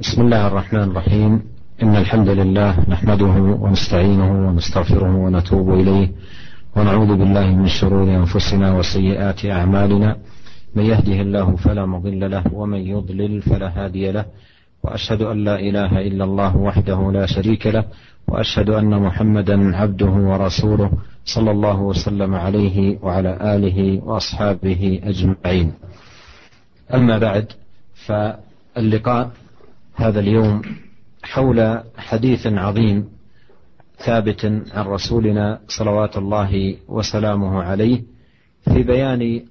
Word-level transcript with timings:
بسم 0.00 0.22
الله 0.22 0.46
الرحمن 0.46 0.82
الرحيم. 0.82 1.42
إن 1.82 1.96
الحمد 1.96 2.28
لله 2.28 2.80
نحمده 2.88 3.34
ونستعينه 3.60 4.48
ونستغفره 4.48 5.16
ونتوب 5.16 5.74
إليه 5.74 6.08
ونعوذ 6.76 7.16
بالله 7.16 7.46
من 7.46 7.66
شرور 7.66 8.08
أنفسنا 8.08 8.72
وسيئات 8.72 9.44
أعمالنا. 9.46 10.16
من 10.74 10.84
يهده 10.84 11.20
الله 11.20 11.56
فلا 11.56 11.86
مضل 11.86 12.30
له 12.30 12.44
ومن 12.54 12.78
يضلل 12.78 13.42
فلا 13.42 13.68
هادي 13.68 14.12
له. 14.12 14.24
وأشهد 14.82 15.22
أن 15.22 15.44
لا 15.44 15.60
إله 15.60 16.00
إلا 16.08 16.24
الله 16.24 16.56
وحده 16.56 17.12
لا 17.12 17.26
شريك 17.26 17.66
له. 17.66 17.84
وأشهد 18.28 18.70
أن 18.70 19.02
محمدا 19.02 19.76
عبده 19.76 20.14
ورسوله 20.30 20.90
صلى 21.24 21.50
الله 21.50 21.80
وسلم 21.80 22.34
عليه 22.34 22.98
وعلى 23.02 23.32
آله 23.54 24.00
وأصحابه 24.04 25.00
أجمعين. 25.04 25.72
أما 26.94 27.18
بعد 27.18 27.46
فاللقاء 28.06 29.30
هذا 29.94 30.20
اليوم 30.20 30.62
حول 31.22 31.82
حديث 31.96 32.46
عظيم 32.46 33.08
ثابت 33.98 34.44
عن 34.72 34.84
رسولنا 34.86 35.60
صلوات 35.68 36.16
الله 36.16 36.76
وسلامه 36.88 37.62
عليه 37.62 38.02
في 38.64 38.82
بيان 38.82 39.42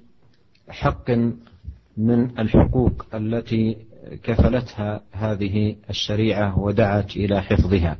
حق 0.68 1.10
من 1.96 2.38
الحقوق 2.38 3.06
التي 3.14 3.76
كفلتها 4.22 5.00
هذه 5.12 5.76
الشريعة 5.90 6.58
ودعت 6.58 7.16
إلى 7.16 7.42
حفظها. 7.42 7.96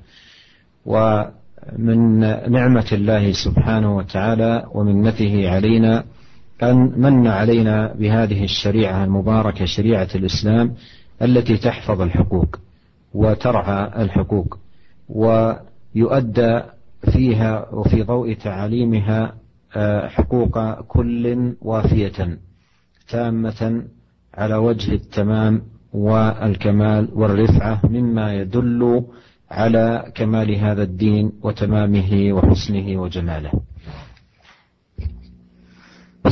ومن 0.86 2.19
نعمة 2.52 2.88
الله 2.92 3.33
سبحانه 3.33 3.97
وتعالى 3.97 4.66
ومنته 4.74 5.50
علينا 5.50 6.05
أن 6.62 6.92
من 6.97 7.27
علينا 7.27 7.95
بهذه 7.95 8.45
الشريعة 8.45 9.05
المباركة 9.05 9.64
شريعة 9.64 10.09
الإسلام 10.14 10.74
التي 11.22 11.56
تحفظ 11.56 12.00
الحقوق 12.00 12.56
وترعى 13.14 14.02
الحقوق 14.02 14.58
ويؤدى 15.08 16.60
فيها 17.12 17.69
وفي 17.74 18.02
ضوء 18.02 18.33
تعاليمها 18.34 19.34
آه، 19.77 20.08
حقوق 20.08 20.80
كل 20.80 21.55
وافية 21.62 22.38
تامة 23.08 23.82
على 24.34 24.55
وجه 24.55 24.92
التمام 24.94 25.62
والكمال 25.92 27.08
والرفعة 27.14 27.80
مما 27.84 28.34
يدل 28.34 29.04
على 29.50 30.12
كمال 30.14 30.54
هذا 30.54 30.82
الدين 30.82 31.32
وتمامه 31.42 32.28
وحسنه 32.32 33.00
وجماله. 33.00 33.52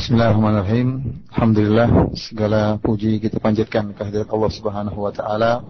Bismillahirrahmanirrahim. 0.01 1.21
Alhamdulillah 1.29 2.09
segala 2.17 2.81
puji 2.81 3.21
kita 3.21 3.37
panjatkan 3.37 3.93
kehadirat 3.93 4.33
Allah 4.33 4.49
Subhanahu 4.49 4.97
wa 4.97 5.13
taala. 5.13 5.61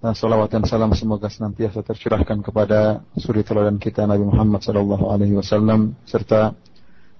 Nah, 0.00 0.16
salawat 0.16 0.48
dan 0.48 0.64
salam 0.64 0.96
semoga 0.96 1.28
senantiasa 1.28 1.84
tercurahkan 1.84 2.40
kepada 2.40 3.04
suri 3.20 3.44
teladan 3.44 3.76
kita 3.76 4.08
Nabi 4.08 4.24
Muhammad 4.24 4.64
sallallahu 4.64 5.12
alaihi 5.12 5.36
wasallam 5.36 5.92
serta 6.08 6.56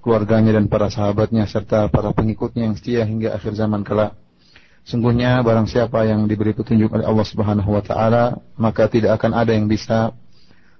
keluarganya 0.00 0.56
dan 0.56 0.64
para 0.64 0.89
sahabatnya 0.89 1.45
serta 1.45 1.92
para 1.92 2.17
pengikutnya 2.17 2.72
yang 2.72 2.77
setia 2.80 3.05
hingga 3.05 3.36
akhir 3.36 3.61
zaman 3.61 3.84
kelak. 3.84 4.17
Sungguhnya 4.89 5.45
barang 5.45 5.69
siapa 5.69 6.08
yang 6.08 6.25
diberi 6.25 6.56
petunjuk 6.56 6.89
oleh 6.89 7.05
Allah 7.05 7.27
Subhanahu 7.28 7.69
wa 7.69 7.84
taala, 7.84 8.41
maka 8.56 8.89
tidak 8.89 9.20
akan 9.20 9.45
ada 9.45 9.52
yang 9.52 9.69
bisa 9.69 10.17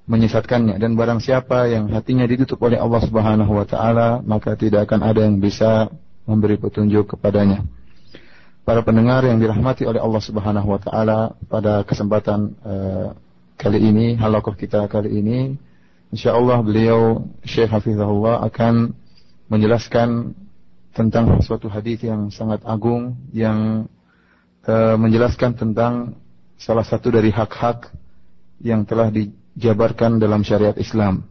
menyesatkannya 0.05 0.77
dan 0.77 0.97
barang 1.00 1.20
siapa 1.24 1.64
yang 1.72 1.88
hatinya 1.88 2.28
ditutup 2.28 2.60
oleh 2.60 2.77
Allah 2.77 3.00
Subhanahu 3.00 3.52
wa 3.56 3.64
taala 3.64 4.20
maka 4.20 4.52
tidak 4.52 4.88
akan 4.88 5.00
ada 5.00 5.24
yang 5.24 5.41
bisa 5.41 5.88
memberi 6.28 6.60
petunjuk 6.60 7.16
kepadanya. 7.16 7.64
Para 8.64 8.80
pendengar 8.80 9.25
yang 9.28 9.41
dirahmati 9.41 9.84
oleh 9.84 10.00
Allah 10.00 10.22
Subhanahu 10.25 10.69
wa 10.69 10.80
taala 10.80 11.19
pada 11.48 11.84
kesempatan 11.84 12.56
uh, 12.64 13.08
kali 13.56 13.80
ini, 13.80 14.16
halaqah 14.16 14.56
kita 14.56 14.88
kali 14.88 15.20
ini 15.20 15.56
insyaallah 16.12 16.60
beliau 16.60 17.25
Syekh 17.44 17.72
Hafizahullah 17.72 18.44
akan 18.48 18.92
menjelaskan 19.48 20.32
tentang 20.94 21.43
suatu 21.43 21.66
hadis 21.69 22.00
yang 22.04 22.28
sangat 22.31 22.60
agung 22.64 23.19
yang 23.34 23.91
uh, 24.69 24.97
menjelaskan 25.00 25.56
tentang 25.56 26.16
salah 26.56 26.87
satu 26.87 27.12
dari 27.12 27.34
hak-hak 27.34 27.93
yang 28.62 28.87
telah 28.87 29.10
di 29.10 29.28
dijabarkan 29.54 30.19
dalam 30.19 30.42
syariat 30.42 30.75
Islam. 30.78 31.26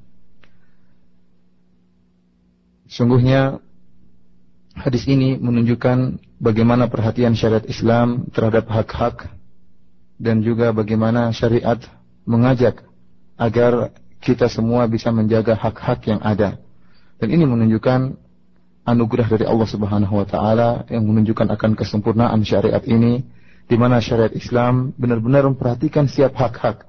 Sungguhnya 2.87 3.59
hadis 4.75 5.03
ini 5.09 5.35
menunjukkan 5.39 6.21
bagaimana 6.39 6.87
perhatian 6.87 7.35
syariat 7.35 7.65
Islam 7.65 8.27
terhadap 8.31 8.69
hak-hak 8.69 9.31
dan 10.21 10.39
juga 10.45 10.71
bagaimana 10.71 11.33
syariat 11.35 11.79
mengajak 12.23 12.85
agar 13.35 13.91
kita 14.23 14.47
semua 14.47 14.87
bisa 14.87 15.11
menjaga 15.11 15.57
hak-hak 15.57 15.99
yang 16.07 16.21
ada. 16.23 16.55
Dan 17.19 17.27
ini 17.33 17.43
menunjukkan 17.43 18.15
anugerah 18.87 19.27
dari 19.27 19.45
Allah 19.47 19.67
Subhanahu 19.67 20.13
wa 20.15 20.27
taala 20.27 20.69
yang 20.91 21.07
menunjukkan 21.07 21.51
akan 21.55 21.71
kesempurnaan 21.75 22.43
syariat 22.43 22.83
ini 22.87 23.23
di 23.67 23.75
mana 23.79 24.03
syariat 24.03 24.31
Islam 24.31 24.91
benar-benar 24.99 25.47
memperhatikan 25.47 26.07
setiap 26.07 26.35
hak-hak 26.35 26.83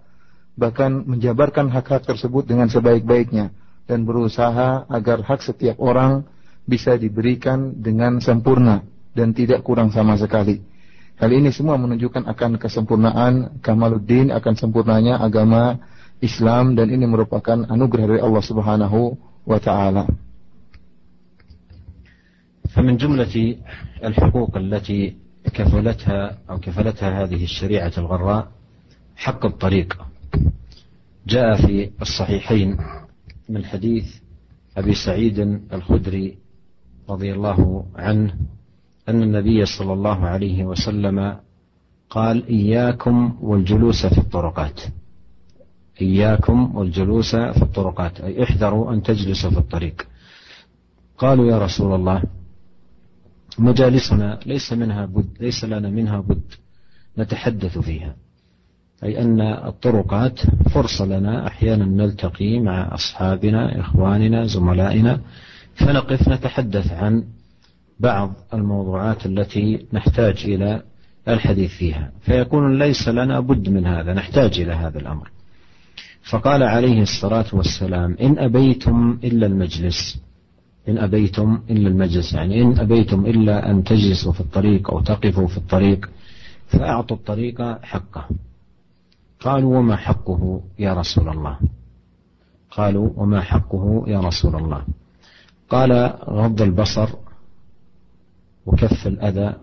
bahkan 0.60 1.08
menjabarkan 1.08 1.72
hak-hak 1.72 2.04
tersebut 2.04 2.44
dengan 2.44 2.68
sebaik-baiknya 2.68 3.56
dan 3.88 4.04
berusaha 4.04 4.86
agar 4.92 5.24
hak 5.24 5.42
setiap 5.42 5.80
orang 5.80 6.28
bisa 6.68 6.94
diberikan 7.00 7.74
dengan 7.80 8.20
sempurna 8.22 8.84
dan 9.16 9.34
tidak 9.34 9.66
kurang 9.66 9.90
sama 9.90 10.20
sekali. 10.20 10.62
Hal 11.20 11.32
ini 11.36 11.52
semua 11.52 11.76
menunjukkan 11.76 12.28
akan 12.28 12.62
kesempurnaan 12.62 13.60
kamaluddin 13.60 14.32
akan 14.32 14.54
sempurnanya 14.56 15.20
agama 15.20 15.76
Islam 16.20 16.76
dan 16.76 16.92
ini 16.92 17.08
merupakan 17.08 17.66
anugerah 17.68 18.06
dari 18.16 18.22
Allah 18.24 18.44
Subhanahu 18.44 19.00
wa 19.48 19.60
taala. 19.60 20.06
فمن 22.70 23.02
جملة 23.02 23.34
الحقوق 24.06 24.54
التي 24.58 25.16
كفلتها 25.54 26.38
أو 26.50 26.62
كفلتها 26.62 27.24
هذه 27.26 27.44
الشريعة 27.44 27.92
الغراء 27.98 28.48
حق 29.18 29.46
الطريق 29.46 29.98
جاء 31.27 31.67
في 31.67 31.91
الصحيحين 32.03 32.77
من 33.49 33.65
حديث 33.65 34.15
أبي 34.77 34.95
سعيد 34.95 35.39
الخدري 35.73 36.39
رضي 37.09 37.33
الله 37.33 37.87
عنه 37.97 38.35
أن 39.09 39.23
النبي 39.23 39.67
صلى 39.67 39.93
الله 39.93 40.27
عليه 40.27 40.65
وسلم 40.65 41.37
قال 42.11 42.47
إياكم 42.47 43.39
والجلوس 43.41 44.07
في 44.07 44.19
الطرقات. 44.19 44.81
إياكم 46.01 46.77
والجلوس 46.77 47.37
في 47.37 47.63
الطرقات 47.63 48.21
أي 48.21 48.43
احذروا 48.43 48.93
أن 48.93 49.03
تجلسوا 49.03 49.51
في 49.51 49.59
الطريق. 49.59 50.07
قالوا 51.19 51.51
يا 51.51 51.59
رسول 51.59 51.95
الله 51.95 52.23
مجالسنا 53.59 54.41
ليس 54.47 54.73
منها 54.73 55.07
بد 55.07 55.29
ليس 55.41 55.65
لنا 55.65 55.91
منها 55.91 56.21
بد 56.21 56.43
نتحدث 57.19 57.79
فيها. 57.79 58.17
أي 59.03 59.23
أن 59.23 59.41
الطرقات 59.41 60.41
فرصة 60.75 61.05
لنا 61.05 61.47
أحيانا 61.47 61.85
نلتقي 61.85 62.61
مع 62.61 62.95
أصحابنا 62.95 63.81
إخواننا 63.81 64.47
زملائنا 64.47 65.21
فنقف 65.75 66.29
نتحدث 66.29 66.93
عن 66.93 67.25
بعض 68.01 68.33
الموضوعات 68.55 69.27
التي 69.27 69.87
نحتاج 69.93 70.43
إلى 70.45 70.83
الحديث 71.29 71.71
فيها. 71.71 72.11
فيكون 72.21 72.79
ليس 72.79 73.09
لنا 73.09 73.41
بد 73.41 73.69
من 73.69 73.87
هذا 73.87 74.15
نحتاج 74.15 74.61
إلى 74.61 74.73
هذا 74.73 74.99
الأمر. 74.99 75.31
فقال 76.31 76.63
عليه 76.63 77.03
الصلاة 77.03 77.47
والسلام 77.53 78.17
إن 78.21 78.39
أبيتم 78.39 79.19
إلا 79.25 79.47
المجلس. 79.47 80.21
إن 80.89 80.99
أبيتم 80.99 81.63
إلا 81.71 81.89
المجلس 81.89 82.33
يعني 82.35 82.63
إن 82.63 82.79
أبيتم 82.79 83.27
إلا 83.27 83.71
أن 83.71 83.85
تجلسوا 83.85 84.33
في 84.33 84.41
الطريق 84.41 84.91
أو 84.91 85.01
تقفوا 85.01 85.47
في 85.47 85.57
الطريق 85.57 86.11
فأعطوا 86.67 87.17
الطريق 87.17 87.83
حقه. 87.83 88.29
قالوا 89.45 89.79
وما 89.79 89.97
حقه 89.97 90.63
يا 90.79 90.95
رسول 90.95 91.29
الله. 91.29 91.59
قالوا 92.71 93.11
وما 93.17 93.41
حقه 93.41 94.05
يا 94.07 94.21
رسول 94.21 94.57
الله. 94.57 94.85
قال 95.69 95.93
غض 96.29 96.63
البصر 96.63 97.09
وكف 98.67 99.07
الأذى 99.07 99.55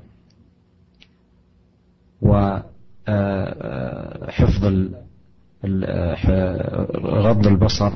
وحفظ 2.22 2.64
غض 7.26 7.48
البصر 7.48 7.92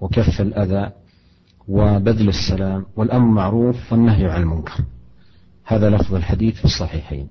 وكف 0.00 0.40
الأذى 0.40 0.90
وبذل 1.68 2.28
السلام 2.28 2.86
والأمر 2.96 3.26
معروف 3.26 3.92
والنهي 3.92 4.26
عن 4.30 4.42
المنكر. 4.42 4.84
هذا 5.64 5.90
لفظ 5.90 6.14
الحديث 6.14 6.54
في 6.58 6.64
الصحيحين. 6.64 7.28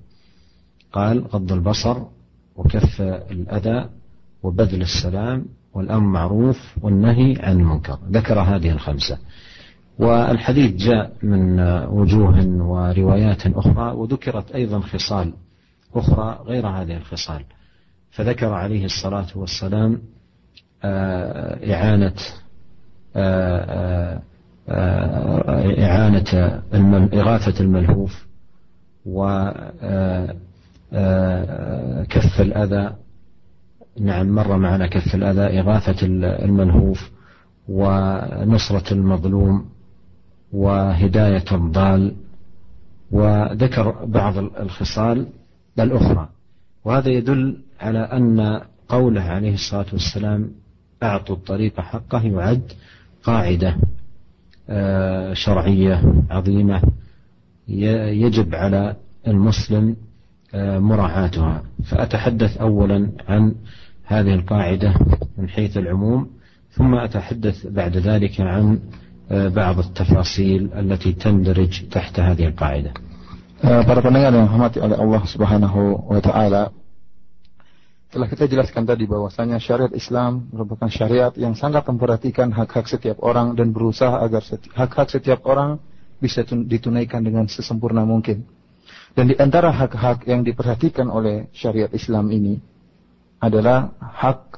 قال 0.91 1.27
غض 1.27 1.51
البصر 1.51 2.03
وكف 2.55 3.01
الأذى 3.01 3.89
وبذل 4.43 4.81
السلام 4.81 5.45
والأمر 5.73 6.07
معروف 6.07 6.75
والنهي 6.81 7.37
عن 7.41 7.59
المنكر. 7.59 7.99
ذكر 8.11 8.39
هذه 8.39 8.71
الخمسة. 8.71 9.17
والحديث 9.99 10.75
جاء 10.75 11.13
من 11.23 11.59
وجوه 11.87 12.45
وروايات 12.47 13.47
أخرى 13.47 13.91
وذكرت 13.91 14.51
أيضا 14.51 14.79
خصال 14.79 15.33
أخرى 15.95 16.39
غير 16.45 16.67
هذه 16.67 16.97
الخصال. 16.97 17.43
فذكر 18.11 18.53
عليه 18.53 18.85
الصلاة 18.85 19.27
والسلام 19.35 20.01
آه، 20.83 21.73
إعانة 21.73 22.15
آه، 23.15 24.21
إعانة 25.79 26.61
إغاثة 27.13 27.63
الملهوف 27.63 28.25
وكف 30.93 32.41
الأذى. 32.41 32.95
نعم 33.99 34.27
مر 34.35 34.57
معنا 34.57 34.87
كف 34.87 35.15
الأذى 35.15 35.59
إغاثة 35.59 36.05
الملهوف 36.45 37.11
ونصرة 37.69 38.93
المظلوم 38.93 39.69
وهداية 40.53 41.45
الضال. 41.51 42.15
وذكر 43.11 44.05
بعض 44.05 44.37
الخصال 44.37 45.27
الأخرى. 45.79 46.29
وهذا 46.85 47.09
يدل 47.09 47.57
على 47.81 47.99
أن 47.99 48.61
قوله 48.89 49.21
عليه 49.21 49.53
الصلاة 49.53 49.85
والسلام 49.93 50.51
أعطوا 51.03 51.35
الطريق 51.35 51.79
حقه 51.79 52.23
يعد 52.23 52.71
قاعدة 53.23 53.77
آه، 54.69 55.33
شرعية 55.33 56.13
عظيمة 56.29 56.81
يجب 57.67 58.55
على 58.55 58.95
المسلم 59.27 59.89
آه، 59.89 59.95
مراعاتها 60.55 61.63
فأتحدث 61.85 62.57
أولا 62.57 63.09
عن 63.27 63.55
هذه 64.03 64.33
القاعدة 64.33 64.93
من 65.37 65.49
حيث 65.49 65.77
العموم 65.77 66.29
ثم 66.71 66.95
أتحدث 66.95 67.67
بعد 67.67 67.97
ذلك 67.97 68.41
عن 68.41 68.79
آه، 69.31 69.47
بعض 69.47 69.79
التفاصيل 69.79 70.69
التي 70.73 71.13
تندرج 71.13 71.89
تحت 71.89 72.19
هذه 72.19 72.47
القاعدة. 72.47 72.93
Para 73.63 74.03
pendengar 74.03 74.35
yang 74.35 74.43
dirahmati 74.43 74.83
oleh 74.83 74.99
Allah 74.99 75.23
Subhanahu 75.23 76.11
wa 76.11 76.19
taala, 76.19 76.75
telah 78.11 78.27
kita 78.27 78.43
jelaskan 78.51 78.83
tadi 78.83 79.07
bahwasanya 79.07 79.55
syariat 79.55 79.87
Islam 79.95 80.51
merupakan 80.51 80.91
syariat 80.91 81.31
yang 81.39 81.55
sangat 81.55 81.87
memperhatikan 81.87 82.51
hak-hak 82.51 82.91
setiap 82.91 83.23
orang 83.23 83.55
dan 83.55 83.71
berusaha 83.71 84.19
agar 84.19 84.43
hak-hak 84.75 85.07
setiap 85.15 85.47
orang 85.47 85.79
bisa 86.19 86.43
ditunaikan 86.43 87.23
dengan 87.23 87.47
sesempurna 87.47 88.03
mungkin. 88.03 88.43
Dan 89.13 89.29
di 89.29 89.35
antara 89.37 89.69
hak-hak 89.69 90.25
yang 90.25 90.41
diperhatikan 90.41 91.05
oleh 91.05 91.49
syariat 91.53 91.89
Islam 91.93 92.33
ini 92.33 92.57
adalah 93.37 93.93
hak 94.01 94.57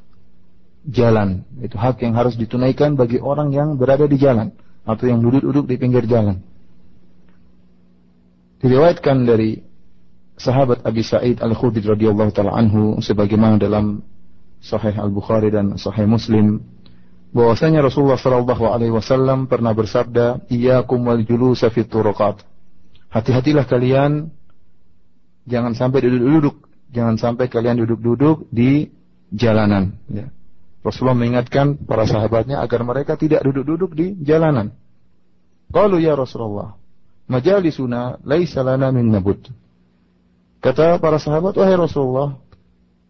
jalan. 0.87 1.43
Itu 1.59 1.75
hak 1.75 1.99
yang 2.05 2.15
harus 2.15 2.39
ditunaikan 2.39 2.95
bagi 2.95 3.19
orang 3.19 3.51
yang 3.51 3.75
berada 3.75 4.07
di 4.07 4.15
jalan 4.15 4.55
atau 4.87 5.05
yang 5.09 5.19
duduk-duduk 5.19 5.65
di 5.67 5.75
pinggir 5.75 6.07
jalan. 6.07 6.39
Diriwayatkan 8.63 9.27
dari 9.27 9.59
sahabat 10.39 10.87
Abi 10.87 11.03
Sa'id 11.03 11.43
Al-Khudri 11.43 11.83
radhiyallahu 11.83 12.31
taala 12.31 12.55
anhu 12.55 13.03
sebagaimana 13.03 13.59
dalam 13.59 14.05
Sahih 14.63 14.95
Al-Bukhari 14.95 15.51
dan 15.51 15.75
Sahih 15.75 16.07
Muslim 16.07 16.63
bahwasanya 17.35 17.83
Rasulullah 17.83 18.15
sallallahu 18.15 18.71
alaihi 18.71 18.95
wasallam 18.95 19.51
pernah 19.51 19.75
bersabda, 19.75 20.47
"Iyyakum 20.47 21.03
wal 21.03 21.21
julusa 21.27 21.67
fit 21.67 21.91
turuqat." 21.91 22.39
Hati-hatilah 23.11 23.67
kalian 23.67 24.31
jangan 25.45 25.73
sampai 25.77 26.03
duduk-duduk, 26.05 26.55
jangan 26.91 27.15
sampai 27.17 27.45
kalian 27.47 27.81
duduk-duduk 27.85 28.49
di 28.49 28.89
jalanan, 29.33 29.97
ya. 30.09 30.29
Rasulullah 30.85 31.17
mengingatkan 31.17 31.81
para 31.81 32.05
sahabatnya 32.05 32.61
agar 32.61 32.85
mereka 32.85 33.17
tidak 33.17 33.41
duduk-duduk 33.41 33.97
di 33.97 34.13
jalanan. 34.21 34.69
Qalu 35.73 35.97
ya 36.05 36.13
Rasulullah, 36.13 36.77
majalisuna 37.25 38.21
laisa 38.21 38.61
lana 38.61 38.93
min 38.93 39.09
nabut. 39.09 39.49
Kata 40.61 41.01
para 41.01 41.17
sahabat, 41.17 41.57
wahai 41.57 41.73
Rasulullah, 41.73 42.37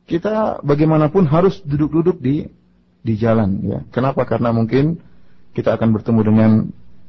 kita 0.08 0.64
bagaimanapun 0.64 1.28
harus 1.28 1.60
duduk-duduk 1.68 2.20
di 2.24 2.48
di 3.06 3.14
jalan 3.20 3.60
ya. 3.64 3.80
Kenapa? 3.92 4.24
Karena 4.24 4.56
mungkin 4.56 5.04
kita 5.52 5.76
akan 5.76 5.94
bertemu 6.00 6.22
dengan 6.24 6.52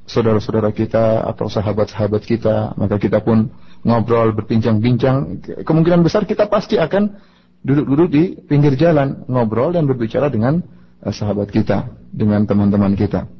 saudara-saudara 0.07 0.71
kita 0.71 1.23
atau 1.25 1.47
sahabat-sahabat 1.51 2.23
kita, 2.27 2.75
maka 2.79 2.99
kita 2.99 3.23
pun 3.23 3.51
ngobrol, 3.87 4.35
berbincang-bincang, 4.35 5.47
kemungkinan 5.63 6.03
besar 6.03 6.27
kita 6.27 6.51
pasti 6.51 6.75
akan 6.75 7.15
duduk-duduk 7.63 8.09
di 8.11 8.23
pinggir 8.43 8.75
jalan, 8.75 9.23
ngobrol 9.31 9.71
dan 9.71 9.87
berbicara 9.87 10.27
dengan 10.27 10.59
uh, 11.07 11.15
sahabat 11.15 11.55
kita, 11.55 11.95
dengan 12.11 12.43
teman-teman 12.43 12.99
kita. 12.99 13.31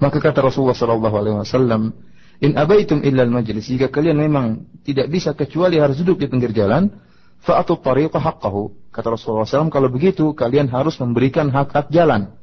Maka 0.00 0.20
kata 0.20 0.44
Rasulullah 0.44 0.76
sallallahu 0.76 1.16
alaihi 1.16 1.36
wasallam, 1.40 1.96
"In 2.44 2.60
abaitum 2.60 3.00
illa 3.00 3.24
al-majlis." 3.24 3.72
Jika 3.72 3.88
kalian 3.88 4.20
memang 4.20 4.68
tidak 4.84 5.08
bisa 5.08 5.32
kecuali 5.32 5.80
harus 5.80 5.96
duduk 6.00 6.24
di 6.24 6.26
pinggir 6.28 6.52
jalan, 6.52 6.92
fa'atu 7.40 7.80
tariqa 7.80 8.20
haqqahu. 8.20 8.92
Kata 8.92 9.16
Rasulullah 9.16 9.48
SAW, 9.48 9.72
kalau 9.72 9.88
begitu 9.88 10.32
kalian 10.36 10.68
harus 10.68 10.96
memberikan 11.00 11.48
hak-hak 11.48 11.88
jalan. 11.92 12.36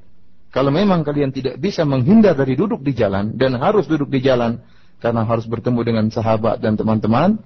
Kalau 0.47 0.71
memang 0.71 1.03
kalian 1.03 1.29
tidak 1.35 1.59
bisa 1.59 1.83
menghindar 1.83 2.33
dari 2.33 2.55
duduk 2.55 2.81
di 2.81 2.95
jalan 2.95 3.35
dan 3.35 3.59
harus 3.59 3.85
duduk 3.85 4.07
di 4.07 4.23
jalan 4.23 4.63
karena 4.97 5.25
harus 5.25 5.45
bertemu 5.45 5.79
dengan 5.85 6.05
sahabat 6.09 6.61
dan 6.61 6.73
teman-teman, 6.73 7.37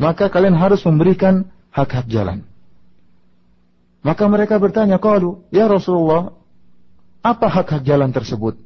maka 0.00 0.32
kalian 0.32 0.56
harus 0.56 0.80
memberikan 0.84 1.48
hak-hak 1.70 2.08
jalan. 2.08 2.42
Maka 4.04 4.24
mereka 4.28 4.60
bertanya, 4.60 5.00
"Qalu, 5.00 5.48
ya 5.48 5.64
Rasulullah, 5.64 6.32
apa 7.24 7.46
hak-hak 7.48 7.82
jalan 7.84 8.12
tersebut?" 8.12 8.60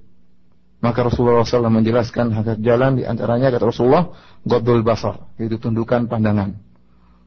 Maka 0.79 1.11
Rasulullah 1.11 1.43
SAW 1.43 1.75
menjelaskan 1.75 2.31
hak-hak 2.31 2.61
jalan 2.62 2.99
di 2.99 3.02
antaranya 3.02 3.50
kata 3.50 3.67
Rasulullah, 3.67 4.14
"Ghaddul 4.46 4.87
basar," 4.87 5.26
yaitu 5.38 5.58
tundukan 5.58 6.06
pandangan. 6.06 6.55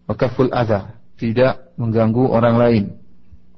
Wakaful 0.08 0.52
adha, 0.52 0.96
tidak 1.20 1.72
mengganggu 1.76 2.32
orang 2.32 2.56
lain. 2.60 2.84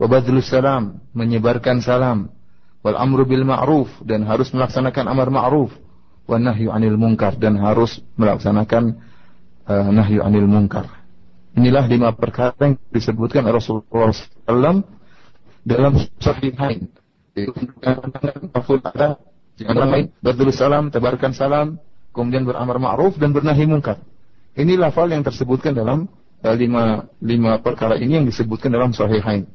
Wabadlus 0.02 0.50
salam, 0.50 1.02
menyebarkan 1.14 1.82
salam. 1.82 2.34
Wal 2.84 2.98
amru 3.00 3.24
bil 3.24 3.48
ma'ruf 3.48 3.90
dan 4.04 4.28
harus 4.28 4.52
melaksanakan 4.52 5.08
amar 5.08 5.32
ma'ruf. 5.32 5.72
Wan 6.24 6.48
nahyu 6.48 6.72
anil 6.72 6.96
munkar 6.96 7.36
dan 7.36 7.60
harus 7.60 8.00
melaksanakan 8.16 8.96
uh, 9.68 9.90
nahyu 9.92 10.24
anil 10.24 10.48
munkar. 10.48 10.88
Inilah 11.54 11.86
lima 11.86 12.16
perkara 12.16 12.56
yang 12.64 12.76
disebutkan 12.90 13.46
Rasulullah 13.46 14.10
SAW 14.10 14.82
dalam 15.62 15.94
sahihain. 16.18 16.90
Jangan 19.54 19.88
lain 19.92 20.06
berdulu 20.24 20.50
salam, 20.50 20.90
tebarkan 20.90 21.32
salam, 21.36 21.78
kemudian 22.16 22.48
beramar 22.48 22.82
ma'ruf 22.82 23.20
dan 23.22 23.36
bernahi 23.36 23.70
mungkar. 23.70 24.02
Ini 24.54 24.78
lafal 24.78 25.10
yang 25.14 25.22
tersebutkan 25.22 25.78
dalam 25.78 26.10
uh, 26.42 26.56
lima, 26.56 27.10
lima 27.22 27.60
perkara 27.62 28.00
ini 28.00 28.22
yang 28.22 28.26
disebutkan 28.26 28.74
dalam 28.74 28.94
sahihain. 28.96 29.46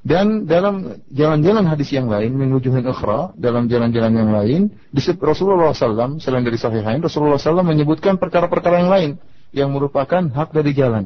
Dan 0.00 0.48
dalam 0.48 1.04
jalan-jalan 1.12 1.68
hadis 1.68 1.92
yang 1.92 2.08
lain, 2.08 2.32
menuju 2.32 2.72
ukhra, 2.88 3.36
dalam 3.36 3.68
jalan-jalan 3.68 4.12
yang 4.16 4.30
lain, 4.32 4.60
disebut 4.96 5.20
Rasulullah 5.20 5.76
SAW, 5.76 6.16
selain 6.24 6.40
dari 6.40 6.56
sahihain, 6.56 7.04
Rasulullah 7.04 7.36
SAW 7.36 7.60
menyebutkan 7.60 8.16
perkara-perkara 8.16 8.80
yang 8.80 8.88
lain, 8.88 9.10
yang 9.52 9.68
merupakan 9.68 10.24
hak 10.24 10.56
dari 10.56 10.72
jalan. 10.72 11.04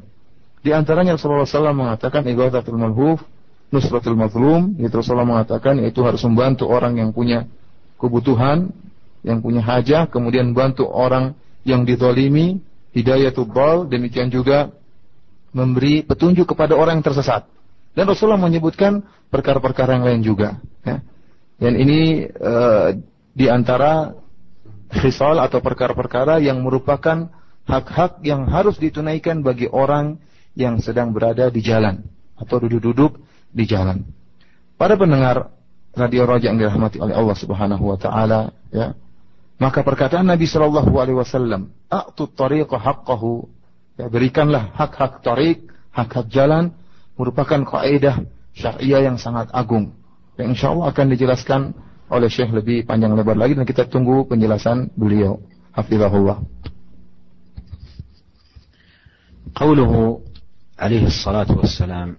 Di 0.62 0.70
antaranya 0.70 1.18
Rasulullah 1.18 1.42
SAW 1.42 1.74
mengatakan 1.74 2.22
ighathatul 2.22 2.78
malhuf, 2.78 3.18
nusratul 3.74 4.14
mazlum, 4.14 4.78
itu 4.78 4.94
Rasulullah 4.94 5.26
mengatakan 5.26 5.82
yaitu 5.82 6.06
harus 6.06 6.22
membantu 6.22 6.70
orang 6.70 6.94
yang 6.94 7.10
punya 7.10 7.50
kebutuhan, 7.98 8.70
yang 9.26 9.42
punya 9.42 9.58
hajah, 9.58 10.06
kemudian 10.06 10.54
bantu 10.54 10.86
orang 10.86 11.34
yang 11.66 11.82
dizalimi, 11.82 12.62
hidayatul 12.94 13.50
bal, 13.50 13.90
demikian 13.90 14.30
juga 14.30 14.70
memberi 15.50 16.06
petunjuk 16.06 16.54
kepada 16.54 16.78
orang 16.78 17.02
yang 17.02 17.06
tersesat. 17.10 17.50
Dan 17.94 18.10
Rasulullah 18.10 18.42
menyebutkan 18.42 19.06
perkara-perkara 19.30 19.98
yang 19.98 20.04
lain 20.06 20.22
juga. 20.26 20.58
Ya. 20.82 21.00
Dan 21.62 21.78
ini 21.78 22.26
uh, 22.26 22.98
di 23.30 23.46
antara 23.46 24.18
khisal 24.90 25.38
atau 25.38 25.62
perkara-perkara 25.62 26.42
yang 26.42 26.62
merupakan 26.62 27.30
hak-hak 27.64 28.20
yang 28.26 28.50
harus 28.50 28.76
ditunaikan 28.78 29.40
bagi 29.40 29.70
orang 29.70 30.18
yang 30.54 30.78
sedang 30.82 31.10
berada 31.14 31.50
di 31.50 31.62
jalan 31.62 32.06
atau 32.38 32.58
duduk-duduk 32.62 33.18
di 33.50 33.64
jalan. 33.66 34.02
Para 34.74 34.98
pendengar 34.98 35.54
radio 35.94 36.26
Raja 36.26 36.50
yang 36.50 36.58
dirahmati 36.58 36.98
oleh 36.98 37.14
Allah 37.14 37.36
Subhanahu 37.38 37.94
wa 37.94 37.98
taala, 37.98 38.50
ya. 38.74 38.98
Maka 39.62 39.86
perkataan 39.86 40.26
Nabi 40.26 40.50
sallallahu 40.50 40.90
alaihi 40.98 41.14
wasallam, 41.14 41.70
"A'tu 41.86 42.26
tariqa 42.26 42.74
haqqahu." 42.74 43.46
Ya, 43.94 44.10
berikanlah 44.10 44.74
hak-hak 44.74 45.22
tarik, 45.22 45.70
hak-hak 45.94 46.26
jalan 46.26 46.74
merupakan 47.14 47.60
kaidah 47.62 48.22
syariah 48.54 49.10
yang 49.10 49.16
sangat 49.18 49.50
agung. 49.50 49.94
Yang 50.38 50.48
insya 50.58 50.66
Allah 50.74 50.86
akan 50.90 51.06
dijelaskan 51.14 51.60
oleh 52.10 52.28
Syekh 52.28 52.50
lebih 52.52 52.84
panjang 52.84 53.14
lebar 53.14 53.38
lagi 53.38 53.54
dan 53.54 53.66
kita 53.66 53.86
tunggu 53.86 54.26
penjelasan 54.26 54.90
beliau. 54.94 55.42
Hafizahullah. 55.74 56.42
قوله 59.54 60.20
عليه 60.78 61.06
الصلاة 61.06 61.46
والسلام 61.46 62.16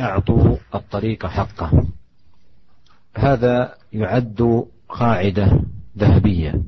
أعطوا 0.00 0.56
الطريق 0.74 1.26
حقه 1.26 1.88
هذا 3.16 3.74
يعد 3.92 4.66
قاعدة 4.88 5.60
ذهبية 5.98 6.62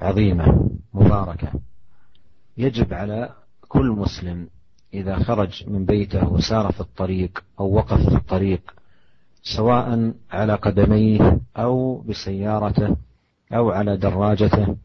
عظيمة 0.00 0.70
مباركة 0.94 1.52
يجب 2.56 2.92
على 2.92 3.32
كل 3.68 3.86
مسلم 3.86 4.48
إذا 4.94 5.18
خرج 5.18 5.64
من 5.68 5.84
بيته 5.84 6.28
وسار 6.28 6.72
في 6.72 6.80
الطريق 6.80 7.44
أو 7.60 7.74
وقف 7.74 8.08
في 8.08 8.16
الطريق 8.16 8.74
سواء 9.42 10.12
على 10.30 10.54
قدميه 10.54 11.40
أو 11.56 11.98
بسيارته 11.98 12.96
أو 13.52 13.70
على 13.70 13.96
دراجته 13.96 14.76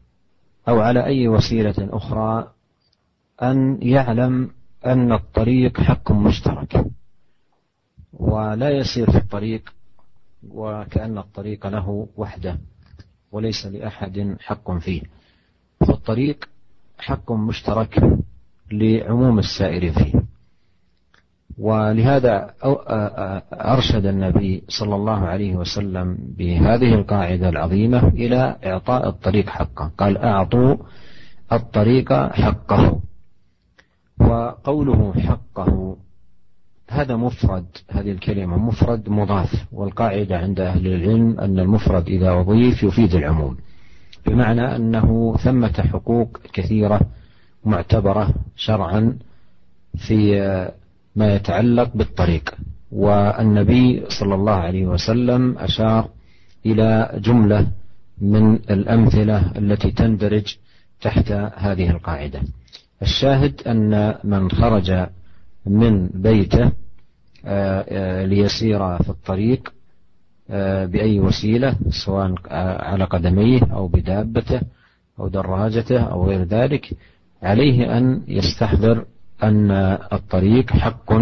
أو 0.68 0.80
على 0.80 1.04
أي 1.04 1.28
وسيلة 1.28 1.74
أخرى 1.78 2.52
أن 3.42 3.78
يعلم 3.82 4.50
أن 4.86 5.12
الطريق 5.12 5.80
حق 5.80 6.12
مشترك 6.12 6.84
ولا 8.12 8.70
يسير 8.70 9.10
في 9.10 9.18
الطريق 9.18 9.74
وكأن 10.48 11.18
الطريق 11.18 11.66
له 11.66 12.08
وحده 12.16 12.58
وليس 13.32 13.66
لأحد 13.66 14.36
حق 14.40 14.78
فيه. 14.78 15.02
فالطريق 15.80 16.48
حق 16.98 17.32
مشترك 17.32 18.18
لعموم 18.72 19.38
السائر 19.38 19.92
فيه. 19.92 20.22
ولهذا 21.58 22.54
أرشد 23.52 24.06
النبي 24.06 24.62
صلى 24.68 24.94
الله 24.94 25.18
عليه 25.26 25.56
وسلم 25.56 26.18
بهذه 26.38 26.94
القاعدة 26.94 27.48
العظيمة 27.48 28.08
إلى 28.08 28.56
إعطاء 28.66 29.08
الطريق 29.08 29.48
حقه. 29.48 29.90
قال 29.98 30.18
أعطوا 30.18 30.76
الطريق 31.52 32.12
حقه. 32.32 33.00
وقوله 34.20 35.12
حقه 35.12 35.96
هذا 36.90 37.16
مفرد 37.16 37.66
هذه 37.90 38.10
الكلمة 38.10 38.56
مفرد 38.56 39.08
مضاف. 39.08 39.64
والقاعدة 39.72 40.38
عند 40.38 40.60
أهل 40.60 40.86
العلم 40.86 41.40
أن 41.40 41.58
المفرد 41.58 42.08
إذا 42.08 42.30
أضيف 42.30 42.82
يفيد 42.82 43.14
العموم. 43.14 43.56
بمعنى 44.26 44.76
أنه 44.76 45.36
ثمة 45.36 45.72
حقوق 45.92 46.38
كثيرة 46.52 47.00
معتبرة 47.64 48.34
شرعا 48.56 49.18
في 49.96 50.40
ما 51.16 51.34
يتعلق 51.34 51.90
بالطريق. 51.94 52.54
والنبي 52.92 54.04
صلى 54.08 54.34
الله 54.34 54.52
عليه 54.52 54.86
وسلم 54.86 55.58
أشار 55.58 56.08
إلى 56.66 57.20
جملة 57.22 57.66
من 58.20 58.54
الأمثلة 58.54 59.52
التي 59.58 59.90
تندرج 59.90 60.56
تحت 61.00 61.32
هذه 61.56 61.90
القاعدة. 61.90 62.40
الشاهد 63.02 63.62
أن 63.66 64.14
من 64.24 64.50
خرج 64.50 65.06
من 65.66 66.06
بيته 66.14 66.72
آه، 67.44 68.24
ليسير 68.24 68.98
في 68.98 69.08
الطريق 69.08 69.72
آه، 70.50 70.86
بأي 70.86 71.20
وسيلة 71.20 71.76
سواء 71.90 72.34
على 72.84 73.04
قدميه 73.04 73.60
أو 73.72 73.88
بدابته 73.88 74.60
أو 75.20 75.28
دراجته 75.28 76.00
أو 76.00 76.26
غير 76.28 76.44
ذلك 76.44 76.90
عليه 77.42 77.98
أن 77.98 78.22
يستحضر 78.28 79.04
أن 79.42 79.70
الطريق 80.12 80.70
حق 80.70 81.12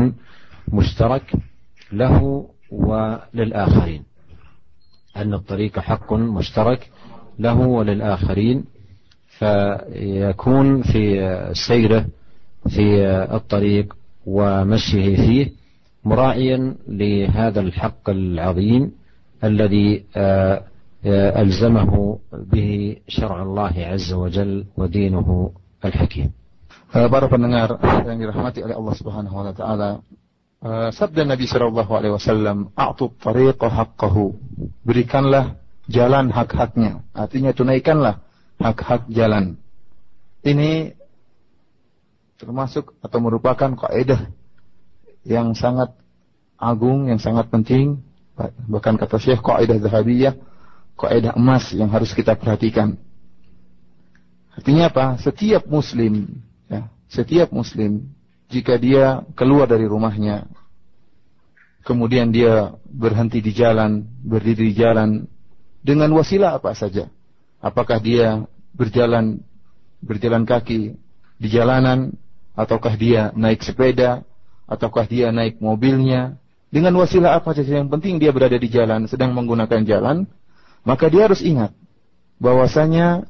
مشترك 0.72 1.32
له 1.92 2.46
وللآخرين. 2.70 4.02
أن 5.16 5.34
الطريق 5.34 5.78
حق 5.78 6.12
مشترك 6.12 6.90
له 7.38 7.58
وللآخرين 7.58 8.64
فيكون 9.38 10.82
في 10.82 11.02
سيره 11.52 12.06
في 12.68 13.06
الطريق 13.34 13.96
ومشيه 14.26 15.16
فيه 15.16 15.52
مراعيا 16.04 16.74
لهذا 16.88 17.60
الحق 17.60 18.10
العظيم 18.10 18.92
الذي 19.44 20.04
آه، 20.16 20.62
آه، 21.06 21.42
ألزمه 21.42 22.18
به 22.32 22.96
شرع 23.08 23.42
الله 23.42 23.72
عز 23.76 24.12
وجل 24.12 24.64
ودينه 24.76 25.50
Al-Hakim. 25.86 26.34
Eh, 26.96 27.08
para 27.10 27.26
pendengar 27.26 27.76
yang 28.06 28.18
dirahmati 28.18 28.62
oleh 28.62 28.74
Allah 28.78 28.94
Subhanahu 28.94 29.34
wa 29.34 29.52
taala, 29.52 29.90
eh, 30.62 30.88
sabda 30.94 31.26
Nabi 31.26 31.44
sallallahu 31.44 31.92
alaihi 31.92 32.14
wasallam, 32.14 32.70
"A'tu 32.78 33.10
tariqa 33.18 33.66
haqqahu." 33.66 34.32
Berikanlah 34.86 35.58
jalan 35.90 36.30
hak-haknya. 36.30 37.02
Artinya 37.14 37.50
tunaikanlah 37.54 38.22
hak-hak 38.58 39.10
jalan. 39.10 39.58
Ini 40.46 40.94
termasuk 42.38 42.94
atau 43.02 43.18
merupakan 43.18 43.72
kaidah 43.74 44.30
yang 45.26 45.56
sangat 45.56 45.90
agung, 46.60 47.10
yang 47.10 47.18
sangat 47.18 47.50
penting. 47.50 48.00
Bahkan 48.70 49.00
kata 49.00 49.16
Syekh 49.18 49.40
kaidah 49.42 49.80
Zahabiyah, 49.80 50.34
kaidah 50.94 51.32
emas 51.34 51.72
yang 51.72 51.90
harus 51.90 52.12
kita 52.12 52.36
perhatikan. 52.36 53.00
Artinya 54.56 54.88
apa? 54.88 55.20
Setiap 55.20 55.68
muslim 55.68 56.42
Ya, 56.66 56.90
setiap 57.06 57.54
muslim 57.54 58.10
jika 58.50 58.74
dia 58.78 59.22
keluar 59.38 59.70
dari 59.70 59.86
rumahnya, 59.86 60.46
kemudian 61.86 62.34
dia 62.34 62.74
berhenti 62.86 63.38
di 63.38 63.54
jalan, 63.54 64.06
berdiri 64.22 64.70
di 64.70 64.74
jalan 64.74 65.30
dengan 65.82 66.10
wasilah 66.14 66.58
apa 66.58 66.74
saja. 66.74 67.06
Apakah 67.62 68.02
dia 68.02 68.46
berjalan 68.74 69.42
berjalan 70.02 70.42
kaki 70.42 70.98
di 71.38 71.48
jalanan 71.48 72.14
ataukah 72.58 72.94
dia 72.98 73.30
naik 73.34 73.62
sepeda 73.62 74.22
ataukah 74.68 75.06
dia 75.08 75.30
naik 75.30 75.62
mobilnya 75.62 76.36
dengan 76.68 76.92
wasilah 77.00 77.38
apa 77.38 77.56
saja 77.56 77.80
yang 77.80 77.88
penting 77.88 78.20
dia 78.20 78.34
berada 78.34 78.60
di 78.60 78.68
jalan 78.68 79.08
sedang 79.08 79.32
menggunakan 79.32 79.82
jalan 79.88 80.28
maka 80.84 81.08
dia 81.08 81.24
harus 81.26 81.40
ingat 81.40 81.72
bahwasanya 82.36 83.24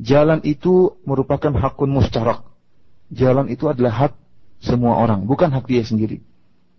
jalan 0.00 0.40
itu 0.42 0.96
merupakan 1.04 1.52
hakun 1.52 1.92
mustarak. 1.92 2.42
Jalan 3.12 3.52
itu 3.52 3.68
adalah 3.68 4.08
hak 4.08 4.12
semua 4.60 4.96
orang, 5.00 5.28
bukan 5.28 5.52
hak 5.52 5.68
dia 5.68 5.84
sendiri. 5.84 6.24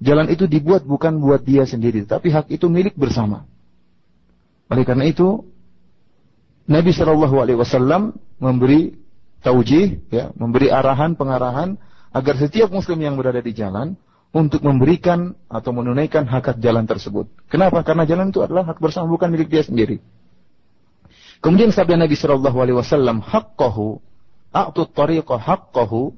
Jalan 0.01 0.33
itu 0.33 0.49
dibuat 0.49 0.81
bukan 0.81 1.21
buat 1.21 1.45
dia 1.45 1.69
sendiri, 1.69 2.09
tapi 2.09 2.33
hak 2.33 2.49
itu 2.49 2.65
milik 2.65 2.97
bersama. 2.97 3.45
Oleh 4.71 4.81
karena 4.81 5.05
itu, 5.05 5.45
Nabi 6.65 6.89
Shallallahu 6.89 7.35
Alaihi 7.37 7.59
Wasallam 7.59 8.17
memberi 8.41 8.97
taujih, 9.45 10.01
ya, 10.09 10.33
memberi 10.33 10.73
arahan, 10.73 11.13
pengarahan 11.13 11.77
agar 12.15 12.35
setiap 12.39 12.73
Muslim 12.73 12.97
yang 13.03 13.13
berada 13.19 13.43
di 13.43 13.53
jalan 13.53 13.93
untuk 14.31 14.63
memberikan 14.63 15.35
atau 15.51 15.75
menunaikan 15.75 16.23
hak 16.23 16.55
hak 16.55 16.57
jalan 16.63 16.87
tersebut. 16.87 17.27
Kenapa? 17.51 17.83
Karena 17.83 18.07
jalan 18.07 18.31
itu 18.31 18.39
adalah 18.39 18.63
hak 18.63 18.79
bersama, 18.79 19.11
bukan 19.11 19.29
milik 19.29 19.51
dia 19.51 19.61
sendiri. 19.61 19.99
Kemudian 21.41 21.73
sabda 21.73 21.97
Nabi 21.97 22.13
Shallallahu 22.13 22.57
Alaihi 22.61 22.77
Wasallam, 22.77 23.25
haqqahu, 23.25 23.97
a'tu 24.53 24.85
tariqah 24.93 25.41
haqqahu, 25.41 26.13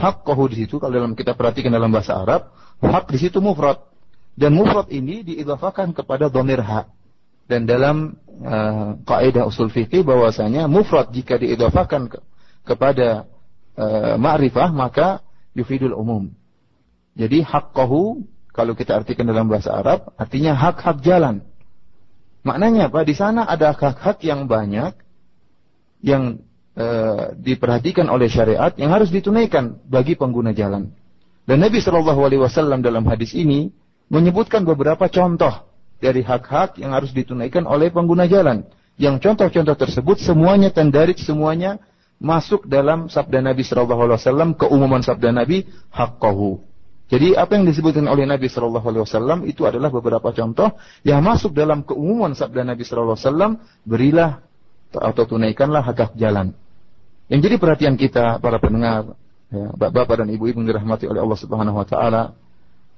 haqqahu 0.00 0.42
di 0.48 0.64
situ 0.64 0.80
kalau 0.80 0.96
dalam 0.96 1.12
kita 1.12 1.36
perhatikan 1.36 1.68
dalam 1.68 1.92
bahasa 1.92 2.16
Arab, 2.16 2.48
hak 2.80 3.12
di 3.12 3.18
situ 3.20 3.38
mufrad 3.44 3.78
dan 4.34 4.56
mufrad 4.56 4.90
ini 4.90 5.22
diidafakan 5.22 5.94
kepada 5.94 6.26
dhamir 6.32 6.64
hak. 6.64 6.90
Dan 7.44 7.68
dalam 7.68 8.16
uh, 8.40 8.96
kaidah 9.04 9.44
usul 9.44 9.68
fikih 9.68 10.00
bahwasanya 10.00 10.64
mufrad 10.64 11.12
jika 11.12 11.36
diidafakan 11.36 12.08
ke, 12.08 12.18
kepada 12.64 13.28
uh, 13.76 14.16
ma'rifah 14.16 14.72
maka 14.72 15.20
yufidul 15.52 15.92
umum. 15.92 16.32
Jadi 17.14 17.44
haqqahu 17.44 18.24
kalau 18.50 18.72
kita 18.72 18.96
artikan 18.96 19.28
dalam 19.28 19.46
bahasa 19.46 19.76
Arab 19.76 20.08
artinya 20.16 20.56
hak-hak 20.56 21.04
jalan. 21.04 21.44
Maknanya 22.44 22.92
apa? 22.92 23.00
Di 23.08 23.16
sana 23.16 23.48
ada 23.48 23.72
hak-hak 23.72 24.20
yang 24.20 24.44
banyak 24.44 24.92
yang 26.04 26.44
e, 26.76 26.86
diperhatikan 27.40 28.04
oleh 28.12 28.28
syariat 28.28 28.70
yang 28.76 28.92
harus 28.92 29.08
ditunaikan 29.08 29.80
bagi 29.88 30.12
pengguna 30.14 30.52
jalan. 30.52 30.92
Dan 31.48 31.64
Nabi 31.64 31.80
Shallallahu 31.80 32.20
Alaihi 32.20 32.44
Wasallam 32.44 32.84
dalam 32.84 33.08
hadis 33.08 33.32
ini 33.32 33.72
menyebutkan 34.12 34.68
beberapa 34.68 35.08
contoh 35.08 35.64
dari 35.96 36.20
hak-hak 36.20 36.76
yang 36.76 36.92
harus 36.92 37.16
ditunaikan 37.16 37.64
oleh 37.64 37.88
pengguna 37.88 38.28
jalan. 38.28 38.68
Yang 39.00 39.24
contoh-contoh 39.24 39.74
tersebut 39.80 40.20
semuanya 40.20 40.68
tendarik, 40.68 41.16
semuanya 41.16 41.80
masuk 42.20 42.68
dalam 42.68 43.08
sabda 43.08 43.40
Nabi 43.40 43.64
Shallallahu 43.64 44.04
Alaihi 44.04 44.20
Wasallam 44.20 44.50
keumuman 44.52 45.00
sabda 45.00 45.32
Nabi 45.32 45.64
haqqahu 45.88 46.73
jadi 47.14 47.38
apa 47.38 47.54
yang 47.54 47.62
disebutkan 47.70 48.10
oleh 48.10 48.26
Nabi 48.26 48.50
Shallallahu 48.50 48.86
Alaihi 48.90 49.02
Wasallam 49.06 49.38
itu 49.46 49.62
adalah 49.62 49.86
beberapa 49.94 50.34
contoh 50.34 50.74
yang 51.06 51.22
masuk 51.22 51.54
dalam 51.54 51.86
keumuman 51.86 52.34
sabda 52.34 52.66
Nabi 52.66 52.82
Shallallahu 52.82 53.14
Alaihi 53.14 53.28
Wasallam 53.30 53.52
berilah 53.86 54.42
atau 54.90 55.22
tunaikanlah 55.22 55.86
hak 55.86 56.18
jalan. 56.18 56.50
Yang 57.30 57.40
jadi 57.46 57.56
perhatian 57.62 57.94
kita 57.94 58.42
para 58.42 58.58
pendengar, 58.58 59.14
ya, 59.46 59.70
bapak 59.78 60.26
dan 60.26 60.28
ibu-ibu 60.34 60.58
yang 60.58 60.74
dirahmati 60.74 61.06
oleh 61.06 61.22
Allah 61.22 61.38
Subhanahu 61.38 61.78
Wa 61.78 61.86
Taala, 61.86 62.22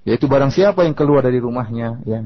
yaitu 0.08 0.24
barang 0.24 0.48
siapa 0.48 0.88
yang 0.88 0.96
keluar 0.96 1.20
dari 1.20 1.36
rumahnya, 1.36 2.00
ya, 2.08 2.24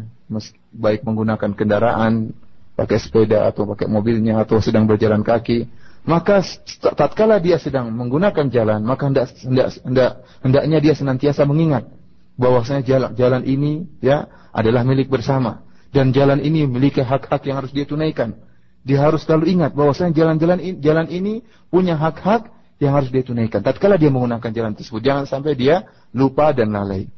baik 0.70 1.02
menggunakan 1.02 1.50
kendaraan, 1.58 2.30
pakai 2.78 3.02
sepeda 3.02 3.50
atau 3.50 3.66
pakai 3.66 3.90
mobilnya 3.90 4.38
atau 4.40 4.62
sedang 4.62 4.86
berjalan 4.86 5.26
kaki, 5.26 5.66
maka 6.05 6.45
tatkala 6.93 7.41
dia 7.41 7.57
sedang 7.57 7.89
menggunakan 7.89 8.45
jalan, 8.53 8.85
maka 8.85 9.09
hendak, 9.09 9.33
hendak, 9.41 9.67
hendak, 9.81 10.11
hendaknya 10.45 10.77
dia 10.77 10.93
senantiasa 10.93 11.49
mengingat 11.49 11.89
bahwasanya 12.37 12.85
jalan, 12.85 13.11
jalan 13.17 13.41
ini 13.41 13.89
ya 14.05 14.29
adalah 14.53 14.85
milik 14.85 15.09
bersama 15.09 15.65
dan 15.89 16.13
jalan 16.13 16.43
ini 16.43 16.69
memiliki 16.69 17.01
hak-hak 17.01 17.41
yang 17.47 17.57
harus 17.63 17.73
dia 17.73 17.89
tunaikan. 17.89 18.37
Dia 18.85 19.01
harus 19.01 19.25
selalu 19.25 19.57
ingat 19.57 19.73
bahwasanya 19.73 20.13
jalan-jalan 20.13 20.77
jalan 20.77 21.07
ini 21.09 21.41
punya 21.73 21.97
hak-hak 21.97 22.53
yang 22.77 22.93
harus 22.93 23.09
dia 23.09 23.25
tunaikan. 23.25 23.65
Tatkala 23.65 23.97
dia 23.97 24.13
menggunakan 24.13 24.51
jalan 24.53 24.77
tersebut, 24.77 25.01
jangan 25.01 25.25
sampai 25.25 25.57
dia 25.57 25.89
lupa 26.13 26.53
dan 26.53 26.69
lalai. 26.69 27.09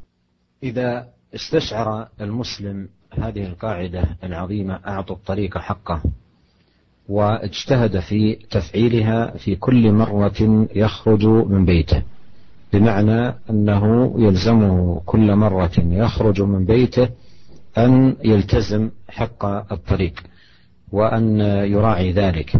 إذا 0.63 1.05
استشعر 1.35 2.07
المسلم 2.21 2.89
هذه 3.13 3.43
القاعدة 3.45 4.03
العظيمة 4.23 4.79
أعطوا 4.87 5.15
الطريق 5.15 5.57
حقه 5.57 6.01
واجتهد 7.08 7.98
في 8.00 8.34
تفعيلها 8.50 9.30
في 9.36 9.56
كل 9.56 9.92
مرة 9.92 10.66
يخرج 10.74 11.26
من 11.26 11.64
بيته. 11.64 12.02
بمعنى 12.72 13.34
أنه 13.50 14.14
يلزمه 14.18 15.00
كل 15.06 15.36
مرة 15.36 15.72
يخرج 15.78 16.42
من 16.42 16.64
بيته 16.64 17.08
أن 17.78 18.16
يلتزم 18.24 18.90
حق 19.08 19.44
الطريق 19.72 20.12
وأن 20.92 21.40
يراعي 21.40 22.12
ذلك 22.12 22.52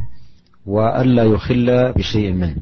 وألا 0.67 1.25
يخل 1.25 1.93
بشيء 1.93 2.33
منه. 2.33 2.57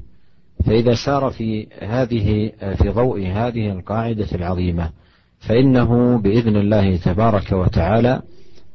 فإذا 0.67 0.95
سار 0.95 1.31
في 1.31 1.67
هذه 1.81 2.53
في 2.79 2.89
ضوء 2.89 3.27
هذه 3.27 3.73
القاعدة 3.73 4.27
العظيمة 4.35 4.91
فإنه 5.39 6.19
بإذن 6.19 6.57
الله 6.57 6.97
تبارك 6.97 7.53
وتعالى 7.53 8.23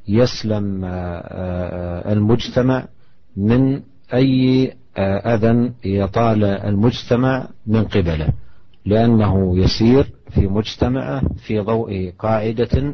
يسلم 0.07 0.81
المجتمع 2.05 2.85
من 3.37 3.81
أي 4.13 4.73
أذى 4.97 5.71
يطال 5.85 6.43
المجتمع 6.43 7.47
من 7.67 7.83
قبله. 7.83 8.29
لأنه 8.85 9.57
يسير 9.57 10.11
في 10.29 10.47
مجتمعه 10.47 11.21
في 11.35 11.59
ضوء 11.59 12.13
قاعدة 12.19 12.93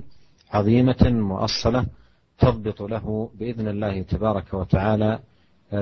عظيمة 0.53 0.95
مؤصلة 1.03 1.85
تضبط 2.39 2.81
له 2.81 3.29
بإذن 3.39 3.67
الله 3.67 4.01
تبارك 4.01 4.53
وتعالى 4.53 5.19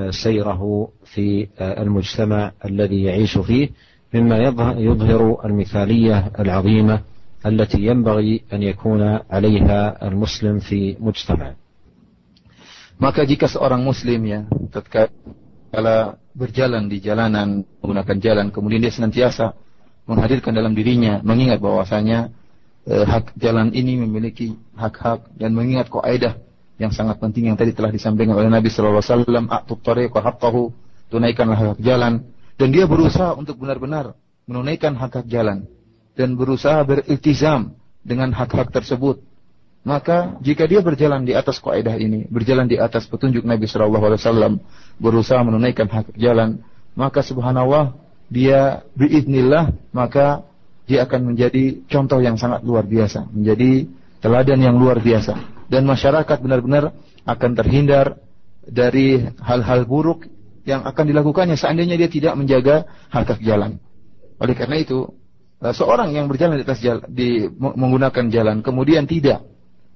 سيره 0.09 0.89
في 1.05 1.47
المجتمع 1.61 2.51
الذي 2.65 3.03
يعيش 3.03 3.37
فيه 3.37 3.69
مما 4.13 4.37
يظهر 4.77 5.45
المثالية 5.45 6.31
العظيمة 6.39 7.01
التي 7.45 7.85
ينبغي 7.85 8.41
أن 8.53 8.63
يكون 8.63 9.19
عليها 9.31 10.07
المسلم 10.07 10.59
في 10.59 10.97
مجتمع 10.99 11.53
Maka 12.99 13.23
jika 13.23 13.47
seorang 13.47 13.79
muslim 13.79 14.19
ya, 14.27 14.43
tatkala 14.75 16.19
berjalan 16.35 16.91
di 16.91 16.99
jalanan, 16.99 17.63
menggunakan 17.79 18.17
jalan, 18.19 18.45
kemudian 18.51 18.83
dia 18.83 18.91
senantiasa 18.91 19.55
menghadirkan 20.03 20.51
dalam 20.51 20.75
dirinya, 20.75 21.23
mengingat 21.23 21.63
bahwasanya 21.63 22.27
eh, 22.83 23.05
hak 23.07 23.39
jalan 23.39 23.71
ini 23.71 24.03
memiliki 24.03 24.51
hak-hak 24.75 25.31
dan 25.39 25.55
mengingat 25.55 25.87
kaidah 25.87 26.43
yang 26.75 26.91
sangat 26.91 27.23
penting 27.23 27.47
yang 27.51 27.55
tadi 27.59 27.71
telah 27.71 27.91
disampaikan 27.91 28.35
oleh 28.35 28.51
Nabi 28.51 28.67
Shallallahu 28.67 28.99
Alaihi 28.99 29.15
Wasallam, 29.15 29.45
"A'tut 29.47 29.79
tariq 29.79 30.11
haqqahu", 30.15 30.71
tunaikanlah 31.07 31.75
hak 31.75 31.79
jalan, 31.79 32.27
dan 32.59 32.67
dia 32.75 32.83
berusaha 32.83 33.31
untuk 33.39 33.63
benar-benar 33.63 34.15
menunaikan 34.43 34.97
hak-hak 34.99 35.23
jalan 35.31 35.63
dan 36.19 36.35
berusaha 36.35 36.83
beriltizam 36.83 37.79
dengan 38.03 38.35
hak-hak 38.35 38.75
tersebut. 38.75 39.23
Maka 39.87 40.35
jika 40.43 40.67
dia 40.67 40.83
berjalan 40.83 41.23
di 41.23 41.31
atas 41.31 41.63
kaidah 41.63 41.95
ini, 41.95 42.27
berjalan 42.27 42.67
di 42.67 42.75
atas 42.75 43.07
petunjuk 43.07 43.47
Nabi 43.47 43.63
Shallallahu 43.63 44.05
Alaihi 44.11 44.21
Wasallam, 44.21 44.53
berusaha 44.99 45.39
menunaikan 45.39 45.87
hak 45.87 46.19
jalan, 46.19 46.59
maka 46.99 47.23
subhanallah 47.23 47.95
dia 48.27 48.85
biidnillah 48.93 49.71
maka 49.95 50.45
dia 50.83 51.07
akan 51.07 51.33
menjadi 51.33 51.85
contoh 51.87 52.19
yang 52.19 52.35
sangat 52.35 52.61
luar 52.61 52.83
biasa, 52.83 53.31
menjadi 53.31 53.87
teladan 54.19 54.59
yang 54.59 54.75
luar 54.75 54.99
biasa 54.99 55.65
dan 55.71 55.87
masyarakat 55.87 56.37
benar-benar 56.43 56.91
akan 57.23 57.51
terhindar 57.55 58.19
dari 58.67 59.21
hal-hal 59.41 59.87
buruk 59.87 60.27
yang 60.67 60.83
akan 60.85 61.05
dilakukannya 61.07 61.55
seandainya 61.55 61.95
dia 61.97 62.09
tidak 62.11 62.33
menjaga 62.35 62.89
hak-hak 63.09 63.41
jalan. 63.41 63.81
Oleh 64.37 64.55
karena 64.57 64.77
itu, 64.81 65.09
seorang 65.61 66.13
yang 66.13 66.25
berjalan 66.29 66.61
di 66.61 66.65
atas 66.65 66.81
jalan, 66.83 67.03
di, 67.09 67.49
menggunakan 67.57 68.25
jalan 68.29 68.61
kemudian 68.61 69.09
tidak 69.09 69.45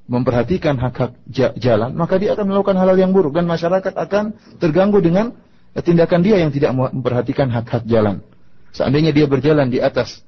memperhatikan 0.08 0.80
hak-hak 0.80 1.12
jalan, 1.60 1.92
maka 1.92 2.16
dia 2.16 2.32
akan 2.32 2.48
melakukan 2.48 2.80
hal-hal 2.80 2.96
yang 2.96 3.12
buruk 3.12 3.36
dan 3.36 3.44
masyarakat 3.44 3.92
akan 3.92 4.32
terganggu 4.56 5.04
dengan 5.04 5.36
tindakan 5.76 6.24
dia 6.24 6.40
yang 6.40 6.48
tidak 6.48 6.72
memperhatikan 6.72 7.52
hak-hak 7.52 7.84
jalan. 7.84 8.24
Seandainya 8.72 9.12
dia 9.12 9.28
berjalan 9.28 9.68
di 9.68 9.84
atas 9.84 10.24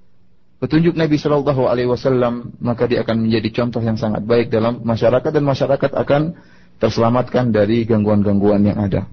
petunjuk 0.60 0.92
Nabi 0.92 1.16
Shallallahu 1.16 1.64
Alaihi 1.64 1.88
Wasallam, 1.88 2.60
maka 2.60 2.84
dia 2.84 3.00
akan 3.00 3.24
menjadi 3.24 3.64
contoh 3.64 3.80
yang 3.80 3.96
sangat 3.96 4.20
baik 4.28 4.52
dalam 4.52 4.84
masyarakat 4.84 5.30
dan 5.32 5.44
masyarakat 5.48 5.90
akan 5.96 6.36
terselamatkan 6.76 7.48
dari 7.48 7.88
gangguan-gangguan 7.88 8.64
yang 8.64 8.80
ada. 8.80 9.08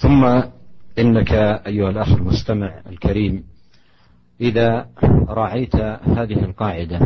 ثم 0.00 0.22
إنك 0.98 1.32
أيها 1.66 1.90
الأخ 1.90 2.10
المستمع 2.12 2.70
الكريم 2.88 3.44
إذا 4.40 4.86
راعيت 5.28 5.76
هذه 6.16 6.38
القاعدة 6.44 6.98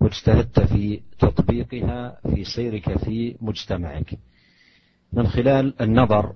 واجتهدت 0.00 0.60
في 0.60 1.00
تطبيقها 1.18 2.18
في 2.34 2.44
سيرك 2.44 2.98
في 2.98 3.36
مجتمعك. 3.40 4.18
من 5.12 5.26
خلال 5.26 5.82
النظر 5.82 6.32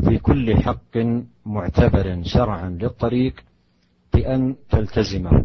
في 0.00 0.18
كل 0.18 0.56
حق 0.56 0.96
معتبر 1.46 2.22
شرعا 2.22 2.70
للطريق 2.70 3.34
بأن 4.14 4.56
تلتزمه 4.70 5.44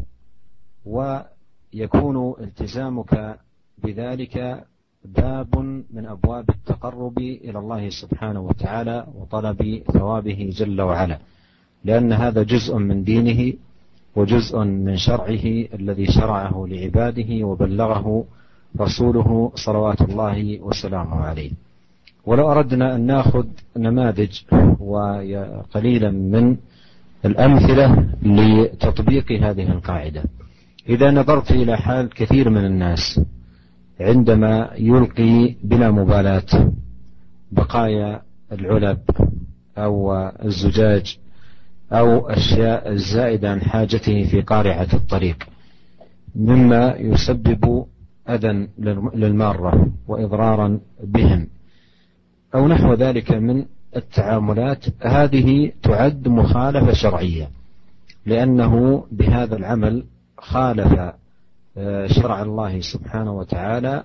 ويكون 0.86 2.36
التزامك 2.44 3.40
بذلك 3.84 4.66
باب 5.06 5.58
من 5.92 6.06
أبواب 6.06 6.50
التقرب 6.50 7.18
إلى 7.20 7.60
الله 7.60 7.90
سبحانه 7.90 8.40
وتعالى 8.40 9.08
وطلب 9.16 9.84
ثوابه 9.94 10.50
جل 10.54 10.82
وعلا 10.82 11.20
لأن 11.84 12.14
هذا 12.14 12.44
جزء 12.44 12.78
من 12.78 13.04
دينه 13.04 13.54
وجزء 14.16 14.60
من 14.64 14.98
شرعه 14.98 15.46
الذي 15.74 16.06
شرعه 16.06 16.66
لعباده 16.70 17.46
وبلغه 17.46 18.26
رسوله 18.80 19.52
صلوات 19.56 20.02
الله 20.02 20.60
وسلامه 20.62 21.16
عليه. 21.16 21.52
ولو 22.26 22.52
أردنا 22.52 22.96
أن 22.96 23.06
نأخذ 23.06 23.46
نماذج 23.78 24.42
وقليلا 24.80 26.12
من 26.12 26.58
الأمثلة 27.26 28.08
لتطبيق 28.24 29.32
هذه 29.32 29.72
القاعدة. 29.72 30.24
إذا 30.90 31.12
نظرت 31.12 31.52
إلى 31.52 31.78
حال 31.78 32.10
كثير 32.10 32.50
من 32.50 32.66
الناس 32.66 33.22
عندما 34.00 34.70
يلقي 34.78 35.56
بلا 35.64 35.92
مبالاة 35.92 36.72
بقايا 37.52 38.22
العلب 38.52 39.00
أو 39.78 40.14
الزجاج 40.46 41.18
أو 41.92 42.30
أشياء 42.30 42.92
الزائدة 42.92 43.52
عن 43.52 43.62
حاجته 43.62 44.24
في 44.24 44.42
قارعة 44.42 44.88
الطريق. 44.94 45.48
مما 46.36 46.96
يسبب 46.98 47.86
أذى 48.30 48.68
للمارة 49.16 49.88
وإضرارا 50.08 50.80
بهم. 51.04 51.48
أو 52.56 52.68
نحو 52.68 52.94
ذلك 52.94 53.32
من 53.32 53.66
التعاملات. 53.96 54.86
هذه 55.02 55.72
تعد 55.84 56.28
مخالفة 56.28 56.94
شرعية 56.94 57.50
لأنه 58.26 59.04
بهذا 59.12 59.56
العمل 59.56 60.04
خالف 60.38 61.14
آه، 61.78 62.08
شرع 62.08 62.42
الله 62.42 62.80
سبحانه 62.80 63.38
وتعالى 63.38 64.04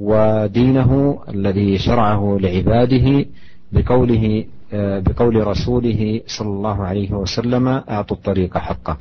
ودينه 0.00 1.22
الذي 1.28 1.78
شرعه 1.78 2.38
لعباده 2.40 3.26
بقوله 3.72 4.44
بقول 4.72 5.46
رسوله 5.46 6.20
صلى 6.26 6.48
الله 6.48 6.84
عليه 6.84 7.12
وسلم 7.12 7.68
أعطوا 7.68 8.16
الطريق 8.16 8.58
حقه. 8.58 8.96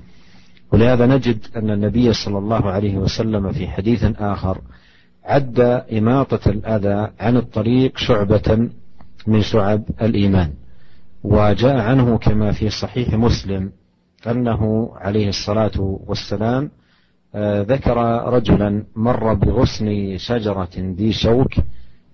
ولهذا 0.74 1.06
نجد 1.06 1.40
أن 1.56 1.70
النبي 1.70 2.14
صلى 2.14 2.38
الله 2.38 2.72
عليه 2.72 2.98
وسلم 2.98 3.52
في 3.52 3.68
حديث 3.68 4.04
آخر 4.20 4.62
عد 5.26 5.60
إماطة 5.94 6.50
الأذى 6.50 7.12
عن 7.20 7.38
الطريق 7.38 7.98
شعبة 7.98 8.70
من 9.28 9.42
شعب 9.42 9.84
الإيمان. 10.02 10.54
وجاء 11.24 11.78
عنه 11.78 12.18
كما 12.18 12.52
في 12.52 12.70
صحيح 12.70 13.14
مسلم 13.14 13.72
أنه 14.28 14.92
عليه 14.96 15.30
الصلاة 15.30 15.72
والسلام 16.08 16.72
آه، 17.36 17.62
ذكر 17.62 17.98
رجلا 18.34 18.84
مر 18.96 19.34
بغصن 19.34 20.18
شجرة 20.18 20.70
ذي 20.78 21.12
شوك 21.14 21.54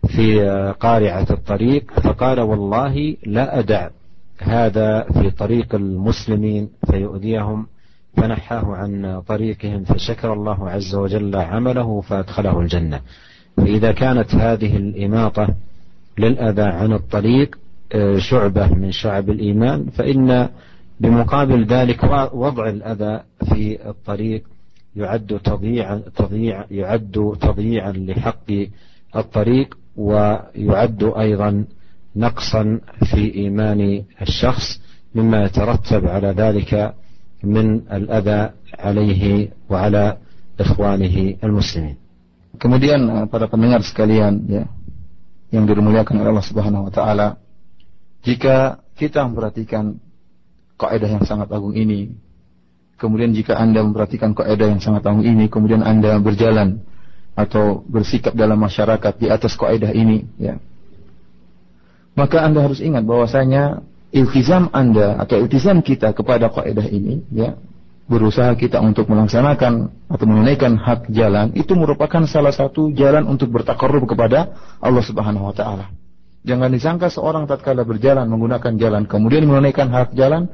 في 0.08 0.40
قارعة 0.80 1.28
الطريق 1.32 2.00
فقال 2.00 2.40
والله 2.40 3.18
لا 3.26 3.60
أدع 3.60 3.90
هذا 4.40 5.04
في 5.04 5.32
طريق 5.32 5.76
المسلمين 5.76 6.70
فيؤذيهم 6.92 7.68
فنحاه 8.18 8.66
عن 8.66 9.22
طريقهم 9.28 9.84
فشكر 9.84 10.34
الله 10.34 10.70
عز 10.70 10.96
وجل 10.96 11.36
عمله 11.36 12.02
فأدخله 12.02 12.60
الجنة. 12.60 13.00
فإذا 13.58 13.92
كانت 13.92 14.36
هذه 14.36 14.78
الإماطة 14.78 15.48
للأذى 16.18 16.62
عن 16.62 16.94
الطريق 16.94 17.56
آه، 17.94 18.18
شعبة 18.18 18.68
من 18.74 18.92
شعب 18.92 19.30
الإيمان 19.30 19.86
فإن 19.86 20.50
بمقابل 21.00 21.66
ذلك 21.66 22.04
وضع 22.34 22.70
الأذى 22.70 23.24
في 23.50 23.90
الطريق 23.90 24.44
يعد 24.96 25.40
تضييعا 25.44 26.02
تضييع 26.16 26.66
يعد 26.72 27.38
تضييعا 27.42 27.92
لحق 27.92 28.52
الطريق 29.16 29.78
ويعد 29.97 31.03
ايضا 31.03 31.65
نقصا 32.17 32.81
في 33.05 33.35
ايمان 33.35 34.05
الشخص 34.23 34.81
مما 35.15 35.45
يترتب 35.45 36.07
على 36.07 36.29
ذلك 36.29 36.95
من 37.45 37.67
الأذى 37.93 38.51
عليه 38.79 39.49
وعلى 39.71 40.17
إخوانه 40.61 41.17
المسلمين 41.45 41.97
Kemudian 42.61 43.01
eh, 43.09 43.27
para 43.31 43.49
pendengar 43.49 43.81
sekalian 43.81 44.45
ya 44.45 44.69
yang 45.49 45.65
dimuliakan 45.65 46.21
oleh 46.21 46.31
Allah 46.31 46.47
Subhanahu 46.47 46.87
wa 46.91 46.93
taala, 46.93 47.41
jika 48.23 48.85
kita 48.95 49.25
memperhatikan 49.27 49.99
kaidah 50.77 51.09
yang 51.09 51.25
sangat 51.25 51.49
agung 51.51 51.73
ini, 51.73 52.15
kemudian 53.01 53.33
jika 53.33 53.57
Anda 53.57 53.81
memperhatikan 53.81 54.37
kaidah 54.37 54.77
yang 54.77 54.83
sangat 54.83 55.09
agung 55.09 55.25
ini, 55.25 55.49
kemudian 55.49 55.81
Anda 55.83 56.21
berjalan 56.21 56.85
atau 57.36 57.84
bersikap 57.84 58.32
dalam 58.32 58.56
masyarakat 58.56 59.14
di 59.20 59.28
atas 59.28 59.60
kaidah 59.60 59.92
ini, 59.92 60.24
ya. 60.40 60.56
Maka 62.16 62.48
Anda 62.48 62.64
harus 62.64 62.80
ingat 62.80 63.04
bahwasanya 63.04 63.84
iltizam 64.16 64.72
Anda 64.72 65.20
atau 65.20 65.44
iltizam 65.44 65.84
kita 65.84 66.16
kepada 66.16 66.48
kaidah 66.48 66.88
ini, 66.88 67.28
ya, 67.36 67.60
berusaha 68.06 68.54
kita 68.56 68.80
untuk 68.80 69.12
melaksanakan 69.12 69.90
atau 70.08 70.26
menunaikan 70.30 70.78
hak 70.78 71.10
jalan 71.10 71.52
itu 71.58 71.74
merupakan 71.74 72.22
salah 72.30 72.54
satu 72.54 72.94
jalan 72.94 73.26
untuk 73.26 73.50
bertakarrub 73.50 74.06
kepada 74.06 74.54
Allah 74.78 75.04
Subhanahu 75.04 75.50
wa 75.50 75.56
taala. 75.58 75.92
Jangan 76.46 76.70
disangka 76.70 77.10
seorang 77.10 77.50
tatkala 77.50 77.82
berjalan 77.82 78.30
menggunakan 78.30 78.78
jalan 78.78 79.10
kemudian 79.10 79.50
menunaikan 79.50 79.90
hak 79.90 80.14
jalan 80.14 80.46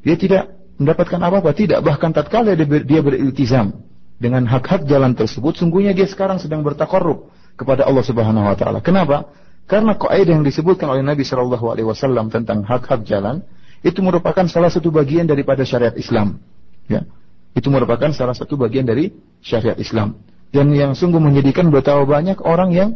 dia 0.00 0.16
tidak 0.16 0.42
mendapatkan 0.80 1.20
apa-apa, 1.20 1.50
tidak 1.52 1.84
bahkan 1.84 2.14
tatkala 2.16 2.56
dia, 2.56 2.64
ber, 2.64 2.80
dia 2.88 3.00
beriltizam 3.04 3.84
dengan 4.18 4.44
hak-hak 4.50 4.84
jalan 4.90 5.14
tersebut 5.14 5.54
sungguhnya 5.54 5.94
dia 5.94 6.06
sekarang 6.10 6.42
sedang 6.42 6.66
bertakarrub 6.66 7.30
kepada 7.54 7.86
Allah 7.86 8.02
Subhanahu 8.02 8.46
wa 8.46 8.56
taala. 8.58 8.82
Kenapa? 8.82 9.30
Karena 9.70 9.94
kaidah 9.94 10.38
yang 10.38 10.46
disebutkan 10.46 10.90
oleh 10.90 11.06
Nabi 11.06 11.22
Shallallahu 11.22 11.66
alaihi 11.70 11.86
wasallam 11.86 12.30
tentang 12.32 12.66
hak-hak 12.66 13.06
jalan 13.06 13.46
itu 13.84 14.02
merupakan 14.02 14.42
salah 14.50 14.72
satu 14.72 14.90
bagian 14.90 15.28
daripada 15.28 15.62
syariat 15.62 15.94
Islam. 15.94 16.42
Ya. 16.90 17.06
Itu 17.54 17.70
merupakan 17.70 18.10
salah 18.10 18.34
satu 18.34 18.58
bagian 18.58 18.86
dari 18.86 19.14
syariat 19.44 19.78
Islam. 19.78 20.18
Dan 20.48 20.72
yang 20.72 20.96
sungguh 20.96 21.20
menyedihkan 21.20 21.68
betapa 21.68 22.02
banyak 22.08 22.40
orang 22.42 22.72
yang 22.72 22.90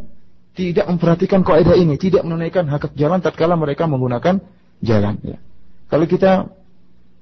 tidak 0.57 0.89
memperhatikan 0.89 1.45
kaidah 1.45 1.77
ini, 1.77 2.01
tidak 2.01 2.25
menunaikan 2.25 2.65
hak 2.69 2.89
hak 2.89 2.95
jalan 2.97 3.21
tatkala 3.21 3.55
mereka 3.55 3.85
menggunakan 3.85 4.41
jalan. 4.81 5.21
Ya. 5.21 5.39
Kalau 5.93 6.09
kita 6.09 6.49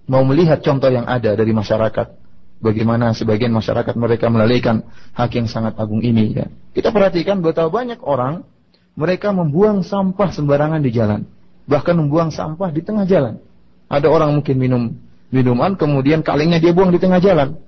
mau 0.06 0.22
melihat 0.22 0.62
contoh 0.62 0.90
yang 0.90 1.10
ada 1.10 1.34
dari 1.34 1.50
masyarakat, 1.50 2.19
bagaimana 2.60 3.16
sebagian 3.16 3.50
masyarakat 3.50 3.96
mereka 3.96 4.28
melalaikan 4.28 4.84
hak 5.16 5.34
yang 5.34 5.48
sangat 5.48 5.74
agung 5.80 6.04
ini 6.04 6.36
ya. 6.36 6.46
Kita 6.76 6.94
perhatikan 6.94 7.40
betapa 7.42 7.72
banyak 7.72 7.98
orang 8.04 8.46
mereka 8.94 9.32
membuang 9.32 9.82
sampah 9.82 10.30
sembarangan 10.30 10.80
di 10.84 10.92
jalan. 10.92 11.26
Bahkan 11.66 11.94
membuang 11.96 12.30
sampah 12.30 12.70
di 12.70 12.84
tengah 12.84 13.08
jalan. 13.08 13.40
Ada 13.90 14.06
orang 14.06 14.36
mungkin 14.38 14.56
minum 14.60 14.82
minuman 15.34 15.74
kemudian 15.74 16.22
kalengnya 16.22 16.62
dia 16.62 16.70
buang 16.70 16.92
di 16.94 17.00
tengah 17.00 17.18
jalan. 17.18 17.58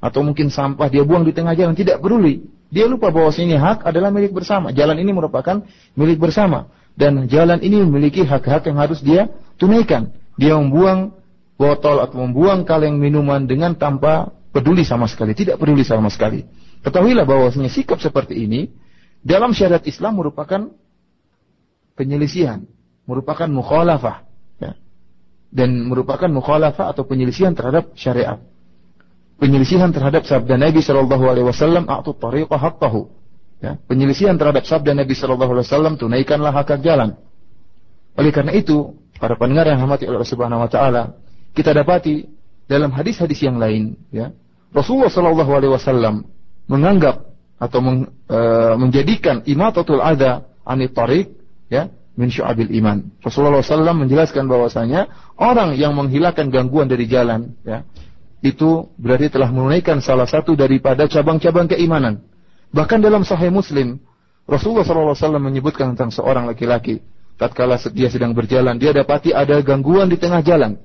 Atau 0.00 0.24
mungkin 0.24 0.48
sampah 0.48 0.88
dia 0.88 1.04
buang 1.04 1.28
di 1.28 1.36
tengah 1.36 1.52
jalan, 1.52 1.76
tidak 1.76 2.00
peduli. 2.00 2.40
Dia 2.72 2.88
lupa 2.88 3.12
bahwa 3.12 3.28
ini 3.36 3.52
hak 3.58 3.84
adalah 3.84 4.08
milik 4.08 4.32
bersama. 4.32 4.72
Jalan 4.72 4.96
ini 4.96 5.12
merupakan 5.12 5.60
milik 5.92 6.22
bersama 6.22 6.72
dan 6.96 7.28
jalan 7.28 7.60
ini 7.60 7.82
memiliki 7.84 8.24
hak-hak 8.24 8.70
yang 8.70 8.78
harus 8.78 9.02
dia 9.04 9.28
tunaikan. 9.60 10.14
Dia 10.40 10.56
membuang 10.56 11.19
botol 11.60 12.00
atau 12.00 12.24
membuang 12.24 12.64
kaleng 12.64 12.96
minuman 12.96 13.44
dengan 13.44 13.76
tanpa 13.76 14.32
peduli 14.48 14.80
sama 14.80 15.04
sekali, 15.04 15.36
tidak 15.36 15.60
peduli 15.60 15.84
sama 15.84 16.08
sekali. 16.08 16.48
Ketahuilah 16.80 17.28
bahwasanya 17.28 17.68
sikap 17.68 18.00
seperti 18.00 18.48
ini 18.48 18.72
dalam 19.20 19.52
syariat 19.52 19.84
Islam 19.84 20.16
merupakan 20.16 20.72
penyelisihan, 22.00 22.64
merupakan 23.04 23.44
mukhalafah 23.44 24.24
ya. 24.56 24.72
dan 25.52 25.84
merupakan 25.84 26.32
mukhalafah 26.32 26.96
atau 26.96 27.04
penyelisihan 27.04 27.52
terhadap 27.52 27.92
syariat. 27.92 28.40
Penyelisihan 29.36 29.92
terhadap 29.92 30.24
sabda 30.24 30.56
Nabi 30.56 30.80
Shallallahu 30.80 31.24
Alaihi 31.28 31.44
Wasallam, 31.44 31.84
"Atu 31.88 32.16
tariqah 32.16 32.56
haqqahu." 32.56 33.08
Ya, 33.60 33.76
penyelisihan 33.84 34.40
terhadap 34.40 34.64
sabda 34.64 34.96
Nabi 34.96 35.12
Shallallahu 35.12 35.52
Alaihi 35.52 35.68
Wasallam, 35.68 35.94
tunaikanlah 36.00 36.52
hak 36.56 36.80
jalan. 36.80 37.20
Oleh 38.16 38.32
karena 38.32 38.56
itu, 38.56 38.96
para 39.20 39.36
pendengar 39.36 39.68
yang 39.68 39.84
hormati 39.84 40.08
Allah 40.08 40.24
Subhanahu 40.24 40.64
Wa 40.64 40.70
Taala, 40.72 41.02
kita 41.54 41.74
dapati 41.74 42.28
dalam 42.70 42.94
hadis-hadis 42.94 43.42
yang 43.42 43.58
lain, 43.58 43.98
ya, 44.14 44.30
Rasulullah 44.70 45.10
Shallallahu 45.10 45.50
Alaihi 45.50 45.72
Wasallam 45.74 46.14
menganggap 46.70 47.26
atau 47.58 47.78
meng, 47.82 48.08
e, 48.30 48.38
menjadikan 48.78 49.42
imatatul 49.44 49.98
ada 49.98 50.46
anit 50.62 50.94
tarik, 50.94 51.34
ya, 51.66 51.90
min 52.14 52.30
syu'abil 52.30 52.70
iman. 52.80 53.04
Rasulullah 53.20 53.60
SAW 53.60 54.06
menjelaskan 54.06 54.48
bahwasanya 54.48 55.10
orang 55.36 55.76
yang 55.76 55.92
menghilangkan 55.92 56.48
gangguan 56.48 56.86
dari 56.88 57.04
jalan, 57.10 57.58
ya, 57.66 57.84
itu 58.40 58.88
berarti 58.96 59.28
telah 59.28 59.52
menunaikan 59.52 60.00
salah 60.00 60.24
satu 60.24 60.56
daripada 60.56 61.04
cabang-cabang 61.04 61.68
keimanan. 61.68 62.24
Bahkan 62.72 63.02
dalam 63.02 63.26
Sahih 63.26 63.52
Muslim, 63.52 64.00
Rasulullah 64.48 64.86
SAW 64.86 65.36
menyebutkan 65.36 65.92
tentang 65.92 66.14
seorang 66.14 66.48
laki-laki, 66.48 67.04
tatkala 67.36 67.76
dia 67.92 68.08
sedang 68.08 68.32
berjalan, 68.32 68.78
dia 68.80 68.94
dapati 68.94 69.34
ada 69.34 69.60
gangguan 69.60 70.08
di 70.08 70.16
tengah 70.16 70.40
jalan 70.40 70.80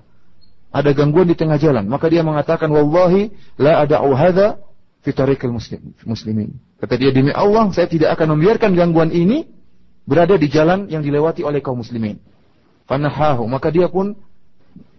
ada 0.75 0.91
gangguan 0.91 1.23
di 1.23 1.39
tengah 1.39 1.55
jalan, 1.55 1.87
maka 1.87 2.11
dia 2.11 2.19
mengatakan 2.19 2.67
wallahi 2.67 3.31
la 3.55 3.87
ada 3.87 4.03
hadza 4.03 4.59
fi 5.07 5.15
tariqil 5.15 5.55
muslim, 5.55 5.95
muslimin. 6.03 6.59
Kata 6.83 6.99
dia 6.99 7.15
demi 7.15 7.31
Allah, 7.31 7.71
saya 7.71 7.87
tidak 7.87 8.11
akan 8.19 8.35
membiarkan 8.35 8.75
gangguan 8.75 9.07
ini 9.15 9.47
berada 10.03 10.35
di 10.35 10.51
jalan 10.51 10.91
yang 10.91 10.99
dilewati 10.99 11.47
oleh 11.47 11.63
kaum 11.63 11.79
muslimin. 11.79 12.19
Fanahahu, 12.91 13.47
maka 13.47 13.71
dia 13.71 13.87
pun 13.87 14.19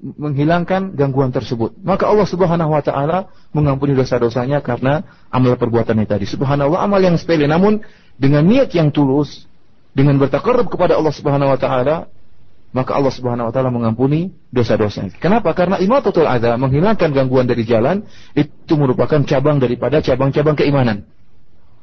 menghilangkan 0.01 0.97
gangguan 0.97 1.29
tersebut. 1.29 1.77
Maka 1.85 2.09
Allah 2.09 2.25
Subhanahu 2.25 2.73
wa 2.73 2.81
taala 2.81 3.29
mengampuni 3.53 3.93
dosa-dosanya 3.93 4.65
karena 4.65 5.05
amal 5.29 5.61
perbuatannya 5.61 6.09
tadi. 6.09 6.25
Subhanallah 6.25 6.81
amal 6.81 7.05
yang 7.05 7.21
sepele 7.21 7.45
namun 7.45 7.85
dengan 8.17 8.49
niat 8.49 8.73
yang 8.73 8.89
tulus, 8.89 9.45
dengan 9.93 10.17
bertakarrub 10.17 10.73
kepada 10.73 10.97
Allah 10.97 11.13
Subhanahu 11.13 11.53
wa 11.53 11.61
taala, 11.61 12.09
maka 12.77 12.93
Allah 12.93 13.09
Subhanahu 13.09 13.49
wa 13.49 13.53
taala 13.57 13.73
mengampuni 13.73 14.37
dosa-dosa. 14.53 15.09
Kenapa? 15.17 15.57
Karena 15.57 15.81
imatatul 15.81 16.29
adza, 16.29 16.61
menghilangkan 16.61 17.09
gangguan 17.09 17.49
dari 17.49 17.65
jalan 17.65 18.05
itu 18.37 18.77
merupakan 18.77 19.17
cabang 19.25 19.57
daripada 19.57 20.05
cabang-cabang 20.05 20.61
keimanan. 20.61 21.09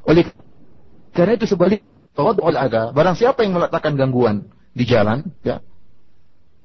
Oleh 0.06 0.29
karena 1.17 1.34
itu 1.34 1.49
sebalik 1.49 1.82
tawaddu'ul 2.13 2.53
adza, 2.53 2.93
barang 2.93 3.17
siapa 3.17 3.41
yang 3.41 3.58
meletakkan 3.58 3.97
gangguan 3.97 4.53
di 4.77 4.86
jalan, 4.86 5.34
ya, 5.41 5.65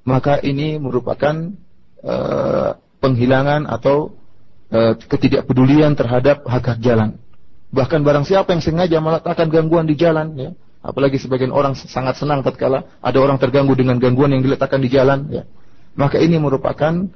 maka 0.05 0.37
ini 0.45 0.77
merupakan 0.77 1.57
uh, 2.05 2.77
penghilangan 3.01 3.65
atau 3.65 4.13
uh, 4.69 4.93
ketidakpedulian 5.09 5.97
terhadap 5.97 6.45
hak-hak 6.45 6.85
jalan. 6.85 7.17
Bahkan 7.73 8.05
barang 8.05 8.29
siapa 8.29 8.53
yang 8.53 8.61
sengaja 8.61 9.01
meletakkan 9.01 9.49
gangguan 9.49 9.89
di 9.89 9.97
jalan, 9.97 10.37
ya, 10.37 10.51
Apalagi 10.88 11.16
sebagian 11.16 11.56
orang 11.56 11.80
sangat 11.80 12.20
senang 12.20 12.44
tatkala 12.44 13.00
ada 13.00 13.18
orang 13.24 13.40
terganggu 13.40 13.72
dengan 13.72 13.96
gangguan 13.98 14.36
yang 14.36 14.44
diletakkan 14.44 14.84
di 14.84 14.92
jalan, 14.92 15.32
ya. 15.32 15.44
Maka 15.96 16.20
ini 16.20 16.36
merupakan 16.42 17.08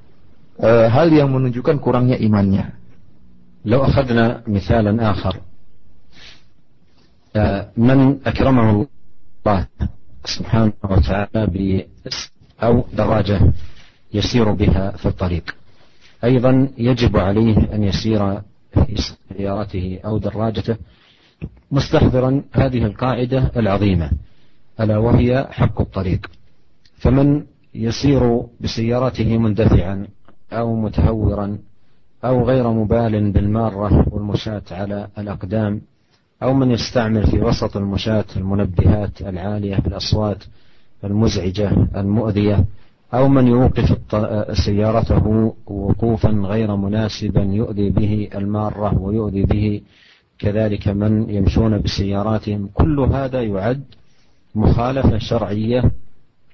uh, 0.62 0.88
hal 0.88 1.12
yang 1.12 1.34
menunjukkan 1.34 1.82
kurangnya 1.84 2.16
imannya. 2.16 2.78
لو 3.68 3.84
أخذنا 3.84 4.44
مثالا 4.48 5.12
آخر 5.12 5.36
من 7.78 8.00
أكرمه 8.26 8.88
الله 9.46 9.68
سبحانه 10.26 10.74
وتعالى 10.84 11.42
ب 11.46 11.82
أو 12.64 12.86
دراجة 12.94 13.54
يسير 14.14 14.52
بها 14.52 14.92
في 14.92 15.06
الطريق 15.06 15.56
أيضا 16.24 16.70
يجب 16.78 17.18
عليه 17.18 17.58
أن 17.74 17.84
يسير 17.84 18.42
في 18.74 18.96
سيارته 18.98 20.00
أو 20.06 20.18
دراجته 20.18 20.76
مستحضرا 21.71 22.43
هذه 22.53 22.85
القاعدة 22.85 23.51
العظيمة 23.57 24.11
ألا 24.81 24.99
وهي 24.99 25.49
حق 25.51 25.81
الطريق. 25.81 26.31
فمن 26.97 27.45
يسير 27.75 28.43
بسيارته 28.61 29.39
مندفعا 29.39 30.07
أو 30.53 30.77
متهورا 30.77 31.59
أو 32.25 32.45
غير 32.45 32.71
مبال 32.71 33.33
بالمارة 33.33 34.09
والمشاة 34.15 34.63
على 34.71 35.09
الأقدام 35.19 35.81
أو 36.43 36.55
من 36.55 36.71
يستعمل 36.71 37.27
في 37.27 37.41
وسط 37.41 37.77
المشاة 37.77 38.25
المنبهات 38.37 39.23
العالية 39.23 39.77
بالأصوات 39.77 40.45
المزعجة 41.05 41.71
المؤذية 41.97 42.65
أو 43.15 43.29
من 43.29 43.47
يوقف 43.49 43.97
سيارته 44.67 45.55
وقوفا 45.67 46.31
غير 46.31 46.77
مناسبا 46.77 47.43
يؤذي 47.43 47.91
به 47.91 48.29
المارة 48.35 48.99
ويؤذي 48.99 49.43
به 49.43 49.81
كذلك 50.43 50.89
من 50.89 51.31
يمشون 51.31 51.73
بسياراتهم. 51.79 52.69
كل 52.75 53.01
هذا 53.01 53.41
يعد 53.43 53.85
مخالفة 54.55 55.19
شرعية 55.19 55.83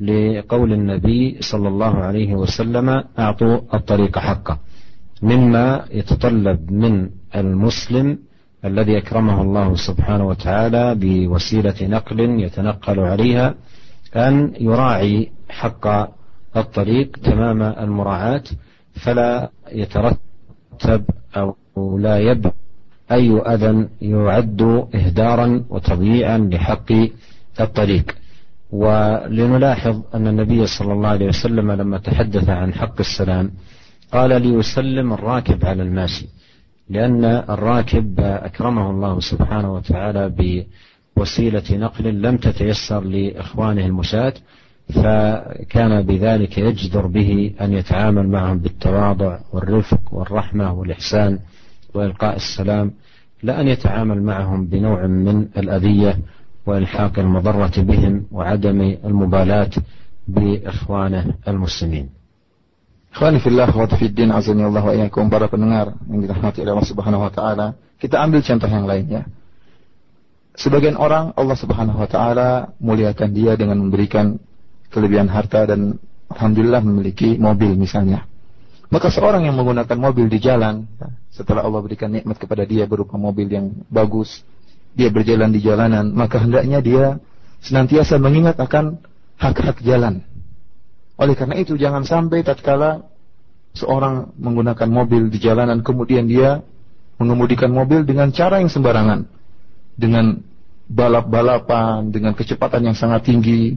لقول 0.00 0.72
النبي 0.72 1.36
صلى 1.40 1.68
الله 1.68 1.94
عليه 1.98 2.34
وسلم 2.34 3.04
أعطوا 3.18 3.56
الطريق 3.74 4.18
حقه 4.18 4.58
مما 5.22 5.84
يتطلب 5.90 6.72
من 6.72 6.94
المسلم 7.36 8.18
الذي 8.64 8.98
أكرمه 8.98 9.42
الله 9.42 9.74
سبحانه 9.74 10.26
وتعالى 10.26 10.94
بوسيلة 10.94 11.74
نقل 11.82 12.20
يتنقل 12.20 12.98
عليها 13.00 13.54
أن 14.16 14.52
يراعي 14.60 15.30
حق 15.48 15.84
الطريق 16.56 17.16
تمام 17.24 17.62
المراعاة 17.62 18.42
فلا 19.04 19.50
يترتب 19.72 21.02
أو 21.36 21.98
لا 21.98 22.18
يبقى 22.18 22.52
أي 23.12 23.38
أذى 23.38 23.88
يعد 24.02 24.88
إهدارا 24.94 25.64
وتضييعا 25.70 26.38
لحق 26.38 26.92
الطريق. 27.60 28.16
ولنلاحظ 28.70 30.02
أن 30.14 30.26
النبي 30.26 30.66
صلى 30.66 30.92
الله 30.92 31.08
عليه 31.08 31.26
وسلم 31.26 31.72
لما 31.72 31.98
تحدث 31.98 32.48
عن 32.48 32.74
حق 32.74 33.00
السلام 33.00 33.50
قال 34.12 34.42
ليسلم 34.42 35.12
الراكب 35.12 35.64
على 35.64 35.82
الماشي 35.82 36.26
لأن 36.90 37.24
الراكب 37.24 38.20
أكرمه 38.20 38.90
الله 38.90 39.20
سبحانه 39.20 39.74
وتعالى 39.74 40.32
بوسيلة 41.16 41.62
نقل 41.70 42.22
لم 42.22 42.36
تتيسر 42.36 43.04
لإخوانه 43.04 43.86
المشاة 43.86 44.32
فكان 44.94 46.02
بذلك 46.02 46.58
يجدر 46.58 47.06
به 47.06 47.54
أن 47.60 47.72
يتعامل 47.72 48.28
معهم 48.28 48.58
بالتواضع 48.58 49.38
والرفق 49.52 50.00
والرحمة 50.12 50.72
والإحسان. 50.72 51.38
وإلقاء 51.93 52.35
السلام 52.35 52.91
لا 53.43 53.61
أن 53.61 53.67
يتعامل 53.67 54.23
معهم 54.23 54.65
بنوع 54.65 55.07
من 55.07 55.47
الأذية 55.57 56.19
وإلحاق 56.65 57.19
المضرة 57.19 57.71
بهم 57.77 58.25
وعدم 58.31 58.79
المبالاة 59.05 59.69
بإخوانه 60.27 61.25
المسلمين 61.47 62.09
Ikhwani 63.13 63.37
fillah 63.45 63.69
wa 63.69 63.85
fiddin 63.93 64.33
azani 64.33 64.65
Allah 64.65 64.81
wa 64.81 64.89
iyyakum 64.89 65.29
para 65.29 65.45
pendengar 65.45 65.93
yang 66.09 66.25
dirahmati 66.25 66.65
oleh 66.65 66.73
Allah 66.73 66.89
Subhanahu 66.89 67.21
wa 67.21 67.29
taala. 67.29 67.77
Kita 68.01 68.17
ambil 68.17 68.41
contoh 68.41 68.65
yang 68.65 68.89
lainnya. 68.89 69.29
Sebagian 70.57 70.97
orang 70.97 71.29
Allah 71.37 71.53
Subhanahu 71.53 71.93
wa 71.93 72.09
taala 72.09 72.73
muliakan 72.81 73.29
dia 73.29 73.53
dengan 73.53 73.85
memberikan 73.85 74.41
kelebihan 74.89 75.29
harta 75.29 75.69
dan 75.69 76.01
alhamdulillah 76.33 76.81
memiliki 76.81 77.37
mobil 77.37 77.77
misalnya. 77.77 78.25
Maka 78.88 79.12
seorang 79.12 79.44
yang 79.44 79.56
menggunakan 79.56 79.98
mobil 80.00 80.32
di 80.32 80.40
jalan, 80.40 80.88
setelah 81.28 81.60
Allah 81.60 81.84
berikan 81.84 82.08
nikmat 82.08 82.40
kepada 82.40 82.64
dia 82.64 82.88
berupa 82.88 83.20
mobil 83.20 83.44
yang 83.44 83.68
bagus, 83.92 84.40
dia 84.96 85.12
berjalan 85.12 85.52
di 85.52 85.60
jalanan, 85.60 86.08
maka 86.16 86.40
hendaknya 86.40 86.80
dia 86.80 87.04
senantiasa 87.60 88.16
mengingat 88.16 88.56
akan 88.56 88.96
hak-hak 89.36 89.84
jalan. 89.84 90.24
Oleh 91.20 91.36
karena 91.36 91.60
itu 91.60 91.76
jangan 91.76 92.08
sampai 92.08 92.40
tatkala 92.40 93.04
seorang 93.76 94.32
menggunakan 94.40 94.88
mobil 94.88 95.28
di 95.28 95.38
jalanan 95.38 95.84
kemudian 95.84 96.24
dia 96.24 96.64
mengemudikan 97.18 97.68
mobil 97.68 98.06
dengan 98.06 98.32
cara 98.32 98.62
yang 98.62 98.70
sembarangan. 98.70 99.26
Dengan 99.98 100.40
balap-balapan, 100.88 102.08
dengan 102.14 102.32
kecepatan 102.32 102.88
yang 102.88 102.96
sangat 102.96 103.28
tinggi, 103.28 103.76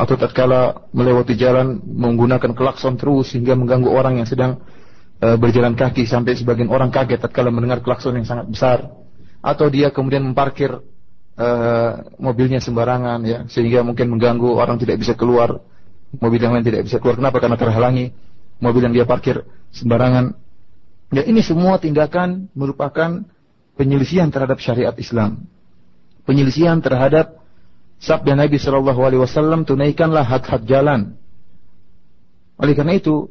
atau 0.00 0.16
tatkala 0.16 0.88
melewati 0.96 1.36
jalan 1.36 1.76
menggunakan 1.84 2.56
klakson 2.56 2.96
terus 2.96 3.36
sehingga 3.36 3.52
mengganggu 3.52 3.92
orang 3.92 4.24
yang 4.24 4.28
sedang 4.28 4.64
e, 5.20 5.36
berjalan 5.36 5.76
kaki 5.76 6.08
sampai 6.08 6.40
sebagian 6.40 6.72
orang 6.72 6.88
kaget 6.88 7.20
tatkala 7.20 7.52
mendengar 7.52 7.84
klakson 7.84 8.16
yang 8.16 8.24
sangat 8.24 8.48
besar. 8.48 8.78
Atau 9.44 9.68
dia 9.68 9.92
kemudian 9.92 10.24
memparkir 10.24 10.72
e, 11.36 11.48
mobilnya 12.16 12.64
sembarangan 12.64 13.20
ya 13.28 13.38
sehingga 13.52 13.84
mungkin 13.84 14.08
mengganggu 14.16 14.48
orang 14.56 14.80
tidak 14.80 15.04
bisa 15.04 15.12
keluar 15.12 15.60
mobil 16.16 16.40
yang 16.40 16.56
lain 16.56 16.64
tidak 16.64 16.88
bisa 16.88 16.96
keluar. 16.96 17.20
Kenapa? 17.20 17.36
Karena 17.36 17.60
terhalangi 17.60 18.16
mobil 18.56 18.82
yang 18.88 18.94
dia 18.96 19.04
parkir 19.04 19.44
sembarangan. 19.76 20.32
Ya 21.12 21.28
ini 21.28 21.44
semua 21.44 21.76
tindakan 21.76 22.48
merupakan 22.56 23.20
penyelisihan 23.76 24.32
terhadap 24.32 24.64
syariat 24.64 24.96
Islam. 24.96 25.44
Penyelisihan 26.24 26.80
terhadap 26.80 27.39
Sabda 28.00 28.32
Nabi 28.32 28.56
Shallallahu 28.56 29.00
Alaihi 29.04 29.20
Wasallam 29.20 29.68
tunaikanlah 29.68 30.24
hak-hak 30.24 30.64
jalan. 30.64 31.20
Oleh 32.56 32.72
karena 32.72 32.96
itu 32.96 33.28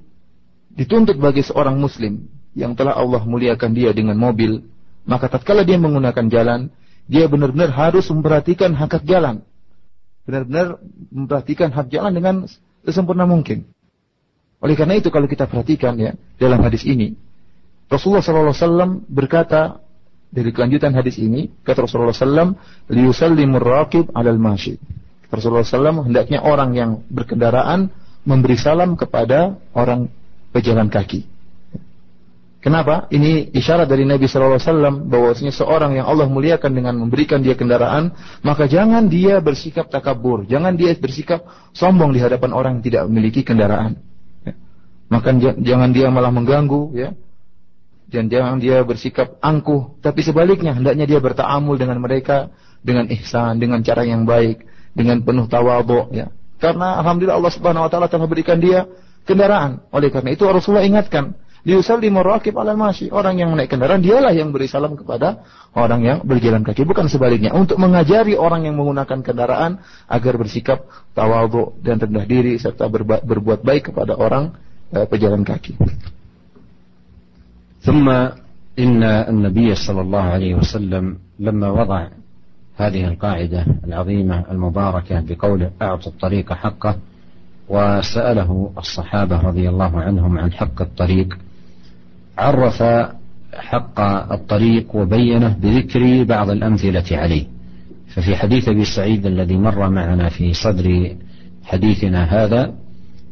dituntut 0.69 1.17
bagi 1.17 1.41
seorang 1.41 1.81
Muslim 1.81 2.29
yang 2.53 2.77
telah 2.77 2.93
Allah 2.93 3.25
muliakan 3.25 3.73
dia 3.73 3.89
dengan 3.93 4.17
mobil, 4.17 4.61
maka 5.09 5.25
tatkala 5.25 5.65
dia 5.65 5.81
menggunakan 5.81 6.29
jalan, 6.29 6.69
dia 7.09 7.25
benar-benar 7.25 7.73
harus 7.73 8.05
memperhatikan 8.13 8.77
hak-hak 8.77 9.05
jalan. 9.09 9.41
Benar-benar 10.29 10.77
memperhatikan 11.09 11.73
hak 11.73 11.89
jalan 11.89 12.13
dengan 12.13 12.35
sesempurna 12.85 13.25
mungkin. 13.25 13.65
Oleh 14.61 14.77
karena 14.77 15.01
itu 15.01 15.09
kalau 15.09 15.25
kita 15.25 15.49
perhatikan 15.49 15.97
ya 15.97 16.13
dalam 16.37 16.61
hadis 16.61 16.85
ini, 16.85 17.17
Rasulullah 17.89 18.21
SAW 18.21 19.01
berkata 19.09 19.81
dari 20.29 20.53
kelanjutan 20.53 20.93
hadis 20.93 21.17
ini, 21.17 21.49
kata 21.65 21.89
Rasulullah 21.89 22.13
SAW, 22.13 22.53
liusallimur 22.89 23.65
raqib 23.65 24.13
alal 24.13 24.37
mashi. 24.37 24.77
Rasulullah 25.29 25.65
SAW 25.65 26.09
hendaknya 26.09 26.41
orang 26.41 26.73
yang 26.73 26.91
berkendaraan 27.09 27.93
memberi 28.25 28.57
salam 28.57 28.97
kepada 28.97 29.57
orang 29.73 30.09
pejalan 30.53 30.89
kaki. 30.89 31.25
Kenapa? 32.59 33.07
Ini 33.07 33.55
isyarat 33.55 33.87
dari 33.87 34.03
Nabi 34.03 34.27
SAW 34.27 34.59
bahwasanya 35.07 35.55
seorang 35.55 35.95
yang 35.95 36.11
Allah 36.11 36.27
muliakan 36.27 36.75
dengan 36.75 36.91
memberikan 36.99 37.39
dia 37.39 37.55
kendaraan, 37.55 38.11
maka 38.43 38.67
jangan 38.67 39.07
dia 39.07 39.39
bersikap 39.39 39.87
takabur, 39.87 40.43
jangan 40.43 40.75
dia 40.75 40.91
bersikap 40.99 41.47
sombong 41.71 42.11
di 42.11 42.19
hadapan 42.19 42.51
orang 42.51 42.71
yang 42.77 42.83
tidak 42.83 43.03
memiliki 43.07 43.47
kendaraan. 43.47 44.03
Ya. 44.43 44.59
Maka 45.07 45.39
jangan 45.39 45.89
dia 45.95 46.11
malah 46.11 46.35
mengganggu, 46.35 46.81
ya, 46.99 47.15
dan 48.09 48.25
jangan 48.25 48.57
dia 48.57 48.81
bersikap 48.81 49.37
angkuh, 49.37 50.01
tapi 50.01 50.25
sebaliknya 50.25 50.73
hendaknya 50.73 51.05
dia 51.05 51.21
bertaamul 51.21 51.77
dengan 51.77 52.01
mereka 52.01 52.49
dengan 52.81 53.05
ihsan, 53.13 53.61
dengan 53.61 53.85
cara 53.85 54.01
yang 54.01 54.25
baik, 54.25 54.65
dengan 54.97 55.21
penuh 55.21 55.45
tawadhu 55.45 56.09
ya. 56.11 56.33
Karena 56.59 56.99
alhamdulillah 56.99 57.37
Allah 57.39 57.53
Subhanahu 57.53 57.85
wa 57.87 57.89
taala 57.91 58.11
telah 58.11 58.27
berikan 58.27 58.59
dia 58.59 58.89
kendaraan. 59.23 59.85
Oleh 59.93 60.11
karena 60.11 60.35
itu 60.35 60.43
Rasulullah 60.43 60.83
ingatkan, 60.83 61.37
liusallimu 61.63 62.19
raqib 62.19 62.57
ala 62.59 62.75
masyi. 62.75 63.07
Orang 63.13 63.39
yang 63.39 63.55
naik 63.55 63.71
kendaraan 63.71 64.03
dialah 64.03 64.35
yang 64.35 64.51
beri 64.51 64.67
salam 64.67 64.97
kepada 64.99 65.45
orang 65.77 66.01
yang 66.03 66.17
berjalan 66.25 66.65
kaki, 66.67 66.83
bukan 66.83 67.07
sebaliknya. 67.07 67.55
Untuk 67.55 67.79
mengajari 67.79 68.35
orang 68.35 68.67
yang 68.67 68.75
menggunakan 68.75 69.23
kendaraan 69.23 69.79
agar 70.11 70.33
bersikap 70.35 70.83
tawadhu 71.15 71.79
dan 71.79 72.01
rendah 72.01 72.25
diri 72.27 72.59
serta 72.59 72.91
berbuat 73.23 73.63
baik 73.63 73.93
kepada 73.93 74.19
orang 74.19 74.57
eh, 74.91 75.07
pejalan 75.07 75.47
kaki. 75.47 75.79
ثم 77.89 78.09
إن 78.79 79.03
النبي 79.03 79.75
صلى 79.75 80.01
الله 80.01 80.21
عليه 80.21 80.55
وسلم 80.55 81.17
لما 81.39 81.69
وضع 81.69 82.07
هذه 82.77 83.07
القاعدة 83.07 83.65
العظيمة 83.83 84.43
المباركة 84.51 85.23
بقوله 85.29 85.71
أعطوا 85.81 86.11
الطريق 86.11 86.53
حقه 86.53 86.95
وسأله 87.69 88.71
الصحابة 88.77 89.41
رضي 89.41 89.69
الله 89.69 90.01
عنهم 90.01 90.39
عن 90.39 90.51
حق 90.51 90.81
الطريق 90.81 91.37
عرف 92.37 92.83
حق 93.53 93.99
الطريق 94.31 94.95
وبينه 94.95 95.57
بذكر 95.61 96.23
بعض 96.23 96.49
الأمثلة 96.49 97.17
عليه. 97.17 97.45
ففي 98.07 98.35
حديث 98.35 98.69
أبي 98.69 98.85
سعيد 98.85 99.25
الذي 99.25 99.57
مر 99.57 99.89
معنا 99.89 100.29
في 100.29 100.53
صدر 100.53 101.15
حديثنا 101.63 102.23
هذا 102.23 102.73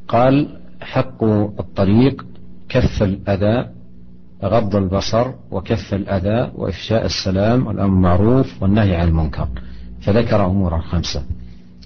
قال 0.08 0.60
حق 0.82 1.24
الطريق 1.60 2.26
كف 2.70 3.04
الأذى 3.04 3.77
غض 4.44 4.76
البصر 4.76 5.32
وكف 5.52 5.94
الأذى 5.94 6.52
وإفشاء 6.56 7.06
السلام 7.06 7.68
والأمر 7.68 7.94
بالمعروف 7.94 8.64
والنهي 8.64 8.96
عن 8.96 9.08
المنكر. 9.08 9.48
فذكر 10.02 10.46
أمورا 10.46 10.82
خمسة 10.82 11.24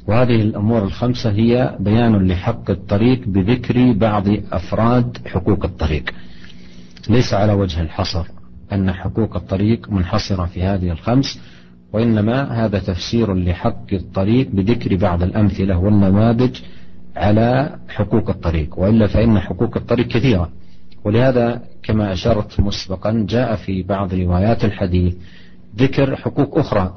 وهذه 0.08 0.42
الأمور 0.42 0.84
الخمسة 0.84 1.32
هي 1.32 1.76
بيان 1.80 2.28
لحق 2.28 2.70
الطريق 2.70 3.28
بذكر 3.28 3.94
بعض 3.94 4.24
أفراد 4.52 5.18
حقوق 5.28 5.66
الطريق. 5.66 6.14
ليس 7.10 7.34
على 7.34 7.54
وجه 7.54 7.82
الحصر 7.82 8.26
أن 8.74 8.92
حقوق 8.92 9.36
الطريق 9.36 9.90
منحصرة 9.90 10.46
في 10.46 10.64
هذه 10.64 10.92
الخمس 10.92 11.40
وإنما 11.94 12.66
هذا 12.66 12.80
تفسير 12.80 13.34
لحق 13.34 13.94
الطريق 13.94 14.50
بذكر 14.54 14.96
بعض 14.96 15.24
الأمثلة 15.24 15.78
والنماذج 15.78 16.60
على 17.16 17.80
حقوق 17.90 18.30
الطريق. 18.30 18.80
وإلا 18.80 19.08
فإن 19.08 19.40
حقوق 19.40 19.78
الطريق 19.78 20.08
كثيرة. 20.08 20.50
ولهذا 21.04 21.62
كما 21.84 22.14
أشرت 22.14 22.60
مسبقا 22.60 23.26
جاء 23.30 23.56
في 23.56 23.84
بعض 23.84 24.14
روايات 24.14 24.66
الحديث 24.66 25.16
ذكر 25.78 26.16
حقوق 26.16 26.58
أخرى 26.58 26.96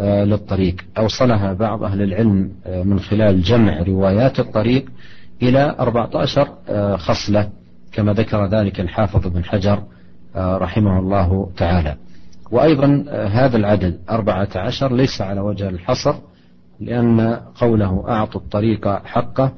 آه، 0.00 0.24
للطريق 0.24 0.76
أوصلها 0.98 1.52
بعض 1.52 1.82
أهل 1.82 2.02
العلم 2.02 2.52
آه، 2.66 2.82
من 2.82 3.00
خلال 3.00 3.42
جمع 3.42 3.82
روايات 3.82 4.40
الطريق 4.40 4.84
إلى 5.42 5.76
14 5.80 6.48
آه، 6.68 6.96
خصلة 6.96 7.48
كما 7.92 8.12
ذكر 8.12 8.46
ذلك 8.46 8.80
الحافظ 8.80 9.26
بن 9.26 9.44
حجر 9.44 9.82
رحمه 10.36 10.98
الله 10.98 11.50
تعالى. 11.56 11.96
وأيضا 12.50 13.04
هذا 13.30 13.56
العدد 13.56 13.98
أربعة 14.10 14.48
عشر 14.56 14.92
ليس 14.92 15.20
على 15.20 15.40
وجه 15.40 15.68
الحصر 15.68 16.14
لأن 16.80 17.40
قوله 17.60 18.04
أعطوا 18.08 18.40
الطريق 18.40 18.88
حقه 18.88 19.52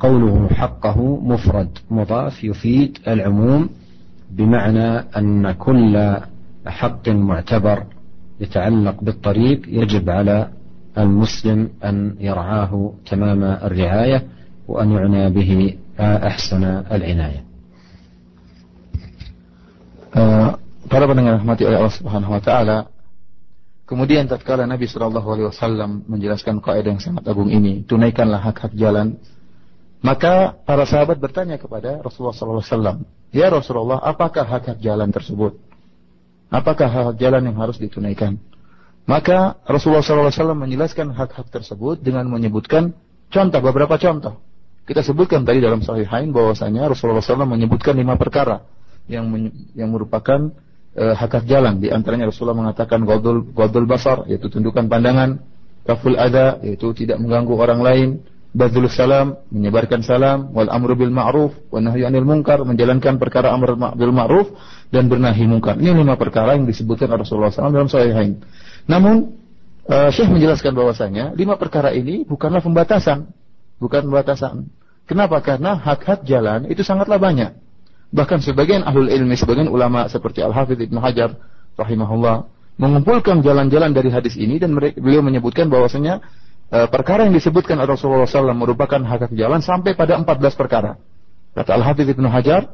قوله 0.00 0.48
حقه 0.48 0.98
مفرد 1.22 1.78
مضاف 1.90 2.44
يفيد 2.44 2.98
العموم 3.08 3.68
بمعنى 4.30 4.88
أن 5.16 5.52
كل 5.52 6.16
حق 6.66 7.08
معتبر 7.08 7.84
يتعلق 8.40 8.96
بالطريق 9.02 9.62
يجب 9.68 10.10
على 10.10 10.48
المسلم 10.98 11.68
أن 11.84 12.16
يرعاه 12.20 12.92
تمام 13.06 13.42
الرعاية 13.44 14.22
وأن 14.68 14.92
يعنى 14.92 15.30
به 15.30 15.76
أحسن 16.00 16.64
العناية 16.90 17.42
para 20.92 21.08
pendengar 21.08 21.40
rahmati 21.40 21.64
oleh 21.64 21.80
Allah 21.80 21.96
Subhanahu 21.96 22.36
wa 22.36 22.42
taala 22.44 22.78
kemudian 23.88 24.28
tatkala 24.28 24.68
Nabi 24.68 24.84
sallallahu 24.84 25.24
alaihi 25.24 25.48
wasallam 25.48 26.04
menjelaskan 26.04 26.60
kaidah 26.60 26.92
yang 26.92 27.00
sangat 27.00 27.24
agung 27.24 27.48
ini 27.48 27.80
tunaikanlah 27.88 28.44
hak-hak 28.44 28.76
jalan 28.76 29.16
maka 30.02 30.58
para 30.66 30.84
sahabat 30.84 31.16
bertanya 31.16 31.56
kepada 31.56 32.02
Rasulullah 32.02 32.34
wasallam 32.34 33.06
ya 33.30 33.48
Rasulullah 33.48 34.02
apakah 34.02 34.42
hak-hak 34.42 34.82
jalan 34.82 35.08
tersebut 35.14 35.56
apakah 36.50 36.90
hak-hak 36.90 37.16
jalan 37.22 37.46
yang 37.46 37.56
harus 37.56 37.78
ditunaikan 37.78 38.36
maka 39.02 39.58
Rasulullah 39.66 40.04
SAW 40.04 40.54
menjelaskan 40.54 41.10
hak-hak 41.10 41.50
tersebut 41.50 41.98
dengan 41.98 42.30
menyebutkan 42.30 42.94
contoh, 43.34 43.58
beberapa 43.58 43.98
contoh. 43.98 44.38
Kita 44.86 45.02
sebutkan 45.02 45.42
tadi 45.42 45.62
dalam 45.62 45.82
Sahihain 45.82 46.30
bahwasanya 46.30 46.90
Rasulullah 46.90 47.22
SAW 47.22 47.46
menyebutkan 47.46 47.98
lima 47.98 48.14
perkara 48.14 48.62
yang 49.10 49.26
yang 49.74 49.90
merupakan 49.90 50.54
uh, 50.94 51.14
hak-hak 51.18 51.46
jalan. 51.50 51.82
Di 51.82 51.90
antaranya 51.90 52.30
Rasulullah 52.30 52.58
mengatakan 52.58 53.02
godul 53.02 53.42
godul 53.50 53.86
basar, 53.90 54.26
yaitu 54.30 54.46
tundukan 54.50 54.86
pandangan, 54.86 55.42
kaful 55.82 56.14
ada, 56.14 56.62
yaitu 56.62 56.94
tidak 56.94 57.18
mengganggu 57.18 57.54
orang 57.58 57.80
lain, 57.82 58.08
badul 58.52 58.84
salam, 58.92 59.40
menyebarkan 59.48 60.04
salam, 60.04 60.52
wal 60.52 60.68
amru 60.68 60.92
bil 60.92 61.10
ma'ruf, 61.12 61.56
wa 61.72 61.80
nahyu 61.80 62.04
anil 62.04 62.28
munkar, 62.28 62.60
menjalankan 62.62 63.16
perkara 63.16 63.48
amr 63.48 63.74
bil 63.96 64.12
ma'ruf 64.12 64.52
dan 64.92 65.08
bernahi 65.08 65.48
munkar. 65.48 65.80
Ini 65.80 65.96
lima 65.96 66.20
perkara 66.20 66.54
yang 66.54 66.68
disebutkan 66.68 67.08
Rasulullah 67.08 67.48
SAW 67.48 67.72
dalam 67.72 67.88
Sahihain. 67.88 68.44
Namun 68.84 69.32
uh, 69.88 70.12
Syekh 70.12 70.28
menjelaskan 70.28 70.76
bahwasanya 70.76 71.32
lima 71.32 71.56
perkara 71.56 71.96
ini 71.96 72.28
bukanlah 72.28 72.60
pembatasan, 72.60 73.32
bukan 73.80 74.04
pembatasan. 74.12 74.68
Kenapa? 75.08 75.40
Karena 75.40 75.74
hak-hak 75.80 76.22
jalan 76.28 76.68
itu 76.68 76.84
sangatlah 76.84 77.16
banyak. 77.16 77.56
Bahkan 78.12 78.44
sebagian 78.44 78.84
ahlul 78.84 79.08
ilmi, 79.08 79.34
sebagian 79.34 79.72
ulama 79.72 80.04
seperti 80.12 80.44
Al-Hafidh 80.44 80.84
Ibnu 80.92 81.00
Hajar 81.00 81.32
rahimahullah 81.80 82.44
mengumpulkan 82.76 83.40
jalan-jalan 83.40 83.96
dari 83.96 84.12
hadis 84.12 84.36
ini 84.36 84.60
dan 84.60 84.76
beliau 84.76 85.24
menyebutkan 85.24 85.72
bahwasanya 85.72 86.20
uh, 86.72 86.88
perkara 86.88 87.28
yang 87.28 87.36
disebutkan 87.36 87.76
oleh 87.76 87.92
Rasulullah 87.92 88.24
SAW 88.24 88.56
merupakan 88.56 88.98
hak-hak 88.98 89.36
jalan 89.36 89.60
sampai 89.60 89.92
pada 89.92 90.16
14 90.16 90.56
perkara. 90.56 90.96
Kata 91.52 91.76
Al-Hafidh 91.76 92.16
Ibnu 92.16 92.32
Hajar, 92.32 92.72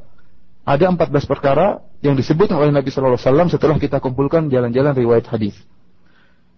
ada 0.63 0.85
14 0.87 1.11
perkara 1.27 1.83
yang 1.99 2.15
disebutkan 2.15 2.63
oleh 2.63 2.71
Nabi 2.71 2.95
SAW 2.95 3.19
setelah 3.51 3.77
kita 3.77 3.99
kumpulkan 3.99 4.47
jalan-jalan 4.47 4.95
riwayat 4.95 5.27
hadis. 5.27 5.59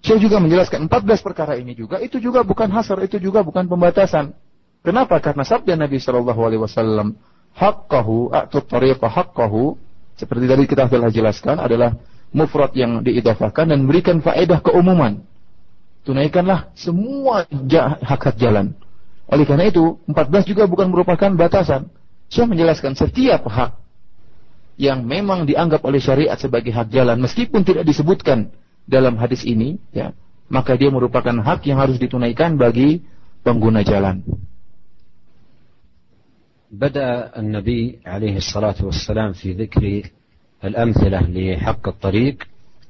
Saya 0.01 0.17
juga 0.21 0.41
menjelaskan 0.41 0.89
14 0.89 1.21
perkara 1.21 1.61
ini 1.61 1.77
juga 1.77 2.01
itu 2.01 2.21
juga 2.21 2.41
bukan 2.41 2.69
hasar, 2.73 3.01
itu 3.05 3.21
juga 3.21 3.45
bukan 3.45 3.69
pembatasan. 3.69 4.33
Kenapa? 4.81 5.21
Karena 5.21 5.45
sabda 5.45 5.77
Nabi 5.77 6.01
Shallallahu 6.01 6.41
Alaihi 6.41 6.61
Wasallam, 6.65 7.21
hakkahu 7.53 8.33
atau 8.33 8.61
tariqa 8.65 9.09
hakkahu 9.13 9.77
seperti 10.17 10.45
tadi 10.49 10.65
kita 10.65 10.89
telah 10.89 11.13
jelaskan 11.13 11.61
adalah 11.61 11.97
mufrad 12.33 12.73
yang 12.77 13.05
diidafahkan 13.05 13.69
dan 13.73 13.85
memberikan 13.85 14.25
faedah 14.25 14.65
keumuman 14.65 15.21
Tunaikanlah 16.06 16.70
semua 16.78 17.50
hak-hak 18.06 18.38
jalan. 18.38 18.78
Oleh 19.26 19.46
karena 19.50 19.66
itu, 19.66 19.98
14 20.06 20.46
juga 20.46 20.70
bukan 20.70 20.94
merupakan 20.94 21.34
batasan. 21.34 21.90
Saya 22.30 22.46
menjelaskan 22.46 22.94
setiap 22.94 23.50
hak 23.50 23.74
yang 24.78 25.02
memang 25.02 25.50
dianggap 25.50 25.82
oleh 25.82 25.98
syariat 25.98 26.38
sebagai 26.38 26.70
hak 26.70 26.92
jalan 26.92 27.18
meskipun 27.18 27.64
tidak 27.66 27.88
disebutkan 27.90 28.54
dalam 28.86 29.18
hadis 29.18 29.42
ini, 29.48 29.82
ya, 29.90 30.14
maka 30.46 30.78
dia 30.78 30.94
merupakan 30.94 31.34
hak 31.34 31.66
yang 31.66 31.82
harus 31.82 31.98
ditunaikan 31.98 32.54
bagi 32.60 33.02
pengguna 33.42 33.82
jalan. 33.82 34.22
بدأ 36.76 37.32
النبي 37.40 38.04
عليه 38.06 38.36
الصلاة 38.38 38.76
والسلام 38.84 39.32
في 39.34 39.54
ذكر 39.54 40.12
الأمثلة 40.64 41.22
لحق 41.30 41.88
الطريق 41.88 42.38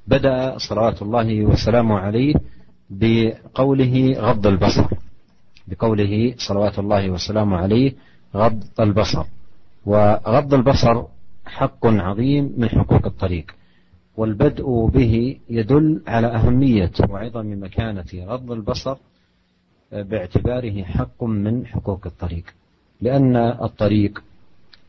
بدأ 0.07 0.57
صلوات 0.57 1.01
الله 1.01 1.45
وسلامه 1.45 1.95
عليه 1.99 2.33
بقوله 2.90 4.14
غض 4.18 4.46
البصر. 4.46 4.86
بقوله 5.68 6.34
صلوات 6.38 6.78
الله 6.78 7.10
وسلامه 7.10 7.56
عليه 7.56 7.92
غض 8.36 8.62
البصر. 8.80 9.24
وغض 9.86 10.54
البصر 10.54 11.02
حق 11.46 11.86
عظيم 11.86 12.54
من 12.56 12.68
حقوق 12.68 13.06
الطريق. 13.06 13.46
والبدء 14.16 14.86
به 14.86 15.36
يدل 15.50 16.00
على 16.06 16.26
أهمية 16.26 16.92
وعظم 17.08 17.62
مكانة 17.62 18.04
غض 18.14 18.52
البصر 18.52 18.96
باعتباره 19.92 20.82
حق 20.82 21.24
من 21.24 21.66
حقوق 21.66 22.06
الطريق. 22.06 22.44
لأن 23.00 23.36
الطريق 23.36 24.22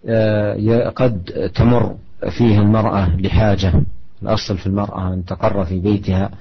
آه، 0.05 0.89
قد 0.89 1.23
تمر 1.55 1.95
فيه 2.37 2.59
المرأة 2.59 3.15
لحاجة. 3.17 3.73
الأصل 4.23 4.57
في 4.57 4.67
المرأة 4.67 5.13
أن 5.13 5.25
تقر 5.25 5.65
في 5.65 5.79
بيتها. 5.79 6.31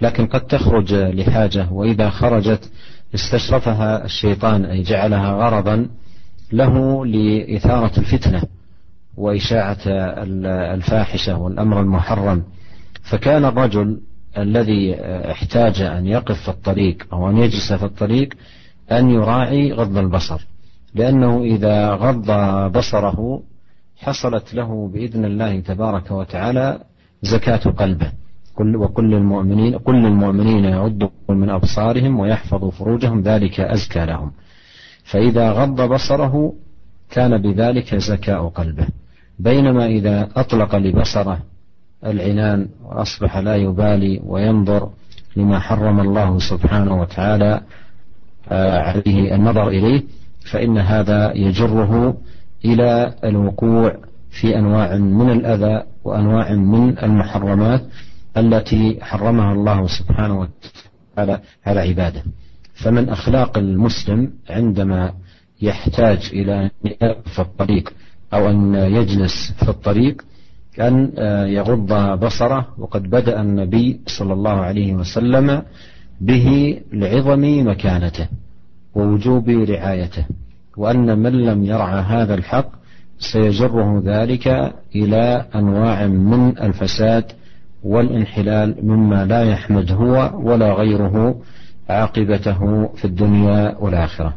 لكن 0.00 0.26
قد 0.26 0.40
تخرج 0.40 0.94
لحاجة 0.94 1.72
وإذا 1.72 2.10
خرجت 2.10 2.70
استشرفها 3.14 4.04
الشيطان 4.04 4.64
أي 4.64 4.82
جعلها 4.82 5.32
غرضا 5.32 5.88
له 6.52 7.06
لإثارة 7.06 7.98
الفتنة 7.98 8.42
وإشاعة 9.16 9.78
الفاحشة 10.74 11.38
والأمر 11.38 11.80
المحرم. 11.80 12.42
فكان 13.02 13.44
الرجل 13.44 14.00
الذي 14.38 14.94
احتاج 15.30 15.82
أن 15.82 16.06
يقف 16.06 16.42
في 16.42 16.48
الطريق 16.48 17.06
أو 17.12 17.30
أن 17.30 17.38
يجلس 17.38 17.72
في 17.72 17.84
الطريق 17.84 18.28
أن 18.92 19.10
يراعي 19.10 19.72
غض 19.72 19.96
البصر 19.98 20.46
لأنه 20.94 21.42
إذا 21.42 21.90
غض 21.90 22.30
بصره 22.78 23.42
حصلت 23.96 24.54
له 24.54 24.88
بإذن 24.88 25.24
الله 25.24 25.60
تبارك 25.60 26.10
وتعالى 26.10 26.80
زكاة 27.22 27.70
قلبه. 27.70 28.12
كل 28.54 28.76
وكل 28.76 29.14
المؤمنين 29.14 29.78
كل 29.78 30.06
المؤمنين 30.06 30.64
يغضوا 30.64 31.08
من 31.28 31.50
أبصارهم 31.50 32.20
ويحفظوا 32.20 32.70
فروجهم 32.70 33.20
ذلك 33.22 33.60
أزكى 33.60 34.06
لهم. 34.06 34.32
فإذا 35.04 35.52
غض 35.52 35.92
بصره 35.92 36.52
كان 37.10 37.42
بذلك 37.42 37.94
زكاء 37.94 38.48
قلبه. 38.48 38.86
بينما 39.38 39.86
إذا 39.86 40.28
أطلق 40.36 40.76
لبصره 40.76 41.38
العنان 42.06 42.68
وأصبح 42.84 43.36
لا 43.38 43.56
يبالي 43.56 44.20
وينظر 44.26 44.90
لما 45.36 45.58
حرم 45.58 46.00
الله 46.00 46.38
سبحانه 46.38 47.00
وتعالى 47.00 47.60
آه، 48.48 48.78
عليه 48.78 49.34
النظر 49.34 49.68
إليه 49.68 50.02
فإن 50.52 50.78
هذا 50.78 51.32
يجره 51.32 52.16
إلى 52.64 53.14
الوقوع 53.24 53.96
في 54.30 54.58
أنواع 54.58 54.96
من 54.96 55.30
الأذى 55.30 55.82
وأنواع 56.04 56.52
من 56.52 56.98
المحرمات. 56.98 57.82
التي 58.36 58.98
حرمها 59.02 59.52
الله 59.52 59.86
سبحانه 59.86 60.40
وتعالى 60.40 61.40
على 61.66 61.80
عباده. 61.80 62.22
فمن 62.74 63.08
أخلاق 63.08 63.58
المسلم 63.58 64.30
عندما 64.50 65.12
يحتاج 65.62 66.30
إلى 66.32 66.64
أن 66.64 66.70
يقف 66.84 67.40
الطريق 67.40 67.92
أو 68.32 68.50
أن 68.50 68.74
يجلس 68.74 69.52
في 69.56 69.68
الطريق 69.68 70.22
أن 70.80 71.12
آه، 71.18 71.46
يغض 71.46 72.18
بصره. 72.24 72.68
وقد 72.78 73.02
بدأ 73.02 73.40
النبي 73.40 74.00
صلى 74.06 74.32
الله 74.32 74.50
عليه 74.60 74.94
وسلم 74.94 75.62
به 76.20 76.80
لعظم 76.92 77.68
مكانته 77.68 78.28
ووجوب 78.94 79.48
رعايته 79.48 80.24
وأن 80.76 81.18
من 81.18 81.32
لم 81.32 81.64
يرعى 81.64 82.00
هذا 82.00 82.34
الحق 82.34 82.68
سيجره 83.18 84.02
ذلك 84.04 84.74
إلى 84.94 85.46
أنواع 85.54 86.06
من 86.06 86.58
الفساد 86.58 87.24
والانحلال 87.83 88.85
مما 88.85 89.25
لا 89.25 89.41
يحمد 89.43 89.91
هو 89.91 90.15
ولا 90.35 90.69
غيره 90.73 91.15
عاقبته 91.89 92.59
في 92.95 93.05
الدنيا 93.05 93.75
والآخرة 93.79 94.33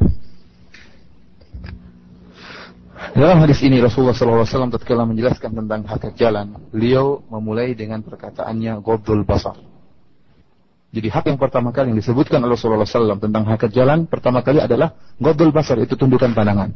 Dalam 3.13 3.45
hadis 3.45 3.61
ini 3.67 3.83
Rasulullah 3.83 4.15
SAW 4.15 4.73
tatkala 4.73 5.03
menjelaskan 5.05 5.53
tentang 5.53 5.85
hak 5.85 6.15
jalan, 6.15 6.55
beliau 6.71 7.21
memulai 7.29 7.75
dengan 7.75 7.99
perkataannya 8.01 8.79
godul 8.79 9.27
basar. 9.27 9.59
Jadi 10.95 11.11
hak 11.11 11.25
yang 11.29 11.37
pertama 11.37 11.75
kali 11.75 11.93
yang 11.93 11.99
disebutkan 11.99 12.41
oleh 12.41 12.55
Rasulullah 12.55 12.87
SAW 12.87 13.19
tentang 13.19 13.43
hak 13.45 13.69
jalan 13.75 14.07
pertama 14.07 14.41
kali 14.41 14.63
adalah 14.63 14.95
godul 15.19 15.51
basar 15.51 15.83
itu 15.83 15.99
tundukan 15.99 16.31
pandangan. 16.31 16.73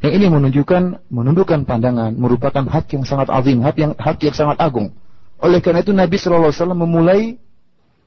Yang 0.00 0.12
ini 0.22 0.26
menunjukkan 0.28 0.82
menundukkan 1.08 1.60
pandangan 1.66 2.12
merupakan 2.14 2.64
hak 2.68 2.86
yang 2.96 3.04
sangat 3.08 3.28
azim, 3.32 3.58
hak 3.60 3.76
yang 3.76 3.92
hak 3.98 4.16
yang 4.22 4.36
sangat 4.38 4.56
agung. 4.62 4.94
Oleh 5.41 5.59
karena 5.59 5.81
itu 5.81 5.89
Nabi 5.89 6.15
SAW 6.21 6.53
memulai 6.77 7.41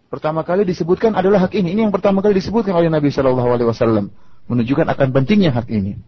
pertama 0.07 0.47
kali 0.47 0.63
disebutkan 0.63 1.19
adalah 1.19 1.47
hak 1.47 1.59
ini. 1.59 1.75
Ini 1.75 1.91
yang 1.91 1.95
pertama 1.95 2.23
kali 2.23 2.39
disebutkan 2.39 2.71
oleh 2.79 2.87
Nabi 2.87 3.11
SAW 3.11 4.07
menunjukkan 4.47 4.87
akan 4.87 5.09
pentingnya 5.11 5.51
hak 5.51 5.67
ini. 5.75 5.99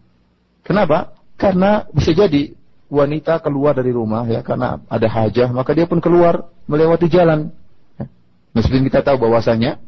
Kenapa? 0.62 1.18
Karena 1.35 1.85
bisa 1.91 2.14
jadi 2.14 2.55
wanita 2.87 3.43
keluar 3.43 3.74
dari 3.74 3.91
rumah 3.91 4.22
ya 4.31 4.47
karena 4.47 4.79
ada 4.87 5.11
hajah 5.11 5.51
maka 5.51 5.74
dia 5.74 5.91
pun 5.91 5.99
keluar 5.99 6.47
melewati 6.70 7.11
jalan. 7.11 7.51
Ya. 7.99 8.07
Meskipun 8.55 8.87
kita 8.87 9.03
tahu 9.03 9.27
bahwasanya 9.27 9.83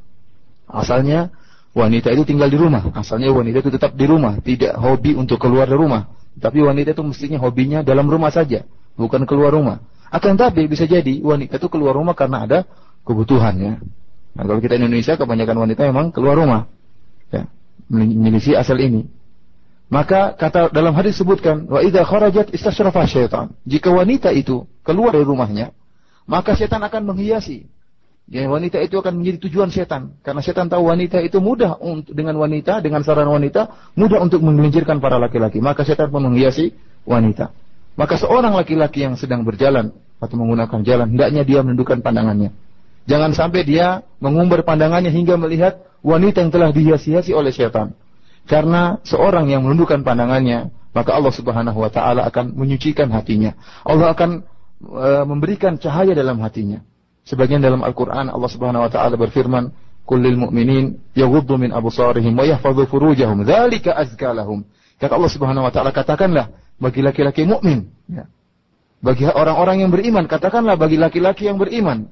asalnya 0.67 1.31
wanita 1.79 2.11
itu 2.11 2.27
tinggal 2.27 2.51
di 2.51 2.59
rumah. 2.59 2.91
Asalnya 2.99 3.31
wanita 3.31 3.63
itu 3.63 3.71
tetap 3.71 3.95
di 3.95 4.07
rumah, 4.11 4.43
tidak 4.43 4.75
hobi 4.75 5.15
untuk 5.15 5.39
keluar 5.39 5.71
dari 5.71 5.79
rumah. 5.79 6.11
Tapi 6.39 6.63
wanita 6.63 6.95
itu 6.95 7.03
mestinya 7.07 7.39
hobinya 7.43 7.87
dalam 7.87 8.07
rumah 8.07 8.31
saja, 8.35 8.67
bukan 8.99 9.23
keluar 9.27 9.55
rumah. 9.55 9.79
Akan 10.09 10.41
tapi 10.41 10.65
bisa 10.69 10.89
jadi 10.89 11.21
wanita 11.21 11.61
itu 11.61 11.69
keluar 11.69 11.93
rumah 11.93 12.17
karena 12.17 12.49
ada 12.49 12.59
kebutuhan 13.05 13.55
ya. 13.61 13.75
Nah, 14.39 14.43
kalau 14.47 14.61
kita 14.63 14.79
Indonesia 14.79 15.19
kebanyakan 15.19 15.57
wanita 15.69 15.83
memang 15.89 16.15
keluar 16.15 16.39
rumah. 16.39 16.71
Ya, 17.29 17.51
menyelisih 17.91 18.57
asal 18.57 18.81
ini. 18.81 19.09
Maka 19.89 20.37
kata 20.37 20.69
dalam 20.69 20.93
hadis 20.93 21.17
sebutkan 21.17 21.65
wa 21.65 21.81
idza 21.81 22.05
kharajat 22.05 22.53
istasyrafa 22.53 23.09
syaitan. 23.09 23.57
Jika 23.65 23.89
wanita 23.89 24.29
itu 24.37 24.69
keluar 24.85 25.17
dari 25.17 25.25
rumahnya, 25.25 25.73
maka 26.29 26.53
setan 26.53 26.85
akan 26.85 27.09
menghiasi. 27.09 27.69
Ya, 28.29 28.45
wanita 28.45 28.77
itu 28.85 29.01
akan 29.01 29.25
menjadi 29.25 29.49
tujuan 29.49 29.73
setan 29.73 30.21
karena 30.21 30.45
setan 30.45 30.69
tahu 30.69 30.93
wanita 30.93 31.25
itu 31.25 31.41
mudah 31.41 31.81
untuk 31.81 32.13
dengan 32.13 32.37
wanita 32.37 32.85
dengan 32.85 33.01
saran 33.01 33.25
wanita 33.25 33.93
mudah 33.97 34.21
untuk 34.21 34.45
menggelincirkan 34.45 35.01
para 35.01 35.17
laki-laki. 35.17 35.65
Maka 35.65 35.89
setan 35.89 36.13
pun 36.13 36.29
menghiasi 36.29 36.77
wanita. 37.09 37.57
Maka 37.99 38.15
seorang 38.15 38.55
laki-laki 38.55 39.03
yang 39.03 39.19
sedang 39.19 39.43
berjalan 39.43 39.91
atau 40.23 40.35
menggunakan 40.39 40.87
jalan 40.87 41.11
hendaknya 41.11 41.43
dia 41.43 41.67
menundukkan 41.67 41.99
pandangannya. 41.99 42.55
Jangan 43.11 43.35
sampai 43.35 43.67
dia 43.67 44.07
mengumbar 44.23 44.63
pandangannya 44.63 45.11
hingga 45.11 45.35
melihat 45.35 45.83
wanita 46.07 46.47
yang 46.47 46.53
telah 46.55 46.71
dihiasi-hiasi 46.71 47.35
oleh 47.35 47.51
setan. 47.51 47.99
Karena 48.47 49.03
seorang 49.03 49.51
yang 49.51 49.67
menundukkan 49.67 50.07
pandangannya, 50.07 50.71
maka 50.95 51.11
Allah 51.13 51.35
Subhanahu 51.35 51.79
wa 51.79 51.91
taala 51.91 52.25
akan 52.31 52.55
menyucikan 52.55 53.11
hatinya. 53.11 53.59
Allah 53.83 54.15
akan 54.15 54.47
e, 54.79 55.09
memberikan 55.27 55.75
cahaya 55.77 56.15
dalam 56.15 56.39
hatinya. 56.41 56.81
Sebagian 57.27 57.61
dalam 57.61 57.85
Al-Qur'an 57.85 58.31
Allah 58.31 58.49
Subhanahu 58.49 58.89
wa 58.89 58.91
taala 58.93 59.19
berfirman, 59.21 59.75
"Kullil 60.09 60.39
mu'minin 60.39 60.97
yaghuddu 61.13 61.61
min 61.61 61.75
absarihim 61.75 62.33
wa 62.39 62.47
yahfazu 62.47 62.89
furujahum, 62.89 63.45
dzalika 63.45 63.93
azka 63.93 64.33
lahum." 64.33 64.65
Kata 64.97 65.19
Allah 65.19 65.33
Subhanahu 65.33 65.67
wa 65.69 65.73
taala, 65.75 65.93
katakanlah 65.93 66.49
bagi 66.79 67.03
laki-laki 67.03 67.45
mukmin, 67.45 67.91
ya. 68.09 68.27
Bagi 68.99 69.31
orang-orang 69.31 69.87
yang 69.87 69.91
beriman, 69.95 70.27
katakanlah 70.27 70.75
bagi 70.75 70.99
laki-laki 70.99 71.47
yang 71.47 71.59
beriman 71.59 72.11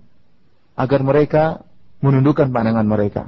agar 0.78 1.00
mereka 1.02 1.66
menundukkan 1.98 2.52
pandangan 2.54 2.86
mereka. 2.86 3.22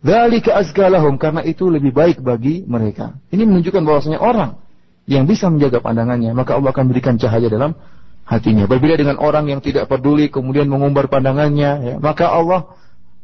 Dzalika 0.00 0.56
azkalahum 0.56 1.20
karena 1.20 1.44
itu 1.44 1.68
lebih 1.68 1.92
baik 1.92 2.24
bagi 2.24 2.64
mereka. 2.64 3.12
Ini 3.28 3.44
menunjukkan 3.44 3.84
bahwasanya 3.84 4.16
orang 4.24 4.56
yang 5.04 5.28
bisa 5.28 5.52
menjaga 5.52 5.84
pandangannya, 5.84 6.32
maka 6.32 6.56
Allah 6.56 6.72
akan 6.72 6.86
berikan 6.88 7.20
cahaya 7.20 7.52
dalam 7.52 7.76
hatinya. 8.24 8.64
Berbeda 8.64 8.96
dengan 8.96 9.20
orang 9.20 9.52
yang 9.52 9.60
tidak 9.60 9.92
peduli 9.92 10.32
kemudian 10.32 10.64
mengumbar 10.64 11.12
pandangannya, 11.12 11.70
ya, 11.84 11.94
maka 12.00 12.32
Allah 12.32 12.72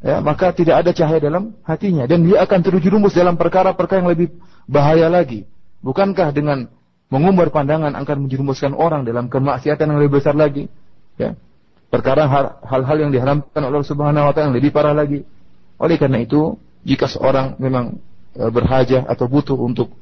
ya, 0.04 0.20
maka 0.20 0.52
tidak 0.52 0.84
ada 0.84 0.92
cahaya 0.92 1.22
dalam 1.22 1.56
hatinya 1.64 2.04
dan 2.04 2.28
dia 2.28 2.44
akan 2.44 2.60
terjerumus 2.60 3.16
dalam 3.16 3.40
perkara-perkara 3.40 4.04
yang 4.04 4.10
lebih 4.12 4.28
bahaya 4.68 5.08
lagi. 5.08 5.48
Bukankah 5.80 6.34
dengan 6.36 6.68
mengumbar 7.12 7.54
pandangan 7.54 7.94
akan 7.94 8.26
menjerumuskan 8.26 8.74
orang 8.74 9.06
dalam 9.06 9.30
kemaksiatan 9.30 9.86
yang 9.86 9.98
lebih 10.02 10.18
besar 10.18 10.34
lagi? 10.34 10.66
Ya. 11.16 11.38
Perkara 11.86 12.26
hal-hal 12.66 12.96
yang 12.98 13.10
diharamkan 13.14 13.62
oleh 13.62 13.78
Allah 13.78 13.90
Subhanahu 13.90 14.24
wa 14.26 14.32
taala 14.34 14.50
yang 14.50 14.56
lebih 14.58 14.74
parah 14.74 14.92
lagi. 14.92 15.22
Oleh 15.78 15.96
karena 15.96 16.18
itu, 16.18 16.58
jika 16.82 17.06
seorang 17.06 17.54
memang 17.62 18.02
e, 18.34 18.42
berhajah 18.50 19.06
atau 19.06 19.30
butuh 19.30 19.54
untuk 19.54 19.94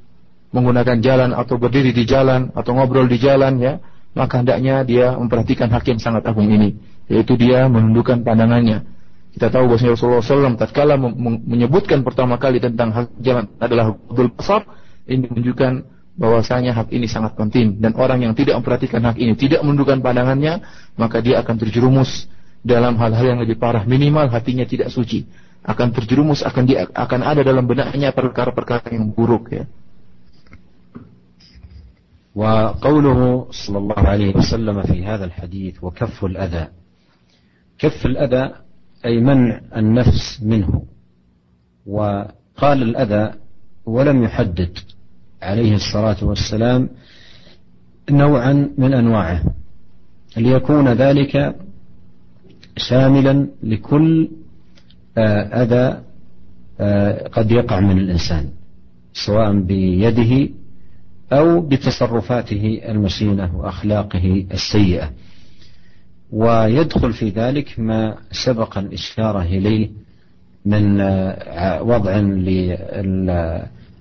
menggunakan 0.54 1.02
jalan 1.04 1.30
atau 1.36 1.60
berdiri 1.60 1.92
di 1.92 2.08
jalan 2.08 2.48
atau 2.56 2.72
ngobrol 2.72 3.04
di 3.04 3.20
jalan 3.20 3.60
ya, 3.60 3.84
maka 4.16 4.40
hendaknya 4.40 4.86
dia 4.86 5.12
memperhatikan 5.18 5.68
hak 5.68 5.84
yang 5.90 6.00
sangat 6.00 6.24
agung 6.24 6.48
ini, 6.48 6.78
yaitu 7.10 7.34
dia 7.36 7.66
menundukkan 7.66 8.22
pandangannya. 8.22 8.86
Kita 9.34 9.50
tahu 9.50 9.74
bahwa 9.74 9.82
Rasulullah 9.82 10.22
SAW 10.22 10.54
tatkala 10.54 10.94
menyebutkan 11.42 12.06
pertama 12.06 12.38
kali 12.38 12.62
tentang 12.62 12.94
hak 12.94 13.10
jalan 13.18 13.50
adalah 13.58 13.98
hudul 14.06 14.30
besar, 14.30 14.62
ini 15.10 15.26
menunjukkan 15.26 15.93
bahwasanya 16.19 16.75
hak 16.75 16.91
ini 16.91 17.07
sangat 17.07 17.39
penting 17.39 17.79
dan 17.79 17.95
orang 17.95 18.23
yang 18.27 18.33
tidak 18.35 18.59
memperhatikan 18.59 18.99
hak 19.07 19.17
ini, 19.17 19.33
tidak 19.39 19.63
menundukkan 19.63 20.03
pandangannya, 20.03 20.63
maka 20.99 21.23
dia 21.23 21.39
akan 21.39 21.55
terjerumus 21.55 22.27
dalam 22.59 22.99
hal-hal 22.99 23.35
yang 23.35 23.39
lebih 23.39 23.55
parah, 23.55 23.87
minimal 23.87 24.27
hatinya 24.27 24.67
tidak 24.67 24.91
suci 24.91 25.23
akan 25.63 25.91
terjerumus 25.91 26.39
akan 26.41 26.63
dia 26.63 26.87
akan 26.87 27.19
ada 27.19 27.43
dalam 27.43 27.67
benaknya 27.67 28.15
perkara-perkara 28.15 28.95
yang 28.95 29.11
buruk 29.11 29.51
ya. 29.51 29.65
وقوله 32.39 33.51
صلى 33.51 33.77
الله 33.77 33.99
عليه 33.99 34.31
وسلم 34.37 34.77
في 34.87 35.03
هذا 35.03 35.25
الحديث 35.25 35.83
وكف 35.83 36.25
الأذى 36.25 36.65
كف 37.79 38.05
الأذى 38.05 38.43
أي 39.05 39.19
منع 39.19 39.59
النفس 39.75 40.39
منه 40.43 40.85
وقال 41.89 42.79
الأذى 42.83 43.25
ولم 43.85 44.17
يحدد 44.23 44.73
عليه 45.44 45.74
الصلاة 45.74 46.24
والسلام 46.24 46.88
نوعا 48.10 48.70
من 48.78 48.94
أنواعه. 48.94 49.42
ليكون 50.36 50.88
ذلك 50.88 51.56
شاملا 52.76 53.46
لكل 53.62 54.28
آه، 55.18 55.62
أذى 55.62 56.00
آه، 56.80 57.28
قد 57.28 57.50
يقع 57.50 57.80
من 57.80 57.98
الإنسان 57.98 58.48
سواء 59.12 59.60
بيده 59.60 60.48
أو 61.32 61.60
بتصرفاته 61.60 62.80
المشينة 62.88 63.56
وأخلاقه 63.56 64.46
السيئة. 64.52 65.10
ويدخل 66.32 67.12
في 67.12 67.28
ذلك 67.28 67.80
ما 67.80 68.16
سبق 68.32 68.78
الإشارة 68.78 69.42
إليه 69.42 69.90
من 70.64 71.00
آه، 71.00 71.82
وضع 71.82 72.20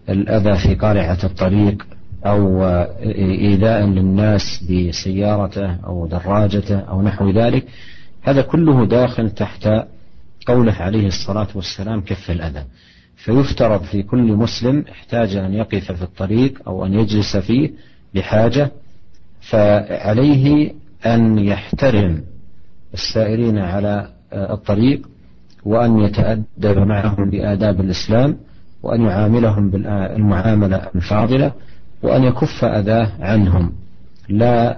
للأذى 0.09 0.57
في 0.57 0.75
قارعة 0.75 1.17
الطريق 1.23 1.85
أو 2.25 2.65
إيذاء 3.03 3.85
للناس 3.85 4.63
بسيارته 4.69 5.75
أو 5.85 6.07
دراجته 6.07 6.79
أو 6.79 7.01
نحو 7.01 7.29
ذلك 7.29 7.65
هذا 8.21 8.41
كله 8.41 8.85
داخل 8.85 9.29
تحت 9.29 9.69
قوله 10.47 10.73
عليه 10.73 11.07
الصلاة 11.07 11.47
والسلام 11.55 12.01
كف 12.01 12.31
الأذى. 12.31 12.63
فيفترض 13.15 13.83
في 13.83 14.03
كل 14.03 14.33
مسلم 14.33 14.85
احتاج 14.91 15.35
أن 15.35 15.53
يقف 15.53 15.91
في 15.91 16.01
الطريق 16.01 16.61
أو 16.67 16.85
أن 16.85 16.93
يجلس 16.93 17.37
فيه 17.37 17.71
لحاجة 18.13 18.71
فعليه 19.41 20.73
أن 21.05 21.39
يحترم 21.39 22.23
السائرين 22.93 23.57
على 23.57 24.09
الطريق 24.33 25.07
وأن 25.65 25.99
يتأدب 25.99 26.77
معهم 26.77 27.29
بآداب 27.29 27.81
الإسلام 27.81 28.37
وأن 28.83 29.01
يعاملهم 29.01 29.69
بالمعاملة 29.69 30.81
الفاضلة 30.95 31.51
وأن 32.03 32.23
يكف 32.23 32.65
أذاه 32.65 33.11
عنهم. 33.19 33.71
لا 34.29 34.77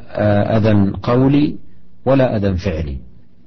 أذى 0.57 0.93
قولي 1.03 1.55
ولا 2.05 2.37
أذى 2.37 2.57
فعلي. 2.57 2.97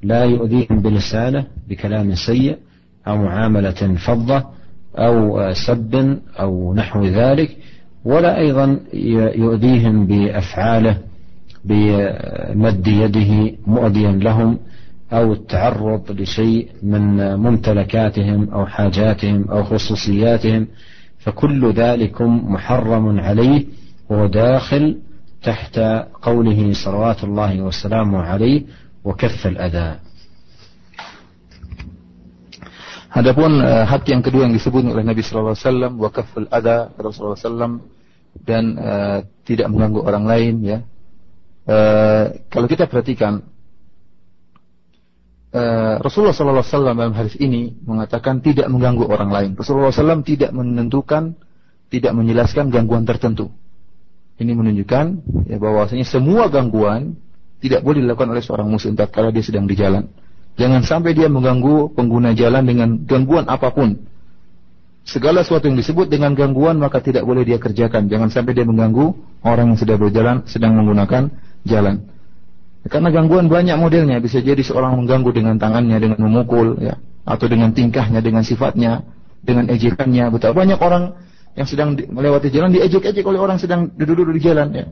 لا 0.03 0.25
يؤذيهم 0.25 0.81
بلسانه 0.83 1.45
بكلام 1.69 2.15
سيء 2.15 2.57
أو 3.07 3.17
معاملة 3.17 3.97
فظة 4.07 4.45
أو 4.97 5.43
سب 5.53 6.19
أو 6.41 6.75
نحو 6.75 7.05
ذلك 7.05 7.57
ولا 8.05 8.39
أيضا 8.39 8.81
يؤذيهم 9.35 10.07
بأفعاله 10.07 10.99
بمد 11.65 12.87
يده 12.87 13.53
مؤذيا 13.67 14.13
لهم 14.13 14.59
أو 15.13 15.33
التعرض 15.33 16.13
لشيء 16.13 16.69
من 16.83 17.35
ممتلكاتهم 17.37 18.51
أو 18.51 18.67
حاجاتهم 18.67 19.51
أو 19.51 19.65
خصوصياتهم 19.65 20.67
فكل 21.19 21.73
ذلك 21.73 22.23
محرم 22.23 23.21
عليه 23.21 23.65
وهو 24.09 24.27
داخل 24.27 24.99
تحت 25.43 25.79
قوله 26.23 26.73
صلوات 26.73 27.25
الله 27.25 27.61
وسلامه 27.61 28.19
عليه 28.23 28.63
وكف 29.05 29.47
الأذى 29.47 29.91
Adapun 33.09 33.65
uh, 33.65 33.89
hak 33.89 34.05
yang 34.13 34.21
kedua 34.21 34.45
yang 34.45 34.53
disebut 34.53 34.85
oleh 34.85 35.01
Nabi 35.01 35.25
Sallallahu 35.25 35.57
Alaihi 35.57 35.65
Wasallam 35.65 35.93
wakaful 35.97 36.45
ada 36.53 36.93
Rasulullah 37.01 37.41
Sallam 37.41 37.73
dan 38.37 38.77
uh, 38.77 39.19
tidak 39.49 39.73
mengganggu 39.73 40.05
orang 40.05 40.25
lain 40.29 40.55
ya. 40.61 40.79
Uh, 41.65 42.37
kalau 42.53 42.69
kita 42.69 42.85
perhatikan 42.85 43.41
uh, 45.55 45.95
Rasulullah 46.03 46.37
Sallallahu 46.37 46.65
Alaihi 46.65 46.75
Wasallam 46.75 46.97
dalam 46.99 47.15
hadis 47.17 47.37
ini 47.41 47.73
mengatakan 47.85 48.41
tidak 48.45 48.69
mengganggu 48.69 49.05
orang 49.09 49.31
lain. 49.31 49.51
Rasulullah 49.57 49.95
Sallam 49.95 50.25
tidak 50.25 50.53
menentukan, 50.53 51.37
tidak 51.89 52.13
menjelaskan 52.13 52.69
gangguan 52.69 53.09
tertentu. 53.09 53.53
Ini 54.39 54.55
menunjukkan 54.55 55.07
ya 55.51 55.59
bahwasanya 55.59 56.07
semua 56.07 56.47
gangguan 56.47 57.19
tidak 57.59 57.83
boleh 57.83 58.07
dilakukan 58.07 58.31
oleh 58.31 58.43
seorang 58.45 58.71
muslim 58.71 58.95
tatkala 58.95 59.35
dia 59.35 59.43
sedang 59.43 59.67
di 59.67 59.75
jalan. 59.75 60.07
Jangan 60.59 60.83
sampai 60.83 61.15
dia 61.15 61.27
mengganggu 61.31 61.95
pengguna 61.95 62.35
jalan 62.35 62.63
dengan 62.67 62.89
gangguan 63.03 63.47
apa 63.51 63.71
pun. 63.75 63.99
Segala 65.07 65.41
sesuatu 65.41 65.67
yang 65.71 65.79
disebut 65.79 66.07
dengan 66.07 66.37
gangguan 66.37 66.79
maka 66.79 67.03
tidak 67.03 67.27
boleh 67.27 67.43
dia 67.43 67.59
kerjakan. 67.59 68.07
Jangan 68.07 68.31
sampai 68.31 68.53
dia 68.55 68.67
mengganggu 68.67 69.15
orang 69.43 69.75
yang 69.75 69.79
sedang 69.79 69.99
berjalan, 69.99 70.37
sedang 70.47 70.77
menggunakan 70.79 71.31
jalan. 71.67 72.18
Karena 72.89 73.13
gangguan 73.13 73.53
banyak 73.53 73.77
modelnya, 73.77 74.19
bisa 74.19 74.41
jadi 74.41 74.61
seorang 74.65 74.97
mengganggu 74.99 75.31
dengan 75.31 75.61
tangannya, 75.61 75.97
dengan 76.01 76.19
memukul, 76.25 76.81
ya, 76.81 76.97
atau 77.29 77.47
dengan 77.47 77.77
tingkahnya, 77.77 78.25
dengan 78.25 78.43
sifatnya, 78.43 79.05
dengan 79.45 79.69
ejekannya. 79.69 80.33
Betapa 80.33 80.57
banyak 80.57 80.81
orang 80.81 81.15
yang 81.55 81.69
sedang 81.69 81.95
melewati 81.95 82.49
jalan 82.49 82.73
diejek-ejek 82.73 83.25
oleh 83.27 83.41
orang 83.43 83.59
sedang 83.61 83.93
duduk-duduk 83.93 84.35
di 84.39 84.43
jalan 84.43 84.69
ya. 84.73 84.87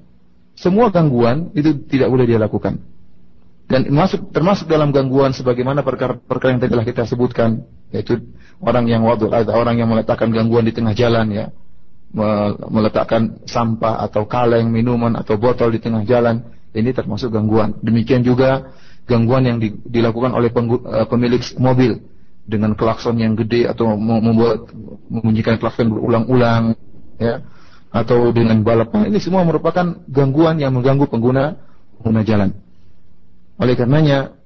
Semua 0.56 0.88
gangguan 0.88 1.52
itu 1.52 1.84
tidak 1.86 2.08
boleh 2.08 2.24
dia 2.24 2.40
lakukan. 2.40 2.80
Dan 3.66 3.90
masuk 3.90 4.30
termasuk 4.30 4.70
dalam 4.70 4.94
gangguan 4.94 5.34
sebagaimana 5.34 5.82
perkara-perkara 5.82 6.54
yang 6.54 6.62
telah 6.62 6.86
kita 6.86 7.02
sebutkan 7.02 7.66
yaitu 7.90 8.18
orang 8.62 8.86
yang 8.86 9.02
wadul 9.02 9.30
orang 9.30 9.74
yang 9.78 9.90
meletakkan 9.90 10.30
gangguan 10.30 10.62
di 10.62 10.70
tengah 10.70 10.94
jalan 10.94 11.26
ya 11.34 11.46
meletakkan 12.70 13.42
sampah 13.42 14.06
atau 14.06 14.24
kaleng 14.30 14.70
minuman 14.70 15.18
atau 15.18 15.34
botol 15.34 15.74
di 15.74 15.82
tengah 15.82 16.06
jalan 16.06 16.46
ini 16.76 16.92
termasuk 16.92 17.32
gangguan. 17.32 17.72
Demikian 17.80 18.20
juga 18.20 18.76
gangguan 19.08 19.48
yang 19.48 19.56
di, 19.56 19.72
dilakukan 19.88 20.36
oleh 20.36 20.52
uh, 20.52 21.08
pemilik 21.08 21.40
mobil. 21.56 22.04
Dengan 22.46 22.78
klakson 22.78 23.18
yang 23.18 23.34
gede 23.34 23.66
atau 23.66 23.98
membuat 23.98 24.70
membunyikan 25.10 25.58
klakson 25.58 25.90
berulang-ulang 25.90 26.78
ya. 27.18 27.42
Atau 27.90 28.30
dengan 28.30 28.62
balapan 28.62 29.10
ini 29.10 29.18
semua 29.18 29.42
merupakan 29.42 29.98
gangguan 30.06 30.60
yang 30.62 30.70
mengganggu 30.70 31.10
pengguna 31.10 31.58
pengguna 31.98 32.22
jalan. 32.22 32.54
Oleh 33.58 33.74
karenanya 33.74 34.36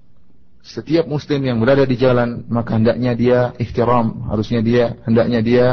setiap 0.64 1.04
muslim 1.04 1.44
yang 1.44 1.60
berada 1.60 1.84
di 1.84 1.96
jalan 2.00 2.48
maka 2.48 2.80
hendaknya 2.80 3.12
dia 3.12 3.38
ihtiram, 3.60 4.32
harusnya 4.32 4.64
dia 4.64 4.96
hendaknya 5.04 5.40
dia 5.44 5.66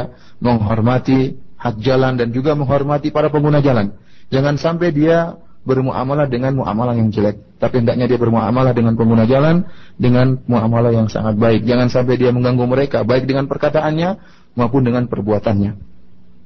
menghormati 0.44 1.40
hak 1.56 1.80
jalan 1.80 2.20
dan 2.20 2.28
juga 2.28 2.52
menghormati 2.52 3.08
para 3.08 3.32
pengguna 3.32 3.64
jalan. 3.64 3.96
Jangan 4.28 4.60
sampai 4.60 4.92
dia 4.92 5.40
bermuamalah 5.66 6.26
dengan 6.30 6.58
muamalah 6.58 6.94
yang 6.94 7.10
jelek. 7.10 7.58
Tapi 7.58 7.82
hendaknya 7.82 8.06
dia 8.06 8.18
bermuamalah 8.18 8.70
dengan 8.70 8.94
pengguna 8.94 9.26
jalan 9.26 9.66
dengan 9.98 10.38
muamalah 10.46 10.94
yang 10.94 11.10
sangat 11.10 11.34
baik. 11.34 11.66
Jangan 11.66 11.90
sampai 11.90 12.14
dia 12.18 12.30
mengganggu 12.30 12.64
mereka 12.64 13.02
baik 13.02 13.26
dengan 13.26 13.50
perkataannya 13.50 14.18
maupun 14.54 14.86
dengan 14.86 15.10
perbuatannya. 15.10 15.88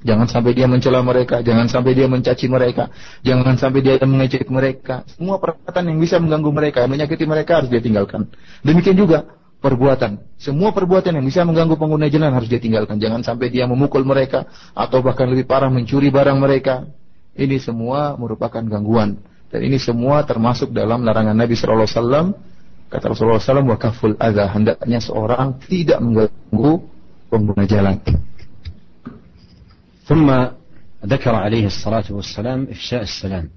Jangan 0.03 0.27
sampai 0.27 0.53
dia 0.59 0.67
mencela 0.67 0.99
mereka, 0.99 1.47
jangan 1.47 1.71
sampai 1.71 1.95
dia 1.95 2.11
mencaci 2.11 2.51
mereka, 2.51 2.91
jangan 3.23 3.55
sampai 3.55 3.87
dia 3.87 4.03
mengejek 4.03 4.51
mereka. 4.51 5.07
Semua 5.15 5.39
perkataan 5.39 5.95
yang 5.95 6.03
bisa 6.03 6.19
mengganggu 6.19 6.51
mereka, 6.51 6.91
menyakiti 6.91 7.23
mereka 7.23 7.63
harus 7.63 7.71
dia 7.71 7.79
tinggalkan. 7.79 8.27
Demikian 8.67 8.99
juga 8.99 9.31
perbuatan. 9.63 10.19
Semua 10.43 10.75
perbuatan 10.75 11.23
yang 11.23 11.23
bisa 11.23 11.47
mengganggu 11.47 11.79
pengguna 11.79 12.11
jalan 12.11 12.35
harus 12.35 12.51
dia 12.51 12.59
tinggalkan. 12.59 12.99
Jangan 12.99 13.23
sampai 13.23 13.55
dia 13.55 13.71
memukul 13.71 14.03
mereka 14.03 14.51
atau 14.75 15.07
bahkan 15.07 15.31
lebih 15.31 15.47
parah 15.47 15.71
mencuri 15.71 16.11
barang 16.11 16.37
mereka. 16.43 16.91
Ini 17.38 17.62
semua 17.62 18.18
merupakan 18.18 18.64
gangguan 18.66 19.22
dan 19.48 19.60
ini 19.62 19.78
semua 19.78 20.26
termasuk 20.26 20.74
dalam 20.74 21.06
larangan 21.06 21.38
Nabi 21.38 21.54
sallallahu 21.54 21.86
alaihi 21.86 21.98
wasallam 22.02 22.28
kata 22.88 23.06
Rasulullah 23.12 23.44
SAW 23.44 23.68
wakaful 23.68 24.16
adha 24.18 24.48
hendaknya 24.52 25.00
seorang 25.04 25.60
tidak 25.68 26.00
mengganggu 26.02 26.74
pengguna 27.30 27.66
jalan. 27.68 27.98
ثم 30.08 30.32
ذكر 31.04 31.36
عليه 31.36 31.68
الصلاة 31.68 32.08
والسلام 32.16 32.72
إفشاء 32.72 33.04
السلام 33.04 33.52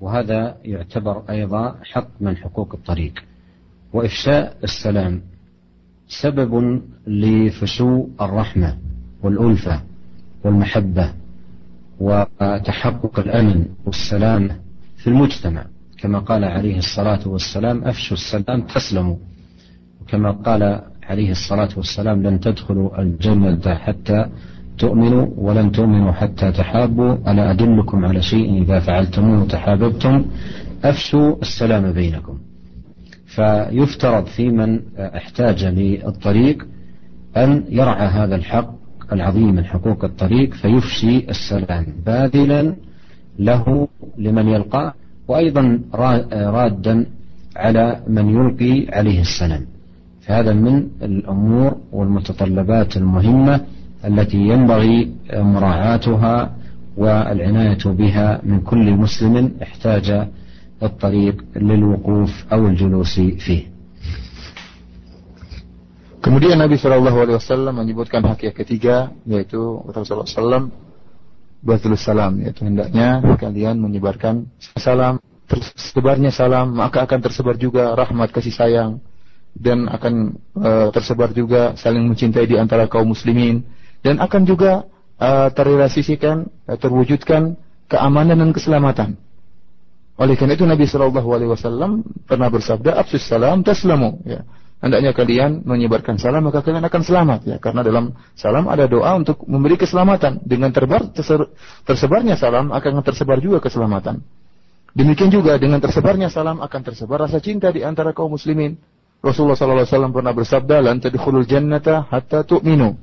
وهذا 0.00 0.56
يعتبر 0.64 1.24
أيضا 1.30 1.80
حق 1.80 2.08
من 2.20 2.36
حقوق 2.36 2.74
الطريق 2.74 3.24
وإفشاء 3.92 4.56
السلام 4.64 5.20
سبب 6.08 6.82
لفشو 7.06 8.08
الرحمة 8.20 8.78
والألفة 9.22 9.80
والمحبة 10.44 11.12
وتحقق 11.99 13.19
الأمن 13.19 13.65
والسلام 13.85 14.49
في 14.97 15.07
المجتمع. 15.07 15.65
كما 15.99 16.19
قال 16.19 16.43
عليه 16.43 16.77
الصلاة 16.77 17.27
والسلام 17.27 17.83
أفشوا 17.83 18.17
السلام 18.17 18.61
تسلموا. 18.61 19.15
وكما 20.01 20.31
قال 20.31 20.81
عليه 21.03 21.31
الصلاة 21.31 21.69
والسلام 21.77 22.23
لن 22.23 22.39
تدخلوا 22.39 23.01
الجنة 23.01 23.75
حتى 23.75 24.25
تؤمنوا 24.77 25.27
ولن 25.37 25.71
تؤمنوا 25.71 26.11
حتى 26.11 26.51
تحابوا. 26.51 27.31
ألا 27.31 27.51
أدلكم 27.51 28.05
على 28.05 28.21
شيء 28.21 28.61
إذا 28.61 28.79
فعلتموه 28.79 29.47
تحاببتم 29.47 30.25
أفشوا 30.83 31.35
السلام 31.41 31.91
بينكم. 31.91 32.37
فيفترض 33.25 34.25
في 34.25 34.49
من 34.49 34.81
احتاج 34.97 35.65
للطريق 35.65 36.67
أن 37.37 37.63
يرعى 37.69 38.07
هذا 38.07 38.35
الحق 38.35 38.76
العظيم 39.11 39.55
من 39.55 39.65
حقوق 39.65 40.03
الطريق 40.05 40.53
فيفشي 40.53 41.29
السلام. 41.29 41.85
باذلا 42.05 42.75
له 43.39 43.87
لمن 44.17 44.47
يلقاه 44.47 44.93
وأيضا 45.27 45.79
رادا 46.33 47.05
على 47.55 47.99
من 48.07 48.29
يلقي 48.29 48.87
عليه 48.97 49.21
السلام. 49.21 49.61
فهذا 50.21 50.53
من 50.53 50.87
الأمور 51.01 51.75
والمتطلبات 51.91 52.97
المهمة 52.97 53.61
التي 54.05 54.37
ينبغي 54.37 55.11
مراعاتها 55.33 56.55
والعناية 56.97 57.83
بها 57.85 58.41
من 58.43 58.59
كل 58.61 58.91
مسلم 58.91 59.51
احتاج 59.63 60.27
الطريق 60.83 61.43
للوقوف 61.55 62.45
أو 62.53 62.67
الجلوس 62.67 63.19
فيه. 63.19 63.63
Kemudian 66.17 66.57
Nabi 66.57 66.81
Shallallahu 66.81 67.17
Alaihi 67.21 67.37
Wasallam 67.37 67.77
menyebutkan 67.77 68.25
hak 68.25 68.41
yang 68.49 68.55
ketiga 68.57 69.13
yaitu 69.29 69.85
Rasulullah 69.85 70.25
SAW 70.25 70.73
Batul 71.61 71.97
salam 71.97 72.41
yaitu 72.41 72.65
hendaknya 72.65 73.21
kalian 73.37 73.81
menyebarkan 73.81 74.49
salam 74.77 75.17
tersebarnya 75.49 76.29
salam 76.29 76.73
maka 76.73 77.05
akan 77.05 77.19
tersebar 77.21 77.57
juga 77.57 77.97
rahmat 77.97 78.29
kasih 78.29 78.53
sayang 78.53 78.91
dan 79.57 79.89
akan 79.89 80.37
uh, 80.57 80.89
tersebar 80.93 81.33
juga 81.33 81.73
saling 81.77 82.05
mencintai 82.05 82.45
di 82.45 82.57
antara 82.61 82.85
kaum 82.85 83.09
muslimin 83.09 83.65
dan 84.05 84.21
akan 84.21 84.45
juga 84.45 84.85
uh, 85.17 85.49
terrealisasikan 85.49 86.45
uh, 86.69 86.77
terwujudkan 86.77 87.57
keamanan 87.89 88.37
dan 88.37 88.51
keselamatan. 88.53 89.09
Oleh 90.17 90.37
karena 90.37 90.53
itu 90.53 90.65
Nabi 90.65 90.85
Shallallahu 90.85 91.29
Alaihi 91.29 91.49
Wasallam 91.49 92.05
pernah 92.25 92.49
bersabda, 92.53 93.01
"Absus 93.01 93.25
salam 93.25 93.65
taslamu." 93.65 94.21
Ya 94.29 94.45
hendaknya 94.77 95.11
kalian 95.13 95.65
menyebarkan 95.65 96.21
salam 96.21 96.45
maka 96.45 96.61
kalian 96.61 96.85
akan 96.85 97.01
selamat. 97.01 97.39
Ya 97.45 97.57
karena 97.57 97.81
dalam 97.81 98.13
salam 98.37 98.69
ada 98.69 98.85
doa 98.85 99.17
untuk 99.17 99.45
memberi 99.49 99.77
keselamatan. 99.77 100.41
Dengan 100.45 100.69
terbar 100.73 101.09
tersebarnya 101.85 102.37
salam 102.37 102.69
akan 102.69 103.01
tersebar 103.01 103.41
juga 103.41 103.61
keselamatan. 103.61 104.21
Demikian 104.97 105.29
juga 105.29 105.57
dengan 105.61 105.77
tersebarnya 105.77 106.33
salam 106.33 106.57
akan 106.57 106.81
tersebar 106.81 107.29
rasa 107.29 107.37
cinta 107.37 107.69
di 107.69 107.85
antara 107.85 108.13
kaum 108.17 108.33
muslimin. 108.33 108.77
Rasulullah 109.21 109.57
SAW 109.57 110.13
pernah 110.13 110.33
bersabda 110.33 110.77
lan 110.81 111.01
tadkhulul 111.01 111.45
jannata 111.45 112.05
hatta 112.09 112.45
tu'minu. 112.45 112.97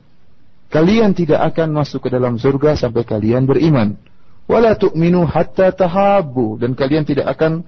Kalian 0.71 1.15
tidak 1.15 1.55
akan 1.55 1.75
masuk 1.75 2.07
ke 2.07 2.09
dalam 2.11 2.39
surga 2.39 2.75
sampai 2.75 3.07
kalian 3.07 3.47
beriman. 3.47 3.95
Wala 4.51 4.75
tu'minu 4.75 5.27
hatta 5.27 5.71
tahabbu. 5.75 6.59
Dan 6.59 6.75
kalian 6.75 7.07
tidak 7.07 7.31
akan 7.35 7.63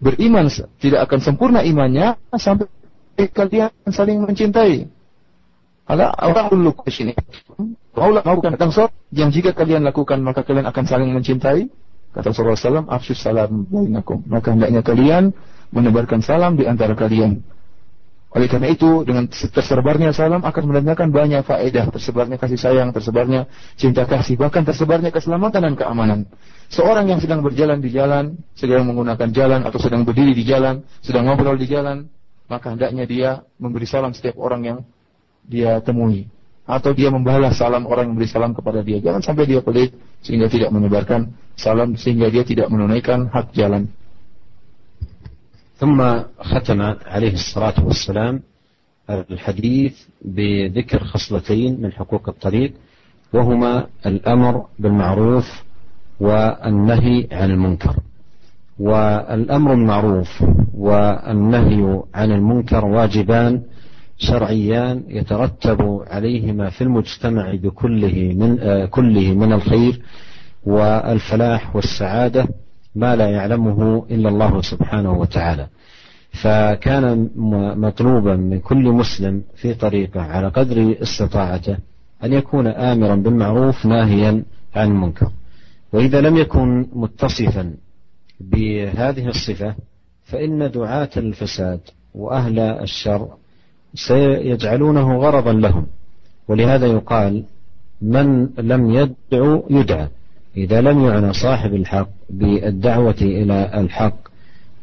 beriman 0.00 0.48
tidak 0.80 1.00
akan 1.08 1.20
sempurna 1.20 1.60
imannya 1.60 2.16
sampai 2.36 2.66
kalian 3.16 3.70
saling 3.90 4.22
mencintai. 4.22 4.88
Ala 5.90 6.14
orang 6.22 6.54
dulu 6.54 6.70
ke 6.86 6.90
sini. 6.94 7.12
Maulah 7.98 8.22
mau 8.22 8.38
bukan 8.38 8.54
datang 8.54 8.70
yang 9.10 9.34
jika 9.34 9.50
kalian 9.50 9.82
lakukan 9.82 10.22
maka 10.22 10.46
kalian 10.46 10.70
akan 10.70 10.84
saling 10.86 11.10
mencintai. 11.10 11.66
Kata 12.10 12.34
Rasulullah 12.34 12.58
SAW, 12.58 12.90
afsus 12.90 13.22
salam 13.22 13.70
bainakum. 13.70 14.22
Maka 14.26 14.50
hendaknya 14.50 14.82
kalian 14.82 15.30
menebarkan 15.70 16.22
salam 16.22 16.58
di 16.58 16.66
antara 16.66 16.98
kalian. 16.98 17.42
Oleh 18.30 18.46
karena 18.46 18.70
itu, 18.70 19.02
dengan 19.02 19.26
tersebarnya 19.26 20.14
salam 20.14 20.46
akan 20.46 20.62
mendatangkan 20.70 21.10
banyak 21.10 21.42
faedah. 21.42 21.90
Tersebarnya 21.90 22.38
kasih 22.38 22.58
sayang, 22.62 22.94
tersebarnya 22.94 23.50
cinta 23.74 24.06
kasih, 24.06 24.38
bahkan 24.38 24.62
tersebarnya 24.62 25.10
keselamatan 25.10 25.66
dan 25.66 25.74
keamanan. 25.74 26.20
Seorang 26.70 27.10
yang 27.10 27.18
sedang 27.18 27.42
berjalan 27.42 27.82
di 27.82 27.90
jalan, 27.90 28.38
sedang 28.54 28.86
menggunakan 28.86 29.34
jalan, 29.34 29.66
atau 29.66 29.82
sedang 29.82 30.06
berdiri 30.06 30.30
di 30.30 30.46
jalan, 30.46 30.86
sedang 31.02 31.26
ngobrol 31.26 31.58
di 31.58 31.66
jalan, 31.66 32.06
maka 32.49 32.73
hendaknya 32.73 33.05
dia 33.09 33.29
memberi 33.57 33.89
salam 33.89 34.13
setiap 34.13 34.37
orang 34.37 34.61
yang 34.63 34.79
dia 35.45 35.81
temui 35.81 36.29
atau 36.65 36.97
dia 36.97 37.13
membalas 37.13 37.61
salam 37.61 37.85
orang 37.85 38.09
yang 38.09 38.13
memberi 38.17 38.29
salam 38.29 38.51
kepada 38.57 38.81
dia. 38.81 38.97
Jangan 38.97 39.21
sampai 39.21 39.45
dia 39.45 39.61
pelit 39.61 39.93
sehingga 40.25 40.49
tidak 40.49 40.73
menyebarkan 40.73 41.29
salam 41.53 41.93
sehingga 41.93 42.29
dia 42.33 42.41
tidak 42.41 42.69
menunaikan 42.73 43.29
hak 43.29 43.53
jalan. 43.53 43.89
ثم 45.75 45.99
ختم 46.39 46.79
عليه 47.03 47.33
الصلاة 47.35 47.83
والسلام 47.83 48.39
الحديث 49.09 49.93
بذكر 50.23 51.03
خصلتين 51.03 51.83
من 51.83 51.91
حقوق 51.91 52.29
الطريق 52.29 52.73
وهما 53.33 53.87
الأمر 54.05 54.65
بالمعروف 54.79 55.63
والنهي 56.19 57.27
عن 57.31 57.51
المنكر 57.51 57.95
والأمر 58.80 59.72
المعروف 59.72 60.44
والنهي 60.74 62.02
عن 62.14 62.32
المنكر 62.32 62.84
واجبان 62.84 63.62
شرعيان 64.18 65.02
يترتب 65.08 66.00
عليهما 66.06 66.70
في 66.70 66.84
المجتمع 66.84 67.54
بكله 67.54 68.34
من 68.36 68.58
آه 68.60 68.84
كله 68.86 69.34
من 69.34 69.52
الخير 69.52 70.00
والفلاح 70.66 71.76
والسعادة 71.76 72.48
ما 72.94 73.16
لا 73.16 73.28
يعلمه 73.30 74.06
إلا 74.10 74.28
الله 74.28 74.62
سبحانه 74.62 75.12
وتعالى. 75.12 75.66
فكان 76.42 77.28
مطلوبا 77.76 78.36
من 78.36 78.58
كل 78.58 78.84
مسلم 78.92 79.42
في 79.56 79.74
طريقه 79.74 80.20
على 80.20 80.48
قدر 80.48 80.96
استطاعته 81.02 81.76
أن 82.24 82.32
يكون 82.32 82.66
آمرا 82.66 83.14
بالمعروف 83.14 83.86
ناهيا 83.86 84.44
عن 84.76 84.88
المنكر. 84.88 85.30
وإذا 85.92 86.20
لم 86.20 86.36
يكن 86.36 86.86
متصفا 86.92 87.74
بهذه 88.40 89.28
الصفة 89.28 89.74
فإن 90.24 90.70
دعاة 90.70 91.10
الفساد 91.16 91.80
وأهل 92.14 92.58
الشر 92.58 93.28
سيجعلونه 93.94 95.18
غرضا 95.18 95.52
لهم. 95.52 95.86
ولهذا 96.48 96.86
يقال 96.86 97.44
من 98.02 98.48
لم 98.58 98.90
يدعو 98.90 99.66
يدعى. 99.70 100.08
إذا 100.56 100.80
لم 100.80 101.04
يعنى 101.04 101.32
صاحب 101.32 101.74
الحق 101.74 102.08
بالدعوة 102.30 103.16
إلى 103.20 103.70
الحق 103.80 104.16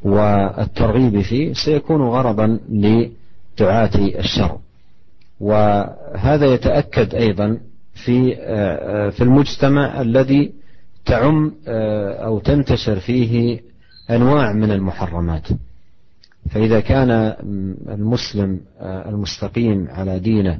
والترغيب 0.04 1.22
فيه 1.22 1.54
سيكون 1.54 2.02
غرضا 2.02 2.60
لدعاة 2.70 3.96
الشر. 3.96 4.58
وهذا 5.40 6.46
يتأكد 6.46 7.16
أيضا 7.16 7.58
في 7.94 8.36
في 9.12 9.22
المجتمع 9.24 10.02
الذي 10.02 10.52
تعم 11.08 11.52
أو 11.68 12.40
تنتشر 12.40 13.00
فيه 13.00 13.60
أنواع 14.10 14.54
من 14.54 14.72
المحرمات. 14.72 15.48
فإذا 16.50 16.80
كان 16.80 17.10
المسلم 17.90 18.60
المستقيم 18.82 19.88
على 19.90 20.20
دينه 20.20 20.60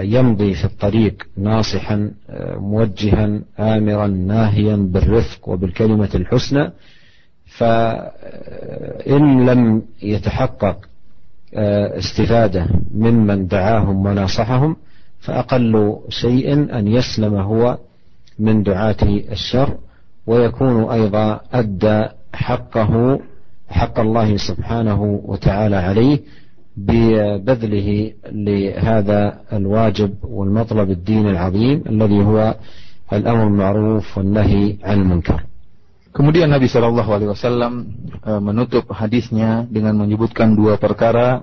يمضي 0.00 0.54
في 0.54 0.64
الطريق 0.64 1.26
ناصحا 1.36 2.10
موجها 2.56 3.40
آمرا 3.58 4.06
ناهيا 4.06 4.76
بالرفق 4.76 5.48
وبالكلمة 5.48 6.08
الحسنى 6.14 6.70
فإن 9.06 9.46
لم 9.46 9.82
يتحقق 10.02 10.76
استفادة 11.98 12.66
ممن 12.94 13.46
دعاهم 13.46 14.06
وناصحهم 14.06 14.76
فأقل 15.20 15.96
شيء 16.08 16.52
أن 16.78 16.88
يسلم 16.88 17.34
هو 17.34 17.78
من 18.39 18.63
دعاة 18.63 19.01
الشر 19.31 19.77
ويكون 20.27 20.83
أيضا 20.89 21.39
أدى 21.53 21.99
حقه 22.33 23.19
حق 23.69 23.99
الله 23.99 24.37
سبحانه 24.37 25.21
وتعالى 25.25 25.75
عليه 25.75 26.19
ببذله 26.77 27.89
لهذا 28.31 29.39
الواجب 29.53 30.11
والمطلب 30.23 30.89
الدين 30.89 31.25
العظيم 31.29 31.83
الذي 31.89 32.19
هو 32.25 32.55
الأمر 33.13 33.43
بالمعروف 33.45 34.17
والنهي 34.17 34.77
عن 34.83 35.01
المنكر 35.01 35.41
Kemudian 36.13 36.45
Nabi 36.53 36.69
Shallallahu 36.69 37.09
Alaihi 37.09 37.33
Wasallam 37.33 37.89
menutup 38.45 38.85
hadisnya 38.93 39.65
dengan 39.65 39.97
menyebutkan 39.97 40.53
dua 40.53 40.77
perkara, 40.77 41.41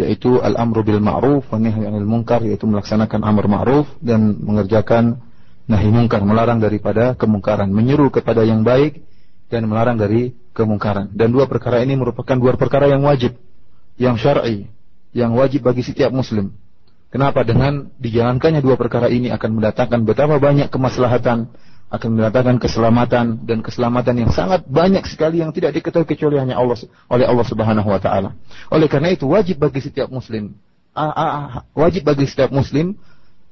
yaitu 0.00 0.40
al-amru 0.40 0.80
bil 0.80 1.04
ma'ruf 1.04 1.44
wa 1.52 1.60
nahi 1.60 1.84
anil 1.84 2.08
munkar, 2.08 2.40
yaitu 2.48 2.64
melaksanakan 2.64 3.20
amar 3.20 3.44
ma'ruf 3.44 3.84
dan 4.00 4.40
mengerjakan 4.40 5.20
nahi 5.69 5.89
munkar, 5.89 6.21
melarang 6.23 6.59
daripada 6.59 7.15
kemungkaran, 7.15 7.71
menyeru 7.71 8.11
kepada 8.11 8.43
yang 8.43 8.61
baik 8.65 9.03
dan 9.47 9.67
melarang 9.67 9.95
dari 9.95 10.35
kemungkaran. 10.51 11.11
Dan 11.13 11.31
dua 11.31 11.47
perkara 11.47 11.81
ini 11.81 11.95
merupakan 11.95 12.35
dua 12.35 12.57
perkara 12.59 12.89
yang 12.89 13.03
wajib, 13.03 13.37
yang 13.95 14.19
syar'i, 14.19 14.67
yang 15.15 15.33
wajib 15.37 15.63
bagi 15.63 15.85
setiap 15.85 16.11
muslim. 16.11 16.53
Kenapa? 17.13 17.45
Dengan 17.45 17.93
dijalankannya 18.01 18.65
dua 18.65 18.73
perkara 18.73 19.07
ini 19.07 19.29
akan 19.29 19.61
mendatangkan 19.61 20.01
betapa 20.01 20.41
banyak 20.41 20.73
kemaslahatan 20.73 21.53
akan 21.93 22.09
mendatangkan 22.17 22.57
keselamatan 22.57 23.45
dan 23.45 23.61
keselamatan 23.61 24.25
yang 24.25 24.31
sangat 24.33 24.65
banyak 24.65 25.05
sekali 25.05 25.45
yang 25.45 25.53
tidak 25.53 25.77
diketahui 25.77 26.09
kecuali 26.09 26.41
hanya 26.41 26.57
Allah 26.57 26.73
oleh 27.05 27.25
Allah 27.29 27.45
Subhanahu 27.45 27.85
wa 27.85 28.01
taala. 28.01 28.33
Oleh 28.73 28.89
karena 28.89 29.13
itu 29.13 29.29
wajib 29.29 29.61
bagi 29.61 29.77
setiap 29.77 30.09
muslim 30.09 30.57
wajib 31.73 32.05
bagi 32.05 32.25
setiap 32.29 32.53
muslim 32.53 32.93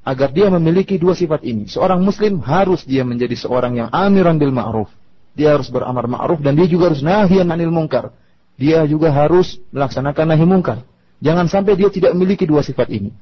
agar 0.02 0.34
dia 0.34 0.50
memiliki 0.50 0.98
dua 0.98 1.14
sifat 1.14 1.46
ini. 1.46 1.70
Seorang 1.70 2.02
muslim 2.02 2.42
harus 2.42 2.82
dia 2.86 3.06
menjadi 3.06 3.38
seorang 3.38 3.78
yang 3.78 3.90
amiran 3.94 4.42
bil 4.42 4.54
ma'ruf. 4.54 4.90
Dia 5.38 5.56
harus 5.56 5.70
beramar 5.70 6.10
ma'ruf 6.10 6.42
dan 6.42 6.58
dia 6.58 6.68
juga 6.68 6.92
harus 6.92 7.06
nahiyan 7.06 7.48
anil 7.48 7.72
munkar. 7.72 8.12
Dia 8.58 8.84
juga 8.86 9.14
harus 9.14 9.62
melaksanakan 9.72 10.26
nahi 10.34 10.46
munkar. 10.46 10.84
Jangan 11.22 11.46
sampai 11.48 11.78
dia 11.78 11.90
tidak 11.94 12.18
memiliki 12.18 12.50
dua 12.50 12.66
sifat 12.66 12.90
ini. 12.90 13.14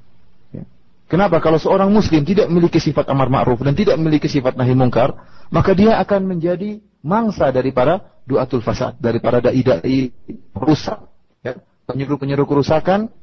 Kenapa? 1.10 1.42
Kalau 1.42 1.58
seorang 1.58 1.90
muslim 1.90 2.22
tidak 2.22 2.46
memiliki 2.54 2.78
sifat 2.78 3.10
amar 3.10 3.34
ma'ruf 3.34 3.58
dan 3.66 3.74
tidak 3.74 3.98
memiliki 3.98 4.30
sifat 4.30 4.54
nahi 4.54 4.78
mungkar, 4.78 5.18
maka 5.50 5.74
dia 5.74 5.98
akan 5.98 6.38
menjadi 6.38 6.78
mangsa 7.02 7.50
dari 7.50 7.74
para 7.74 8.22
duatul 8.30 8.62
fasad, 8.62 8.94
dari 9.02 9.18
para 9.18 9.42
dai-dai 9.42 10.14
rusak, 10.54 11.02
ya. 11.42 11.58
penyuruh-penyuruh 11.90 12.46
kerusakan, 12.46 13.10
ya. 13.10 13.19